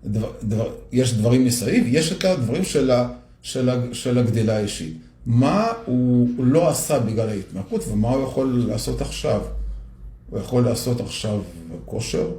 דבר, 0.05 0.31
דבר, 0.43 0.73
יש 0.91 1.13
דברים 1.13 1.45
מסביב, 1.45 1.83
יש 1.87 2.11
את 2.11 2.25
הדברים 2.25 2.63
של, 2.63 2.91
ה, 2.91 3.09
של, 3.41 3.69
ה, 3.69 3.75
של 3.93 4.17
הגדילה 4.17 4.57
האישית. 4.57 4.97
מה 5.25 5.67
הוא 5.85 6.29
לא 6.37 6.69
עשה 6.69 6.99
בגלל 6.99 7.29
ההתמכרות 7.29 7.87
ומה 7.87 8.09
הוא 8.09 8.23
יכול 8.23 8.63
לעשות 8.67 9.01
עכשיו? 9.01 9.41
הוא 10.29 10.39
יכול 10.39 10.63
לעשות 10.65 10.99
עכשיו 11.01 11.41
כושר, 11.85 12.31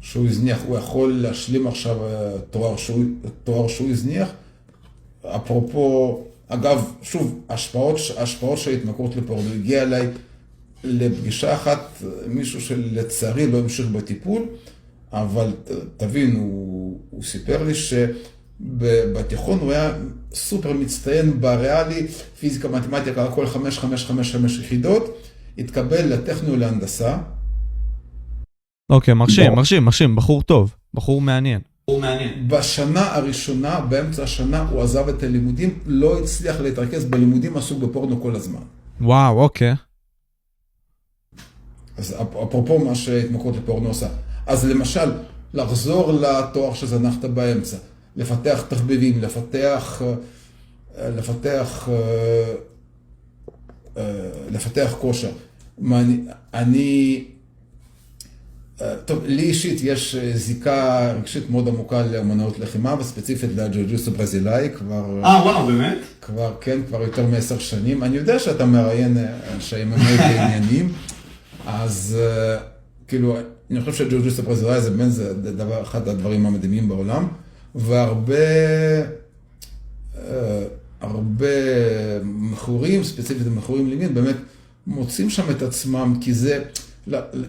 שהוא 0.00 0.26
הזניח, 0.26 0.62
הוא 0.66 0.78
יכול 0.78 1.12
להשלים 1.12 1.66
עכשיו 1.66 2.04
אה, 2.04 2.38
תואר 2.50 2.76
שהוא, 2.76 3.04
תואר 3.44 3.68
שהוא 3.68 3.90
הזניח. 3.90 4.28
אפרופו, 5.26 6.24
אגב, 6.48 6.92
שוב, 7.02 7.40
השפעות, 7.48 7.96
השפעות 8.18 8.58
של 8.58 8.70
התמכרות 8.70 9.16
לפורנו, 9.16 9.52
הגיע 9.54 9.82
אליי 9.82 10.06
לפגישה 10.84 11.54
אחת 11.54 12.02
מישהו 12.26 12.60
שלצערי 12.60 13.46
לא 13.46 13.58
המשיך 13.58 13.86
בטיפול. 13.86 14.42
אבל 15.12 15.52
ת- 15.64 15.70
תבין, 15.96 16.36
הוא, 16.36 17.00
הוא 17.10 17.22
סיפר 17.22 17.62
לי 17.62 17.72
שבתיכון 17.74 19.58
הוא 19.58 19.72
היה 19.72 19.92
סופר 20.34 20.72
מצטיין 20.72 21.40
בריאלי, 21.40 22.06
פיזיקה, 22.40 22.68
מתמטיקה, 22.68 23.24
הכל 23.24 23.46
חמש, 23.46 23.78
חמש, 23.78 24.04
חמש, 24.06 24.32
חמש 24.36 24.58
יחידות, 24.58 25.16
התקבל 25.58 26.12
לטכניו 26.12 26.56
להנדסה, 26.56 27.18
אוקיי, 28.90 29.14
מרשים, 29.14 29.52
מרשים, 29.52 29.84
מרשים, 29.84 30.16
בחור 30.16 30.42
טוב, 30.42 30.74
בחור 30.94 31.20
מעניין. 31.20 31.60
בשנה 32.48 33.14
הראשונה, 33.14 33.80
באמצע 33.80 34.22
השנה, 34.22 34.68
הוא 34.68 34.82
עזב 34.82 35.08
את 35.08 35.22
הלימודים, 35.22 35.78
לא 35.86 36.18
הצליח 36.18 36.60
להתרכז 36.60 37.04
בלימודים, 37.04 37.56
עסוק 37.56 37.82
בפורנו 37.82 38.22
כל 38.22 38.36
הזמן. 38.36 38.60
וואו, 39.00 39.40
אוקיי. 39.42 39.74
אז 41.96 42.12
אפ- 42.22 42.36
אפרופו 42.48 42.78
מה 42.78 42.94
שהתמכרות 42.94 43.56
לפורנו 43.56 43.88
עושה. 43.88 44.08
אז 44.48 44.64
למשל, 44.64 45.12
לחזור 45.54 46.12
לתואר 46.12 46.74
שזנחת 46.74 47.24
באמצע, 47.24 47.76
לפתח 48.16 48.64
תחביבים, 48.68 49.22
לפתח, 49.22 50.02
אה, 50.98 51.10
לפתח, 51.10 51.88
אה, 51.88 52.54
אה, 53.96 54.30
לפתח 54.50 54.94
כושר. 55.00 55.30
אני, 55.92 56.20
אני, 56.54 57.24
טוב, 59.04 59.24
לי 59.24 59.42
אישית 59.42 59.80
יש 59.82 60.16
זיקה 60.34 61.12
רגשית 61.12 61.50
מאוד 61.50 61.68
עמוקה 61.68 62.02
לאמנויות 62.02 62.58
לחימה, 62.58 62.94
וספציפית 63.00 63.50
לג'ו-ג'וסו 63.56 64.10
ברזילאי, 64.10 64.68
כבר... 64.78 65.20
אה, 65.24 65.42
וואו, 65.44 65.66
באמת? 65.66 65.98
כבר, 66.20 66.54
כן, 66.60 66.78
כבר 66.88 67.02
יותר 67.02 67.26
מעשר 67.26 67.58
שנים. 67.58 68.02
אני 68.04 68.16
יודע 68.16 68.38
שאתה 68.38 68.66
מראיין 68.66 69.16
שהם 69.60 69.90
באמת 69.90 70.20
בעניינים, 70.20 70.92
אז 71.66 72.16
כאילו, 73.08 73.36
אני 73.70 73.80
חושב 73.80 73.92
שג'ו-ג'וסו 73.92 74.42
ברזילאי 74.42 74.80
זה 74.80 74.90
באמת 74.90 75.12
דבר, 75.56 75.82
אחד 75.82 76.08
הדברים 76.08 76.46
המדהימים 76.46 76.88
בעולם, 76.88 77.28
והרבה, 77.74 78.34
אה, 80.16 80.62
הרבה 81.00 81.46
מכורים, 82.24 83.04
ספציפית 83.04 83.46
מכורים 83.46 83.90
למין, 83.90 84.14
באמת 84.14 84.36
מוצאים 84.86 85.30
שם 85.30 85.50
את 85.50 85.62
עצמם, 85.62 86.14
כי 86.20 86.34
זה, 86.34 86.64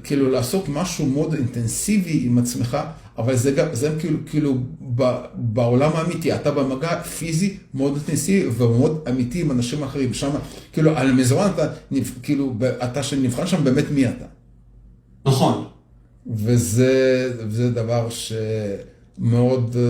כאילו 0.03 0.31
לעשות 0.31 0.69
משהו 0.69 1.05
מאוד 1.05 1.33
אינטנסיבי 1.33 2.21
עם 2.25 2.37
עצמך, 2.37 2.77
אבל 3.17 3.35
זה 3.35 3.51
גם, 3.51 3.67
זה 3.73 3.95
כאילו, 3.99 4.17
כאילו 4.25 4.57
ב, 4.95 5.03
בעולם 5.35 5.91
האמיתי, 5.93 6.35
אתה 6.35 6.51
במגע 6.51 7.01
פיזי 7.01 7.57
מאוד 7.73 7.95
אינטנסיבי 7.95 8.49
ומאוד 8.57 8.99
אמיתי 9.09 9.41
עם 9.41 9.51
אנשים 9.51 9.83
אחרים, 9.83 10.13
שם, 10.13 10.29
כאילו 10.73 10.97
על 10.97 11.09
המזרון 11.09 11.51
אתה, 11.55 11.67
כאילו, 12.23 12.53
אתה 12.83 13.03
שנבחן 13.03 13.47
שם 13.47 13.63
באמת 13.63 13.85
מי 13.91 14.07
אתה. 14.07 14.25
נכון. 15.25 15.78
וזה, 16.27 16.93
וזה 17.37 17.71
דבר 17.71 18.07
שמאוד, 18.09 19.75
אה, 19.79 19.81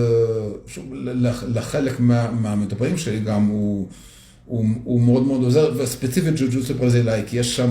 שוב, 0.66 0.84
לח- 0.94 1.44
לחלק 1.54 2.00
מה, 2.00 2.30
מהמטופלים 2.30 2.98
שלי 2.98 3.20
גם 3.20 3.44
הוא, 3.46 3.88
הוא, 4.46 4.66
הוא 4.84 5.00
מאוד 5.00 5.22
מאוד 5.26 5.42
עוזר, 5.42 5.72
וספציפית 5.76 6.34
ג'ו-ג'וסו 6.40 6.74
ברזילאי, 6.74 7.22
כי 7.26 7.36
יש 7.36 7.56
שם 7.56 7.70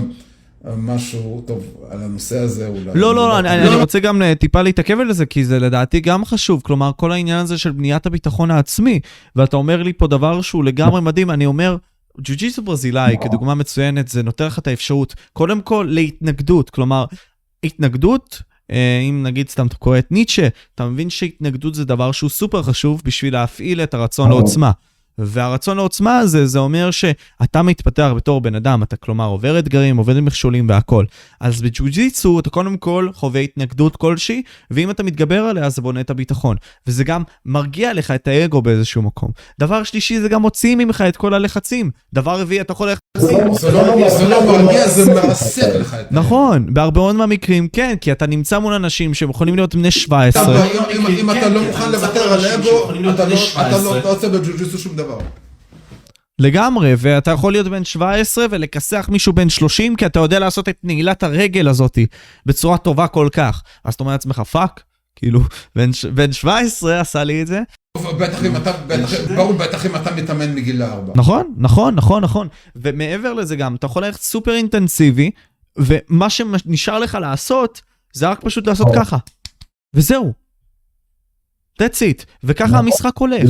אה, 0.67 0.75
משהו 0.75 1.43
טוב 1.47 1.63
על 1.89 2.01
הנושא 2.03 2.37
הזה 2.39 2.67
אולי. 2.67 2.85
לא, 2.85 2.93
לא, 2.95 3.15
לא, 3.15 3.39
אני. 3.39 3.67
אני 3.67 3.75
רוצה 3.75 3.99
גם 3.99 4.21
אה, 4.21 4.35
טיפה 4.35 4.61
להתעכב 4.61 4.99
על 4.99 5.13
זה, 5.13 5.25
כי 5.25 5.45
זה 5.45 5.59
לדעתי 5.59 5.99
גם 5.99 6.25
חשוב. 6.25 6.61
כלומר, 6.65 6.91
כל 6.95 7.11
העניין 7.11 7.37
הזה 7.39 7.57
של 7.57 7.71
בניית 7.71 8.05
הביטחון 8.05 8.51
העצמי, 8.51 8.99
ואתה 9.35 9.57
אומר 9.57 9.83
לי 9.83 9.93
פה 9.93 10.07
דבר 10.07 10.41
שהוא 10.41 10.63
לגמרי 10.63 11.01
מדהים, 11.01 11.31
אני 11.31 11.45
אומר, 11.45 11.77
ג'ו-ג'יסו 12.21 12.61
ברזילאי, 12.61 13.15
כדוגמה 13.23 13.55
מצוינת, 13.55 14.07
זה 14.07 14.23
נותן 14.23 14.45
לך 14.45 14.59
את 14.59 14.67
האפשרות, 14.67 15.15
קודם 15.33 15.61
כל, 15.61 15.87
להתנגדות. 15.89 16.69
כלומר, 16.69 17.05
התנגדות, 17.63 18.41
אם 19.09 19.23
נגיד 19.23 19.49
סתם 19.49 19.67
אתה 19.67 19.75
קורא 19.75 19.99
את 19.99 20.11
ניטשה, 20.11 20.47
אתה 20.75 20.85
מבין 20.85 21.09
שהתנגדות 21.09 21.75
זה 21.75 21.85
דבר 21.85 22.11
שהוא 22.11 22.29
סופר 22.29 22.63
חשוב 22.63 23.01
בשביל 23.05 23.33
להפעיל 23.33 23.81
את 23.81 23.93
הרצון 23.93 24.29
לעוצמה. 24.29 24.71
והרצון 25.21 25.77
לעוצמה 25.77 26.17
הזה, 26.19 26.45
זה 26.47 26.59
אומר 26.59 26.89
שאתה 26.91 27.61
מתפתח 27.61 28.11
בתור 28.15 28.41
בן 28.41 28.55
אדם, 28.55 28.83
אתה 28.83 28.95
כלומר 28.95 29.25
עובר 29.25 29.59
אתגרים, 29.59 29.97
עובד 29.97 30.17
עם 30.17 30.25
מכשולים 30.25 30.69
והכל. 30.69 31.05
אז 31.41 31.61
בג'ו-ג'יצו 31.61 32.39
אתה 32.39 32.49
קודם 32.49 32.77
כל 32.77 33.07
חווה 33.13 33.41
התנגדות 33.41 33.95
כלשהי, 33.95 34.41
ואם 34.71 34.89
אתה 34.89 35.03
מתגבר 35.03 35.43
עליה 35.43 35.69
זה 35.69 35.81
בונה 35.81 35.99
את 36.01 36.09
הביטחון. 36.09 36.55
וזה 36.87 37.03
גם 37.03 37.23
מרגיע 37.45 37.93
לך 37.93 38.11
את 38.11 38.27
האגו 38.27 38.61
באיזשהו 38.61 39.01
מקום. 39.01 39.31
דבר 39.59 39.83
שלישי, 39.83 40.19
זה 40.21 40.29
גם 40.29 40.41
מוציא 40.41 40.75
ממך 40.75 41.01
את 41.09 41.17
כל 41.17 41.33
הלחצים. 41.33 41.91
דבר 42.13 42.41
רביעי, 42.41 42.61
אתה 42.61 42.71
יכול 42.71 42.89
ללכת... 42.89 43.01
זה 43.17 43.31
לא, 43.31 43.55
זה 44.09 44.27
לא 44.29 44.45
מרגיע, 44.51 44.87
זה 44.87 45.13
מרסק 45.13 45.75
לך 45.75 45.93
את 45.93 46.05
ה... 46.11 46.15
נכון, 46.15 46.73
בהרבה 46.73 47.01
מאוד 47.01 47.15
מהמקרים 47.15 47.67
כן, 47.73 47.95
כי 48.01 48.11
אתה 48.11 48.27
נמצא 48.27 48.59
מול 48.59 48.73
אנשים 48.73 49.13
שהם 49.13 49.29
יכולים 49.29 49.55
להיות 49.55 49.75
בני 49.75 49.87
אתה 49.87 49.91
17. 49.99 50.47
בעיה, 50.47 50.63
אם- 51.19 51.29
אתה 51.29 51.49
לא 51.49 51.59
כן, 51.59 51.67
מוכן 51.67 51.91
לוותר 51.91 52.33
על 52.33 52.45
אתה 52.45 52.57
בני 52.93 53.01
לא- 53.03 53.11
אתה 53.11 53.29
17. 53.39 53.83
לא 53.95 54.03
לא 54.03 54.11
עושה 54.11 54.29
בג'ו-ג'יסו 54.29 54.77
שום 54.77 54.95
דבר. 54.95 55.08
לגמרי, 56.39 56.93
ואתה 56.97 57.31
יכול 57.31 57.51
להיות 57.51 57.67
בן 57.67 57.83
17 57.83 58.45
ולכסח 58.49 59.09
מישהו 59.11 59.33
בן 59.33 59.49
30, 59.49 59.95
כי 59.95 60.05
אתה 60.05 60.19
יודע 60.19 60.39
לעשות 60.39 60.69
את 60.69 60.77
נעילת 60.83 61.23
הרגל 61.23 61.67
הזאתי 61.67 62.05
בצורה 62.45 62.77
טובה 62.77 63.07
כל 63.07 63.29
כך. 63.31 63.63
אז 63.83 63.93
אתה 63.93 64.03
אומר 64.03 64.11
לעצמך, 64.11 64.39
fuck, 64.39 64.83
כאילו, 65.15 65.39
בן, 65.75 65.89
בן 66.13 66.31
17 66.31 67.01
עשה 67.01 67.23
לי 67.23 67.41
את 67.41 67.47
זה. 67.47 67.61
בטח 67.97 68.45
אם 68.45 68.55
אתה, 68.55 68.71
בטח, 68.87 69.09
ברור, 69.35 69.53
בטח 69.53 69.85
אם 69.85 69.95
אתה 69.95 70.15
מתאמן 70.15 70.55
מגיל 70.55 70.81
הארבע. 70.81 71.13
נכון, 71.15 71.53
נכון, 71.57 71.95
נכון, 71.95 72.23
נכון. 72.23 72.47
ומעבר 72.75 73.33
לזה 73.33 73.55
גם, 73.55 73.75
אתה 73.75 73.85
יכול 73.85 74.05
ללכת 74.05 74.21
סופר 74.21 74.55
אינטנסיבי, 74.55 75.31
ומה 75.77 76.29
שנשאר 76.29 76.99
לך 76.99 77.17
לעשות, 77.21 77.81
זה 78.13 78.29
רק 78.29 78.41
פשוט 78.41 78.67
לעשות 78.67 78.87
ככה. 78.95 79.17
וזהו. 79.93 80.33
That's 81.81 81.97
it. 81.97 82.25
וככה 82.43 82.77
המשחק 82.77 83.17
הולך. 83.17 83.49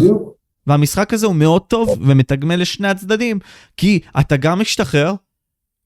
והמשחק 0.70 1.14
הזה 1.14 1.26
הוא 1.26 1.36
מאוד 1.36 1.62
טוב 1.62 1.90
ומתגמל 2.02 2.56
לשני 2.56 2.88
הצדדים, 2.88 3.40
כי 3.78 4.00
אתה 4.20 4.38
גם 4.38 4.60
משתחרר, 4.60 5.14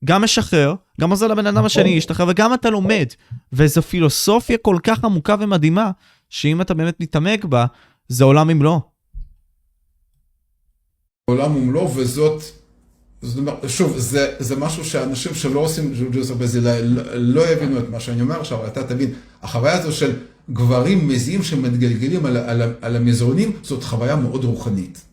גם 0.04 0.22
משחרר, 0.22 0.74
גם 1.00 1.10
עוזר 1.10 1.26
לבן 1.26 1.46
אדם 1.46 1.64
השני 1.64 1.94
להשתחרר, 1.94 2.26
וגם 2.28 2.54
אתה 2.54 2.70
לומד. 2.70 3.06
וזו 3.52 3.82
פילוסופיה 3.82 4.58
כל 4.58 4.76
כך 4.82 5.04
עמוקה 5.04 5.36
ומדהימה, 5.40 5.90
שאם 6.30 6.60
אתה 6.60 6.74
באמת 6.74 7.00
מתעמק 7.00 7.44
בה, 7.44 7.66
זה 8.08 8.24
עולם 8.24 8.48
ומלואו. 8.50 8.80
עולם 11.30 11.56
ומלואו, 11.56 11.94
וזאת, 11.96 12.42
שוב, 13.66 13.98
זה, 13.98 14.34
זה 14.38 14.56
משהו 14.56 14.84
שאנשים 14.84 15.34
שלא 15.34 15.60
עושים 15.60 15.94
ג'ו-ג'יסו 15.94 16.34
ברזילאי 16.34 16.82
לא, 16.82 17.02
לא 17.14 17.48
יבינו 17.48 17.78
את 17.78 17.88
מה 17.88 18.00
שאני 18.00 18.20
אומר 18.20 18.40
עכשיו, 18.40 18.66
אתה 18.66 18.84
תבין, 18.86 19.14
החוויה 19.42 19.78
הזו 19.78 19.92
של 19.92 20.16
גברים 20.50 21.08
מזיעים 21.08 21.42
שמתגלגלים 21.42 22.26
על, 22.26 22.36
על, 22.36 22.62
על 22.82 22.96
המזרונים, 22.96 23.52
זאת 23.62 23.82
חוויה 23.84 24.16
מאוד 24.16 24.44
רוחנית. 24.44 25.04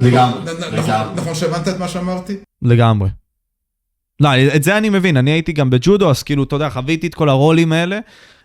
לגמרי, 0.00 0.40
נכון- 0.42 0.78
לגמרי. 0.78 1.14
נכון 1.16 1.34
שהבנת 1.34 1.68
את 1.68 1.78
מה 1.78 1.88
שאמרתי? 1.88 2.36
לגמרי. 2.62 3.08
לא, 4.20 4.28
את 4.56 4.62
זה 4.62 4.78
אני 4.78 4.88
מבין, 4.88 5.16
אני 5.16 5.30
הייתי 5.30 5.52
גם 5.52 5.70
בג'ודו, 5.70 6.10
אז 6.10 6.22
כאילו, 6.22 6.42
אתה 6.42 6.56
יודע, 6.56 6.70
חוויתי 6.70 7.06
את 7.06 7.14
כל 7.14 7.28
הרולים 7.28 7.72
האלה, 7.72 7.98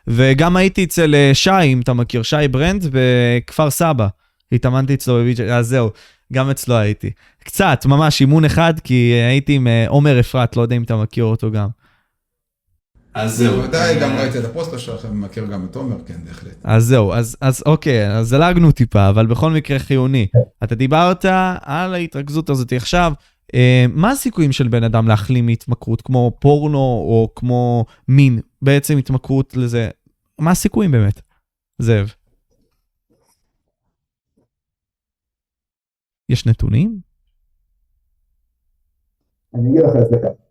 וגם 0.07 0.55
הייתי 0.57 0.83
אצל 0.83 1.15
אה, 1.15 1.31
שי, 1.33 1.51
אם 1.63 1.81
אתה 1.81 1.93
מכיר, 1.93 2.23
שי 2.23 2.47
ברנד, 2.51 2.85
בכפר 2.91 3.69
סבא. 3.69 4.07
התאמנתי 4.51 4.93
אצלו 4.93 5.15
ב 5.15 5.21
BJJ, 5.21 5.43
אז 5.43 5.67
זהו, 5.67 5.89
גם 6.33 6.49
אצלו 6.49 6.75
הייתי. 6.75 7.11
קצת, 7.43 7.85
ממש 7.85 8.21
אימון 8.21 8.45
אחד, 8.45 8.73
כי 8.83 9.11
אה, 9.13 9.27
הייתי 9.27 9.53
עם 9.53 9.67
אה, 9.67 9.85
עומר 9.87 10.19
אפרת, 10.19 10.57
לא 10.57 10.61
יודע 10.61 10.75
אם 10.75 10.83
אתה 10.83 10.95
מכיר 10.95 11.23
אותו 11.23 11.51
גם. 11.51 11.67
אז 13.17 13.37
זהו. 13.37 13.55
בוודאי, 13.55 13.99
גם 14.01 14.09
אה, 14.09 14.21
ראיתי 14.21 14.39
את 14.39 14.45
הפוסטר 14.45 14.77
שלכם, 14.77 15.21
מכיר 15.21 15.45
גם 15.45 15.65
את 15.65 15.75
עומר, 15.75 15.97
כן, 16.05 16.25
בהחלט. 16.25 16.57
אז 16.63 16.85
זהו, 16.85 17.13
אז, 17.13 17.37
אז 17.41 17.63
אוקיי, 17.65 18.11
אז 18.11 18.27
זלגנו 18.27 18.71
טיפה, 18.71 19.09
אבל 19.09 19.25
בכל 19.25 19.51
מקרה 19.51 19.79
חיוני. 19.79 20.27
אתה 20.63 20.75
דיברת 20.75 21.25
על 21.61 21.93
ההתרכזות 21.93 22.49
הזאת 22.49 22.73
עכשיו. 22.73 23.13
אה, 23.53 23.85
מה 23.89 24.11
הסיכויים 24.11 24.51
של 24.51 24.67
בן 24.67 24.83
אדם 24.83 25.07
להחלים 25.07 25.45
מהתמכרות, 25.45 26.01
כמו 26.01 26.31
פורנו 26.39 26.77
או 26.77 27.29
כמו 27.35 27.85
מין, 28.07 28.39
בעצם 28.61 28.97
התמכרות 28.97 29.57
לזה? 29.57 29.89
מה 30.39 30.51
הסיכויים 30.51 30.91
באמת? 30.91 31.21
זאב. 31.79 32.13
יש 36.29 36.45
נתונים? 36.45 36.99
אני 39.53 39.69
אגיד 39.69 39.81
לך 39.81 39.95
את 39.95 40.09
זה 40.09 40.17
ככה. 40.23 40.46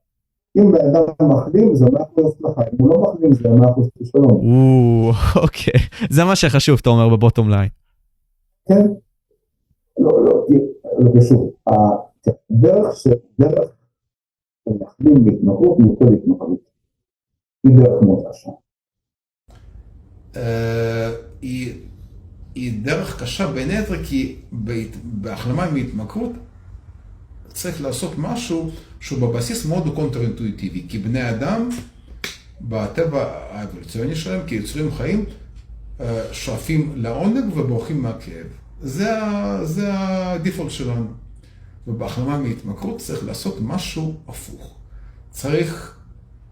אם 0.57 0.73
בן 0.73 0.97
אדם 0.97 1.31
מחלים 1.31 1.75
זה 1.75 1.85
100% 1.85 1.91
הצלחה, 1.91 2.63
אם 2.63 2.77
הוא 2.79 2.91
לא 2.91 3.03
מחלים 3.03 3.33
זה 3.33 3.49
100% 3.49 3.89
כישלון. 3.99 4.31
או, 4.31 5.13
אוקיי. 5.43 5.81
זה 6.11 6.25
מה 6.25 6.37
שחשוב, 6.37 6.79
אתה 6.83 6.91
אומר 6.91 7.17
ב 7.17 7.22
bottom 7.22 7.51
line. 7.51 7.69
כן? 8.69 8.87
לא, 9.99 10.25
לא, 10.25 10.47
לא, 10.99 11.11
ושוב, 11.15 11.51
הדרך 11.67 12.97
ש... 12.97 13.07
דרך 13.39 13.77
להחלים 14.67 15.25
בהתמכרות 15.25 15.79
מכל 15.79 16.15
התמכרות 16.15 16.61
היא 17.65 17.77
דרך 17.77 18.03
מאוד 18.03 18.25
קשה. 18.31 18.51
אה, 20.37 21.11
היא, 21.43 22.83
דרך 22.83 23.23
קשה 23.23 23.53
בין 23.53 23.71
היתר 23.71 24.05
כי 24.05 24.37
בהחלמה 25.05 25.71
מהתמכרות 25.71 26.33
צריך 27.57 27.81
לעשות 27.81 28.13
משהו 28.19 28.71
שהוא 29.01 29.19
בבסיס 29.29 29.67
מאוד 29.67 29.95
counter 29.95 30.21
אינטואיטיבי, 30.21 30.87
כי 30.89 30.99
בני 30.99 31.31
אדם 31.31 31.69
בטבע 32.61 33.33
האבולוציוני 33.51 34.17
שלהם 34.17 34.41
כיצורים 34.47 34.95
חיים 34.95 35.25
שואפים 36.33 36.93
לעונג 36.97 37.57
ובורחים 37.57 38.03
מהכאב. 38.03 38.47
זה, 38.81 39.11
זה 39.65 39.89
הדיפולט 39.93 40.71
שלנו. 40.71 41.07
ובהחלמה 41.87 42.39
מהתמכרות 42.39 42.99
צריך 42.99 43.25
לעשות 43.25 43.59
משהו 43.61 44.15
הפוך. 44.29 44.77
צריך 45.31 45.97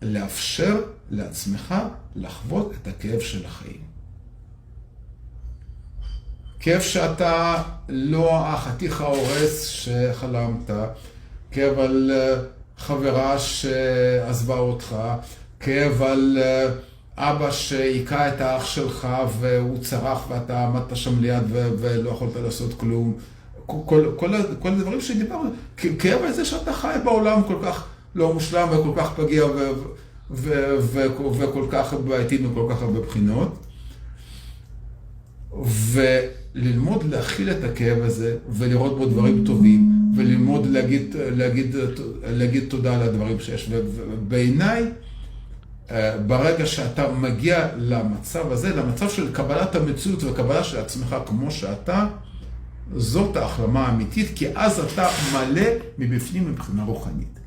לאפשר 0.02 0.82
לעצמך 1.10 1.74
לחוות 2.14 2.72
את 2.82 2.86
הכאב 2.86 3.20
של 3.20 3.46
החיים. 3.46 3.93
כאב 6.64 6.80
שאתה 6.80 7.62
לא 7.88 8.46
החתיך 8.46 9.00
ההורס 9.00 9.66
שחלמת, 9.66 10.70
כאב 11.50 11.78
על 11.78 12.10
חברה 12.78 13.38
שעזבה 13.38 14.58
אותך, 14.58 14.96
כאב 15.60 16.02
על 16.02 16.38
אבא 17.16 17.50
שהיכה 17.50 18.28
את 18.28 18.40
האח 18.40 18.64
שלך 18.64 19.08
והוא 19.40 19.78
צרח 19.78 20.26
ואתה 20.28 20.64
עמדת 20.64 20.96
שם 20.96 21.20
ליד 21.20 21.42
ולא 21.50 22.10
יכולת 22.10 22.36
לעשות 22.36 22.74
כלום. 22.80 23.14
כל, 23.66 24.10
כל, 24.16 24.34
כל 24.60 24.68
הדברים 24.68 25.00
שדיברנו, 25.00 25.50
כאב 25.76 26.22
על 26.22 26.32
זה 26.32 26.44
שאתה 26.44 26.72
חי 26.72 26.96
בעולם 27.04 27.42
כל 27.42 27.56
כך 27.64 27.84
לא 28.14 28.34
מושלם 28.34 28.68
וכל 28.70 28.92
כך 28.96 29.12
פגיע 29.16 29.46
ו, 29.46 29.70
ו, 30.30 30.76
ו, 30.80 31.06
וכל 31.38 31.66
כך 31.70 31.94
בעייתי 31.94 32.38
מכל 32.38 32.66
כך 32.70 32.82
הרבה 32.82 33.00
בחינות. 33.00 33.66
וללמוד 36.54 37.04
להכיל 37.04 37.50
את 37.50 37.64
הכאב 37.64 38.02
הזה 38.02 38.36
ולראות 38.48 38.98
בו 38.98 39.06
דברים 39.06 39.42
טובים 39.46 39.90
וללמוד 40.16 40.66
להגיד, 40.66 41.16
להגיד, 41.18 41.76
להגיד 42.26 42.64
תודה 42.68 42.94
על 42.94 43.02
הדברים 43.02 43.40
שיש. 43.40 43.70
ובעיניי, 43.72 44.84
ברגע 46.26 46.66
שאתה 46.66 47.12
מגיע 47.12 47.68
למצב 47.78 48.52
הזה, 48.52 48.76
למצב 48.76 49.08
של 49.08 49.32
קבלת 49.32 49.74
המציאות 49.74 50.24
וקבלה 50.24 50.64
של 50.64 50.78
עצמך 50.78 51.16
כמו 51.26 51.50
שאתה, 51.50 52.06
זאת 52.96 53.36
ההחלמה 53.36 53.86
האמיתית, 53.86 54.32
כי 54.34 54.46
אז 54.54 54.80
אתה 54.80 55.08
מלא 55.32 55.70
מבפנים 55.98 56.50
מבחינה 56.50 56.84
רוחנית. 56.84 57.38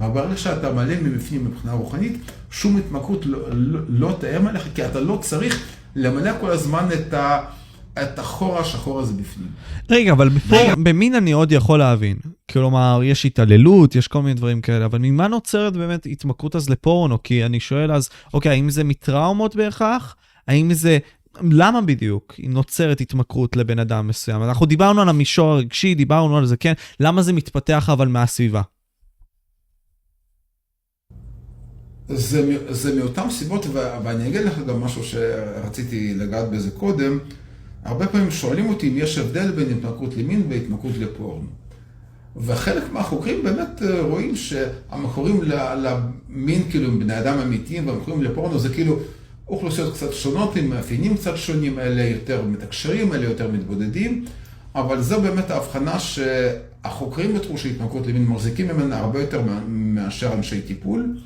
אבל 0.00 0.20
ברגע 0.20 0.36
שאתה 0.36 0.72
מלא 0.72 0.94
מבפנים 1.02 1.44
מבחינה 1.44 1.72
רוחנית, 1.72 2.18
שום 2.50 2.76
התמכרות 2.76 3.26
לא, 3.26 3.38
לא, 3.52 3.80
לא 3.88 4.16
תאם 4.20 4.46
עליך, 4.46 4.68
כי 4.74 4.86
אתה 4.86 5.00
לא 5.00 5.18
צריך 5.22 5.62
למלא 5.96 6.30
כל 6.40 6.50
הזמן 6.50 6.88
את, 6.94 7.14
ה, 7.14 7.40
את 8.02 8.18
החור 8.18 8.58
השחור 8.58 9.00
הזה 9.00 9.12
בפנים. 9.12 9.48
רגע, 9.90 10.12
אבל 10.12 10.30
פה, 10.48 10.56
במין 10.84 11.14
אני 11.14 11.32
עוד 11.32 11.52
יכול 11.52 11.78
להבין. 11.78 12.16
כלומר, 12.50 13.00
יש 13.04 13.26
התעללות, 13.26 13.94
יש 13.94 14.08
כל 14.08 14.22
מיני 14.22 14.34
דברים 14.34 14.60
כאלה, 14.60 14.84
אבל 14.84 14.98
ממה 14.98 15.28
נוצרת 15.28 15.72
באמת 15.76 16.06
התמכרות 16.06 16.56
אז 16.56 16.70
לפורנו? 16.70 17.22
כי 17.22 17.44
אני 17.44 17.60
שואל 17.60 17.92
אז, 17.92 18.08
אוקיי, 18.34 18.50
האם 18.52 18.70
זה 18.70 18.84
מטראומות 18.84 19.56
בהכרח? 19.56 20.16
האם 20.48 20.74
זה 20.74 20.98
למה 21.42 21.80
בדיוק 21.80 22.34
נוצרת 22.48 23.00
התמכרות 23.00 23.56
לבן 23.56 23.78
אדם 23.78 24.08
מסוים? 24.08 24.42
אנחנו 24.42 24.66
דיברנו 24.66 25.02
על 25.02 25.08
המישור 25.08 25.50
הרגשי, 25.52 25.94
דיברנו 25.94 26.38
על 26.38 26.46
זה, 26.46 26.56
כן? 26.56 26.72
למה 27.00 27.22
זה 27.22 27.32
מתפתח 27.32 27.90
אבל 27.92 28.08
מהסביבה? 28.08 28.62
זה, 32.08 32.58
זה 32.68 32.94
מאותן 32.94 33.30
סיבות, 33.30 33.66
ואני 34.04 34.28
אגיד 34.28 34.40
לך 34.40 34.58
גם 34.58 34.80
משהו 34.80 35.04
שרציתי 35.04 36.14
לגעת 36.14 36.50
בזה 36.50 36.70
קודם. 36.70 37.18
הרבה 37.84 38.06
פעמים 38.06 38.30
שואלים 38.30 38.68
אותי 38.68 38.88
אם 38.88 38.98
יש 38.98 39.18
הבדל 39.18 39.50
בין 39.50 39.70
התמכרות 39.70 40.16
למין 40.16 40.42
והתמכרות 40.48 40.92
לפורנו. 40.98 41.46
וחלק 42.36 42.92
מהחוקרים 42.92 43.42
באמת 43.42 43.82
רואים 44.00 44.36
שהמקורים 44.36 45.40
למין, 45.42 46.62
כאילו, 46.70 46.88
הם 46.88 46.98
בני 46.98 47.18
אדם 47.18 47.38
אמיתיים, 47.38 47.88
והמקורים 47.88 48.22
לפורנו 48.22 48.58
זה 48.58 48.68
כאילו 48.68 48.98
אוכלוסיות 49.48 49.94
קצת 49.94 50.12
שונות, 50.12 50.56
עם 50.56 50.68
מאפיינים 50.68 51.16
קצת 51.16 51.36
שונים, 51.36 51.78
אלה 51.78 52.02
יותר 52.02 52.42
מתקשרים, 52.44 53.14
אלה 53.14 53.24
יותר 53.24 53.50
מתבודדים, 53.50 54.24
אבל 54.74 55.00
זו 55.00 55.20
באמת 55.20 55.50
ההבחנה 55.50 55.98
שהחוקרים 55.98 57.34
בתחום 57.34 57.56
של 57.56 57.68
התמכרות 57.68 58.06
למין 58.06 58.24
מחזיקים 58.24 58.68
ממנה 58.68 58.98
הרבה 58.98 59.20
יותר 59.20 59.42
מאשר 59.66 60.32
אנשי 60.32 60.60
טיפול, 60.60 61.16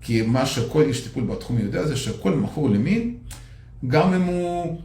כי 0.00 0.22
מה 0.22 0.46
שכל 0.46 0.82
איש 0.82 1.00
טיפול 1.00 1.24
בתחום 1.24 1.58
יודע 1.58 1.86
זה 1.86 1.96
שכל 1.96 2.34
מכור 2.34 2.70
למין, 2.70 3.14
גם 3.88 4.14
אם 4.14 4.22
הוא 4.22 4.78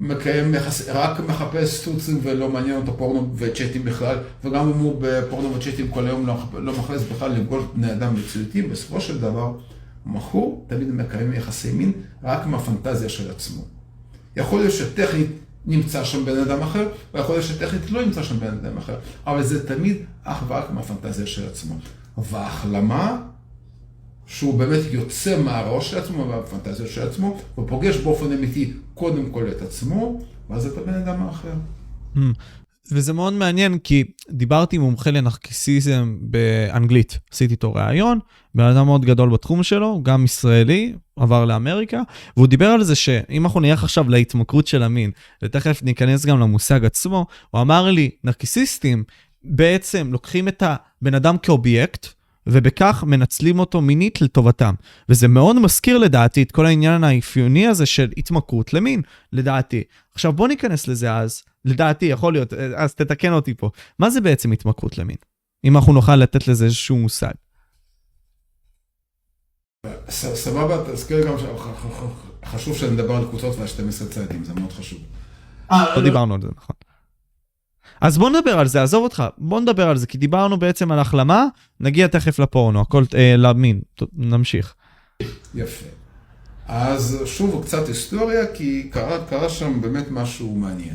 מקיים 0.00 0.54
יחס, 0.54 0.88
רק 0.88 1.20
מחפש 1.20 1.74
סטוצים 1.74 2.20
ולא 2.22 2.48
מעניין 2.48 2.76
אותו 2.76 2.96
פורנו 2.96 3.34
וצ'אטים 3.36 3.84
בכלל, 3.84 4.16
וגם 4.44 4.68
אם 4.68 4.78
הוא 4.78 4.96
בפורנו 5.00 5.54
וצ'אטים 5.54 5.88
כל 5.90 6.06
היום 6.06 6.26
לא, 6.26 6.34
לא 6.52 6.72
מחפש 6.72 7.02
בכלל 7.02 7.32
לפגוש 7.32 7.64
בני 7.74 7.92
אדם 7.92 8.14
מציאותיים, 8.14 8.70
בסופו 8.70 9.00
של 9.00 9.20
דבר 9.20 9.52
מכור 10.06 10.66
תמיד 10.68 10.88
מקיים 10.88 11.32
יחסי 11.32 11.72
מין 11.72 11.92
רק 12.24 12.46
מהפנטזיה 12.46 13.08
של 13.08 13.30
עצמו. 13.30 13.62
יכול 14.36 14.60
להיות 14.60 14.72
שטכנית 14.72 15.30
נמצא 15.66 16.04
שם 16.04 16.24
בן 16.24 16.38
אדם 16.38 16.62
אחר, 16.62 16.88
ויכול 17.14 17.34
להיות 17.34 17.46
שטכנית 17.46 17.90
לא 17.90 18.04
נמצא 18.04 18.22
שם 18.22 18.40
בן 18.40 18.46
אדם 18.46 18.78
אחר, 18.78 18.96
אבל 19.26 19.42
זה 19.42 19.66
תמיד 19.66 19.96
אך 20.24 20.42
ורק 20.48 20.70
מהפנטזיה 20.70 21.26
של 21.26 21.46
עצמו. 21.46 21.74
וההחלמה, 22.18 23.20
שהוא 24.28 24.58
באמת 24.58 24.80
יוצא 24.90 25.42
מהראש 25.42 25.90
של 25.90 25.98
עצמו, 25.98 26.24
מהפנטזיה 26.24 26.86
של 26.86 27.08
עצמו, 27.08 27.40
ופוגש 27.58 27.96
באופן 27.96 28.32
אמיתי 28.32 28.72
קודם 28.94 29.30
כל 29.30 29.48
את 29.48 29.62
עצמו, 29.62 30.20
ואז 30.50 30.66
את 30.66 30.78
הבן 30.78 30.94
אדם 30.94 31.22
האחר. 31.22 31.54
Mm. 32.16 32.18
וזה 32.92 33.12
מאוד 33.12 33.32
מעניין, 33.32 33.78
כי 33.78 34.04
דיברתי 34.30 34.76
עם 34.76 34.82
מומחה 34.82 35.10
לנרקיסיזם 35.10 36.18
באנגלית, 36.20 37.18
עשיתי 37.32 37.52
איתו 37.52 37.72
ראיון, 37.72 38.18
בן 38.54 38.64
אדם 38.64 38.86
מאוד 38.86 39.04
גדול 39.04 39.30
בתחום 39.30 39.62
שלו, 39.62 40.00
גם 40.02 40.24
ישראלי, 40.24 40.94
עבר 41.16 41.44
לאמריקה, 41.44 42.02
והוא 42.36 42.46
דיבר 42.46 42.66
על 42.66 42.82
זה 42.82 42.94
שאם 42.94 43.44
אנחנו 43.44 43.60
נלך 43.60 43.84
עכשיו 43.84 44.10
להתמכרות 44.10 44.66
של 44.66 44.82
המין, 44.82 45.10
ותכף 45.44 45.82
ניכנס 45.82 46.26
גם 46.26 46.40
למושג 46.40 46.84
עצמו, 46.84 47.26
הוא 47.50 47.60
אמר 47.60 47.90
לי, 47.90 48.10
נרקיסיסטים 48.24 49.04
בעצם 49.44 50.08
לוקחים 50.12 50.48
את 50.48 50.62
הבן 50.66 51.14
אדם 51.14 51.38
כאובייקט, 51.38 52.17
ובכך 52.50 53.04
מנצלים 53.06 53.58
אותו 53.58 53.80
מינית 53.80 54.20
לטובתם. 54.20 54.74
וזה 55.08 55.28
מאוד 55.28 55.58
מזכיר 55.58 55.98
לדעתי 55.98 56.42
את 56.42 56.52
כל 56.52 56.66
העניין 56.66 57.04
האפיוני 57.04 57.66
הזה 57.66 57.86
של 57.86 58.10
התמכרות 58.16 58.72
למין, 58.74 59.02
לדעתי. 59.32 59.82
עכשיו 60.14 60.32
בוא 60.32 60.48
ניכנס 60.48 60.88
לזה 60.88 61.14
אז, 61.14 61.42
לדעתי, 61.64 62.06
יכול 62.06 62.32
להיות, 62.32 62.52
אז 62.52 62.94
תתקן 62.94 63.32
אותי 63.32 63.54
פה. 63.54 63.70
מה 63.98 64.10
זה 64.10 64.20
בעצם 64.20 64.52
התמכרות 64.52 64.98
למין? 64.98 65.16
אם 65.64 65.76
אנחנו 65.76 65.92
נוכל 65.92 66.16
לתת 66.16 66.48
לזה 66.48 66.64
איזשהו 66.64 66.96
מושג. 66.96 67.32
סבבה, 70.10 70.92
תזכיר 70.92 71.26
גם 71.26 71.34
שחשוב 72.44 72.76
שנדבר 72.76 73.16
על 73.16 73.24
קבוצות 73.24 73.56
וה-12 73.56 74.10
צעדים, 74.10 74.44
זה 74.44 74.54
מאוד 74.54 74.72
חשוב. 74.72 74.98
לא 75.70 76.02
דיברנו 76.02 76.34
על 76.34 76.42
זה, 76.42 76.48
נכון. 76.56 76.76
אז 78.00 78.18
בוא 78.18 78.30
נדבר 78.30 78.58
על 78.58 78.66
זה, 78.66 78.82
עזוב 78.82 79.04
אותך, 79.04 79.22
בוא 79.38 79.60
נדבר 79.60 79.88
על 79.88 79.96
זה, 79.96 80.06
כי 80.06 80.18
דיברנו 80.18 80.58
בעצם 80.58 80.92
על 80.92 80.98
החלמה, 80.98 81.46
נגיע 81.80 82.06
תכף 82.06 82.38
לפורנו, 82.38 82.80
הכל, 82.80 83.04
אה, 83.14 83.34
למין, 83.36 83.80
נמשיך. 84.12 84.74
יפה. 85.54 85.86
אז 86.68 87.18
שוב 87.24 87.64
קצת 87.64 87.88
היסטוריה, 87.88 88.46
כי 88.54 88.88
קרה, 88.92 89.24
קרה 89.24 89.48
שם 89.48 89.80
באמת 89.80 90.10
משהו 90.10 90.54
מעניין. 90.54 90.94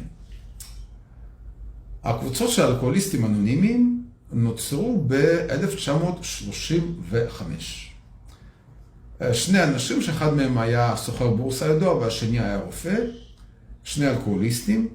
הקבוצות 2.03 2.49
של 2.49 2.61
אלכוהוליסטים 2.61 3.25
אנונימיים 3.25 4.03
נוצרו 4.31 5.05
ב-1935. 5.07 7.43
שני 9.34 9.63
אנשים, 9.63 10.01
שאחד 10.01 10.34
מהם 10.34 10.57
היה 10.57 10.95
סוחר 10.95 11.30
בורסה 11.30 11.67
ידוע 11.67 11.93
והשני 11.93 12.39
היה 12.39 12.59
רופא, 12.59 12.95
שני 13.84 14.09
אלכוהוליסטים, 14.09 14.88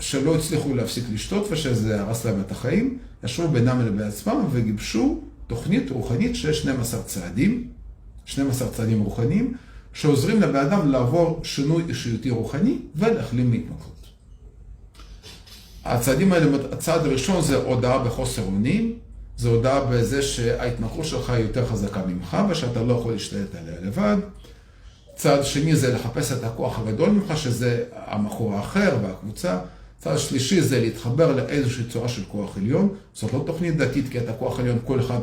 שלא 0.00 0.36
הצליחו 0.36 0.74
להפסיק 0.74 1.04
לשתות 1.12 1.46
ושזה 1.50 2.00
הרס 2.00 2.24
להם 2.24 2.40
את 2.40 2.50
החיים, 2.50 2.98
ישבו 3.24 3.48
בינם 3.48 3.80
לבין 3.86 4.08
עצמם 4.08 4.44
וגיבשו 4.50 5.20
תוכנית 5.46 5.90
רוחנית 5.90 6.36
של 6.36 6.52
12 6.52 7.02
צעדים, 7.02 7.68
12 8.24 8.68
צעדים 8.68 9.00
רוחניים, 9.00 9.54
שעוזרים 9.92 10.42
לבן 10.42 10.56
אדם 10.56 10.88
לעבור 10.90 11.40
שינוי 11.44 11.84
אישיותי 11.88 12.30
רוחני 12.30 12.78
ולהחלים 12.94 13.50
מהתמכרות. 13.50 14.06
הצעדים 15.84 16.32
האלה, 16.32 16.56
הצעד 16.72 17.06
הראשון 17.06 17.42
זה 17.42 17.56
הודעה 17.56 17.98
בחוסר 17.98 18.42
אונים, 18.42 18.98
זה 19.36 19.48
הודעה 19.48 19.84
בזה 19.84 20.22
שההתמכרות 20.22 21.04
שלך 21.04 21.30
היא 21.30 21.44
יותר 21.44 21.66
חזקה 21.66 22.02
ממך 22.06 22.36
ושאתה 22.50 22.82
לא 22.82 22.92
יכול 22.92 23.12
להשתלט 23.12 23.54
עליה 23.54 23.80
לבד. 23.80 24.16
צעד 25.16 25.44
שני 25.44 25.76
זה 25.76 25.94
לחפש 25.94 26.32
את 26.32 26.44
הכוח 26.44 26.78
הגדול 26.78 27.10
ממך, 27.10 27.36
שזה 27.36 27.84
המכור 28.06 28.54
האחר 28.54 28.98
והקבוצה. 29.02 29.58
צעד 29.98 30.18
שלישי 30.18 30.60
זה 30.60 30.80
להתחבר 30.80 31.36
לאיזושהי 31.36 31.84
צורה 31.84 32.08
של 32.08 32.24
כוח 32.24 32.56
עליון. 32.56 32.94
זאת 33.14 33.32
לא 33.32 33.42
תוכנית 33.46 33.76
דתית, 33.76 34.08
כי 34.08 34.18
את 34.18 34.28
הכוח 34.28 34.58
העליון 34.58 34.78
כל 34.84 35.00
אחד 35.00 35.18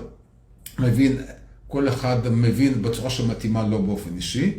מבין, 0.80 1.18
כל 1.68 1.88
אחד 1.90 2.28
מבין 2.32 2.82
בצורה 2.82 3.10
שמתאימה 3.10 3.68
לו 3.68 3.84
באופן 3.84 4.16
אישי. 4.16 4.54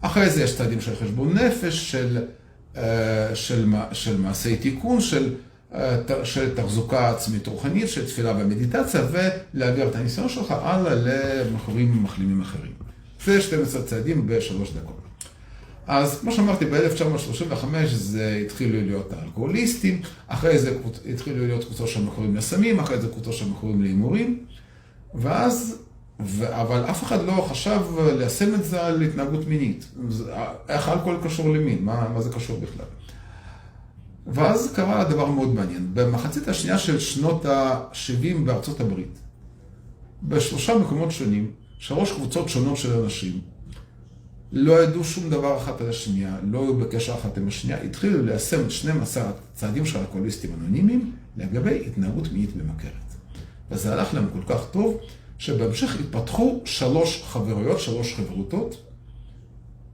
אחרי 0.00 0.30
זה 0.30 0.42
יש 0.42 0.56
צעדים 0.56 0.80
של 0.80 0.96
חשבון 0.96 1.38
נפש, 1.38 1.90
של... 1.92 2.24
של, 3.34 3.66
של 3.92 4.16
מעשי 4.16 4.56
תיקון, 4.56 5.00
של, 5.00 5.34
של 6.24 6.54
תחזוקה 6.54 7.10
עצמית 7.10 7.46
רוחנית, 7.46 7.88
של 7.88 8.06
תפילה 8.06 8.32
ומדיטציה, 8.38 9.00
ולהעביר 9.10 9.88
את 9.88 9.94
הניסיון 9.94 10.28
שלך 10.28 10.50
הלאה 10.50 10.94
למכורים 10.94 12.02
מחלימים 12.02 12.40
אחרים. 12.40 12.83
זה 13.24 13.40
12 13.40 13.82
צעדים 13.82 14.26
בשלוש 14.26 14.72
דקות. 14.72 15.00
אז 15.86 16.18
כמו 16.20 16.32
שאמרתי, 16.32 16.64
ב-1935 16.64 17.66
זה 17.86 18.42
התחילו 18.44 18.80
להיות 18.80 19.12
האלכוהוליסטים, 19.12 20.00
אחרי 20.26 20.58
זה 20.58 20.78
התחילו 21.12 21.46
להיות 21.46 21.64
קבוצות 21.64 21.88
של 21.88 22.02
מכורים 22.04 22.36
לסמים, 22.36 22.80
אחרי 22.80 23.00
זה 23.00 23.08
קבוצות 23.08 23.32
של 23.32 23.48
מכורים 23.48 23.82
להימורים, 23.82 24.44
ואז, 25.14 25.78
ו, 26.20 26.60
אבל 26.60 26.84
אף 26.90 27.02
אחד 27.02 27.24
לא 27.24 27.46
חשב 27.50 27.80
ליישם 28.18 28.54
את 28.54 28.64
זה 28.64 28.86
על 28.86 29.02
התנהגות 29.02 29.48
מינית. 29.48 29.88
איך 30.68 30.88
אלכוהול 30.88 31.18
קשור 31.24 31.48
למין? 31.48 31.84
מה, 31.84 32.08
מה 32.14 32.20
זה 32.22 32.30
קשור 32.32 32.60
בכלל? 32.60 32.86
ואז 34.26 34.72
קרה 34.74 35.04
דבר 35.04 35.26
מאוד 35.30 35.54
מעניין. 35.54 35.90
במחצית 35.94 36.48
השנייה 36.48 36.78
של 36.78 36.98
שנות 36.98 37.46
ה-70 37.46 38.38
בארצות 38.44 38.80
הברית, 38.80 39.18
בשלושה 40.22 40.78
מקומות 40.78 41.10
שונים, 41.10 41.50
שלוש 41.78 42.12
קבוצות 42.12 42.48
שונות 42.48 42.76
של 42.76 42.92
אנשים, 42.92 43.40
לא 44.52 44.82
ידעו 44.82 45.04
שום 45.04 45.30
דבר 45.30 45.56
אחת 45.56 45.80
על 45.80 45.88
השנייה, 45.88 46.36
לא 46.50 46.62
היו 46.62 46.76
בקשר 46.76 47.14
אחת 47.14 47.38
עם 47.38 47.48
השנייה, 47.48 47.82
התחילו 47.82 48.22
ליישם 48.22 48.60
את 48.64 48.70
12 48.70 49.30
הצעדים 49.52 49.86
של 49.86 49.98
אלכוהוליסטים 49.98 50.50
אנונימיים 50.58 51.12
לגבי 51.36 51.82
התנהגות 51.86 52.32
מינית 52.32 52.56
ממכרת. 52.56 52.92
וזה 53.70 53.92
הלך 53.92 54.14
להם 54.14 54.26
כל 54.32 54.54
כך 54.54 54.66
טוב, 54.70 54.98
שבהמשך 55.38 56.00
התפתחו 56.00 56.60
שלוש 56.64 57.22
חברויות, 57.26 57.80
שלוש 57.80 58.14
חברותות 58.14 58.76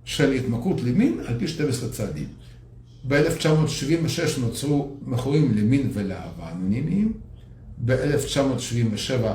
של 0.05 0.33
התמכרות 0.33 0.81
למין 0.81 1.21
על 1.27 1.39
פי 1.39 1.49
12 1.49 1.89
צעדים. 1.89 2.29
ב-1976 3.09 4.41
נוצרו 4.41 4.97
מכורים 5.03 5.55
למין 5.57 5.91
ולאהבה 5.95 6.53
אנונימיים, 6.53 7.13
ב-1977 7.85 9.27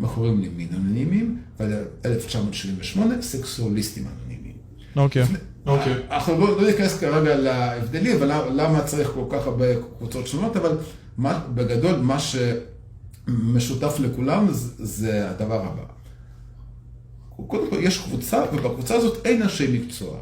מכורים 0.00 0.42
למין 0.42 0.68
אנונימיים, 0.74 1.38
וב-1978 1.60 2.98
סקסואליסטים 3.20 4.04
אנונימיים. 4.06 4.56
אוקיי. 4.96 5.24
אוקיי. 5.66 5.94
אנחנו 6.10 6.38
לא, 6.40 6.62
לא 6.62 6.66
ניכנס 6.66 6.98
כרגע 6.98 7.36
להבדלים 7.36 8.16
ולמה 8.20 8.82
צריך 8.82 9.10
כל 9.14 9.24
כך 9.30 9.46
הרבה 9.46 9.66
קבוצות 9.98 10.26
שונות, 10.26 10.56
אבל 10.56 10.78
מה, 11.16 11.40
בגדול 11.54 11.96
מה 11.96 12.16
שמשותף 12.18 13.96
לכולם 14.00 14.46
זה 14.78 15.30
הדבר 15.30 15.64
הבא. 15.64 15.82
קודם 17.46 17.70
כל 17.70 17.76
יש 17.80 17.98
קבוצה, 17.98 18.44
ובקבוצה 18.52 18.94
הזאת 18.94 19.26
אין 19.26 19.42
אנשי 19.42 19.78
מקצוע. 19.78 20.18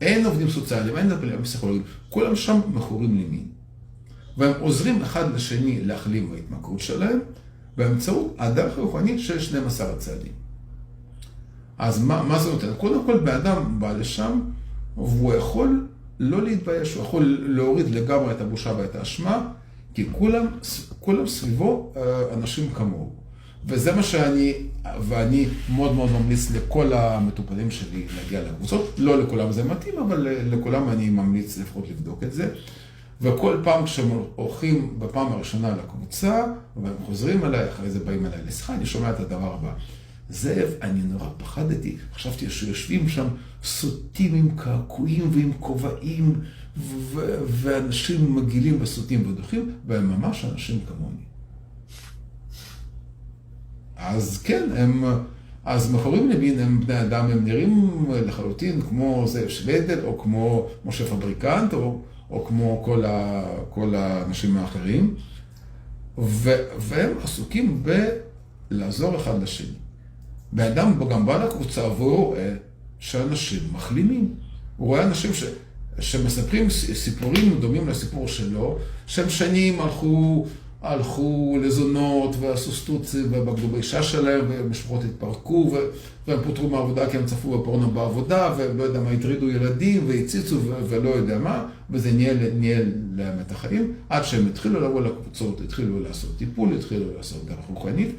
אין 0.00 0.26
עובדים 0.26 0.50
סוציאליים, 0.50 0.96
אין 0.96 1.10
פסיכולוגים, 1.42 1.82
כולם 2.08 2.36
שם 2.36 2.60
מכורים 2.74 3.10
למין. 3.10 3.46
והם 4.36 4.52
עוזרים 4.60 5.02
אחד 5.02 5.34
לשני 5.34 5.80
להחלים 5.84 6.30
בהתמכרות 6.30 6.80
שלהם 6.80 7.18
באמצעות 7.78 8.34
הדרך 8.38 8.78
הרוחנית 8.78 9.20
של 9.20 9.40
12 9.40 9.92
הצעדים. 9.92 10.32
אז 11.78 12.02
מה, 12.02 12.22
מה 12.22 12.38
זה 12.38 12.50
נותן? 12.50 12.66
קודם 12.78 13.06
כל, 13.06 13.18
באדם 13.18 13.80
בא 13.80 13.92
לשם, 13.92 14.40
והוא 14.96 15.34
יכול 15.34 15.86
לא 16.20 16.42
להתבייש, 16.42 16.94
הוא 16.94 17.04
יכול 17.04 17.46
להוריד 17.48 17.90
לגמרי 17.90 18.32
את 18.32 18.40
הבושה 18.40 18.72
ואת 18.78 18.94
האשמה, 18.94 19.48
כי 19.94 20.06
כולם, 20.12 20.46
כולם 21.00 21.26
סביבו 21.26 21.92
אה, 21.96 22.02
אנשים 22.34 22.70
כמוהו. 22.74 23.12
וזה 23.66 23.92
מה 23.92 24.02
שאני, 24.02 24.52
ואני 25.00 25.46
מאוד 25.74 25.94
מאוד 25.94 26.10
ממליץ 26.10 26.50
לכל 26.50 26.92
המטופלים 26.92 27.70
שלי 27.70 28.06
להגיע 28.16 28.42
לקבוצות. 28.42 28.94
לא 28.98 29.22
לכולם 29.22 29.52
זה 29.52 29.64
מתאים, 29.64 29.98
אבל 29.98 30.28
לכולם 30.50 30.88
אני 30.88 31.10
ממליץ 31.10 31.58
לפחות 31.58 31.84
לבדוק 31.90 32.22
את 32.22 32.32
זה. 32.32 32.48
וכל 33.20 33.60
פעם 33.64 33.84
כשהם 33.84 34.08
הולכים 34.34 34.94
בפעם 34.98 35.32
הראשונה 35.32 35.76
לקבוצה, 35.76 36.44
והם 36.76 36.94
חוזרים 37.06 37.44
אליי, 37.44 37.68
אחרי 37.68 37.90
זה 37.90 37.98
באים 38.04 38.26
אליי 38.26 38.38
לשיחה, 38.46 38.74
אני 38.74 38.86
שומע 38.86 39.10
את 39.10 39.20
הדבר 39.20 39.54
הבא. 39.54 39.72
זאב, 40.28 40.68
אני 40.82 41.02
נורא 41.02 41.28
פחדתי, 41.36 41.96
חשבתי 42.14 42.50
שיושבים 42.50 43.08
שם 43.08 43.26
סוטים 43.64 44.34
עם 44.34 44.48
קעקועים 44.56 45.30
ועם 45.32 45.52
כובעים, 45.58 46.40
ואנשים 47.46 48.36
מגעילים 48.36 48.78
וסוטים 48.80 49.30
ודוחים, 49.30 49.72
והם 49.86 50.10
ממש 50.10 50.44
אנשים 50.52 50.80
כמוני. 50.88 51.22
אז 53.96 54.42
כן, 54.44 54.68
הם, 54.76 55.04
אז 55.64 55.94
מכורים 55.94 56.30
למין 56.30 56.58
הם 56.58 56.80
בני 56.80 57.00
אדם, 57.00 57.30
הם 57.30 57.44
נראים 57.44 58.04
לחלוטין 58.26 58.80
כמו 58.80 59.24
זאב 59.26 59.48
שווידל, 59.48 59.98
או 60.04 60.18
כמו 60.18 60.68
משה 60.84 61.06
פבריקנט, 61.06 61.74
או, 61.74 62.00
או 62.30 62.44
כמו 62.44 62.82
כל, 62.84 63.04
ה, 63.04 63.44
כל 63.70 63.94
האנשים 63.94 64.56
האחרים, 64.56 65.14
ו, 66.18 66.50
והם 66.78 67.10
עסוקים 67.22 67.82
בלעזור 68.70 69.16
אחד 69.16 69.42
לשני. 69.42 69.76
בן 70.52 70.72
אדם 70.72 71.08
גם 71.10 71.26
בא 71.26 71.44
לקבוצה 71.44 71.88
והוא 71.88 72.26
רואה 72.26 72.54
שאנשים 72.98 73.60
מחלימים. 73.72 74.34
הוא 74.76 74.88
רואה 74.88 75.02
אנשים 75.02 75.34
ש, 75.34 75.44
שמספרים 76.00 76.70
סיפורים 76.70 77.60
דומים 77.60 77.88
לסיפור 77.88 78.28
שלו, 78.28 78.78
שהם 79.06 79.30
שנים 79.30 79.80
הלכו 79.80 80.46
הלכו 80.82 81.58
לזונות 81.62 82.36
ועשו 82.40 82.72
סטוץ 82.72 83.14
ובגדו 83.14 83.68
באישה 83.68 84.02
שלהם, 84.02 84.44
ומשפחות 84.48 85.04
התפרקו, 85.04 85.72
והם 86.26 86.38
פוטרו 86.44 86.68
מהעבודה 86.68 87.10
כי 87.10 87.16
הם 87.16 87.26
צפו 87.26 87.58
בפורנו 87.58 87.90
בעבודה, 87.90 88.54
ולא 88.56 88.82
יודע 88.82 89.00
מה, 89.00 89.10
הטרידו 89.10 89.50
ילדים 89.50 90.08
והציצו 90.08 90.56
ולא 90.88 91.08
יודע 91.08 91.38
מה, 91.38 91.66
וזה 91.90 92.12
ניהל 92.54 92.92
להם 93.16 93.40
את 93.40 93.52
החיים, 93.52 93.92
עד 94.08 94.24
שהם 94.24 94.46
התחילו 94.46 94.80
לבוא 94.80 95.00
לקבוצות, 95.00 95.60
התחילו 95.60 96.00
לעשות 96.00 96.36
טיפול, 96.38 96.72
התחילו 96.72 97.04
לעשות 97.16 97.44
דרך 97.46 97.64
רוחנית, 97.68 98.14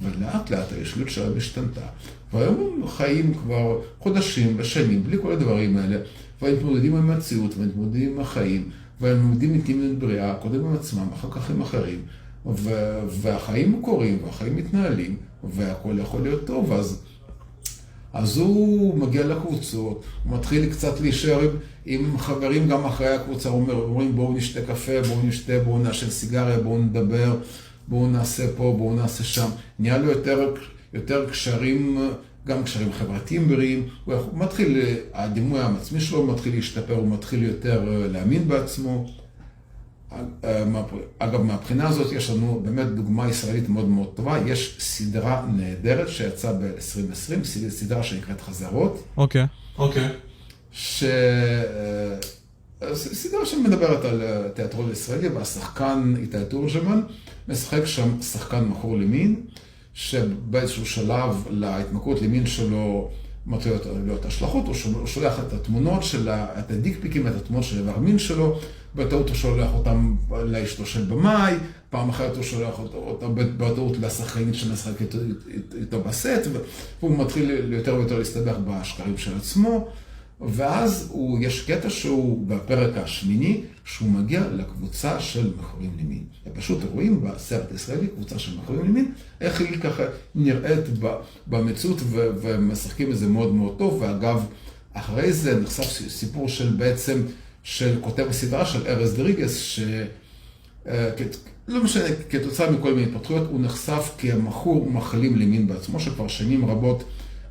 ולאט 0.00 0.50
לאט 0.50 0.72
האישיות 0.72 1.10
שלהם 1.10 1.32
השתנתה. 1.36 1.86
והיום 2.32 2.80
הם 2.82 2.88
חיים 2.88 3.34
כבר 3.34 3.80
חודשים 3.98 4.54
ושנים 4.56 5.04
בלי 5.04 5.16
כל 5.22 5.32
הדברים 5.32 5.76
האלה, 5.76 5.96
והם 6.42 6.56
מתמודדים 6.56 6.96
עם 6.96 7.10
המציאות 7.10 7.54
ומתמודדים 7.58 8.12
עם 8.12 8.20
החיים. 8.20 8.70
והם 9.00 9.22
לומדים 9.22 9.52
אינטימיות 9.52 9.98
בריאה, 9.98 10.34
קודם 10.34 10.64
עם 10.64 10.74
עצמם, 10.74 11.06
אחר 11.14 11.28
כך 11.30 11.50
עם 11.50 11.60
אחרים, 11.60 11.98
ו- 12.46 13.00
והחיים 13.08 13.80
קורים, 13.82 14.18
והחיים 14.24 14.56
מתנהלים, 14.56 15.16
והכל 15.44 15.98
יכול 15.98 16.22
להיות 16.22 16.46
טוב, 16.46 16.72
אז, 16.72 17.02
אז 18.12 18.36
הוא 18.36 18.98
מגיע 18.98 19.26
לקבוצות, 19.26 20.04
הוא 20.24 20.38
מתחיל 20.38 20.72
קצת 20.72 21.00
להישאר 21.00 21.40
עם, 21.40 21.50
עם 21.86 22.18
חברים 22.18 22.68
גם 22.68 22.84
אחרי 22.84 23.08
הקבוצה, 23.08 23.48
אומר, 23.48 23.74
אומרים 23.74 24.16
בואו 24.16 24.32
נשתה 24.32 24.60
קפה, 24.62 25.02
בואו 25.08 25.20
נשתה, 25.24 25.52
בואו 25.64 25.78
נעשן 25.78 26.10
סיגריה, 26.10 26.58
בואו 26.58 26.78
נדבר, 26.78 27.36
בואו 27.88 28.06
נעשה 28.06 28.46
פה, 28.56 28.74
בואו 28.78 28.94
נעשה 28.94 29.24
שם, 29.24 29.48
נהיה 29.78 29.98
לו 29.98 30.10
יותר, 30.10 30.54
יותר 30.92 31.30
קשרים 31.30 31.98
גם 32.46 32.64
קשרים 32.64 32.92
חברתיים 32.92 33.48
בריאים, 33.48 33.88
הוא 34.04 34.14
מתחיל, 34.32 34.82
הדימוי 35.14 35.60
העצמי 35.60 36.00
שלו 36.00 36.26
מתחיל 36.26 36.54
להשתפר, 36.54 36.94
הוא 36.94 37.08
מתחיל 37.08 37.42
יותר 37.42 37.84
אה, 37.88 38.08
להאמין 38.08 38.48
בעצמו. 38.48 39.06
אה, 40.44 40.64
אגב, 41.18 41.42
מהבחינה 41.42 41.88
הזאת 41.88 42.12
יש 42.12 42.30
לנו 42.30 42.60
באמת 42.64 42.86
דוגמה 42.86 43.28
ישראלית 43.28 43.68
מאוד 43.68 43.88
מאוד 43.88 44.10
טובה. 44.14 44.38
יש 44.46 44.76
סדרה 44.80 45.46
נהדרת 45.52 46.08
שיצאה 46.08 46.52
ב-2020, 46.52 47.44
סדרה 47.68 48.02
שנקראת 48.02 48.40
חזרות. 48.40 49.04
אוקיי. 49.16 49.46
אוקיי. 49.78 50.08
ש... 50.74 51.04
אה, 52.82 52.94
סדרה 52.94 53.46
שמדברת 53.46 54.04
על 54.04 54.22
תיאטרון 54.54 54.92
ישראלי, 54.92 55.28
והשחקן 55.28 56.14
איתי 56.18 56.36
תורג'מן 56.48 57.00
משחק 57.48 57.84
שם 57.84 58.22
שחקן 58.22 58.64
מכור 58.64 58.96
למין. 58.98 59.40
שבאיזשהו 59.94 60.86
שלב 60.86 61.46
להתמכרות 61.50 62.22
למין 62.22 62.46
שלו 62.46 63.10
מתחילות 63.46 63.82
להיות 64.04 64.24
השלכות, 64.24 64.66
הוא 64.66 65.06
שולח 65.06 65.40
את 65.40 65.52
התמונות 65.52 66.02
של, 66.02 66.28
את 66.28 66.70
הדיקפיקים, 66.70 67.26
את 67.26 67.34
התמונות 67.34 67.64
של 67.64 67.78
איבר 67.78 67.98
מין 67.98 68.18
שלו, 68.18 68.58
בטעות 68.94 69.28
הוא 69.28 69.36
שולח 69.36 69.70
אותם 69.74 70.14
לאשתו 70.30 70.86
של 70.86 71.04
במאי, 71.04 71.54
פעם 71.90 72.08
אחרת 72.08 72.36
הוא 72.36 72.42
שולח 72.42 72.74
אותם 72.94 73.32
בטעות 73.34 73.96
לשחקנית 73.98 74.54
שמשחקת 74.54 75.14
איתו 75.80 76.00
בסט, 76.00 76.48
והוא 77.00 77.18
מתחיל 77.18 77.72
יותר 77.72 77.94
ויותר 77.94 78.18
להסתבך 78.18 78.54
בשקרים 78.66 79.18
של 79.18 79.36
עצמו. 79.36 79.88
ואז 80.40 81.08
הוא, 81.10 81.38
יש 81.40 81.70
קטע 81.70 81.90
שהוא 81.90 82.46
בפרק 82.46 82.96
השמיני, 82.96 83.60
שהוא 83.84 84.10
מגיע 84.10 84.40
לקבוצה 84.52 85.20
של 85.20 85.52
מכורים 85.58 85.90
למין. 86.00 86.24
פשוט 86.54 86.78
רואים 86.92 87.20
בסרט 87.24 87.72
הישראלי 87.72 88.06
קבוצה 88.06 88.38
של 88.38 88.58
מכורים 88.58 88.84
למין, 88.84 89.12
איך 89.40 89.60
היא 89.60 89.78
ככה 89.80 90.02
נראית 90.34 90.84
במציאות 91.46 91.98
ומשחקים 92.12 93.10
את 93.10 93.18
זה 93.18 93.26
מאוד 93.26 93.54
מאוד 93.54 93.74
טוב. 93.78 94.02
ואגב, 94.02 94.46
אחרי 94.92 95.32
זה 95.32 95.60
נחשף 95.60 96.08
סיפור 96.08 96.48
של 96.48 96.68
בעצם, 96.68 97.22
של 97.62 97.98
כותב 98.00 98.26
הסדרה 98.28 98.66
של 98.66 98.86
ארז 98.86 99.14
דריגס, 99.14 99.58
ש... 99.58 99.80
אה, 100.88 101.10
לא 101.68 101.84
משנה, 101.84 102.04
כתוצאה 102.30 102.70
מכל 102.70 102.94
מיני 102.94 103.10
התפתחויות, 103.10 103.48
הוא 103.50 103.60
נחשף 103.60 104.14
כמכור 104.18 104.90
מחלים 104.90 105.36
למין 105.36 105.66
בעצמו, 105.66 106.00
שכבר 106.00 106.28
שנים 106.28 106.64
רבות 106.64 107.04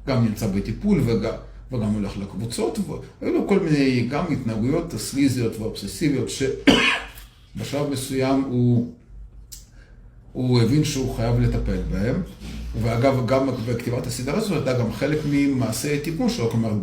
גם 0.07 0.25
נמצא 0.25 0.47
בטיפול 0.47 1.01
וגם... 1.05 1.33
וגם 1.73 1.93
הולך 1.93 2.17
לקבוצות, 2.17 2.79
והיו 3.21 3.33
לו 3.33 3.47
כל 3.47 3.59
מיני 3.59 4.07
גם 4.09 4.25
התנהגויות 4.31 4.93
סליזיות 4.97 5.59
ואובססיביות, 5.59 6.29
שבשלב 6.29 7.89
מסוים 7.93 8.41
הוא, 8.41 8.91
הוא 10.33 10.61
הבין 10.61 10.83
שהוא 10.83 11.15
חייב 11.15 11.39
לטפל 11.39 11.81
בהם. 11.91 12.21
ואגב, 12.81 13.25
גם 13.25 13.49
בכתיבת 13.67 14.07
הסדרה 14.07 14.37
הזאת 14.37 14.51
הייתה 14.51 14.79
גם 14.79 14.93
חלק 14.93 15.19
ממעשי 15.29 15.99
תיקון 15.99 16.29
שלו, 16.29 16.49
כלומר, 16.49 16.73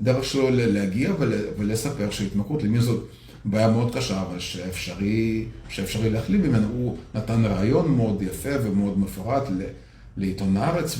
דרך 0.00 0.24
שלו 0.24 0.48
להגיע 0.50 1.12
ולספר 1.58 2.10
שהתמכרות 2.10 2.62
למי 2.62 2.80
זאת 2.80 3.04
בעיה 3.44 3.70
מאוד 3.70 3.96
קשה, 3.96 4.22
אבל 4.22 4.38
שאפשרי, 4.38 5.44
שאפשרי 5.68 6.10
להחלים 6.10 6.42
ממנו. 6.42 6.68
הוא 6.68 6.96
נתן 7.14 7.44
רעיון 7.44 7.90
מאוד 7.90 8.22
יפה 8.22 8.50
ומאוד 8.64 8.98
מפורט 8.98 9.42
לעיתון 10.16 10.56
הארץ, 10.56 10.98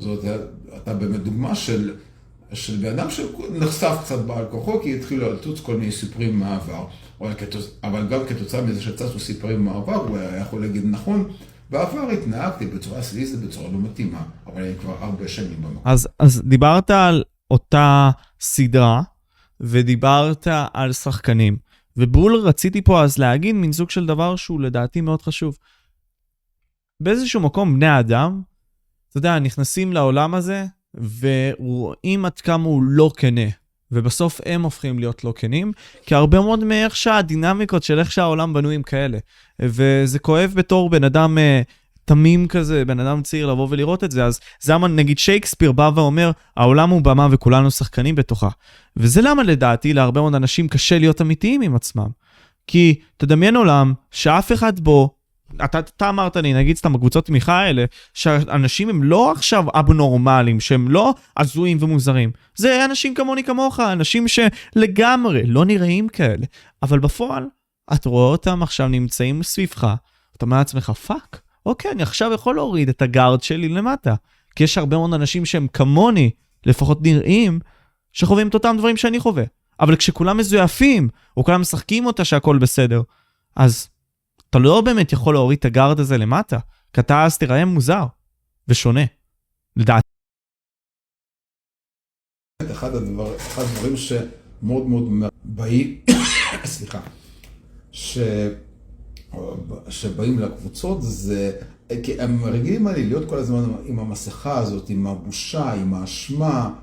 וזאת 0.00 0.24
הייתה 0.72 0.94
באמת 0.94 1.20
דוגמה 1.20 1.54
של, 1.54 1.94
של 2.54 2.76
בן 2.76 2.98
אדם 2.98 3.10
שנחשף 3.10 3.96
קצת 4.02 4.18
בעל 4.18 4.44
כוחו, 4.50 4.82
כי 4.82 4.96
התחילו 4.96 5.32
לטוץ 5.32 5.60
כל 5.60 5.76
מיני 5.76 5.92
סיפורים 5.92 6.38
מהעבר. 6.40 6.86
אבל 7.82 8.06
גם 8.08 8.20
כתוצאה 8.28 8.62
מזה 8.62 8.82
שצצו 8.82 9.18
סיפורים 9.18 9.64
מהעבר, 9.64 9.94
הוא 9.94 10.18
היה 10.18 10.40
יכול 10.40 10.60
להגיד 10.60 10.84
נכון. 10.86 11.30
בעבר 11.70 12.10
התנהגתי 12.10 12.66
בצורה 12.66 13.02
סליזית, 13.02 13.40
בצורה 13.40 13.68
לא 13.72 13.78
מתאימה, 13.78 14.22
אבל 14.46 14.62
אני 14.62 14.74
כבר 14.80 14.96
הרבה 15.00 15.28
שנים 15.28 15.62
במקום. 15.62 15.82
אז, 15.84 16.08
אז 16.18 16.42
דיברת 16.44 16.90
על 16.90 17.24
אותה 17.50 18.10
סדרה, 18.40 19.02
ודיברת 19.60 20.46
על 20.74 20.92
שחקנים. 20.92 21.56
ובול 21.96 22.36
רציתי 22.36 22.82
פה 22.82 23.02
אז 23.02 23.18
להגיד 23.18 23.54
מין 23.54 23.72
סוג 23.72 23.90
של 23.90 24.06
דבר 24.06 24.36
שהוא 24.36 24.60
לדעתי 24.60 25.00
מאוד 25.00 25.22
חשוב. 25.22 25.58
באיזשהו 27.00 27.40
מקום 27.40 27.76
בני 27.76 27.86
האדם, 27.86 28.42
אתה 29.08 29.18
יודע, 29.18 29.38
נכנסים 29.38 29.92
לעולם 29.92 30.34
הזה 30.34 30.66
ורואים 31.20 32.24
עד 32.24 32.40
כמה 32.40 32.64
הוא 32.64 32.82
לא 32.82 33.10
כנה. 33.16 33.48
ובסוף 33.92 34.40
הם 34.46 34.62
הופכים 34.62 34.98
להיות 34.98 35.24
לא 35.24 35.32
כנים, 35.36 35.72
כי 36.06 36.14
הרבה 36.14 36.40
מאוד 36.40 36.64
מאיך 36.64 36.96
שהדינמיקות 36.96 37.82
של 37.82 37.98
איך 37.98 38.12
שהעולם 38.12 38.52
בנוי 38.52 38.74
הם 38.74 38.82
כאלה. 38.82 39.18
וזה 39.60 40.18
כואב 40.18 40.52
בתור 40.54 40.90
בן 40.90 41.04
אדם 41.04 41.38
uh, 41.38 41.70
תמים 42.04 42.48
כזה, 42.48 42.84
בן 42.84 43.00
אדם 43.00 43.22
צעיר 43.22 43.46
לבוא 43.46 43.66
ולראות 43.70 44.04
את 44.04 44.10
זה, 44.10 44.24
אז 44.24 44.40
זה 44.60 44.72
למה 44.72 44.88
נגיד 44.88 45.18
שייקספיר 45.18 45.72
בא 45.72 45.90
ואומר, 45.94 46.30
העולם 46.56 46.90
הוא 46.90 47.02
במה 47.02 47.28
וכולנו 47.30 47.70
שחקנים 47.70 48.14
בתוכה. 48.14 48.48
וזה 48.96 49.22
למה 49.22 49.42
לדעתי 49.42 49.92
להרבה 49.92 50.20
מאוד 50.20 50.34
אנשים 50.34 50.68
קשה 50.68 50.98
להיות 50.98 51.20
אמיתיים 51.20 51.62
עם 51.62 51.74
עצמם. 51.74 52.08
כי 52.66 53.00
תדמיין 53.16 53.56
עולם 53.56 53.92
שאף 54.10 54.52
אחד 54.52 54.80
בו 54.80 55.14
אתה, 55.64 55.78
אתה 55.78 56.08
אמרת 56.08 56.36
לי, 56.36 56.54
נגיד 56.54 56.76
סתם 56.76 56.92
בקבוצות 56.92 57.26
תמיכה 57.26 57.60
האלה, 57.60 57.84
שאנשים 58.14 58.88
הם 58.88 59.02
לא 59.02 59.32
עכשיו 59.32 59.64
אבנורמליים, 59.74 60.60
שהם 60.60 60.88
לא 60.88 61.14
הזויים 61.36 61.78
ומוזרים. 61.80 62.30
זה 62.56 62.84
אנשים 62.84 63.14
כמוני 63.14 63.44
כמוך, 63.44 63.80
אנשים 63.80 64.26
שלגמרי 64.28 65.46
לא 65.46 65.64
נראים 65.64 66.08
כאלה. 66.08 66.46
אבל 66.82 66.98
בפועל, 66.98 67.46
אתה 67.94 68.06
רואה 68.06 68.30
אותם 68.30 68.62
עכשיו 68.62 68.88
נמצאים 68.88 69.42
סביבך, 69.42 69.94
אתה 70.36 70.44
אומר 70.44 70.56
לעצמך, 70.56 70.90
fuck, 70.90 71.40
אוקיי, 71.66 71.90
אני 71.90 72.02
עכשיו 72.02 72.32
יכול 72.32 72.54
להוריד 72.54 72.88
את 72.88 73.02
ה 73.02 73.09
guard 73.09 73.42
שלי 73.42 73.68
למטה. 73.68 74.14
כי 74.56 74.64
יש 74.64 74.78
הרבה 74.78 74.96
מאוד 74.96 75.14
אנשים 75.14 75.44
שהם 75.44 75.66
כמוני, 75.72 76.30
לפחות 76.66 77.02
נראים, 77.02 77.60
שחווים 78.12 78.48
את 78.48 78.54
אותם 78.54 78.76
דברים 78.78 78.96
שאני 78.96 79.20
חווה. 79.20 79.44
אבל 79.80 79.96
כשכולם 79.96 80.36
מזויפים, 80.36 81.08
או 81.36 81.44
כולם 81.44 81.60
משחקים 81.60 82.06
אותה 82.06 82.24
שהכל 82.24 82.58
בסדר, 82.58 83.02
אז 83.56 83.88
אתה 84.50 84.58
לא 84.58 84.80
באמת 84.80 85.12
יכול 85.12 85.34
להוריד 85.34 85.58
את 85.58 85.64
הגארד 85.64 86.00
הזה 86.00 86.18
למטה, 86.18 86.58
כי 86.92 87.00
אתה 87.00 87.24
אז 87.24 87.38
תיראה 87.38 87.64
מוזר 87.64 88.06
ושונה, 88.68 89.04
לדעתי. 89.76 90.08
אחד, 92.70 92.90
אחד 93.36 93.62
הדברים 93.62 93.96
שמאוד 93.96 94.86
מאוד 94.86 95.24
באים, 95.44 96.00
סליחה, 96.64 97.00
ש... 97.92 98.18
שבאים 99.88 100.38
לקבוצות 100.38 101.02
זה, 101.02 101.52
כי 102.02 102.20
הם 102.20 102.44
רגילים 102.44 102.86
עלי 102.86 103.06
להיות 103.06 103.28
כל 103.28 103.38
הזמן 103.38 103.64
עם 103.84 103.98
המסכה 103.98 104.58
הזאת, 104.58 104.90
עם 104.90 105.06
הבושה, 105.06 105.72
עם 105.72 105.94
האשמה, 105.94 106.74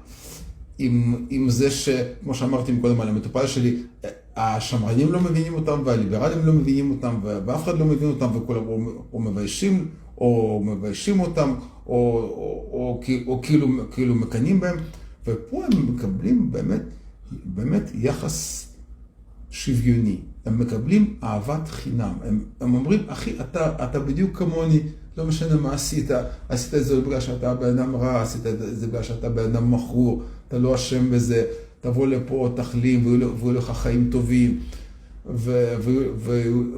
עם, 0.78 1.26
עם 1.30 1.50
זה 1.50 1.72
ש... 1.72 1.90
כמו 2.24 2.36
שאמרתי 2.36 2.72
קודם 2.82 3.02
על 3.02 3.08
המטופל 3.08 3.48
שלי, 3.48 3.84
השמרנים 4.36 5.12
לא 5.12 5.20
מבינים 5.22 5.54
אותם 5.54 5.82
והליברלים 5.86 6.46
לא 6.46 6.54
מבינים 6.54 6.92
אותם 6.92 7.16
ואף 7.24 7.64
אחד 7.64 7.80
לא 7.80 7.86
מבין 7.86 8.10
אותם 8.10 8.36
וכולם 8.36 8.68
או, 8.68 8.80
או 9.14 9.20
מביישים 9.20 9.88
או 10.18 10.62
מביישים 10.66 11.20
אותם 11.20 11.54
או, 11.88 11.94
או, 11.94 11.94
או, 11.94 12.70
או, 12.74 13.02
או 13.28 13.42
כאילו, 13.42 13.68
כאילו 13.92 14.16
מקנאים 14.16 14.60
בהם 14.60 14.78
ופה 15.26 15.66
הם 15.66 15.96
מקבלים 15.96 16.52
באמת, 16.52 16.82
באמת 17.46 17.92
יחס 17.94 18.68
שוויוני. 19.50 20.18
הם 20.46 20.60
מקבלים 20.60 21.16
אהבת 21.24 21.68
חינם. 21.68 22.14
הם, 22.24 22.44
הם 22.62 22.76
אומרים, 22.76 23.04
אחי, 23.08 23.40
אתה, 23.42 23.84
אתה 23.84 24.00
בדיוק 24.00 24.38
כמוני, 24.38 24.80
לא 25.18 25.26
משנה 25.26 25.56
מה 25.56 25.74
עשית, 25.74 26.10
עשית 26.50 26.74
את 26.74 26.86
זה 26.86 27.02
בגלל 27.02 27.20
שאתה 27.20 27.54
בן 27.54 27.78
אדם 27.80 27.96
רע, 27.96 28.22
עשית 28.22 28.46
את 28.46 28.60
זה 28.60 28.88
בגלל 28.88 29.04
שאתה 29.04 29.30
בן 29.30 29.44
אדם 29.44 29.72
מכור, 29.72 30.24
אתה 30.48 30.58
לא 30.58 30.76
אשם 30.76 31.12
בזה, 31.12 31.46
תבוא 31.82 32.08
לפה, 32.08 32.50
תחלים, 32.56 33.06
ויהיו 33.06 33.52
לך 33.52 33.72
חיים 33.72 34.10
טובים, 34.12 34.60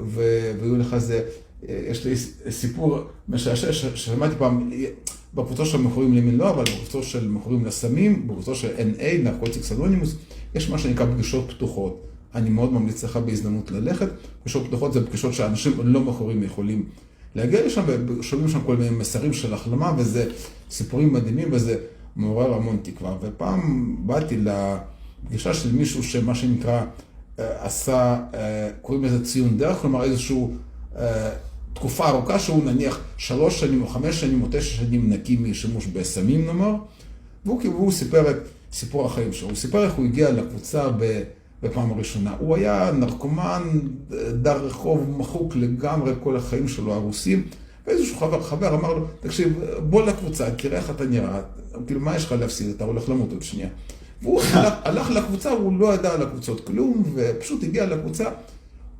ויהיו 0.07 0.77
לך 0.77 0.97
זה. 0.97 1.23
יש 1.69 2.05
לי 2.05 2.15
סיפור 2.49 2.99
משעשע 3.29 3.73
ששמעתי 3.73 4.35
פעם, 4.37 4.71
בקבוצה 5.33 5.65
של 5.65 5.77
מכורים 5.77 6.13
למין 6.13 6.37
לא, 6.37 6.49
אבל 6.49 6.63
בקבוצה 6.63 7.03
של 7.03 7.29
מכורים 7.29 7.65
לסמים, 7.65 8.27
בקבוצה 8.27 8.55
של 8.55 8.69
NA, 8.77 9.23
נרקוטיקס 9.23 9.71
אנונימוס, 9.71 10.15
יש 10.55 10.69
מה 10.69 10.77
שנקרא 10.77 11.05
פגישות 11.05 11.51
פתוחות. 11.51 12.01
אני 12.35 12.49
מאוד 12.49 12.73
ממליץ 12.73 13.03
לך 13.03 13.17
בהזדמנות 13.17 13.71
ללכת. 13.71 14.07
פגישות 14.41 14.67
פתוחות 14.67 14.93
זה 14.93 15.07
פגישות 15.07 15.33
שאנשים 15.33 15.73
לא 15.83 15.99
מכורים 15.99 16.43
יכולים 16.43 16.85
להגיע 17.35 17.65
לשם, 17.65 17.81
ושומעים 18.19 18.49
שם 18.49 18.59
כל 18.65 18.77
מיני 18.77 18.89
מסרים 18.89 19.33
של 19.33 19.53
החלמה, 19.53 19.93
וזה 19.97 20.31
סיפורים 20.71 21.13
מדהימים, 21.13 21.47
וזה 21.51 21.77
מעורר 22.15 22.53
המון 22.53 22.77
תקווה. 22.81 23.17
ופעם 23.21 23.95
באתי 23.99 24.37
לפגישה 25.25 25.53
של 25.53 25.71
מישהו 25.71 26.03
שמה 26.03 26.35
שנקרא 26.35 26.85
אה, 27.39 27.65
עשה, 27.65 28.19
אה, 28.33 28.69
קוראים 28.81 29.03
לזה 29.03 29.25
ציון 29.25 29.57
דרך, 29.57 29.77
כלומר 29.77 30.03
איזושהי 30.03 30.37
אה, 30.97 31.29
תקופה 31.73 32.09
ארוכה 32.09 32.39
שהוא 32.39 32.63
נניח 32.65 32.99
שלוש 33.17 33.59
שנים 33.59 33.81
או 33.81 33.87
חמש 33.87 34.21
שנים 34.21 34.41
או 34.41 34.47
תשע 34.51 34.77
שנים 34.77 35.13
נקי 35.13 35.35
משימוש 35.35 35.85
בסמים 35.85 36.45
נאמר, 36.45 36.75
והוא, 37.45 37.61
והוא 37.63 37.91
סיפר 37.91 38.31
את 38.31 38.37
סיפור 38.73 39.05
החיים 39.05 39.33
שלו. 39.33 39.47
הוא 39.47 39.55
סיפר 39.55 39.83
איך 39.83 39.93
הוא 39.93 40.05
הגיע 40.05 40.31
לקבוצה 40.31 40.89
ב... 40.89 41.23
בפעם 41.63 41.91
הראשונה. 41.91 42.35
הוא 42.39 42.55
היה 42.55 42.91
נרקומן, 42.91 43.63
דר 44.41 44.65
רחוב, 44.65 45.09
מחוק 45.17 45.55
לגמרי, 45.55 46.13
כל 46.23 46.35
החיים 46.37 46.67
שלו 46.67 46.93
הרוסים. 46.93 47.43
ואיזשהו 47.87 48.17
חבר, 48.17 48.41
חבר 48.41 48.75
אמר 48.75 48.93
לו, 48.93 49.05
תקשיב, 49.19 49.59
בוא 49.89 50.05
לקבוצה, 50.05 50.51
תראה 50.51 50.77
איך 50.77 50.89
אתה 50.89 51.05
נראה, 51.05 51.41
כאילו, 51.87 51.99
מה 51.99 52.15
יש 52.15 52.25
לך 52.25 52.31
להפסיד? 52.31 52.69
אתה 52.69 52.83
הולך 52.83 53.09
למות 53.09 53.31
עוד 53.31 53.43
שנייה. 53.43 53.67
והוא 54.23 54.41
הלך, 54.41 54.73
הלך 54.83 55.09
לקבוצה, 55.09 55.49
הוא 55.49 55.79
לא 55.79 55.93
ידע 55.93 56.13
על 56.13 56.21
הקבוצות 56.21 56.67
כלום, 56.67 57.03
ופשוט 57.13 57.63
הגיע 57.63 57.85
לקבוצה. 57.85 58.29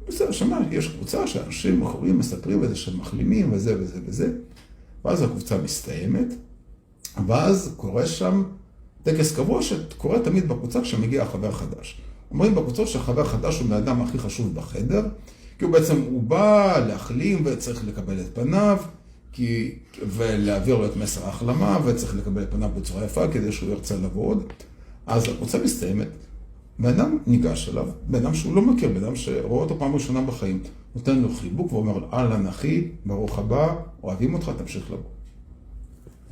בסדר, 0.08 0.32
שמע, 0.32 0.60
יש 0.72 0.88
קבוצה 0.88 1.28
שאנשים 1.28 1.80
מכורים 1.80 2.20
מספרים 2.20 2.64
איזה 2.64 2.76
שהם 2.76 3.00
מחלימים 3.00 3.54
וזה 3.54 3.76
וזה 3.80 4.00
וזה. 4.06 4.32
ואז 5.06 5.22
הקבוצה 5.22 5.58
מסתיימת, 5.58 6.28
ואז 7.28 7.74
קורה 7.78 8.06
שם 8.06 8.44
טקס 9.04 9.36
קבוע 9.36 9.62
שקורה 9.62 10.20
תמיד 10.20 10.48
בקבוצה 10.48 10.82
כשמגיע 10.82 11.26
חבר 11.26 11.52
חדש. 11.52 12.02
אומרים 12.32 12.56
בקבוצות 12.56 12.88
שהחבר 12.88 13.24
חדש 13.24 13.60
הוא 13.60 13.74
האדם 13.74 14.02
הכי 14.02 14.18
חשוב 14.18 14.56
בחדר, 14.56 15.06
כי 15.60 15.66
הוא 15.66 15.74
בעצם, 15.74 16.02
הוא 16.02 16.24
בא 16.24 16.80
להחלים 16.88 17.42
וצריך 17.46 17.88
לקבל 17.88 18.20
את 18.20 18.26
פניו, 18.34 18.78
כי, 19.32 19.76
ולהעביר 20.08 20.78
לו 20.78 20.86
את 20.86 20.98
מסר 20.98 21.26
ההחלמה, 21.26 21.80
וצריך 21.86 22.16
לקבל 22.16 22.44
את 22.44 22.52
פניו 22.52 22.70
בצורה 22.76 23.06
יפה 23.06 23.28
כדי 23.28 23.52
שהוא 23.52 23.70
ירצה 23.70 23.96
לבוא 23.96 24.28
עוד. 24.28 24.44
אז 25.08 25.24
הקבוצה 25.30 25.58
מסתיימת, 25.64 26.08
בן 26.80 26.90
אדם 26.90 27.18
ניגש 27.28 27.70
אליו, 27.70 27.88
בן 28.08 28.26
אדם 28.26 28.34
שהוא 28.34 28.56
לא 28.56 28.62
מכיר, 28.62 28.90
בן 28.90 29.04
אדם 29.04 29.16
שרואה 29.16 29.62
אותו 29.62 29.80
פעם 29.80 29.94
ראשונה 29.94 30.22
בחיים, 30.22 30.64
נותן 30.96 31.20
לו 31.20 31.30
חיבוק 31.30 31.74
ואומר 31.74 31.98
לו, 31.98 32.08
אהלן 32.14 32.48
אחי, 32.48 32.88
ברוך 33.06 33.40
הבא, 33.40 33.76
אוהבים 34.04 34.34
אותך, 34.34 34.52
תמשיך 34.58 34.92
לבוא. 34.92 35.10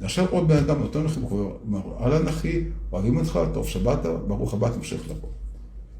עכשיו 0.01 0.25
עוד 0.29 0.47
בן 0.47 0.57
אדם 0.57 0.79
נותן 0.79 1.01
לו 1.01 1.09
חיבוק 1.09 1.31
ואומר 1.31 1.79
לו, 1.87 1.97
אהלן 1.99 2.27
אחי, 2.27 2.61
אוהבים 2.91 3.17
אותך, 3.17 3.39
טוב 3.53 3.67
שבאת, 3.67 4.05
ברוך 4.27 4.53
הבא, 4.53 4.69
תמשיך 4.69 5.09
לבוא. 5.09 5.29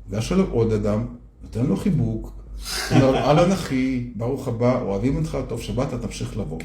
ניגש 0.09 0.31
אליו 0.31 0.45
עוד 0.51 0.71
אדם, 0.71 1.05
נותן 1.43 1.65
לו 1.65 1.77
חיבוק, 1.77 2.31
אומר, 2.91 3.17
אהלן 3.17 3.51
אחי, 3.51 4.11
ברוך 4.15 4.47
הבא, 4.47 4.81
אוהבים 4.81 5.15
אותך, 5.15 5.37
טוב 5.47 5.61
שבאת, 5.61 5.93
תמשיך 6.01 6.37
לבוא. 6.37 6.59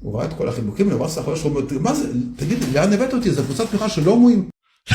הוא 0.00 0.16
ראה 0.16 0.24
את 0.24 0.32
כל 0.32 0.48
החיבוקים, 0.48 0.90
הוא 0.90 0.98
אמר 0.98 1.08
סחר 1.08 1.34
שלו, 1.34 1.60
מה 1.80 1.94
זה, 1.94 2.12
תגיד, 2.36 2.58
לאן 2.74 2.92
הבאת 2.92 3.14
אותי? 3.14 3.30
זו 3.30 3.42
קבוצת 3.42 3.70
תמיכה 3.70 3.88
של 3.88 4.08
הומואים. 4.08 4.48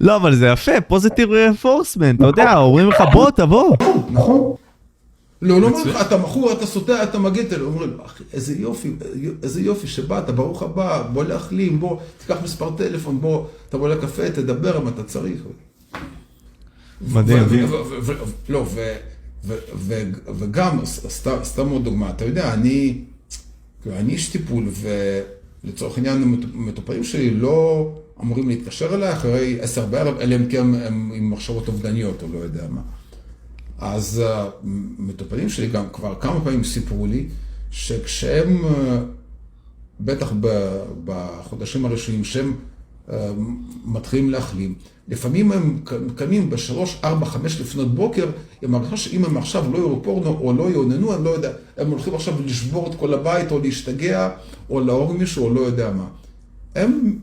לא, 0.00 0.16
אבל 0.16 0.34
זה 0.34 0.46
יפה, 0.46 0.80
פוזיטיב 0.80 1.30
רפורסמנט, 1.30 2.18
אתה 2.18 2.26
יודע, 2.26 2.56
אומרים 2.56 2.88
לך 2.88 3.02
בוא, 3.12 3.30
תבוא. 3.30 3.76
נכון. 4.10 4.54
לא, 5.42 5.60
לא 5.60 5.66
אומר 5.66 5.82
לך, 5.84 6.00
אתה 6.00 6.16
מכור, 6.16 6.52
אתה 6.52 6.66
סוטה, 6.66 7.02
אתה 7.02 7.18
מגן, 7.18 7.46
אתם 7.46 7.60
אומרים, 7.60 7.96
אחי, 8.04 8.24
איזה 8.32 8.54
יופי, 8.58 8.92
איזה 9.42 9.60
יופי 9.60 9.86
שבאת, 9.86 10.30
ברוך 10.30 10.62
הבא, 10.62 11.02
בוא 11.12 11.24
להחלים, 11.24 11.80
בוא, 11.80 11.96
תיקח 12.18 12.36
מספר 12.42 12.70
טלפון, 12.76 13.20
בוא, 13.20 13.44
תבוא 13.68 13.88
לקפה, 13.88 14.30
תדבר 14.30 14.78
אם 14.78 14.88
אתה 14.88 15.02
צריך. 15.02 15.40
מדהים. 17.00 17.70
לא, 18.48 18.66
וגם, 20.38 20.78
סתם 21.42 21.68
עוד 21.68 21.84
דוגמה, 21.84 22.10
אתה 22.10 22.24
יודע, 22.24 22.54
אני, 22.54 23.04
אני 23.86 24.12
איש 24.12 24.28
טיפול, 24.28 24.68
ולצורך 25.64 25.96
העניין 25.96 26.38
המטופלים 26.54 27.04
שלי 27.04 27.30
לא 27.30 27.90
אמורים 28.22 28.48
להתקשר 28.48 28.94
אליי 28.94 29.12
אחרי 29.12 29.60
עשר 29.60 29.86
בערב, 29.86 30.18
אלא 30.20 30.36
אם 30.36 30.46
כן 30.46 30.74
הם 30.74 31.12
עם 31.14 31.30
מחשבות 31.30 31.68
אובדניות 31.68 32.22
או 32.22 32.28
לא 32.32 32.38
יודע 32.38 32.66
מה. 32.68 32.80
אז 33.78 34.22
המטופלים 34.24 35.48
שלי 35.48 35.66
גם 35.66 35.84
כבר 35.92 36.14
כמה 36.20 36.44
פעמים 36.44 36.64
סיפרו 36.64 37.06
לי 37.06 37.26
שכשהם, 37.70 38.62
בטח 40.00 40.32
בחודשים 41.04 41.84
הראשונים, 41.84 42.24
שהם 42.24 42.54
מתחילים 43.84 44.30
להחלים, 44.30 44.74
לפעמים 45.08 45.52
הם 45.52 45.80
קמים 46.16 46.50
בשלוש, 46.50 47.00
ארבע, 47.04 47.26
חמש 47.26 47.60
לפנות 47.60 47.94
בוקר, 47.94 48.26
הם 48.62 48.70
מרגישים 48.70 48.96
שאם 48.96 49.24
הם 49.24 49.36
עכשיו 49.36 49.72
לא 49.72 49.78
יראו 49.78 50.02
פורנו 50.02 50.38
או 50.40 50.52
לא 50.52 50.70
יאוננו, 50.70 51.14
אני 51.14 51.24
לא 51.24 51.30
יודע, 51.30 51.52
הם 51.76 51.90
הולכים 51.90 52.14
עכשיו 52.14 52.34
לשבור 52.44 52.90
את 52.90 52.94
כל 52.94 53.14
הבית 53.14 53.52
או 53.52 53.58
להשתגע 53.58 54.30
או 54.70 54.80
להרוג 54.80 55.16
מישהו 55.16 55.44
או 55.44 55.54
לא 55.54 55.60
יודע 55.60 55.92
מה. 55.92 56.04
הם 56.74 57.18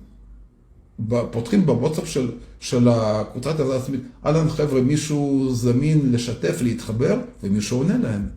פותחים 1.31 1.65
בוואטסאפ 1.65 2.07
של, 2.07 2.31
של 2.59 2.88
הקבוצת 2.88 3.59
הזאת 3.59 3.81
אהלן 4.26 4.49
חבר'ה, 4.49 4.81
מישהו 4.81 5.49
זמין 5.51 6.11
לשתף, 6.11 6.61
להתחבר, 6.61 7.19
ומישהו 7.43 7.77
עונה 7.77 7.97
להם. 7.97 8.27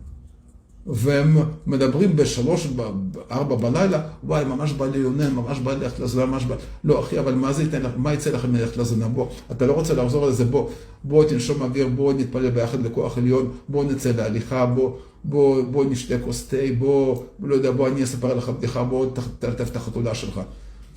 והם 0.85 1.37
מדברים 1.67 2.15
בשלוש, 2.15 2.67
בארבע 2.67 3.55
בלילה, 3.55 4.01
וואי, 4.23 4.45
ממש 4.45 4.71
בא 4.73 4.85
לי 4.85 5.01
לעונן, 5.01 5.33
ממש 5.33 5.59
בא 5.59 5.73
לי 5.73 5.79
ללכת 5.79 5.99
לזונה, 5.99 6.25
ממש 6.25 6.45
בא... 6.45 6.55
לא, 6.83 6.99
אחי, 6.99 7.19
אבל 7.19 7.33
מה 7.35 7.53
זה 7.53 7.63
ייתן 7.63 7.81
לך, 7.81 7.91
מה 7.97 8.13
יצא 8.13 8.29
לכם 8.29 8.55
ללכת 8.55 8.77
לזונה? 8.77 9.07
בוא, 9.07 9.27
אתה 9.51 9.65
לא 9.65 9.73
רוצה 9.73 9.93
לחזור 9.93 10.27
לזה, 10.27 10.45
בוא, 10.45 10.69
בוא 11.03 11.25
תנשום 11.25 11.61
אוויר, 11.61 11.87
בוא 11.87 12.13
נתפלל 12.13 12.49
ביחד 12.49 12.85
לכוח 12.85 13.17
עליון, 13.17 13.51
בוא 13.69 13.83
נצא 13.83 14.11
להליכה, 14.17 14.65
בוא, 14.65 14.91
בוא, 15.23 15.61
בוא 15.71 15.85
נשתה 15.85 16.19
כוס 16.19 16.47
תה, 16.47 16.57
בוא, 16.79 17.23
לא 17.43 17.55
יודע, 17.55 17.71
בוא 17.71 17.87
אני 17.87 18.03
אספר 18.03 18.33
לך 18.33 18.49
בדיחה, 18.49 18.83
בוא 18.83 19.05
תלטף 19.39 19.69
את 19.71 19.75
החתולה 19.75 20.15
שלך. 20.15 20.41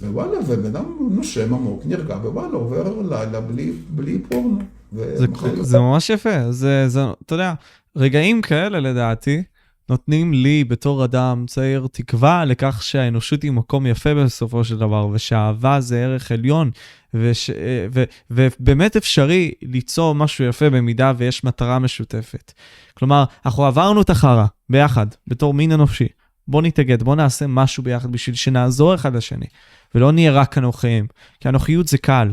ווואלה, 0.02 0.38
ובן 0.46 0.66
אדם 0.66 0.84
נושם 1.10 1.54
עמוק, 1.54 1.82
נרגע, 1.86 2.16
ווואלה, 2.16 2.54
עובר 2.54 3.02
לילה 3.08 3.40
בלי, 3.40 3.72
בלי 3.90 4.18
פורנו. 4.18 4.58
זה, 4.92 5.26
זה 5.60 5.78
ממש 5.78 6.10
יפה, 6.10 6.52
זה, 6.52 6.88
זה, 6.88 7.00
אתה 7.26 7.34
יודע, 7.34 7.54
רגעים 7.96 8.42
כאלה 8.42 8.80
לדעתי, 8.80 9.42
נותנים 9.88 10.32
לי 10.32 10.64
בתור 10.64 11.04
אדם 11.04 11.44
צעיר 11.48 11.86
תקווה 11.92 12.44
לכך 12.44 12.82
שהאנושות 12.82 13.42
היא 13.42 13.52
מקום 13.52 13.86
יפה 13.86 14.14
בסופו 14.14 14.64
של 14.64 14.78
דבר, 14.78 15.08
ושאהבה 15.12 15.80
זה 15.80 16.04
ערך 16.04 16.32
עליון, 16.32 16.70
וש, 17.14 17.50
ו, 17.92 18.04
ובאמת 18.30 18.96
אפשרי 18.96 19.52
ליצור 19.62 20.14
משהו 20.14 20.44
יפה 20.44 20.70
במידה 20.70 21.12
ויש 21.16 21.44
מטרה 21.44 21.78
משותפת. 21.78 22.52
כלומר, 22.94 23.24
אנחנו 23.46 23.64
עברנו 23.64 24.02
את 24.02 24.10
החרא 24.10 24.46
ביחד, 24.70 25.06
בתור 25.26 25.54
מין 25.54 25.72
אנושי. 25.72 26.08
בוא 26.48 26.62
נתאגד, 26.62 27.02
בוא 27.02 27.16
נעשה 27.16 27.46
משהו 27.46 27.82
ביחד 27.82 28.12
בשביל 28.12 28.36
שנעזור 28.36 28.94
אחד 28.94 29.16
לשני, 29.16 29.46
ולא 29.94 30.12
נהיה 30.12 30.32
רק 30.32 30.58
אנוכיים. 30.58 31.06
כי 31.40 31.48
אנוכיות 31.48 31.88
זה 31.88 31.98
קל. 31.98 32.32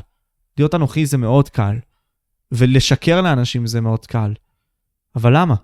להיות 0.57 0.76
אנוכי 0.76 1.06
זה 1.06 1.18
מאוד 1.18 1.49
קל. 1.49 1.76
ולשקר 2.52 3.22
לאנשים 3.22 3.68
זה 3.68 3.82
מאוד 3.82 4.06
קל. 4.06 4.34
אבל 5.15 5.38
למה? 5.38 5.56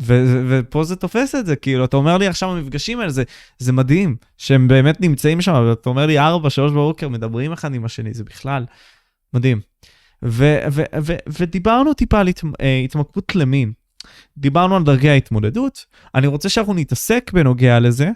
ופה 0.00 0.84
זה 0.84 0.96
תופס 0.96 1.34
את 1.34 1.46
זה, 1.46 1.56
כאילו, 1.56 1.84
אתה 1.84 1.96
אומר 1.96 2.18
לי 2.18 2.26
עכשיו 2.26 2.50
המפגשים 2.50 3.00
האלה, 3.00 3.10
זה, 3.10 3.22
זה 3.58 3.72
מדהים, 3.72 4.16
שהם 4.38 4.68
באמת 4.68 5.00
נמצאים 5.00 5.40
שם, 5.40 5.64
ואתה 5.68 5.90
אומר 5.90 6.06
לי 6.06 6.18
4, 6.18 6.50
3 6.50 6.72
בבוקר, 6.72 7.08
מדברים 7.08 7.52
אחד 7.52 7.74
עם 7.74 7.84
השני, 7.84 8.14
זה 8.14 8.24
בכלל 8.24 8.64
מדהים. 9.34 9.60
ו- 10.24 10.58
ו- 10.72 10.82
ו- 11.02 11.16
ודיברנו 11.38 11.94
טיפה 11.94 12.20
על 12.20 12.28
הת- 12.28 12.44
אה, 12.60 12.80
התמכרות 12.84 13.36
למין. 13.36 13.72
דיברנו 14.38 14.76
על 14.76 14.82
דרגי 14.82 15.08
ההתמודדות, 15.08 15.86
אני 16.14 16.26
רוצה 16.26 16.48
שאנחנו 16.48 16.74
נתעסק 16.74 17.30
בנוגע 17.34 17.80
לזה, 17.80 18.10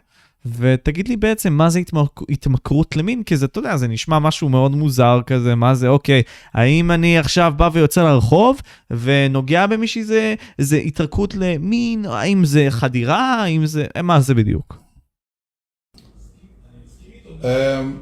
ותגיד 0.47 1.09
לי 1.09 1.17
בעצם 1.17 1.53
מה 1.53 1.71
זה 1.71 1.79
התמק... 1.79 2.21
התמכרות 2.29 2.97
למין, 2.97 3.23
כי 3.23 3.37
זה, 3.37 3.47
אתה 3.47 3.59
יודע, 3.59 3.77
זה 3.77 3.89
נשמע 3.89 4.19
משהו 4.19 4.49
מאוד 4.49 4.77
מוזר 4.77 5.21
כזה, 5.27 5.55
מה 5.55 5.75
זה, 5.75 5.89
אוקיי, 5.89 6.23
האם 6.55 6.91
אני 6.91 7.19
עכשיו 7.19 7.53
בא 7.57 7.71
ויוצא 7.73 8.03
לרחוב 8.03 8.61
ונוגע 8.91 9.67
במישהי 9.67 10.05
זה, 10.05 10.35
זה 10.59 10.77
התרקות 10.77 11.35
למין, 11.35 12.05
האם 12.05 12.45
זה 12.45 12.67
חדירה, 12.71 13.43
האם 13.43 13.67
זה, 13.67 13.87
מה 14.03 14.21
זה 14.21 14.35
בדיוק? 14.35 14.85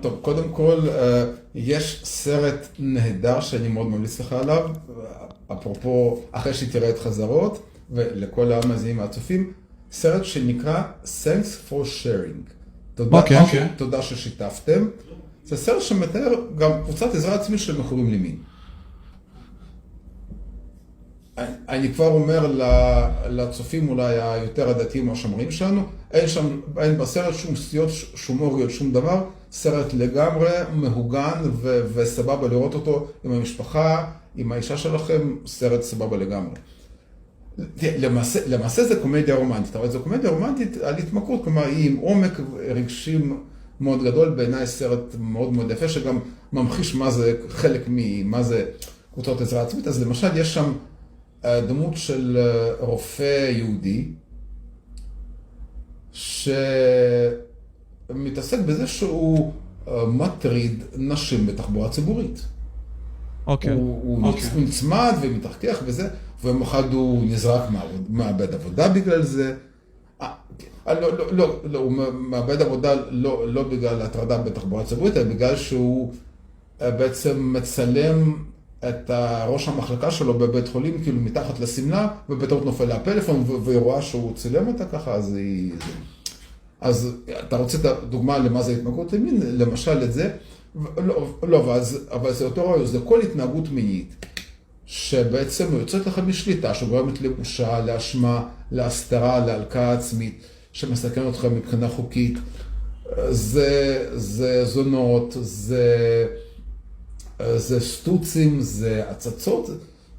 טוב, 0.00 0.18
קודם 0.22 0.48
כל, 0.52 0.80
יש 1.54 2.00
סרט 2.04 2.68
נהדר 2.78 3.40
שאני 3.40 3.68
מאוד 3.68 3.86
ממליץ 3.86 4.20
לך 4.20 4.32
עליו, 4.32 4.70
אפרופו, 5.52 6.22
אחרי 6.32 6.54
שתראה 6.54 6.90
את 6.90 6.98
חזרות, 6.98 7.66
ולכל 7.90 8.52
המאזינים 8.52 8.98
והצופים, 8.98 9.52
סרט 9.92 10.24
שנקרא 10.24 10.82
Thanks 11.04 11.70
for 11.70 11.84
Sharing. 11.84 12.50
תודה, 12.94 13.20
okay, 13.20 13.28
okay. 13.28 13.76
תודה 13.76 14.02
ששיתפתם. 14.02 14.88
זה 15.44 15.56
סרט 15.56 15.82
שמתאר 15.82 16.34
גם 16.58 16.70
קבוצת 16.84 17.14
עזרה 17.14 17.34
עצמית 17.34 17.60
של 17.60 17.78
מכורים 17.78 18.12
למין. 18.12 18.36
אני 21.68 21.94
כבר 21.94 22.06
אומר 22.06 22.52
לצופים 23.28 23.88
אולי 23.88 24.22
היותר 24.22 24.68
הדתיים 24.68 25.08
או 25.08 25.12
השומרים 25.12 25.50
שלנו, 25.50 25.82
אין 26.12 26.28
שם, 26.28 26.60
אין 26.78 26.98
בסרט 26.98 27.34
שום 27.34 27.56
סטיות 27.56 27.90
שומוריות, 28.14 28.70
שום 28.70 28.92
דבר, 28.92 29.24
סרט 29.52 29.94
לגמרי 29.94 30.50
מהוגן 30.74 31.42
ו- 31.52 31.80
וסבבה 31.94 32.48
לראות 32.48 32.74
אותו 32.74 33.08
עם 33.24 33.32
המשפחה, 33.32 34.06
עם 34.36 34.52
האישה 34.52 34.76
שלכם, 34.76 35.36
סרט 35.46 35.82
סבבה 35.82 36.16
לגמרי. 36.16 36.54
למעשה, 37.82 38.40
למעשה 38.46 38.84
זה 38.84 39.00
קומדיה 39.02 39.34
רומנטית, 39.34 39.76
אבל 39.76 39.90
זו 39.90 40.00
קומדיה 40.02 40.30
רומנטית 40.30 40.76
על 40.76 40.94
התמכרות, 40.94 41.44
כלומר 41.44 41.64
היא 41.64 41.90
עם 41.90 41.96
עומק 41.96 42.40
רגשים 42.68 43.42
מאוד 43.80 44.04
גדול, 44.04 44.30
בעיניי 44.30 44.66
סרט 44.66 45.16
מאוד 45.18 45.52
מאוד 45.52 45.70
יפה, 45.70 45.88
שגם 45.88 46.18
ממחיש 46.52 46.94
מה 46.94 47.10
זה 47.10 47.36
חלק 47.48 47.82
ממה 47.88 48.42
זה 48.42 48.64
קבוצות 49.12 49.40
עזרה 49.40 49.62
עצמית, 49.62 49.86
אז 49.88 50.02
למשל 50.02 50.36
יש 50.36 50.54
שם 50.54 50.72
דמות 51.44 51.96
של 51.96 52.38
רופא 52.80 53.50
יהודי, 53.50 54.08
שמתעסק 58.12 58.58
בזה 58.58 58.86
שהוא 58.86 59.52
מטריד 60.08 60.84
נשים 60.96 61.46
בתחבורה 61.46 61.88
ציבורית. 61.88 62.40
אוקיי. 63.46 63.70
Okay. 63.70 63.74
הוא, 63.74 64.02
הוא 64.02 64.24
okay. 64.24 64.26
אוקיי. 64.26 64.50
נצמד 64.56 65.14
ומתחכך 65.22 65.82
וזה, 65.84 66.08
ויום 66.42 66.62
אחד 66.62 66.92
הוא 66.92 67.24
נזרק 67.26 67.62
מאבד 68.10 68.54
עבודה 68.54 68.88
בגלל 68.88 69.22
זה. 69.22 69.54
לא, 70.86 70.94
לא, 71.18 71.32
לא, 71.32 71.60
לא, 71.64 71.78
הוא 71.78 71.92
מאבד 72.12 72.62
עבודה 72.62 72.94
לא, 73.10 73.48
לא 73.48 73.62
בגלל 73.62 74.02
הטרדה 74.02 74.38
בתחבורה 74.38 74.84
ציבורית, 74.84 75.16
אלא 75.16 75.24
בגלל 75.24 75.56
שהוא 75.56 76.14
בעצם 76.80 77.52
מצלם 77.52 78.36
את 78.88 79.10
ראש 79.48 79.68
המחלקה 79.68 80.10
שלו 80.10 80.34
בבית 80.34 80.68
חולים, 80.68 81.02
כאילו 81.02 81.20
מתחת 81.20 81.60
לשמלה, 81.60 82.08
ובטעות 82.28 82.64
נופל 82.64 82.84
לה 82.84 82.94
הפלאפון, 82.94 83.44
והיא 83.64 83.78
רואה 83.78 84.02
שהוא 84.02 84.34
צילם 84.34 84.68
אותה 84.68 84.84
ככה, 84.86 85.14
אז 85.14 85.34
היא... 85.34 85.72
אז 86.80 87.16
אתה 87.40 87.56
רוצה 87.56 87.78
את 87.78 87.84
הדוגמה 87.84 88.38
למה 88.38 88.62
זה 88.62 88.72
התמכרות 88.72 89.12
למין? 89.12 89.40
למשל 89.42 90.02
את 90.02 90.12
זה. 90.12 90.30
לא, 90.96 91.26
לא 91.42 91.76
אבל 92.10 92.32
זה 92.32 92.44
יותר 92.44 92.62
רעיון, 92.62 92.86
זה 92.86 92.98
כל 93.04 93.20
התנהגות 93.20 93.68
מינית, 93.68 94.26
שבעצם 94.94 95.76
יוצאת 95.76 96.06
לך 96.06 96.18
משליטה, 96.18 96.74
שגורמת 96.74 97.20
לבושה, 97.20 97.80
לאשמה, 97.80 98.48
להסתרה, 98.72 99.46
להלקאה 99.46 99.92
עצמית, 99.92 100.42
שמסכן 100.72 101.22
אותך 101.22 101.44
מבחינה 101.44 101.88
חוקית. 101.88 102.38
זה, 103.30 104.04
זה 104.14 104.64
זונות, 104.64 105.36
זה, 105.40 106.26
זה 107.56 107.80
סטוצים, 107.80 108.60
זה 108.60 109.10
הצצות, 109.10 109.70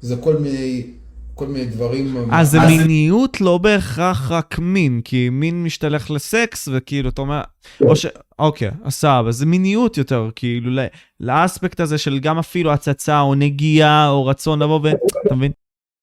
זה 0.02 0.16
כל 0.16 0.36
מיני 0.36 0.86
כל 1.34 1.46
מיני 1.46 1.64
דברים. 1.64 2.16
אז 2.32 2.50
זה 2.50 2.58
מיניות 2.60 3.40
לא 3.40 3.58
בהכרח 3.58 4.30
רק 4.30 4.58
מין, 4.58 5.00
כי 5.04 5.28
מין 5.30 5.64
משתלך 5.64 6.10
לסקס, 6.10 6.68
וכאילו, 6.72 7.08
אתה 7.08 7.20
אומר, 7.20 7.40
או 7.80 7.96
ש... 7.96 8.06
אוקיי, 8.38 8.70
אז 8.84 8.94
סבבה, 8.94 9.32
זה 9.32 9.46
מיניות 9.46 9.98
יותר, 9.98 10.30
כאילו, 10.36 10.82
לאספקט 11.20 11.80
הזה 11.80 11.98
של 11.98 12.18
גם 12.18 12.38
אפילו 12.38 12.72
הצצה, 12.72 13.20
או 13.20 13.34
נגיעה, 13.34 14.08
או 14.08 14.26
רצון 14.26 14.62
לבוא 14.62 14.80
ו... 14.82 14.88
אתה 15.26 15.34
מבין? 15.34 15.52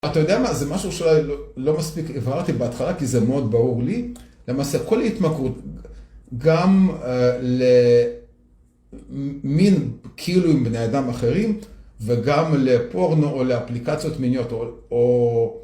אתה 0.05 0.19
יודע 0.19 0.39
מה, 0.39 0.53
זה 0.53 0.73
משהו 0.73 0.91
שאולי 0.91 1.23
לא, 1.23 1.35
לא 1.57 1.77
מספיק 1.77 2.05
הבהרתי 2.15 2.53
בהתחלה, 2.53 2.93
כי 2.93 3.05
זה 3.05 3.25
מאוד 3.25 3.51
ברור 3.51 3.83
לי. 3.83 4.07
למעשה, 4.47 4.79
כל 4.79 5.01
התמכרות, 5.01 5.59
גם 6.37 6.89
uh, 6.89 7.05
למין 9.11 9.91
כאילו 10.17 10.51
עם 10.51 10.63
בני 10.63 10.85
אדם 10.85 11.09
אחרים, 11.09 11.59
וגם 12.01 12.53
לפורנו 12.57 13.29
או 13.29 13.43
לאפליקציות 13.43 14.19
מיניות, 14.19 14.51
או, 14.51 14.65
או 14.91 15.57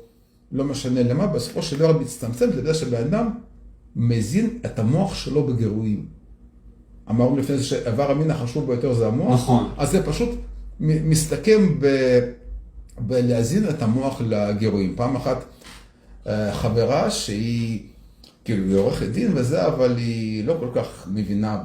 לא 0.52 0.64
משנה 0.64 1.04
למה, 1.04 1.28
בסופו 1.28 1.62
של 1.62 1.78
דבר 1.78 1.98
מצטמצם 1.98 2.50
לזה 2.50 2.74
שבן 2.74 3.04
אדם 3.04 3.30
מזין 3.96 4.58
את 4.66 4.80
המוח 4.80 5.16
שלו 5.16 5.48
בגירויים. 5.48 6.06
אמרנו 7.10 7.38
לפני 7.38 7.58
זה 7.58 7.64
שאיבר 7.64 8.12
המין 8.12 8.32
החשוב 8.32 8.68
ביותר 8.68 8.94
זה 8.94 9.08
המוח, 9.08 9.34
נכון. 9.34 9.70
אז 9.78 9.92
זה 9.92 10.06
פשוט 10.06 10.30
מסתכם 10.80 11.80
ב... 11.80 12.20
בלהזין 13.00 13.70
את 13.70 13.82
המוח 13.82 14.22
לגירויים. 14.26 14.96
פעם 14.96 15.16
אחת 15.16 15.38
אה, 16.28 16.54
חברה 16.54 17.12
שהיא, 17.12 17.84
כאילו, 18.46 18.66
היא 18.66 18.76
עורכת 18.76 19.08
דין 19.08 19.32
וזה, 19.36 19.68
אבל 19.68 19.98
היא 19.98 20.46
לא 20.46 20.58
כל 20.60 20.70
כך 20.76 21.08
מבינה 21.14 21.64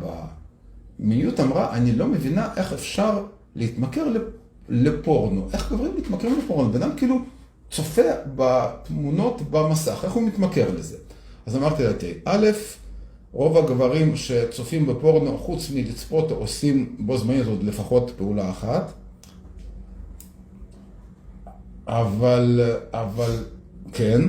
במיניות, 0.98 1.40
אמרה, 1.40 1.74
אני 1.74 1.92
לא 1.92 2.06
מבינה 2.06 2.48
איך 2.56 2.72
אפשר 2.72 3.24
להתמכר 3.56 4.04
לפורנו. 4.72 5.48
איך 5.52 5.72
גברים 5.72 5.92
מתמכרים 5.98 6.38
לפורנו? 6.38 6.72
בן 6.72 6.82
אדם 6.82 6.96
כאילו 6.96 7.18
צופה 7.70 8.02
בתמונות 8.36 9.42
במסך, 9.50 10.00
איך 10.04 10.12
הוא 10.12 10.22
מתמכר 10.22 10.74
לזה? 10.78 10.96
אז 11.46 11.56
אמרתי 11.56 11.82
לה, 11.82 11.92
תראי, 11.92 12.14
א', 12.24 12.46
רוב 13.32 13.56
הגברים 13.56 14.16
שצופים 14.16 14.86
בפורנו, 14.86 15.38
חוץ 15.38 15.70
מלצפות, 15.70 16.30
עושים 16.30 16.96
בו 16.98 17.18
זמנית 17.18 17.46
עוד 17.46 17.62
לפחות 17.62 18.12
פעולה 18.16 18.50
אחת. 18.50 18.92
אבל, 21.86 22.60
אבל, 22.92 23.44
כן, 23.92 24.20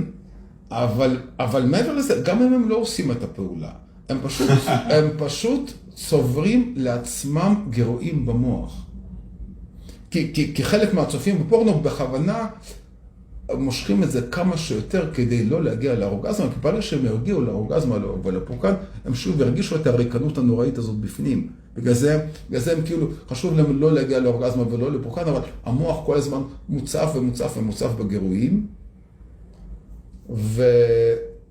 אבל, 0.72 1.22
אבל 1.40 1.65
מעבר 1.65 1.94
לזה, 1.94 2.22
גם 2.26 2.41
אם 2.41 2.53
הם 2.53 2.70
לא 2.70 2.76
עושים 2.76 3.11
את 3.11 3.24
הפעולה, 3.24 3.72
הם 4.10 4.18
פשוט, 4.24 4.49
הם 4.68 5.10
פשוט 5.18 5.72
צוברים 5.94 6.74
לעצמם 6.78 7.65
גירויים 7.70 8.26
במוח. 8.26 8.86
כי, 10.14 10.34
כי, 10.34 10.56
כי 10.56 10.64
חלק 10.64 10.94
מהצופים 10.94 11.44
בפורנו 11.44 11.80
בכוונה 11.80 12.48
מושכים 13.53 14.03
את 14.03 14.11
זה 14.11 14.22
כמה 14.22 14.57
שיותר 14.57 15.14
כדי 15.14 15.45
לא 15.45 15.64
להגיע 15.64 15.95
לאורגזמה, 15.95 16.49
כי 16.49 16.60
ברגע 16.61 16.81
שהם 16.81 17.06
יגיעו 17.06 17.41
לאורגזמה 17.41 17.98
ולפורקן, 18.23 18.73
הם 19.06 19.15
שוב 19.15 19.41
ירגישו 19.41 19.76
את 19.76 19.88
הריקנות 19.88 20.38
הנוראית 20.38 20.77
הזאת 20.77 20.95
בפנים. 20.95 21.49
בגלל 21.76 21.94
זה, 21.94 22.26
בגלל 22.49 22.61
זה 22.61 22.72
הם 22.72 22.81
כאילו, 22.85 23.07
חשוב 23.30 23.57
להם 23.57 23.80
לא 23.80 23.94
להגיע 23.94 24.19
לאורגזמה 24.19 24.73
ולא 24.73 24.91
לפורקן, 24.91 25.22
אבל 25.22 25.41
המוח 25.64 26.06
כל 26.06 26.18
הזמן 26.18 26.41
מוצף 26.69 27.11
ומוצף 27.15 27.53
ומוצף 27.57 27.91
בגירויים. 27.99 28.68
ו, 30.30 30.64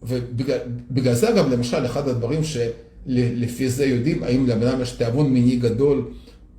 ובגלל 0.03 1.15
זה 1.15 1.31
אגב, 1.31 1.53
למשל, 1.53 1.87
אחד 1.87 2.09
הדברים 2.09 2.41
שלפי 2.45 3.71
זה 3.71 3.85
יודעים, 3.85 4.23
האם 4.23 4.47
לבן 4.47 4.67
אדם 4.67 4.81
יש 4.81 4.93
תיאבון 4.93 5.33
מיני 5.33 5.57
גדול, 5.57 6.05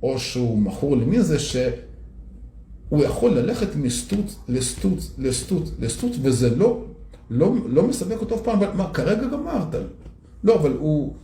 או 0.02 0.18
שהוא 0.18 0.58
מכור 0.58 0.96
למין, 0.96 1.22
זה 1.22 1.38
ש... 1.38 1.56
הוא 2.88 3.04
יכול 3.04 3.30
ללכת 3.30 3.76
מסטוץ 3.76 4.36
לסטוץ 4.48 5.10
לסטוץ 5.18 5.70
לסטוץ, 5.80 6.16
וזה 6.22 6.56
לא, 6.56 6.80
לא, 7.30 7.52
לא 7.66 7.82
מספק 7.82 8.16
אותו 8.20 8.34
אף 8.34 8.40
פעם, 8.42 8.62
אבל 8.62 8.76
מה, 8.76 8.90
כרגע 8.92 9.26
גמרת. 9.26 9.74
לא, 10.44 10.54
אבל 10.54 10.72
הוא, 10.72 11.14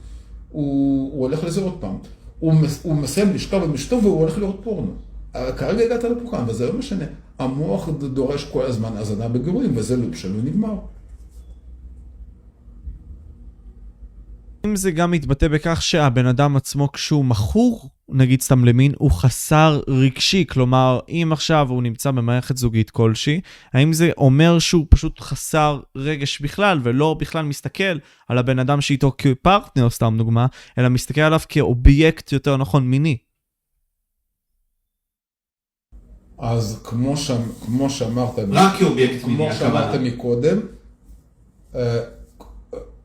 הוא, 0.50 1.12
הוא 1.12 1.22
הולך 1.22 1.44
לזה 1.44 1.60
עוד 1.60 1.76
פעם. 1.80 1.96
הוא, 2.38 2.52
הוא 2.82 2.94
מסיים 2.94 3.34
לשכב 3.34 3.62
עם 3.62 3.74
אשתו 3.74 4.02
והוא 4.02 4.20
הולך 4.20 4.38
לראות 4.38 4.60
פורנו. 4.64 4.90
כרגע 5.32 5.84
הגעת 5.84 6.04
לפורקן, 6.04 6.44
וזה 6.46 6.66
לא 6.66 6.78
משנה. 6.78 7.04
המוח 7.38 7.88
דורש 7.88 8.44
כל 8.44 8.64
הזמן 8.64 8.96
הזנה 8.96 9.28
בגירויים, 9.28 9.76
וזה 9.76 9.96
לופ 9.96 10.14
שלא 10.14 10.42
נגמר. 10.44 10.74
אם 14.64 14.76
זה 14.76 14.90
גם 14.90 15.10
מתבטא 15.10 15.48
בכך 15.48 15.82
שהבן 15.82 16.26
אדם 16.26 16.56
עצמו 16.56 16.92
כשהוא 16.92 17.24
מכור, 17.24 17.90
נגיד 18.08 18.42
סתם 18.42 18.64
למין, 18.64 18.92
הוא 18.98 19.10
חסר 19.10 19.80
רגשי, 19.88 20.44
כלומר, 20.48 21.00
אם 21.08 21.28
עכשיו 21.32 21.66
הוא 21.70 21.82
נמצא 21.82 22.10
במערכת 22.10 22.56
זוגית 22.56 22.90
כלשהי, 22.90 23.40
האם 23.72 23.92
זה 23.92 24.10
אומר 24.16 24.58
שהוא 24.58 24.86
פשוט 24.88 25.20
חסר 25.20 25.80
רגש 25.96 26.40
בכלל, 26.40 26.80
ולא 26.82 27.16
בכלל 27.20 27.44
מסתכל 27.44 27.98
על 28.28 28.38
הבן 28.38 28.58
אדם 28.58 28.80
שאיתו 28.80 29.12
כפרטנר, 29.18 29.90
סתם 29.90 30.14
דוגמה, 30.18 30.46
אלא 30.78 30.88
מסתכל 30.88 31.20
עליו 31.20 31.40
כאובייקט 31.48 32.32
יותר 32.32 32.56
נכון 32.56 32.88
מיני? 32.88 33.16
אז 36.38 36.80
כמו, 36.84 37.16
ש... 37.16 37.30
כמו 37.64 37.90
שאמרת, 37.90 38.38
רק 38.50 38.78
כאובייקט 38.78 39.24
מיני, 39.24 39.36
כמו 39.36 39.58
שאמרת 39.58 40.00
מקודם, 40.00 40.58
אה, 41.74 42.19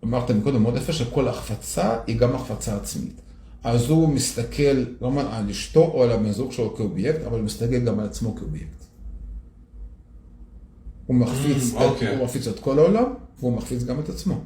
אמרת 0.06 0.32
מקודם 0.32 0.64
מאוד 0.64 0.76
יפה 0.78 0.94
שכל 0.94 1.28
החפצה 1.28 1.98
היא 2.08 2.20
גם 2.20 2.36
החפצה 2.36 2.76
עצמית. 2.76 3.22
אז 3.64 3.90
הוא 3.90 4.10
מסתכל 4.10 4.84
לא 5.02 5.12
על 5.32 5.50
אשתו 5.50 5.82
או 5.82 6.04
על 6.04 6.12
הבן 6.12 6.32
זוג 6.32 6.52
שלו 6.52 6.76
כאובייקט, 6.76 7.22
אבל 7.26 7.38
הוא 7.38 7.46
מסתכל 7.46 7.80
גם 7.80 8.00
על 8.00 8.06
עצמו 8.06 8.36
כאובייקט. 8.36 8.86
הוא 11.06 11.16
מחפיץ, 11.16 11.74
mm, 11.74 11.78
את, 11.78 12.02
okay. 12.02 12.10
הוא 12.10 12.26
מחפיץ 12.26 12.48
את 12.48 12.60
כל 12.60 12.80
העולם, 12.80 13.04
והוא 13.40 13.58
מחפיץ 13.58 13.84
גם 13.84 14.00
את 14.00 14.10
עצמו. 14.10 14.42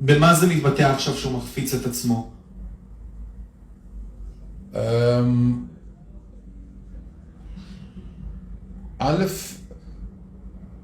במה 0.00 0.34
זה 0.34 0.46
מתבטא 0.46 0.82
עכשיו 0.82 1.14
שהוא 1.14 1.32
מחפיץ 1.32 1.74
את 1.74 1.86
עצמו? 1.86 2.30
אמ, 4.74 5.64
א', 8.98 9.24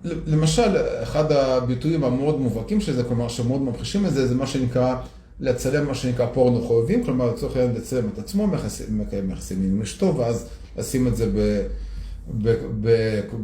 למשל, 0.04 0.76
אחד 1.02 1.32
הביטויים 1.32 2.04
המאוד 2.04 2.40
מובהקים 2.40 2.80
של 2.80 2.92
זה, 2.94 3.04
כלומר 3.04 3.28
שמאוד 3.28 3.62
ממחישים 3.62 4.06
את 4.06 4.12
זה, 4.12 4.26
זה 4.26 4.34
מה 4.34 4.46
שנקרא 4.46 4.96
לצלם 5.40 5.86
מה 5.86 5.94
שנקרא 5.94 6.26
פורנו 6.34 6.62
חובבים, 6.62 7.04
כלומר 7.04 7.34
לצורך 7.34 7.56
העניין 7.56 7.76
לצלם 7.76 8.08
את 8.08 8.18
עצמו, 8.18 8.46
מקיים 8.90 9.30
יחסים 9.30 9.62
עם 9.62 9.82
אשתו, 9.82 10.16
ואז 10.16 10.48
לשים 10.76 11.08
את 11.08 11.16
זה 11.16 11.30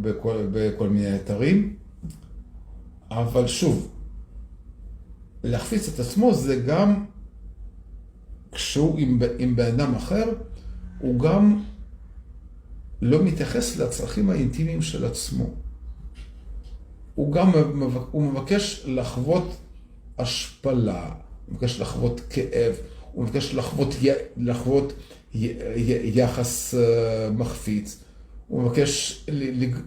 בכל, 0.01 0.89
מיני 0.91 1.17
אתרים. 1.17 1.77
אבל 3.11 3.47
שוב, 3.47 3.89
להחפיץ 5.45 5.89
את 5.95 6.01
עצמו 6.01 6.35
זה 6.35 6.57
גם, 6.57 7.05
כשהוא 8.53 8.99
עם 9.39 9.57
בן 9.57 9.67
אדם 9.67 9.95
אחר, 9.95 10.33
הוא 10.99 11.21
גם 11.21 11.63
לא 13.03 13.23
מתייחס 13.23 13.77
לצרכים 13.77 14.31
האינטימיים 14.31 14.83
של 14.83 15.05
עצמו. 15.05 15.66
הוא 17.17 17.33
גם 17.33 17.53
הוא 18.11 18.23
מבקש 18.23 18.83
לחוות 18.87 19.57
השפלה, 20.19 21.05
הוא 21.47 21.55
מבקש 21.55 21.81
לחוות 21.81 22.21
כאב, 22.31 22.75
הוא 23.13 23.25
מבקש 23.25 23.55
לחוות, 23.55 23.95
לחוות 24.37 24.93
יחס 25.35 26.75
אה, 26.75 27.31
מחפיץ, 27.31 27.99
הוא 28.49 28.63
מבקש 28.63 29.25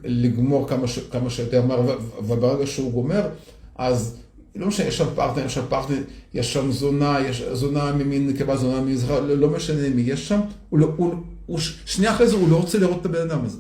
לגמור 0.04 0.68
כמה, 0.68 0.88
ש, 0.88 1.00
כמה 1.00 1.30
שיותר 1.30 1.66
מהר, 1.66 1.98
וברגע 2.20 2.68
שהוא 2.68 2.92
גומר, 2.92 3.30
אז 3.76 4.18
לא 4.56 4.68
משנה, 4.68 4.88
יש 4.88 4.98
שם 4.98 5.08
פרטנר, 5.16 5.46
יש 5.46 5.54
שם 5.54 5.66
פרטנר, 5.70 6.02
יש 6.34 6.54
שם 6.54 6.72
זונה, 6.72 7.18
יש 7.28 7.44
זונה 7.54 7.92
ממין 7.92 8.28
נקבה, 8.28 8.58
זונה 8.58 8.82
ממין 8.82 8.99
זכר, 8.99 9.20
לא, 9.20 9.38
לא 9.38 9.50
משנה 9.50 9.90
מי 9.90 10.02
יש 10.02 10.28
שם, 10.28 10.40
הוא, 10.70 10.80
לא, 10.80 10.88
הוא, 10.98 11.14
הוא, 11.46 11.60
שנייה 11.86 12.16
אחרי 12.16 12.28
זה 12.28 12.36
הוא 12.36 12.50
לא 12.50 12.56
רוצה 12.56 12.80
לראות 12.80 13.02
את 13.02 13.06
הבן 13.06 13.22
אדם 13.22 13.46
הזה. 13.46 13.58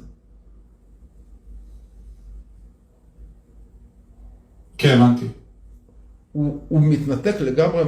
כן, 4.80 5.02
הבנתי. 5.02 5.28
הוא, 6.32 6.60
הוא 6.70 6.82
מתנתק 6.82 7.36
לגמרי, 7.40 7.84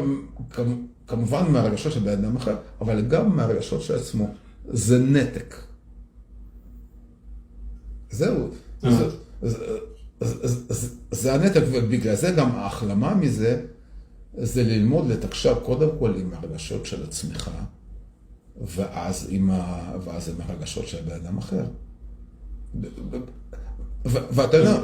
כמובן 1.07 1.51
מהרגשות 1.51 1.93
של 1.93 1.99
בן 1.99 2.09
אדם 2.09 2.35
אחר, 2.35 2.55
אבל 2.81 3.01
גם 3.01 3.35
מהרגשות 3.35 3.81
של 3.81 3.95
עצמו. 3.95 4.33
זה 4.67 4.99
נתק. 4.99 5.55
זהו. 8.09 8.47
אה. 8.83 8.91
זה, 8.91 9.09
זה, 9.41 9.57
זה, 10.21 10.73
זה, 10.73 10.95
זה 11.11 11.33
הנתק, 11.33 11.61
ובגלל 11.71 12.15
זה 12.15 12.31
גם 12.31 12.51
ההחלמה 12.51 13.15
מזה, 13.15 13.65
זה 14.37 14.63
ללמוד 14.63 15.07
לתקשר 15.07 15.59
קודם 15.59 15.89
כל 15.99 16.15
עם 16.15 16.33
הרגשות 16.33 16.85
של 16.85 17.03
עצמך, 17.03 17.49
ואז 18.61 19.27
עם, 19.29 19.49
ה, 19.51 19.91
ואז 20.03 20.29
עם 20.29 20.35
הרגשות 20.39 20.87
של 20.87 21.01
בן 21.01 21.15
אדם 21.15 21.37
אחר. 21.37 21.65
ואתה 24.05 24.57
יודע, 24.57 24.81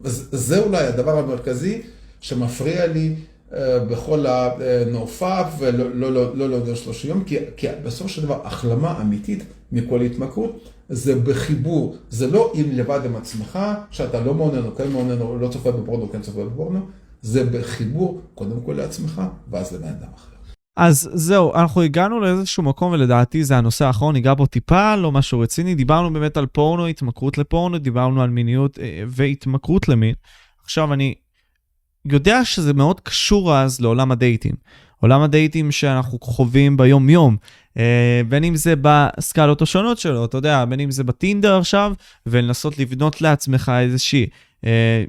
זה 0.00 0.58
אולי 0.58 0.86
הדבר 0.86 1.18
המרכזי 1.18 1.82
שמפריע 2.20 2.86
לי 2.86 3.14
אה, 3.54 3.78
בכל 3.78 4.26
הנופף 4.26 5.46
ולא 5.58 5.94
לא, 5.94 6.12
לא, 6.12 6.36
לא 6.36 6.48
להודיע 6.48 6.76
שלושה 6.76 7.08
יום, 7.08 7.24
כי, 7.24 7.36
כי 7.56 7.66
בסופו 7.84 8.08
של 8.08 8.22
דבר 8.22 8.40
החלמה 8.46 9.00
אמיתית 9.00 9.44
מכל 9.72 10.00
התמכרות 10.00 10.70
זה 10.88 11.20
בחיבור, 11.20 11.96
זה 12.10 12.26
לא 12.26 12.52
אם 12.54 12.64
לבד 12.72 13.00
עם 13.04 13.16
עצמך, 13.16 13.58
שאתה 13.90 14.20
לא 14.20 14.34
מעונן 14.34 14.66
או 14.66 14.74
כן 14.74 14.88
מעונן 14.88 15.20
או 15.20 15.38
לא 15.38 15.48
צופה 15.48 15.72
בפורנו 15.72 16.02
או 16.02 16.12
כן 16.12 16.20
צופה 16.20 16.44
בפורנו, 16.44 16.80
זה 17.22 17.44
בחיבור 17.44 18.20
קודם 18.34 18.60
כל 18.60 18.72
לעצמך 18.72 19.22
ואז 19.50 19.72
לבן 19.72 19.88
אדם 19.88 20.08
אחר. 20.16 20.33
אז 20.76 21.10
זהו, 21.12 21.54
אנחנו 21.54 21.82
הגענו 21.82 22.20
לאיזשהו 22.20 22.62
מקום, 22.62 22.92
ולדעתי 22.92 23.44
זה 23.44 23.56
הנושא 23.56 23.84
האחרון, 23.84 24.14
ניגע 24.14 24.34
בו 24.34 24.46
טיפה, 24.46 24.96
לא 24.96 25.12
משהו 25.12 25.40
רציני. 25.40 25.74
דיברנו 25.74 26.12
באמת 26.12 26.36
על 26.36 26.46
פורנו, 26.46 26.86
התמכרות 26.86 27.38
לפורנו, 27.38 27.78
דיברנו 27.78 28.22
על 28.22 28.30
מיניות 28.30 28.78
אה, 28.78 29.02
והתמכרות 29.06 29.88
למין. 29.88 30.14
עכשיו, 30.64 30.92
אני 30.92 31.14
יודע 32.04 32.44
שזה 32.44 32.72
מאוד 32.72 33.00
קשור 33.00 33.56
אז 33.56 33.80
לעולם 33.80 34.12
הדייטים. 34.12 34.54
עולם 35.00 35.20
הדייטים 35.20 35.72
שאנחנו 35.72 36.18
חווים 36.20 36.76
ביום-יום, 36.76 37.36
אה, 37.78 38.20
בין 38.28 38.44
אם 38.44 38.56
זה 38.56 38.74
בסקלות 38.82 39.62
השונות 39.62 39.98
שלו, 39.98 40.24
אתה 40.24 40.38
יודע, 40.38 40.64
בין 40.64 40.80
אם 40.80 40.90
זה 40.90 41.04
בטינדר 41.04 41.58
עכשיו, 41.58 41.92
ולנסות 42.26 42.78
לבנות 42.78 43.20
לעצמך 43.20 43.72
איזושהי 43.80 44.26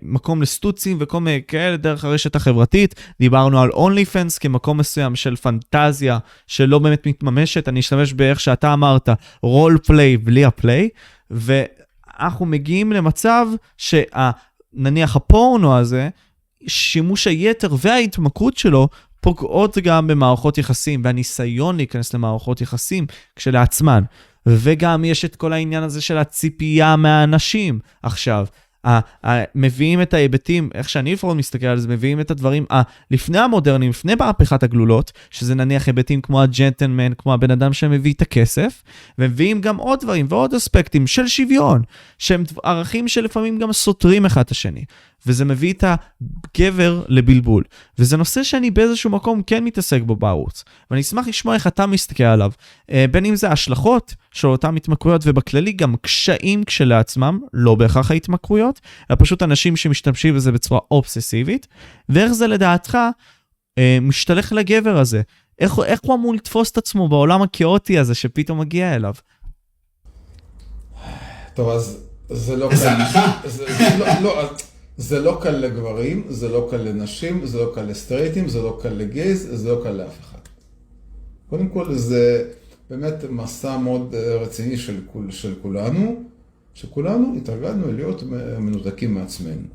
מקום 0.02 0.42
לסטוצים 0.42 0.98
וכל 1.00 1.20
מיני 1.20 1.42
כאלה 1.48 1.78
דרך 1.78 2.06
הרשת 2.06 2.36
החברתית. 2.36 2.96
דיברנו 3.20 3.62
על 3.62 3.70
אונלי 3.70 4.06
פנס 4.06 4.38
כמקום 4.38 4.78
מסוים 4.78 5.16
של 5.16 5.36
פנטזיה 5.36 6.18
שלא 6.48 6.80
באמת 6.80 7.08
מתממשת. 7.08 7.70
אני 7.70 7.80
אשתמש 7.80 8.14
באיך 8.14 8.40
שאתה 8.40 8.74
אמרת, 8.74 9.10
רול 9.42 9.78
פליי 9.86 10.18
בלי 10.18 10.46
הפליי. 10.46 10.90
ו... 11.32 11.64
אנחנו 12.20 12.46
מגיעים 12.46 12.92
למצב 12.92 13.48
שנניח 13.78 15.16
הפורנו 15.16 15.78
הזה, 15.78 16.10
שימוש 16.68 17.28
היתר 17.28 17.76
וההתמכרות 17.80 18.58
שלו 18.58 18.88
פוגעות 19.22 19.78
גם 19.78 20.08
במערכות 20.08 20.58
יחסים, 20.58 21.02
והניסיון 21.04 21.76
להיכנס 21.76 22.14
למערכות 22.14 22.62
יחסים 22.62 23.06
כשלעצמן. 23.36 24.04
וגם 24.46 25.06
יש 25.06 25.26
את 25.26 25.36
כל 25.36 25.54
העניין 25.54 25.84
הזה 25.84 26.02
של 26.02 26.18
הציפייה 26.18 26.96
מהאנשים 26.96 27.80
עכשיו. 28.04 28.46
מביאים 29.56 30.02
את 30.02 30.14
ההיבטים, 30.14 30.70
איך 30.74 30.90
שאני 30.90 31.14
לפחות 31.14 31.38
מסתכל 31.38 31.66
על 31.66 31.80
זה, 31.80 31.88
מביאים 31.88 32.20
את 32.20 32.32
הדברים 32.32 32.66
לפני 33.12 33.40
המודרניים, 33.40 33.90
לפני 33.90 34.16
מהפכת 34.16 34.64
הגלולות, 34.64 35.12
שזה 35.32 35.56
נניח 35.56 35.88
היבטים 35.88 36.22
כמו 36.22 36.42
הג'נטלמן, 36.42 37.14
כמו 37.18 37.34
הבן 37.34 37.52
אדם 37.52 37.74
שמביא 37.74 38.14
את 38.14 38.22
הכסף, 38.22 38.84
ומביאים 39.18 39.62
גם 39.62 39.78
עוד 39.78 40.00
דברים 40.02 40.26
ועוד 40.30 40.54
אספקטים 40.54 41.08
של 41.08 41.28
שוויון, 41.28 41.82
שהם 42.18 42.44
ערכים 42.64 43.08
שלפעמים 43.08 43.60
גם 43.60 43.74
סותרים 43.74 44.26
אחד 44.26 44.42
את 44.42 44.52
השני. 44.52 44.86
וזה 45.28 45.46
מביא 45.46 45.74
את 45.74 45.84
הגבר 45.84 47.04
לבלבול. 47.08 47.64
וזה 48.00 48.18
נושא 48.18 48.44
שאני 48.44 48.72
באיזשהו 48.72 49.10
מקום 49.10 49.42
כן 49.48 49.64
מתעסק 49.64 50.02
בו 50.02 50.16
בערוץ. 50.16 50.64
ואני 50.92 51.02
אשמח 51.02 51.28
לשמוע 51.28 51.56
איך 51.56 51.68
אתה 51.68 51.86
מסתכל 51.86 52.24
עליו. 52.24 52.52
אה, 52.92 53.06
בין 53.12 53.26
אם 53.26 53.36
זה 53.36 53.50
השלכות 53.50 54.16
של 54.32 54.48
אותן 54.48 54.76
התמכרויות, 54.76 55.22
ובכללי 55.26 55.72
גם 55.72 55.96
קשיים 56.02 56.64
כשלעצמם, 56.64 57.40
לא 57.54 57.76
בהכרח 57.76 58.12
ההתמכרויות, 58.12 58.82
אלא 59.12 59.18
פשוט 59.20 59.44
אנשים 59.44 59.76
שמשתמשים 59.76 60.36
בזה 60.36 60.52
בצורה 60.52 60.80
אובססיבית, 60.92 61.68
ואיך 62.10 62.32
זה 62.32 62.48
לדעתך 62.48 62.98
אה, 63.78 63.98
משתלך 64.02 64.52
לגבר 64.52 64.98
הזה. 64.98 65.22
איך, 65.60 65.80
איך 65.86 66.00
הוא 66.04 66.16
אמור 66.16 66.34
לתפוס 66.34 66.72
את 66.72 66.78
עצמו 66.78 67.10
בעולם 67.10 67.42
הכאוטי 67.42 68.00
הזה 68.00 68.16
שפתאום 68.16 68.60
מגיע 68.60 68.96
אליו? 68.96 69.14
טוב, 71.54 71.70
אז 71.70 71.98
זה 72.30 72.56
לא... 72.56 72.72
איזה 72.72 72.92
הנחה. 72.92 73.42
לא, 74.00 74.06
לא, 74.22 74.50
זה 74.98 75.20
לא 75.20 75.40
קל 75.42 75.52
לגברים, 75.52 76.26
זה 76.30 76.50
לא 76.50 76.68
קל 76.72 76.78
לנשים, 76.78 77.46
זה 77.46 77.60
לא 77.60 77.72
קל 77.76 77.82
לסטרייטים, 77.82 78.50
זה 78.50 78.62
לא 78.62 78.80
קל 78.82 78.90
לגייז, 78.90 79.48
זה 79.52 79.70
לא 79.70 79.80
קל 79.84 79.92
לאף 79.92 80.20
אחד. 80.20 80.40
קודם 81.50 81.70
כל 81.70 81.96
זה 81.96 82.50
באמת 82.90 83.24
מסע 83.30 83.78
מאוד 83.78 84.16
אה, 84.16 84.36
רציני 84.36 84.78
של, 84.78 85.00
כול, 85.12 85.32
של 85.32 85.54
כולנו, 85.62 86.24
שכולנו 86.74 87.34
התרגלנו 87.38 87.92
להיות 87.92 88.24
מנותקים 88.60 89.14
מעצמנו. 89.14 89.68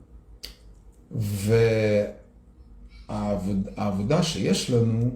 והעבודה 3.09 4.22
שיש 4.22 4.70
לנו 4.70 5.10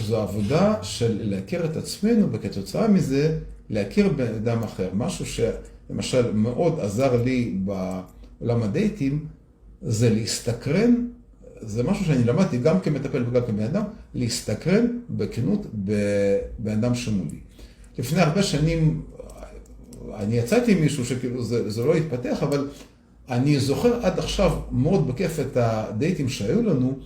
זו 0.00 0.20
עבודה 0.20 0.82
של 0.82 1.18
להכיר 1.22 1.64
את 1.64 1.76
עצמנו 1.76 2.32
וכתוצאה 2.32 2.88
מזה 2.88 3.38
להכיר 3.70 4.08
בן 4.08 4.34
אדם 4.34 4.62
אחר. 4.62 4.88
משהו 4.94 5.24
שלמשל 5.26 6.32
מאוד 6.32 6.80
עזר 6.80 7.22
לי 7.22 7.58
ב... 7.64 8.00
עולם 8.42 8.62
הדייטים, 8.62 9.26
זה 9.82 10.10
להסתקרן, 10.10 10.94
זה 11.60 11.82
משהו 11.82 12.04
שאני 12.04 12.24
למדתי 12.24 12.58
גם 12.58 12.80
כמטפל 12.80 13.24
וגם 13.28 13.42
כבן 13.46 13.62
אדם, 13.62 13.82
להסתקרן 14.14 14.86
בכנות 15.10 15.66
בבן 15.74 16.72
אדם 16.72 16.94
שמולי. 16.94 17.38
לפני 17.98 18.20
הרבה 18.20 18.42
שנים, 18.42 19.02
אני 20.14 20.34
יצאתי 20.38 20.72
עם 20.72 20.80
מישהו 20.80 21.04
שכאילו 21.04 21.44
זה, 21.44 21.70
זה 21.70 21.84
לא 21.84 21.94
התפתח, 21.94 22.42
אבל 22.42 22.68
אני 23.28 23.60
זוכר 23.60 24.06
עד 24.06 24.18
עכשיו 24.18 24.60
מאוד 24.70 25.08
בכיף 25.08 25.40
את 25.40 25.56
הדייטים 25.56 26.28
שהיו 26.28 26.62
לנו, 26.62 26.98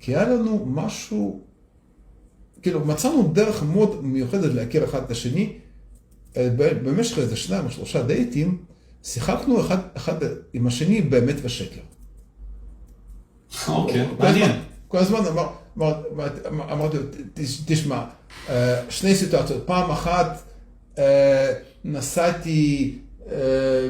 כי 0.00 0.16
היה 0.16 0.28
לנו 0.28 0.66
משהו, 0.66 1.40
כאילו 2.62 2.84
מצאנו 2.84 3.30
דרך 3.32 3.62
מאוד 3.62 4.04
מיוחדת 4.04 4.54
להכיר 4.54 4.84
אחד 4.84 5.02
את 5.02 5.10
השני, 5.10 5.52
אה, 6.36 6.48
במשך 6.56 7.18
איזה 7.18 7.36
שניים 7.36 7.64
או 7.64 7.70
שלושה 7.70 8.02
דייטים, 8.02 8.58
שיחקנו 9.04 9.60
אחד, 9.60 9.78
אחד 9.94 10.14
עם 10.52 10.66
השני 10.66 11.00
באמת 11.02 11.36
ושקר. 11.42 11.80
אוקיי, 13.68 14.06
מעניין. 14.18 14.52
כל 14.88 14.98
הזמן 14.98 15.18
אמר, 15.18 15.48
אמר, 15.78 16.32
אמרתי 16.72 16.96
לו, 16.96 17.02
תשמע, 17.66 18.04
אה, 18.48 18.80
שני 18.90 19.14
סיטואציות. 19.14 19.66
פעם 19.66 19.90
אחת 19.90 20.42
אה, 20.98 21.52
נסעתי 21.84 22.98
אה, 23.32 23.36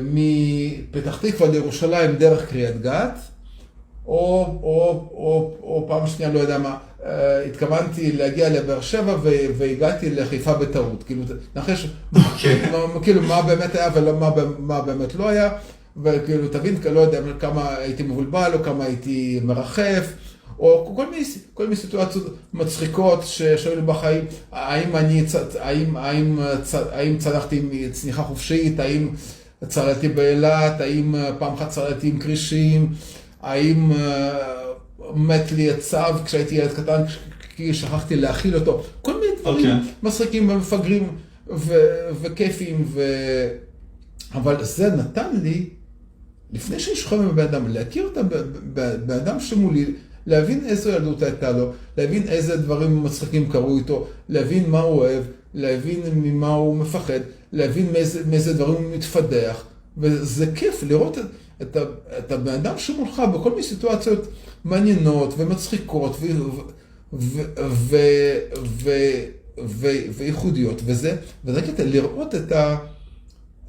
מפתח 0.03 1.19
תקווה 1.23 1.49
לירושלים 1.49 2.16
דרך 2.16 2.49
קריית 2.51 2.81
גת, 2.81 3.19
או, 4.07 4.59
או, 4.62 5.09
או, 5.12 5.57
או 5.62 5.85
פעם 5.89 6.07
שנייה, 6.07 6.32
לא 6.32 6.39
יודע 6.39 6.59
מה, 6.59 6.78
התכוונתי 7.47 8.12
להגיע 8.12 8.48
לבאר 8.48 8.81
שבע 8.81 9.16
והגעתי 9.56 10.10
לחיפה 10.10 10.55
בטעות. 10.55 11.02
כאילו, 11.02 11.22
נחש, 11.56 11.86
אוקיי. 12.16 12.62
כאילו 13.02 13.22
מה 13.22 13.43
באמת 13.43 13.74
היה 13.74 13.90
ומה 13.94 14.81
באמת 14.81 15.14
לא 15.14 15.28
היה, 15.28 15.51
וכאילו, 16.02 16.48
תבין, 16.48 16.76
לא 16.93 17.01
יודע 17.01 17.20
כמה 17.39 17.74
הייתי 17.76 18.02
מבולבל 18.02 18.51
או 18.55 18.62
כמה 18.62 18.85
הייתי 18.85 19.40
מרחף. 19.44 20.12
או 20.59 20.93
כל 20.97 21.10
מיני, 21.10 21.24
כל 21.55 21.62
מיני 21.62 21.76
סיטואציות 21.76 22.36
מצחיקות 22.52 23.20
שהיו 23.24 23.76
לי 23.76 23.82
בחיים, 23.82 24.24
האם 24.52 24.97
אני, 24.97 25.24
האם, 25.60 25.97
האם, 25.97 26.39
האם 26.93 27.18
צלחתי 27.18 27.59
עם 27.59 27.90
צניחה 27.93 28.22
חופשית, 28.22 28.81
האם 28.81 29.09
צללתי 29.68 30.09
באילת, 30.09 30.81
האם 30.81 31.14
פעם 31.39 31.55
אחת 31.55 31.68
צללתי 31.68 32.09
עם 32.09 32.18
כרישים, 32.18 32.93
האם 33.43 33.93
מת 35.14 35.52
לי 35.52 35.70
הצו 35.70 36.24
כשהייתי 36.24 36.55
ילד 36.55 36.72
קטן, 36.72 37.02
כי 37.56 37.74
שכחתי 37.74 38.16
להאכיל 38.16 38.55
אותו. 38.55 38.82
כל 39.02 39.20
מיני 39.20 39.32
דברים 39.40 39.64
okay. 39.64 39.68
אוקיי. 39.68 39.93
מצחיקים 40.02 40.48
ומפגרים 40.48 41.09
וכיפים, 42.22 42.85
ו... 42.86 43.02
אבל 44.35 44.64
זה 44.64 44.90
נתן 44.90 45.36
לי, 45.43 45.68
לפני 46.52 46.81
שאני 46.81 46.97
שוכב 46.97 47.16
עם 47.16 47.28
הבן 47.28 47.44
אדם, 47.44 47.68
להכיר 47.68 48.09
את 48.12 48.16
הבן 48.16 49.14
אדם 49.14 49.40
שמולי, 49.40 49.86
להבין 50.26 50.64
איזו 50.66 50.90
ילדות 50.90 51.22
הייתה 51.22 51.52
לו, 51.52 51.72
להבין 51.98 52.22
איזה 52.28 52.56
דברים 52.56 53.05
מצחיקים 53.05 53.51
קרו 53.51 53.78
איתו, 53.78 54.06
להבין 54.28 54.70
מה 54.70 54.81
הוא 54.81 54.98
אוהב, 54.98 55.22
להבין 55.55 56.01
ממה 56.14 56.55
הוא 56.55 56.76
מפחד, 56.76 57.20
להבין 57.52 57.93
מאיזה, 57.93 58.22
מאיזה 58.31 58.55
דברים 58.55 58.85
הוא 58.85 58.97
מתפדח, 58.97 59.64
וזה 59.98 60.47
כיף 60.55 60.82
לראות 60.82 61.18
את, 61.18 61.24
את, 62.19 62.32
הבן 62.32 62.53
אדם 62.53 62.78
שמולך 62.78 63.23
בכל 63.35 63.51
מיני 63.51 63.62
סיטואציות 63.62 64.28
מעניינות 64.65 65.35
ומצחיקות 65.36 66.16
וייחודיות, 70.16 70.82
וזה, 70.85 71.16
וזה 71.45 71.62
קטע 71.62 71.85
לראות 71.85 72.35
את, 72.35 72.53
ה, 72.53 72.77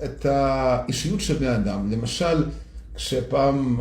את 0.04 0.26
האישיות 0.26 1.22
של 1.22 1.34
בני 1.34 1.56
אדם. 1.56 1.92
למשל, 1.92 2.44
כשפעם 2.96 3.78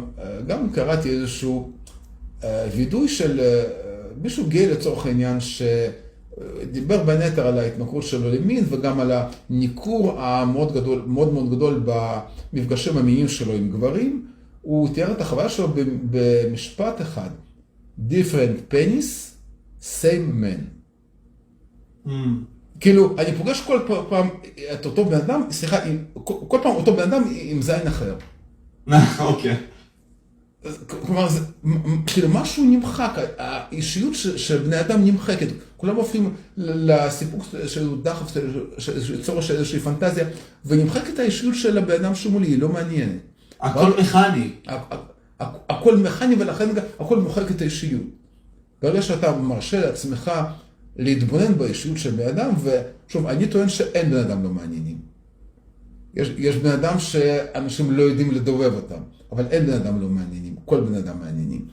גם 0.46 0.70
קראתי 0.72 1.10
איזשהו 1.10 1.72
אה, 2.44 2.66
וידוי 2.76 3.08
של 3.08 3.40
אה, 3.40 3.62
מישהו 4.22 4.46
גיי 4.46 4.66
לצורך 4.66 5.06
העניין, 5.06 5.40
שדיבר 6.62 7.02
בין 7.02 7.20
היתר 7.20 7.46
על 7.46 7.58
ההתמכרות 7.58 8.02
שלו 8.02 8.30
למין 8.30 8.64
וגם 8.68 9.00
על 9.00 9.12
הניכור 9.12 10.20
המאוד 10.20 10.74
גדול, 10.74 11.02
מאוד 11.06 11.32
מאוד 11.32 11.50
גדול 11.50 11.82
במפגשים 11.84 12.96
המיניים 12.96 13.28
שלו 13.28 13.52
עם 13.52 13.70
גברים, 13.70 14.26
הוא 14.62 14.88
תיאר 14.94 15.12
את 15.12 15.20
החוויה 15.20 15.48
שלו 15.48 15.68
במשפט 16.10 17.00
אחד, 17.00 17.28
different 18.10 18.72
penis, 18.72 19.34
same 19.82 20.42
man. 20.42 20.60
Mm. 22.06 22.10
כאילו, 22.80 23.14
אני 23.18 23.36
פוגש 23.36 23.60
כל 23.60 23.80
פעם 24.08 24.28
את 24.72 24.86
אותו 24.86 25.04
בן 25.04 25.14
אדם, 25.14 25.42
סליחה, 25.50 25.78
כל 26.24 26.58
פעם 26.62 26.74
אותו 26.74 26.96
בן 26.96 27.02
אדם 27.02 27.22
עם 27.34 27.62
זין 27.62 27.86
אחר. 27.86 28.14
אוקיי. 29.18 29.56
כלומר, 30.86 31.28
זה, 31.28 31.40
כאילו 32.06 32.28
משהו 32.28 32.64
נמחק, 32.64 33.12
האישיות 33.38 34.14
של 34.14 34.58
בני 34.58 34.80
אדם 34.80 35.04
נמחקת, 35.04 35.46
כולם 35.84 35.96
הופכים 35.96 36.34
לסיפוק 36.56 37.44
של 37.66 37.88
דחף, 38.02 38.36
של 38.78 39.22
צורך 39.22 39.42
של 39.42 39.54
איזושהי 39.54 39.80
פנטזיה, 39.80 40.24
ונמחקת 40.64 41.18
האישיות 41.18 41.54
של 41.54 41.78
הבן 41.78 42.04
אדם 42.04 42.14
שמולי, 42.14 42.46
היא 42.46 42.58
לא 42.58 42.68
מעניינת. 42.68 43.20
הכל 43.60 43.90
מכני. 44.00 44.50
הכל 45.68 45.96
מכני 45.96 46.34
ולכן 46.38 46.68
הכל 47.00 47.18
מוחק 47.18 47.50
את 47.50 47.60
האישיות. 47.60 48.02
ברגע 48.82 49.02
שאתה 49.02 49.36
מרשה 49.36 49.80
לעצמך 49.80 50.30
להתבונן 50.96 51.58
באישיות 51.58 51.98
של 51.98 52.10
בן 52.10 52.28
אדם, 52.28 52.54
ושוב, 52.62 53.26
אני 53.26 53.46
טוען 53.46 53.68
שאין 53.68 54.10
בן 54.10 54.16
אדם 54.16 54.42
לא 54.42 54.50
מעניינים. 54.50 54.98
יש, 56.14 56.30
יש 56.38 56.56
בן 56.56 56.70
אדם 56.70 56.98
שאנשים 56.98 57.90
לא 57.90 58.02
יודעים 58.02 58.30
לדובב 58.30 58.74
אותם, 58.74 59.02
אבל 59.32 59.44
אין 59.50 59.66
בן 59.66 59.72
אדם 59.72 60.00
לא 60.00 60.08
מעניינים, 60.08 60.56
כל 60.64 60.80
בן 60.80 60.94
אדם 60.94 61.20
מעניינים. 61.20 61.66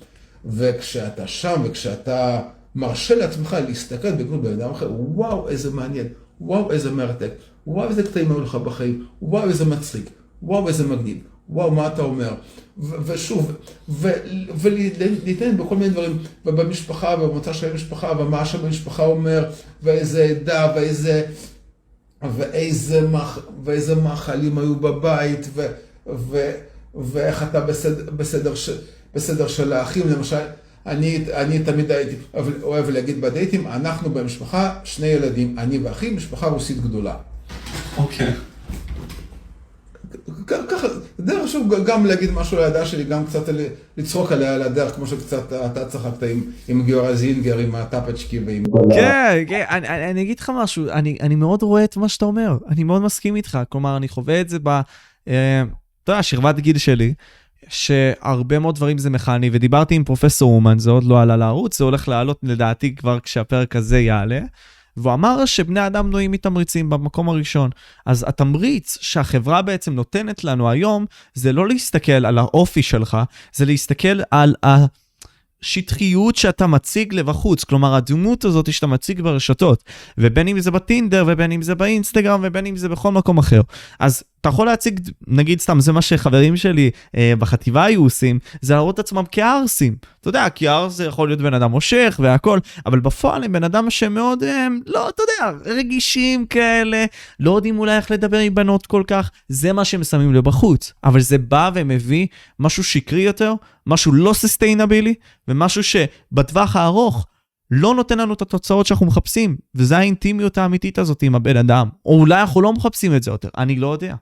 וכשאתה 0.46 1.28
שם 1.28 1.62
וכשאתה 1.64 2.42
מרשה 2.76 3.16
לעצמך 3.16 3.58
להסתכל 3.68 4.12
בגנות 4.12 4.42
בן 4.42 4.54
אדם 4.54 4.72
אחר, 4.72 4.92
וואו, 4.92 5.50
איזה 5.50 5.72
מעניין, 5.72 6.08
וואו, 6.42 6.72
איזה 6.72 6.92
מרתק, 6.92 7.32
וואו, 7.68 7.90
איזה 7.90 8.04
קטעים 8.04 8.32
היו 8.32 8.42
לך 8.42 8.56
בחיים, 8.56 9.06
וואו, 9.22 9.50
איזה 9.50 9.66
מצחיק, 9.66 10.10
וואו, 10.44 10.68
איזה 10.68 10.88
מגניב. 10.88 11.18
וואו, 11.50 11.72
מה 11.72 11.88
אתה 11.88 12.02
אומר? 12.02 12.34
ושוב, 12.78 13.52
ולהתעניין 13.90 15.58
בכל 15.58 15.76
מיני 15.76 15.90
דברים, 15.90 16.18
ובמשפחה, 16.46 17.16
ובמצע 17.22 17.54
של 17.54 17.72
המשפחה, 17.72 18.12
ומה 18.20 18.46
שבמשפחה 18.46 19.06
אומר, 19.06 19.50
ואיזה 19.84 20.24
עדה, 20.24 20.74
ואיזה... 20.76 21.26
ואיזה, 22.38 23.02
מאכ... 23.02 23.40
ואיזה 23.64 23.96
מאכלים 23.96 24.58
היו 24.58 24.76
בבית, 24.76 25.48
ו... 25.54 25.68
ו... 26.08 26.52
ואיך 26.96 27.44
אתה 27.44 27.60
בסדר, 27.60 28.12
בסדר, 28.12 28.56
ש... 28.56 28.70
בסדר 29.14 29.48
של 29.48 29.74
האחים, 29.74 30.10
למשל, 30.10 30.46
אני, 30.86 31.24
אני 31.34 31.60
תמיד 31.60 31.92
הייתי 31.92 32.16
אוהב 32.64 32.90
להגיד 32.90 33.22
בדייטים, 33.22 33.68
אנחנו 33.68 34.10
במשפחה, 34.10 34.76
שני 34.84 35.08
ילדים, 35.08 35.60
אני 35.60 35.78
ואחי, 35.78 36.10
משפחה 36.10 36.48
רוסית 36.48 36.82
גדולה. 36.82 37.16
אוקיי. 37.98 38.34
ככה, 40.48 40.88
דרך 41.20 41.44
חשוב 41.44 41.86
גם 41.86 42.06
להגיד 42.06 42.32
משהו 42.32 42.58
לידה 42.58 42.86
שלי, 42.86 43.04
גם 43.04 43.26
קצת 43.26 43.50
לצחוק 43.98 44.32
עליה 44.32 44.56
על 44.56 44.62
הדרך, 44.62 44.96
כמו 44.96 45.08
שקצת 45.08 45.54
אתה 45.54 45.86
צחקת 45.86 46.24
עם, 46.24 46.42
עם 46.68 46.84
גיורא 46.84 47.14
זינגר, 47.14 47.58
עם 47.58 47.76
הטאפצ'קי 47.76 48.40
ועם... 48.40 48.64
כן, 48.90 49.44
כן, 49.48 49.66
אני, 49.70 50.12
אני 50.12 50.22
אגיד 50.22 50.40
לך 50.40 50.52
משהו, 50.56 50.90
אני, 50.90 51.18
אני 51.22 51.36
מאוד 51.36 51.62
רואה 51.62 51.84
את 51.84 51.98
מה 51.98 52.10
שאתה 52.10 52.26
אומר, 52.26 52.58
אני 52.68 52.84
מאוד 52.84 53.02
מסכים 53.02 53.36
איתך, 53.36 53.60
כלומר, 53.70 53.98
אני 53.98 54.08
חווה 54.08 54.42
את 54.42 54.50
זה 54.50 54.58
ב... 54.64 54.70
אה, 55.28 55.64
אתה 56.04 56.12
יודע, 56.12 56.24
שכבת 56.24 56.60
גיל 56.60 56.78
שלי, 56.78 57.14
שהרבה 57.70 58.60
מאוד 58.60 58.76
דברים 58.76 58.98
זה 58.98 59.10
מכני, 59.10 59.50
ודיברתי 59.54 59.96
עם 59.96 60.04
פרופסור 60.04 60.56
אומן, 60.56 60.80
זה 60.80 60.92
עוד 60.92 61.04
לא 61.04 61.22
עלה 61.22 61.38
לערוץ, 61.38 61.78
זה 61.78 61.84
הולך 61.84 62.08
לעלות 62.08 62.40
לדעתי 62.44 62.96
כבר 62.96 63.20
כשהפרק 63.20 63.76
הזה 63.76 64.00
יעלה. 64.00 64.40
והוא 64.98 65.14
אמר 65.14 65.46
שבני 65.46 65.88
אדם 65.88 66.10
נועים 66.10 66.32
מתמריצים 66.32 66.90
במקום 66.90 67.30
הראשון. 67.30 67.70
אז 68.06 68.26
התמריץ 68.28 68.98
שהחברה 69.02 69.62
בעצם 69.62 69.94
נותנת 69.94 70.44
לנו 70.44 70.70
היום, 70.70 71.06
זה 71.34 71.54
לא 71.54 71.68
להסתכל 71.68 72.26
על 72.26 72.38
האופי 72.38 72.84
שלך, 72.84 73.18
זה 73.54 73.66
להסתכל 73.66 74.22
על 74.32 74.56
השטחיות 75.62 76.36
שאתה 76.36 76.68
מציג 76.68 77.14
לבחוץ, 77.14 77.64
כלומר 77.64 77.96
הדמות 77.96 78.46
הזאת 78.46 78.74
שאתה 78.74 78.88
מציג 78.88 79.22
ברשתות, 79.22 79.84
ובין 80.18 80.48
אם 80.48 80.60
זה 80.60 80.72
בטינדר, 80.72 81.24
ובין 81.28 81.52
אם 81.52 81.62
זה 81.62 81.76
באינסטגרם, 81.76 82.40
ובין 82.44 82.66
אם 82.66 82.78
זה 82.78 82.90
בכל 82.90 83.12
מקום 83.12 83.38
אחר. 83.38 83.62
אז 84.00 84.24
אתה 84.42 84.50
יכול 84.50 84.66
להציג, 84.68 85.00
נגיד 85.28 85.60
סתם, 85.60 85.80
זה 85.80 85.92
מה 85.92 86.02
שחברים 86.02 86.58
שלי 86.58 86.92
אה, 87.18 87.34
בחטיבה 87.40 87.84
היו 87.84 88.04
עושים, 88.04 88.40
זה 88.62 88.74
להראות 88.74 88.96
את 88.96 89.00
עצמם 89.00 89.24
כערסים. 89.32 89.96
אתה 90.22 90.30
יודע, 90.30 90.50
כי 90.50 90.68
ערס 90.68 90.94
זה 90.94 91.06
יכול 91.06 91.30
להיות 91.30 91.42
בן 91.42 91.54
אדם 91.54 91.72
מושך 91.72 92.20
והכל, 92.24 92.60
אבל 92.86 93.00
בפועל 93.00 93.44
הם 93.44 93.52
בן 93.52 93.64
אדם 93.64 93.90
שמאוד, 93.90 94.44
הם, 94.44 94.80
לא, 94.88 95.10
אתה 95.10 95.24
יודע, 95.24 95.58
רגישים 95.66 96.46
כאלה, 96.46 97.06
לא 97.40 97.56
יודעים 97.56 97.80
אולי 97.80 97.98
איך 97.98 98.12
לדבר 98.12 98.38
עם 98.38 98.56
בנות 98.56 98.86
כל 98.86 99.04
כך, 99.08 99.32
זה 99.50 99.74
מה 99.74 99.86
שהם 99.86 100.04
שמים 100.04 100.34
לבחוץ. 100.34 100.94
אבל 101.04 101.20
זה 101.20 101.38
בא 101.38 101.72
ומביא 101.74 102.28
משהו 102.60 102.84
שקרי 102.84 103.22
יותר, 103.22 103.54
משהו 103.88 104.14
לא 104.14 104.34
סוסטיינבילי, 104.34 105.14
ומשהו 105.48 105.84
שבטווח 105.84 106.76
הארוך 106.76 107.26
לא 107.72 107.96
נותן 107.96 108.18
לנו 108.18 108.34
את 108.34 108.42
התוצאות 108.42 108.86
שאנחנו 108.86 109.06
מחפשים, 109.06 109.58
וזה 109.76 109.98
האינטימיות 109.98 110.58
האמיתית 110.58 110.98
הזאת 110.98 111.24
עם 111.24 111.36
הבן 111.36 111.58
אדם. 111.58 111.90
או 112.06 112.20
אולי 112.20 112.42
אנחנו 112.42 112.62
לא 112.62 112.74
מחפשים 112.74 113.16
את 113.16 113.24
זה 113.24 113.32
יותר, 113.32 113.50
אני 113.58 113.76
לא 113.76 113.94
יודע. 113.94 114.16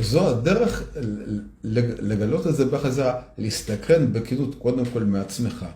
זו 0.00 0.28
הדרך 0.28 0.82
לגלות 2.00 2.46
את 2.46 2.56
זה 2.56 2.64
בחזרה, 2.64 3.22
להסתכן 3.38 4.12
בכנות 4.12 4.54
קודם 4.54 4.84
כל 4.84 5.04
מעצמך, 5.04 5.66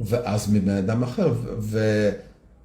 ואז 0.00 0.52
מבן 0.52 0.76
אדם 0.76 1.02
אחר. 1.02 1.32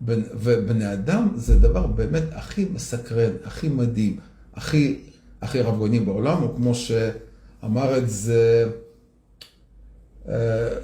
ובני 0.01 0.93
אדם 0.93 1.29
זה 1.35 1.59
דבר 1.59 1.87
באמת 1.87 2.23
הכי 2.31 2.65
מסקרן, 2.73 3.31
הכי 3.43 3.69
מדהים, 3.69 4.17
הכי, 4.55 4.99
הכי 5.41 5.61
רבגוני 5.61 5.99
בעולם, 5.99 6.43
או 6.43 6.55
כמו 6.55 6.75
שאמר 6.75 7.97
את 7.97 8.09
זה 8.09 8.69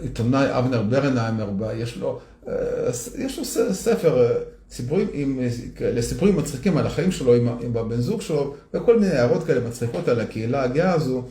עיתונאי 0.01 0.45
אבנר 0.49 0.81
ברנהיימר, 0.81 1.49
יש 1.73 1.97
לו, 1.97 2.19
יש 3.17 3.39
לו 3.39 3.45
ספר 3.73 4.43
סיפורים 4.73 5.07
עם, 5.13 5.39
לסיפורים 5.81 6.37
מצחיקים 6.37 6.77
על 6.77 6.87
החיים 6.87 7.11
שלו 7.11 7.35
עם, 7.35 7.47
עם 7.47 7.77
הבן 7.77 8.01
זוג 8.01 8.21
שלו, 8.21 8.55
וכל 8.73 8.99
מיני 8.99 9.11
הערות 9.11 9.43
כאלה 9.43 9.67
מצחיקות 9.67 10.07
על 10.07 10.19
הקהילה 10.19 10.63
הגאה 10.63 10.93
הזו. 10.93 11.27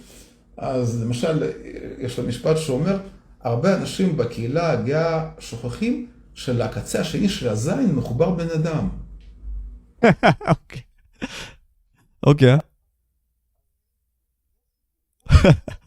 אז 0.57 1.03
למשל, 1.03 1.51
יש 1.99 2.19
לו 2.19 2.25
משפט 2.25 2.57
שאומר, 2.57 2.99
הרבה 3.41 3.77
אנשים 3.77 4.17
בקהילה 4.17 4.71
הגאה 4.71 5.31
שוכחים 5.39 6.07
שלקצה 6.35 7.01
השני 7.01 7.29
של 7.29 7.49
הזין 7.49 7.95
מחובר 7.95 8.31
בן 8.31 8.51
אדם. 8.51 8.89
אוקיי. 10.49 10.83
אוקיי. 12.27 12.57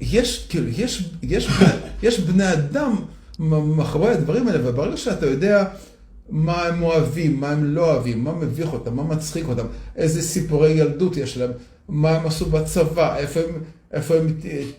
יש, 0.00 0.46
כאילו, 0.48 0.68
יש, 0.68 1.10
יש, 1.22 1.48
יש 2.02 2.20
בני 2.20 2.52
אדם 2.52 2.96
מאחורי 3.38 4.10
הדברים 4.10 4.48
האלה, 4.48 4.70
וברגע 4.70 4.96
שאתה 4.96 5.26
יודע 5.26 5.64
מה 6.30 6.62
הם 6.62 6.82
אוהבים, 6.82 7.40
מה 7.40 7.50
הם 7.50 7.64
לא 7.64 7.92
אוהבים, 7.92 8.24
מה 8.24 8.32
מביך 8.32 8.72
אותם, 8.72 8.96
מה 8.96 9.02
מצחיק 9.02 9.48
אותם, 9.48 9.66
איזה 9.96 10.22
סיפורי 10.22 10.70
ילדות 10.70 11.16
יש 11.16 11.36
להם, 11.36 11.50
מה 11.88 12.10
הם 12.10 12.26
עשו 12.26 12.46
בצבא, 12.46 13.16
איפה 13.16 13.40
הם, 13.40 13.62
איפה 13.92 14.14
הם 14.16 14.26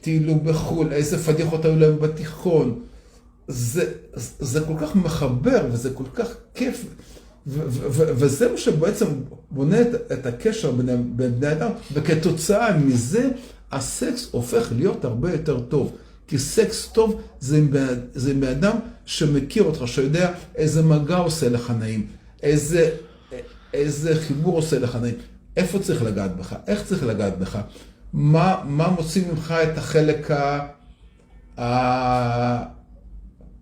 טיילו 0.01 0.35
בחו"ל, 0.35 0.93
איזה 0.93 1.17
פדיחות 1.17 1.65
היו 1.65 1.75
להם 1.75 1.99
בתיכון. 1.99 2.79
זה, 3.47 3.91
זה 4.39 4.61
כל 4.61 4.73
כך 4.81 4.95
מחבר 4.95 5.65
וזה 5.71 5.89
כל 5.89 6.03
כך 6.13 6.27
כיף. 6.53 6.85
וזה 7.47 8.51
מה 8.51 8.57
שבעצם 8.57 9.05
בונה 9.51 9.81
את, 9.81 10.11
את 10.11 10.25
הקשר 10.25 10.71
בין 10.71 11.39
בני 11.39 11.51
אדם, 11.51 11.71
וכתוצאה 11.93 12.77
מזה 12.77 13.29
הסקס 13.71 14.27
הופך 14.31 14.67
להיות 14.75 15.05
הרבה 15.05 15.31
יותר 15.31 15.59
טוב. 15.59 15.95
כי 16.27 16.39
סקס 16.39 16.87
טוב 16.87 17.21
זה, 17.39 17.61
זה 18.13 18.33
מאדם 18.33 18.75
שמכיר 19.05 19.63
אותך, 19.63 19.83
שיודע 19.85 20.31
איזה 20.55 20.81
מגע 20.83 21.17
עושה 21.17 21.49
לך 21.49 21.73
נעים, 21.79 22.07
איזה, 22.43 22.89
איזה 23.73 24.21
חיבור 24.21 24.55
עושה 24.55 24.79
לך 24.79 24.97
נעים, 25.01 25.15
איפה 25.57 25.79
צריך 25.79 26.03
לגעת 26.03 26.35
בך, 26.37 26.55
איך 26.67 26.83
צריך 26.83 27.03
לגעת 27.03 27.39
בך, 27.39 27.59
מה, 28.13 28.61
מה 28.65 28.87
מוציא 28.87 29.23
ממך 29.31 29.53
את 29.63 29.77
החלק 29.77 30.31
ה... 30.31 30.59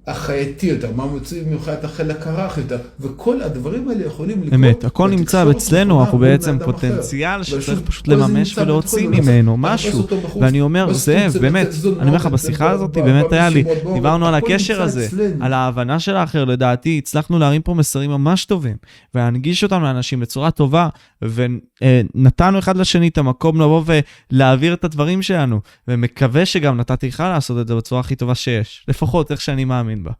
החייתי 0.07 0.67
יותר, 0.67 0.91
מה 0.95 1.05
מוציא 1.05 1.43
את 1.73 1.83
החלק 1.83 2.27
הרך 2.27 2.57
יותר, 2.57 2.77
וכל 2.99 3.41
הדברים 3.41 3.89
האלה 3.89 4.05
יכולים 4.05 4.37
לקרות. 4.43 4.53
אמת, 4.53 4.83
הכל 4.83 5.09
נמצא 5.09 5.51
אצלנו, 5.51 6.01
אנחנו 6.03 6.17
בעצם 6.17 6.57
פוטנציאל 6.65 7.43
שצריך 7.43 7.79
פשוט 7.85 8.07
לממש 8.07 8.57
ולהוציא 8.57 9.07
ממנו 9.07 9.57
משהו. 9.57 10.07
ואני 10.41 10.61
אומר, 10.61 10.93
זאב, 10.93 11.33
באמת, 11.41 11.67
אני 11.99 12.07
אומר 12.07 12.15
לך, 12.15 12.25
בשיחה 12.25 12.69
הזאת 12.69 12.91
באמת 12.91 13.31
היה 13.31 13.49
לי, 13.49 13.63
דיברנו 13.93 14.27
על 14.27 14.35
הקשר 14.35 14.81
הזה, 14.81 15.07
על 15.39 15.53
ההבנה 15.53 15.99
של 15.99 16.15
האחר, 16.15 16.45
לדעתי, 16.45 16.97
הצלחנו 16.97 17.39
להרים 17.39 17.61
פה 17.61 17.73
מסרים 17.73 18.11
ממש 18.11 18.45
טובים, 18.45 18.75
ולהנגיש 19.15 19.63
אותם 19.63 19.81
לאנשים 19.83 20.19
בצורה 20.19 20.51
טובה, 20.51 20.89
ונתנו 21.21 22.59
אחד 22.59 22.77
לשני 22.77 23.07
את 23.07 23.17
המקום 23.17 23.61
לבוא 23.61 23.83
ולהעביר 24.31 24.73
את 24.73 24.83
הדברים 24.83 25.21
שלנו, 25.21 25.61
ומקווה 25.87 26.45
שגם 26.45 26.77
נתתי 26.77 27.07
לך 27.07 27.19
לעשות 27.19 27.61
את 27.61 27.67
זה 27.67 27.75
בצורה 27.75 28.01
הכי 28.01 28.15
טובה 28.15 28.35
שיש, 28.35 28.85
לפחות 28.87 29.31
איך 29.31 29.41
שאני 29.41 29.65
מאמין 29.65 29.96
בה. 30.03 30.11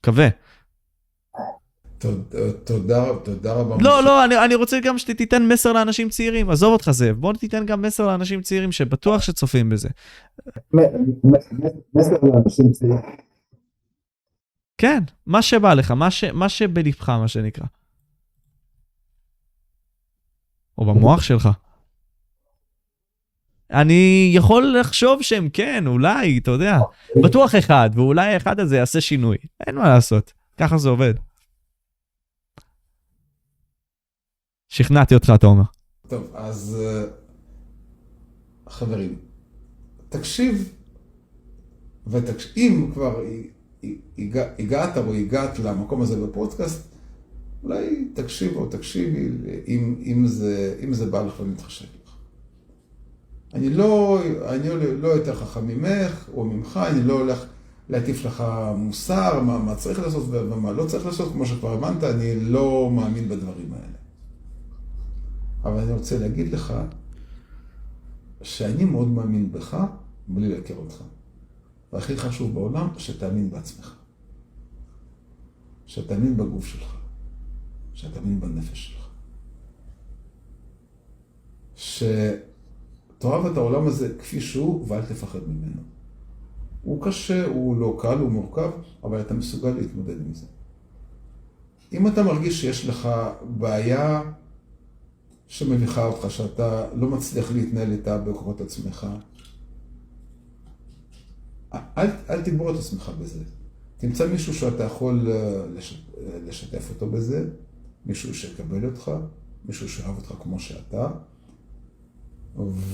מקווה. 0.00 0.28
תודה, 2.64 3.04
תודה 3.24 3.52
רבה. 3.52 3.76
לא, 3.80 4.04
לא, 4.04 4.24
אני, 4.24 4.44
אני 4.44 4.54
רוצה 4.54 4.80
גם 4.80 4.98
שתיתן 4.98 5.48
מסר 5.48 5.72
לאנשים 5.72 6.08
צעירים, 6.08 6.50
עזוב 6.50 6.72
אותך 6.72 6.90
זאב, 6.90 7.16
בוא 7.16 7.32
תיתן 7.32 7.66
גם 7.66 7.82
מסר 7.82 8.06
לאנשים 8.06 8.42
צעירים 8.42 8.72
שבטוח 8.72 9.22
שצופים 9.22 9.68
בזה. 9.68 9.88
מסר 11.94 12.16
לאנשים 12.22 12.72
צעירים. 12.72 12.98
כן, 14.78 15.02
מה 15.26 15.42
שבא 15.42 15.74
לך, 15.74 15.90
מה, 15.90 16.10
ש, 16.10 16.24
מה 16.24 16.48
שבלבך, 16.48 17.08
מה 17.08 17.28
שנקרא. 17.28 17.66
או 20.78 20.84
במוח 20.84 21.22
שלך. 21.22 21.48
אני 23.72 24.30
יכול 24.34 24.76
לחשוב 24.80 25.22
שהם 25.22 25.48
כן, 25.52 25.86
אולי, 25.86 26.38
אתה 26.38 26.50
יודע, 26.50 26.78
בטוח 27.24 27.54
אחד, 27.54 27.90
ואולי 27.94 28.34
האחד 28.34 28.60
הזה 28.60 28.76
יעשה 28.76 29.00
שינוי. 29.00 29.36
אין 29.66 29.74
מה 29.74 29.88
לעשות, 29.88 30.32
ככה 30.58 30.78
זה 30.78 30.88
עובד. 30.88 31.14
שכנעתי 34.68 35.14
אותך, 35.14 35.32
אתה 35.34 35.46
אומר. 35.46 35.62
טוב, 36.08 36.30
אז 36.34 36.82
חברים, 38.68 39.18
תקשיב, 40.08 40.72
אם 42.56 42.90
כבר 42.94 43.20
הגעת 44.58 44.96
או 44.96 45.14
הגעת 45.14 45.58
למקום 45.58 46.02
הזה 46.02 46.26
בפודקאסט, 46.26 46.94
אולי 47.62 48.04
תקשיב 48.14 48.56
או 48.56 48.66
תקשיבי 48.66 49.28
אם, 49.68 49.94
אם, 50.04 50.26
זה, 50.26 50.78
אם 50.84 50.92
זה 50.92 51.06
בא 51.06 51.22
לך 51.22 51.40
ומתחשב. 51.40 51.86
אני 53.54 53.70
לא, 53.70 54.20
אני 54.48 54.68
לא 55.00 55.08
יותר 55.08 55.34
חכם 55.34 55.66
ממך 55.66 56.28
או 56.34 56.44
ממך, 56.44 56.80
אני 56.90 57.02
לא 57.02 57.20
הולך 57.20 57.44
להטיף 57.88 58.24
לך 58.24 58.44
מוסר, 58.76 59.42
מה, 59.42 59.58
מה 59.58 59.74
צריך 59.74 59.98
לעשות 59.98 60.24
ומה 60.28 60.72
לא 60.72 60.86
צריך 60.86 61.06
לעשות, 61.06 61.32
כמו 61.32 61.46
שכבר 61.46 61.72
הבנת, 61.72 62.04
אני 62.04 62.40
לא 62.40 62.90
מאמין 62.90 63.28
בדברים 63.28 63.72
האלה. 63.72 63.98
אבל 65.62 65.78
אני 65.78 65.92
רוצה 65.92 66.18
להגיד 66.18 66.52
לך 66.52 66.74
שאני 68.42 68.84
מאוד 68.84 69.08
מאמין 69.08 69.52
בך 69.52 69.84
בלי 70.28 70.48
להכיר 70.48 70.76
אותך. 70.76 71.02
והכי 71.92 72.16
חשוב 72.16 72.54
בעולם, 72.54 72.88
שתאמין 72.98 73.50
בעצמך. 73.50 73.94
שתאמין 75.86 76.36
בגוף 76.36 76.66
שלך. 76.66 76.96
שתאמין 77.94 78.40
בנפש 78.40 78.86
שלך. 78.86 79.08
שתאהב 83.20 83.46
את 83.46 83.56
העולם 83.56 83.86
הזה 83.86 84.14
כפי 84.18 84.40
שהוא 84.40 84.84
ואל 84.88 85.02
תפחד 85.02 85.38
ממנו. 85.48 85.82
הוא 86.82 87.02
קשה, 87.02 87.46
הוא 87.46 87.76
לא 87.76 87.98
קל, 88.02 88.18
הוא 88.18 88.30
מורכב, 88.30 88.70
אבל 89.04 89.20
אתה 89.20 89.34
מסוגל 89.34 89.70
להתמודד 89.70 90.20
עם 90.20 90.34
זה. 90.34 90.46
אם 91.92 92.06
אתה 92.06 92.22
מרגיש 92.22 92.60
שיש 92.60 92.86
לך 92.86 93.08
בעיה 93.58 94.22
שמביכה 95.48 96.04
אותך, 96.06 96.30
שאתה 96.30 96.86
לא 96.94 97.08
מצליח 97.08 97.52
להתנהל 97.52 97.92
איתה 97.92 98.18
בכוחות 98.18 98.60
עצמך, 98.60 99.06
אל, 101.74 102.06
אל 102.30 102.42
תגבור 102.42 102.70
את 102.70 102.76
עצמך 102.76 103.10
בזה. 103.20 103.40
תמצא 103.96 104.26
מישהו 104.26 104.54
שאתה 104.54 104.84
יכול 104.84 105.32
לשתף, 105.74 106.00
לשתף 106.46 106.90
אותו 106.90 107.10
בזה, 107.10 107.48
מישהו 108.06 108.34
שיקבל 108.34 108.84
אותך, 108.84 109.10
מישהו 109.64 109.88
שאוהב 109.88 110.16
אותך 110.16 110.34
כמו 110.42 110.60
שאתה, 110.60 111.08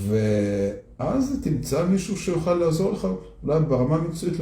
ואז 0.07 1.39
תמצא 1.43 1.85
מישהו 1.85 2.17
שיוכל 2.17 2.53
לעזור 2.53 2.91
לך, 2.91 3.07
אולי 3.43 3.59
ברמה 3.59 3.95
המקצועית 3.95 4.35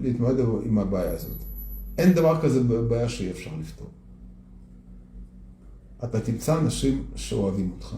להתמודד 0.00 0.44
עם 0.64 0.78
הבעיה 0.78 1.12
הזאת. 1.12 1.36
אין 1.98 2.12
דבר 2.12 2.40
כזה 2.42 2.62
בעיה 2.62 3.08
שאי 3.08 3.30
אפשר 3.30 3.50
לפתור. 3.60 3.88
אתה 6.04 6.20
תמצא 6.20 6.58
אנשים 6.58 7.04
שאוהבים 7.14 7.70
אותך. 7.70 7.96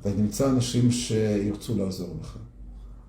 אתה 0.00 0.12
תמצא 0.12 0.50
אנשים 0.50 0.90
שירצו 0.90 1.76
לעזור 1.76 2.16
לך. 2.20 2.38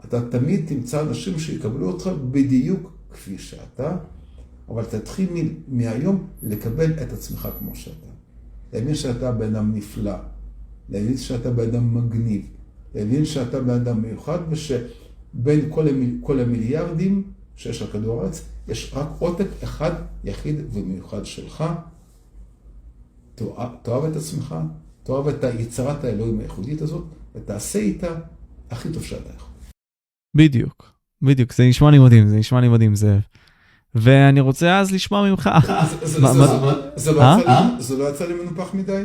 אתה 0.05 0.29
תמיד 0.29 0.65
תמצא 0.67 1.01
אנשים 1.01 1.39
שיקבלו 1.39 1.87
אותך 1.91 2.09
בדיוק 2.31 2.91
כפי 3.11 3.37
שאתה, 3.37 3.97
אבל 4.69 4.83
תתחיל 4.85 5.53
מהיום 5.67 6.27
לקבל 6.43 6.91
את 6.91 7.13
עצמך 7.13 7.49
כמו 7.59 7.75
שאתה. 7.75 8.07
להבין 8.73 8.95
שאתה 8.95 9.31
בן 9.31 9.55
אדם 9.55 9.75
נפלא, 9.75 10.15
להבין 10.89 11.17
שאתה 11.17 11.51
בן 11.51 11.69
אדם 11.69 11.95
מגניב, 11.97 12.41
להבין 12.95 13.25
שאתה 13.25 13.61
בן 13.61 13.69
אדם 13.69 14.01
מיוחד 14.01 14.39
ושבין 14.49 15.69
כל, 15.69 15.87
המיל, 15.87 16.17
כל 16.21 16.39
המיליארדים 16.39 17.23
שיש 17.55 17.81
על 17.81 17.87
כדור 17.87 18.21
הארץ, 18.21 18.45
יש 18.67 18.91
רק 18.93 19.07
עותק 19.19 19.47
אחד 19.63 19.91
יחיד 20.23 20.55
ומיוחד 20.71 21.25
שלך. 21.25 21.63
תאהב 23.81 24.03
את 24.05 24.15
עצמך, 24.15 24.55
תאהב 25.03 25.27
את 25.27 25.43
יצירת 25.59 26.03
האלוהים 26.03 26.39
הייחודית 26.39 26.81
הזאת, 26.81 27.05
ותעשה 27.35 27.79
איתה 27.79 28.15
הכי 28.71 28.89
טוב 28.93 29.03
שאתה 29.03 29.29
יכול. 29.35 29.49
בדיוק, 30.35 30.91
בדיוק, 31.21 31.53
זה 31.53 31.63
נשמע 31.63 31.91
לי 31.91 31.99
מדהים, 31.99 32.27
זה 32.27 32.35
נשמע 32.35 32.61
לי 32.61 32.69
מדהים, 32.69 32.95
זאב. 32.95 33.21
ואני 33.95 34.39
רוצה 34.39 34.79
אז 34.79 34.91
לשמוע 34.91 35.29
ממך. 35.29 35.49
זה 37.79 37.97
לא 37.97 38.09
יצא 38.09 38.25
לי 38.25 38.33
מנופח 38.33 38.73
מדי? 38.73 39.03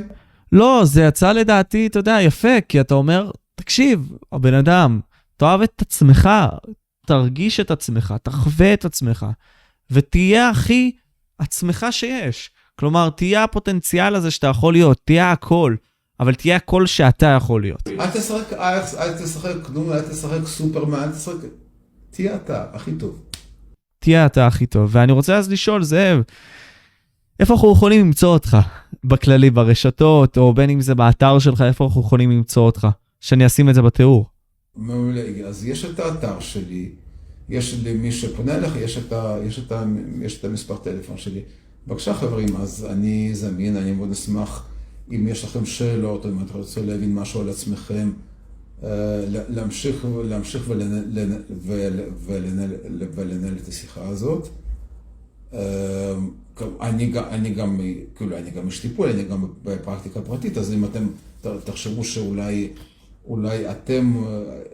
לא, 0.53 0.83
זה 0.85 1.03
יצא 1.03 1.33
לדעתי, 1.33 1.87
אתה 1.87 1.99
יודע, 1.99 2.19
יפה, 2.21 2.61
כי 2.69 2.81
אתה 2.81 2.95
אומר, 2.95 3.31
תקשיב, 3.55 4.13
הבן 4.33 4.55
אדם, 4.55 5.01
תאהב 5.37 5.61
את 5.61 5.83
עצמך, 5.83 6.29
תרגיש 7.07 7.61
את 7.61 7.71
עצמך, 7.71 8.15
תחווה 8.23 8.75
את 8.75 8.85
עצמך, 8.85 9.27
ותהיה 9.91 10.51
הכי 10.51 10.93
עצמך 11.39 11.87
שיש. 11.91 12.51
כלומר, 12.79 13.11
תהיה 13.11 13.45
הפוטנציאל 13.45 14.15
הזה 14.15 14.31
שאתה 14.31 14.47
יכול 14.47 14.73
להיות, 14.73 15.01
תהיה 15.05 15.33
הכל, 15.33 15.77
אבל 16.21 16.35
תהיה 16.35 16.57
הכל 16.57 16.87
שאתה 16.87 17.27
יכול 17.27 17.63
להיות. 17.63 17.89
אל 17.89 18.11
תשחק 18.11 18.53
אייקס, 18.53 18.95
אל 18.95 19.25
תשחק 19.25 19.55
כלום, 19.63 19.93
אל 19.93 20.03
תשחק 20.03 20.47
סופרמן, 20.47 21.03
אל 21.03 21.13
תשחק... 21.13 21.35
תהיה 22.11 22.37
אתה 22.37 22.65
הכי 22.73 22.93
טוב. 22.93 23.23
תהיה 23.99 24.27
אתה 24.27 24.47
הכי 24.47 24.67
טוב. 24.67 24.91
ואני 24.93 25.13
רוצה 25.13 25.37
אז 25.37 25.51
לשאול, 25.51 25.83
זאב, 25.83 26.23
איפה 27.41 27.55
אנחנו 27.55 27.73
יכולים 27.73 28.01
למצוא 28.01 28.29
אותך 28.29 28.57
בכללי, 29.05 29.51
ברשתות, 29.51 30.39
או 30.39 30.55
בין 30.55 30.71
אם 30.71 30.81
זה 30.81 30.95
באתר 30.95 31.39
שלך, 31.39 31.61
איפה 31.61 31.85
אנחנו 31.85 32.01
יכולים 32.01 32.31
למצוא 32.31 32.63
אותך? 32.63 32.89
שאני 33.21 33.47
אשים 33.47 33.69
את 33.69 33.75
זה 33.75 33.83
בתיאור. 33.83 34.27
מעולה, 34.77 35.23
אז 35.47 35.67
יש 35.67 35.85
את 35.85 36.01
האתר 36.01 36.41
שלי, 36.41 36.91
יש 37.49 37.81
למי 37.85 38.13
שפונה 38.13 38.55
אליך, 38.55 38.77
יש 38.77 38.99
את, 38.99 39.13
ה, 39.13 39.37
יש, 39.45 39.59
את 39.59 39.73
ה, 39.73 39.85
יש 40.23 40.39
את 40.39 40.45
המספר 40.45 40.77
טלפון 40.77 41.17
שלי. 41.17 41.41
בבקשה 41.87 42.15
חברים, 42.15 42.57
אז 42.57 42.87
אני 42.91 43.35
זמין, 43.35 43.77
אני 43.77 43.93
מאוד 43.93 44.11
אשמח 44.11 44.67
אם 45.13 45.29
יש 45.29 45.45
לכם 45.45 45.67
שאלות, 45.67 46.25
או 46.25 46.31
אם 46.31 46.39
אתם 46.39 46.59
רוצים 46.59 46.89
להבין 46.89 47.15
משהו 47.15 47.41
על 47.41 47.49
עצמכם, 47.49 48.11
להמשיך, 49.49 50.07
להמשיך 50.25 50.63
ולנהל, 50.69 51.43
ולנהל 53.15 53.55
את 53.63 53.69
השיחה 53.69 54.09
הזאת. 54.09 54.49
אני, 56.81 57.13
אני 57.31 57.51
גם, 57.51 57.81
כאילו, 58.17 58.37
אני 58.37 58.51
גם 58.51 58.67
איש 58.67 58.81
טיפול, 58.81 59.09
אני 59.09 59.25
גם 59.25 59.47
בפרקטיקה 59.65 60.21
פרטית, 60.21 60.59
אז 60.59 60.73
אם 60.73 60.85
אתם 60.85 61.07
תחשבו 61.65 62.05
שאולי 62.05 62.69
אולי 63.27 63.71
אתם 63.71 64.25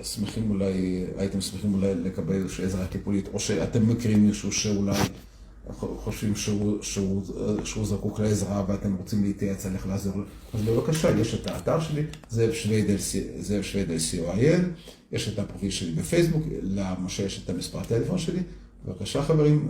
שמחים, 0.03 0.51
אולי 0.51 1.05
הייתם 1.19 1.41
שמחים 1.41 1.75
אולי 1.75 1.95
לקבל 1.95 2.35
איזושהי 2.35 2.65
עזרה 2.65 2.87
טיפולית, 2.87 3.29
או 3.35 3.41
שאתם 3.41 3.89
מכירים 3.89 4.27
מישהו 4.27 4.53
שאולי 4.53 5.03
חושבים 5.77 6.37
שהוא, 6.37 6.83
שהוא, 6.83 7.23
שהוא 7.65 7.87
זקוק 7.87 8.21
לעזרה 8.21 8.65
ואתם 8.69 8.95
רוצים 8.95 9.25
להתייעץ 9.25 9.67
על 9.67 9.75
איך 9.75 9.87
לעזור 9.87 10.17
לו, 10.17 10.25
אז 10.55 10.63
בבקשה, 10.63 11.21
יש 11.21 11.35
את 11.35 11.47
האתר 11.47 11.81
שלי, 11.81 12.03
זאב 12.31 12.53
שווידל 13.63 13.97
co.il, 13.97 14.63
יש 15.13 15.29
את 15.29 15.39
הפרופיל 15.39 15.71
שלי 15.71 15.93
בפייסבוק, 15.93 16.43
למשה 16.63 17.23
יש 17.23 17.43
את 17.45 17.51
המספר 17.51 17.79
הטלפון 17.79 18.19
שלי, 18.19 18.41
בבקשה 18.87 19.23
חברים, 19.23 19.69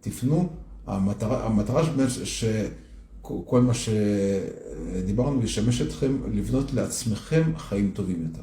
תפנו, 0.00 0.48
המטרה, 0.86 1.46
המטרה 1.46 1.82
שכל 2.24 3.60
מה 3.60 3.72
שדיברנו 3.74 5.44
ישמש 5.44 5.82
אתכם 5.82 6.16
לבנות 6.32 6.72
לעצמכם 6.72 7.42
חיים 7.56 7.90
טובים 7.94 8.22
יותר. 8.22 8.42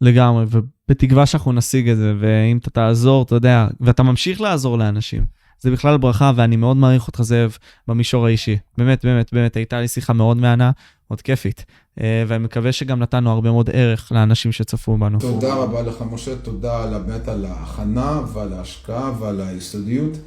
לגמרי, 0.00 0.44
ובתקווה 0.48 1.26
שאנחנו 1.26 1.52
נשיג 1.52 1.88
את 1.88 1.96
זה, 1.96 2.14
ואם 2.20 2.58
אתה 2.58 2.70
תעזור, 2.70 3.22
אתה 3.22 3.34
יודע, 3.34 3.68
ואתה 3.80 4.02
ממשיך 4.02 4.40
לעזור 4.40 4.78
לאנשים. 4.78 5.24
זה 5.60 5.70
בכלל 5.70 5.98
ברכה, 5.98 6.32
ואני 6.36 6.56
מאוד 6.56 6.76
מעריך 6.76 7.06
אותך, 7.06 7.22
זאב, 7.22 7.56
במישור 7.88 8.26
האישי. 8.26 8.56
באמת, 8.78 9.04
באמת, 9.04 9.32
באמת, 9.32 9.56
הייתה 9.56 9.80
לי 9.80 9.88
שיחה 9.88 10.12
מאוד 10.12 10.36
מהנה, 10.36 10.70
מאוד 11.10 11.20
כיפית. 11.20 11.64
ואני 11.96 12.44
מקווה 12.44 12.72
שגם 12.72 13.00
נתנו 13.00 13.30
הרבה 13.30 13.50
מאוד 13.50 13.70
ערך 13.72 14.12
לאנשים 14.12 14.52
שצפו 14.52 14.96
בנו. 14.96 15.18
תודה 15.18 15.54
רבה 15.54 15.82
לך, 15.82 16.04
משה, 16.10 16.36
תודה 16.36 16.98
באמת 16.98 17.28
על 17.28 17.44
ההכנה 17.44 18.20
ועל 18.32 18.52
ההשקעה 18.52 19.12
ועל 19.20 19.40
היסודיות. 19.40 20.18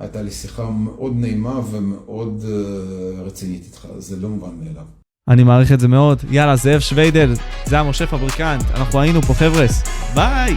הייתה 0.00 0.22
לי 0.22 0.30
שיחה 0.30 0.70
מאוד 0.70 1.12
נעימה 1.16 1.60
ומאוד 1.70 2.44
רצינית 3.24 3.64
איתך, 3.64 3.86
זה 3.98 4.16
לא 4.16 4.28
מובן 4.28 4.50
מאליו. 4.64 4.84
אני 5.28 5.44
מעריך 5.44 5.72
את 5.72 5.80
זה 5.80 5.88
מאוד. 5.88 6.18
יאללה, 6.30 6.56
זאב 6.56 6.80
שווידל, 6.80 7.32
זה 7.64 7.78
המשה 7.78 8.06
פבריקנט, 8.06 8.64
אנחנו 8.74 9.00
היינו 9.00 9.22
פה 9.22 9.34
חבר'ס, 9.34 9.82
ביי! 10.14 10.54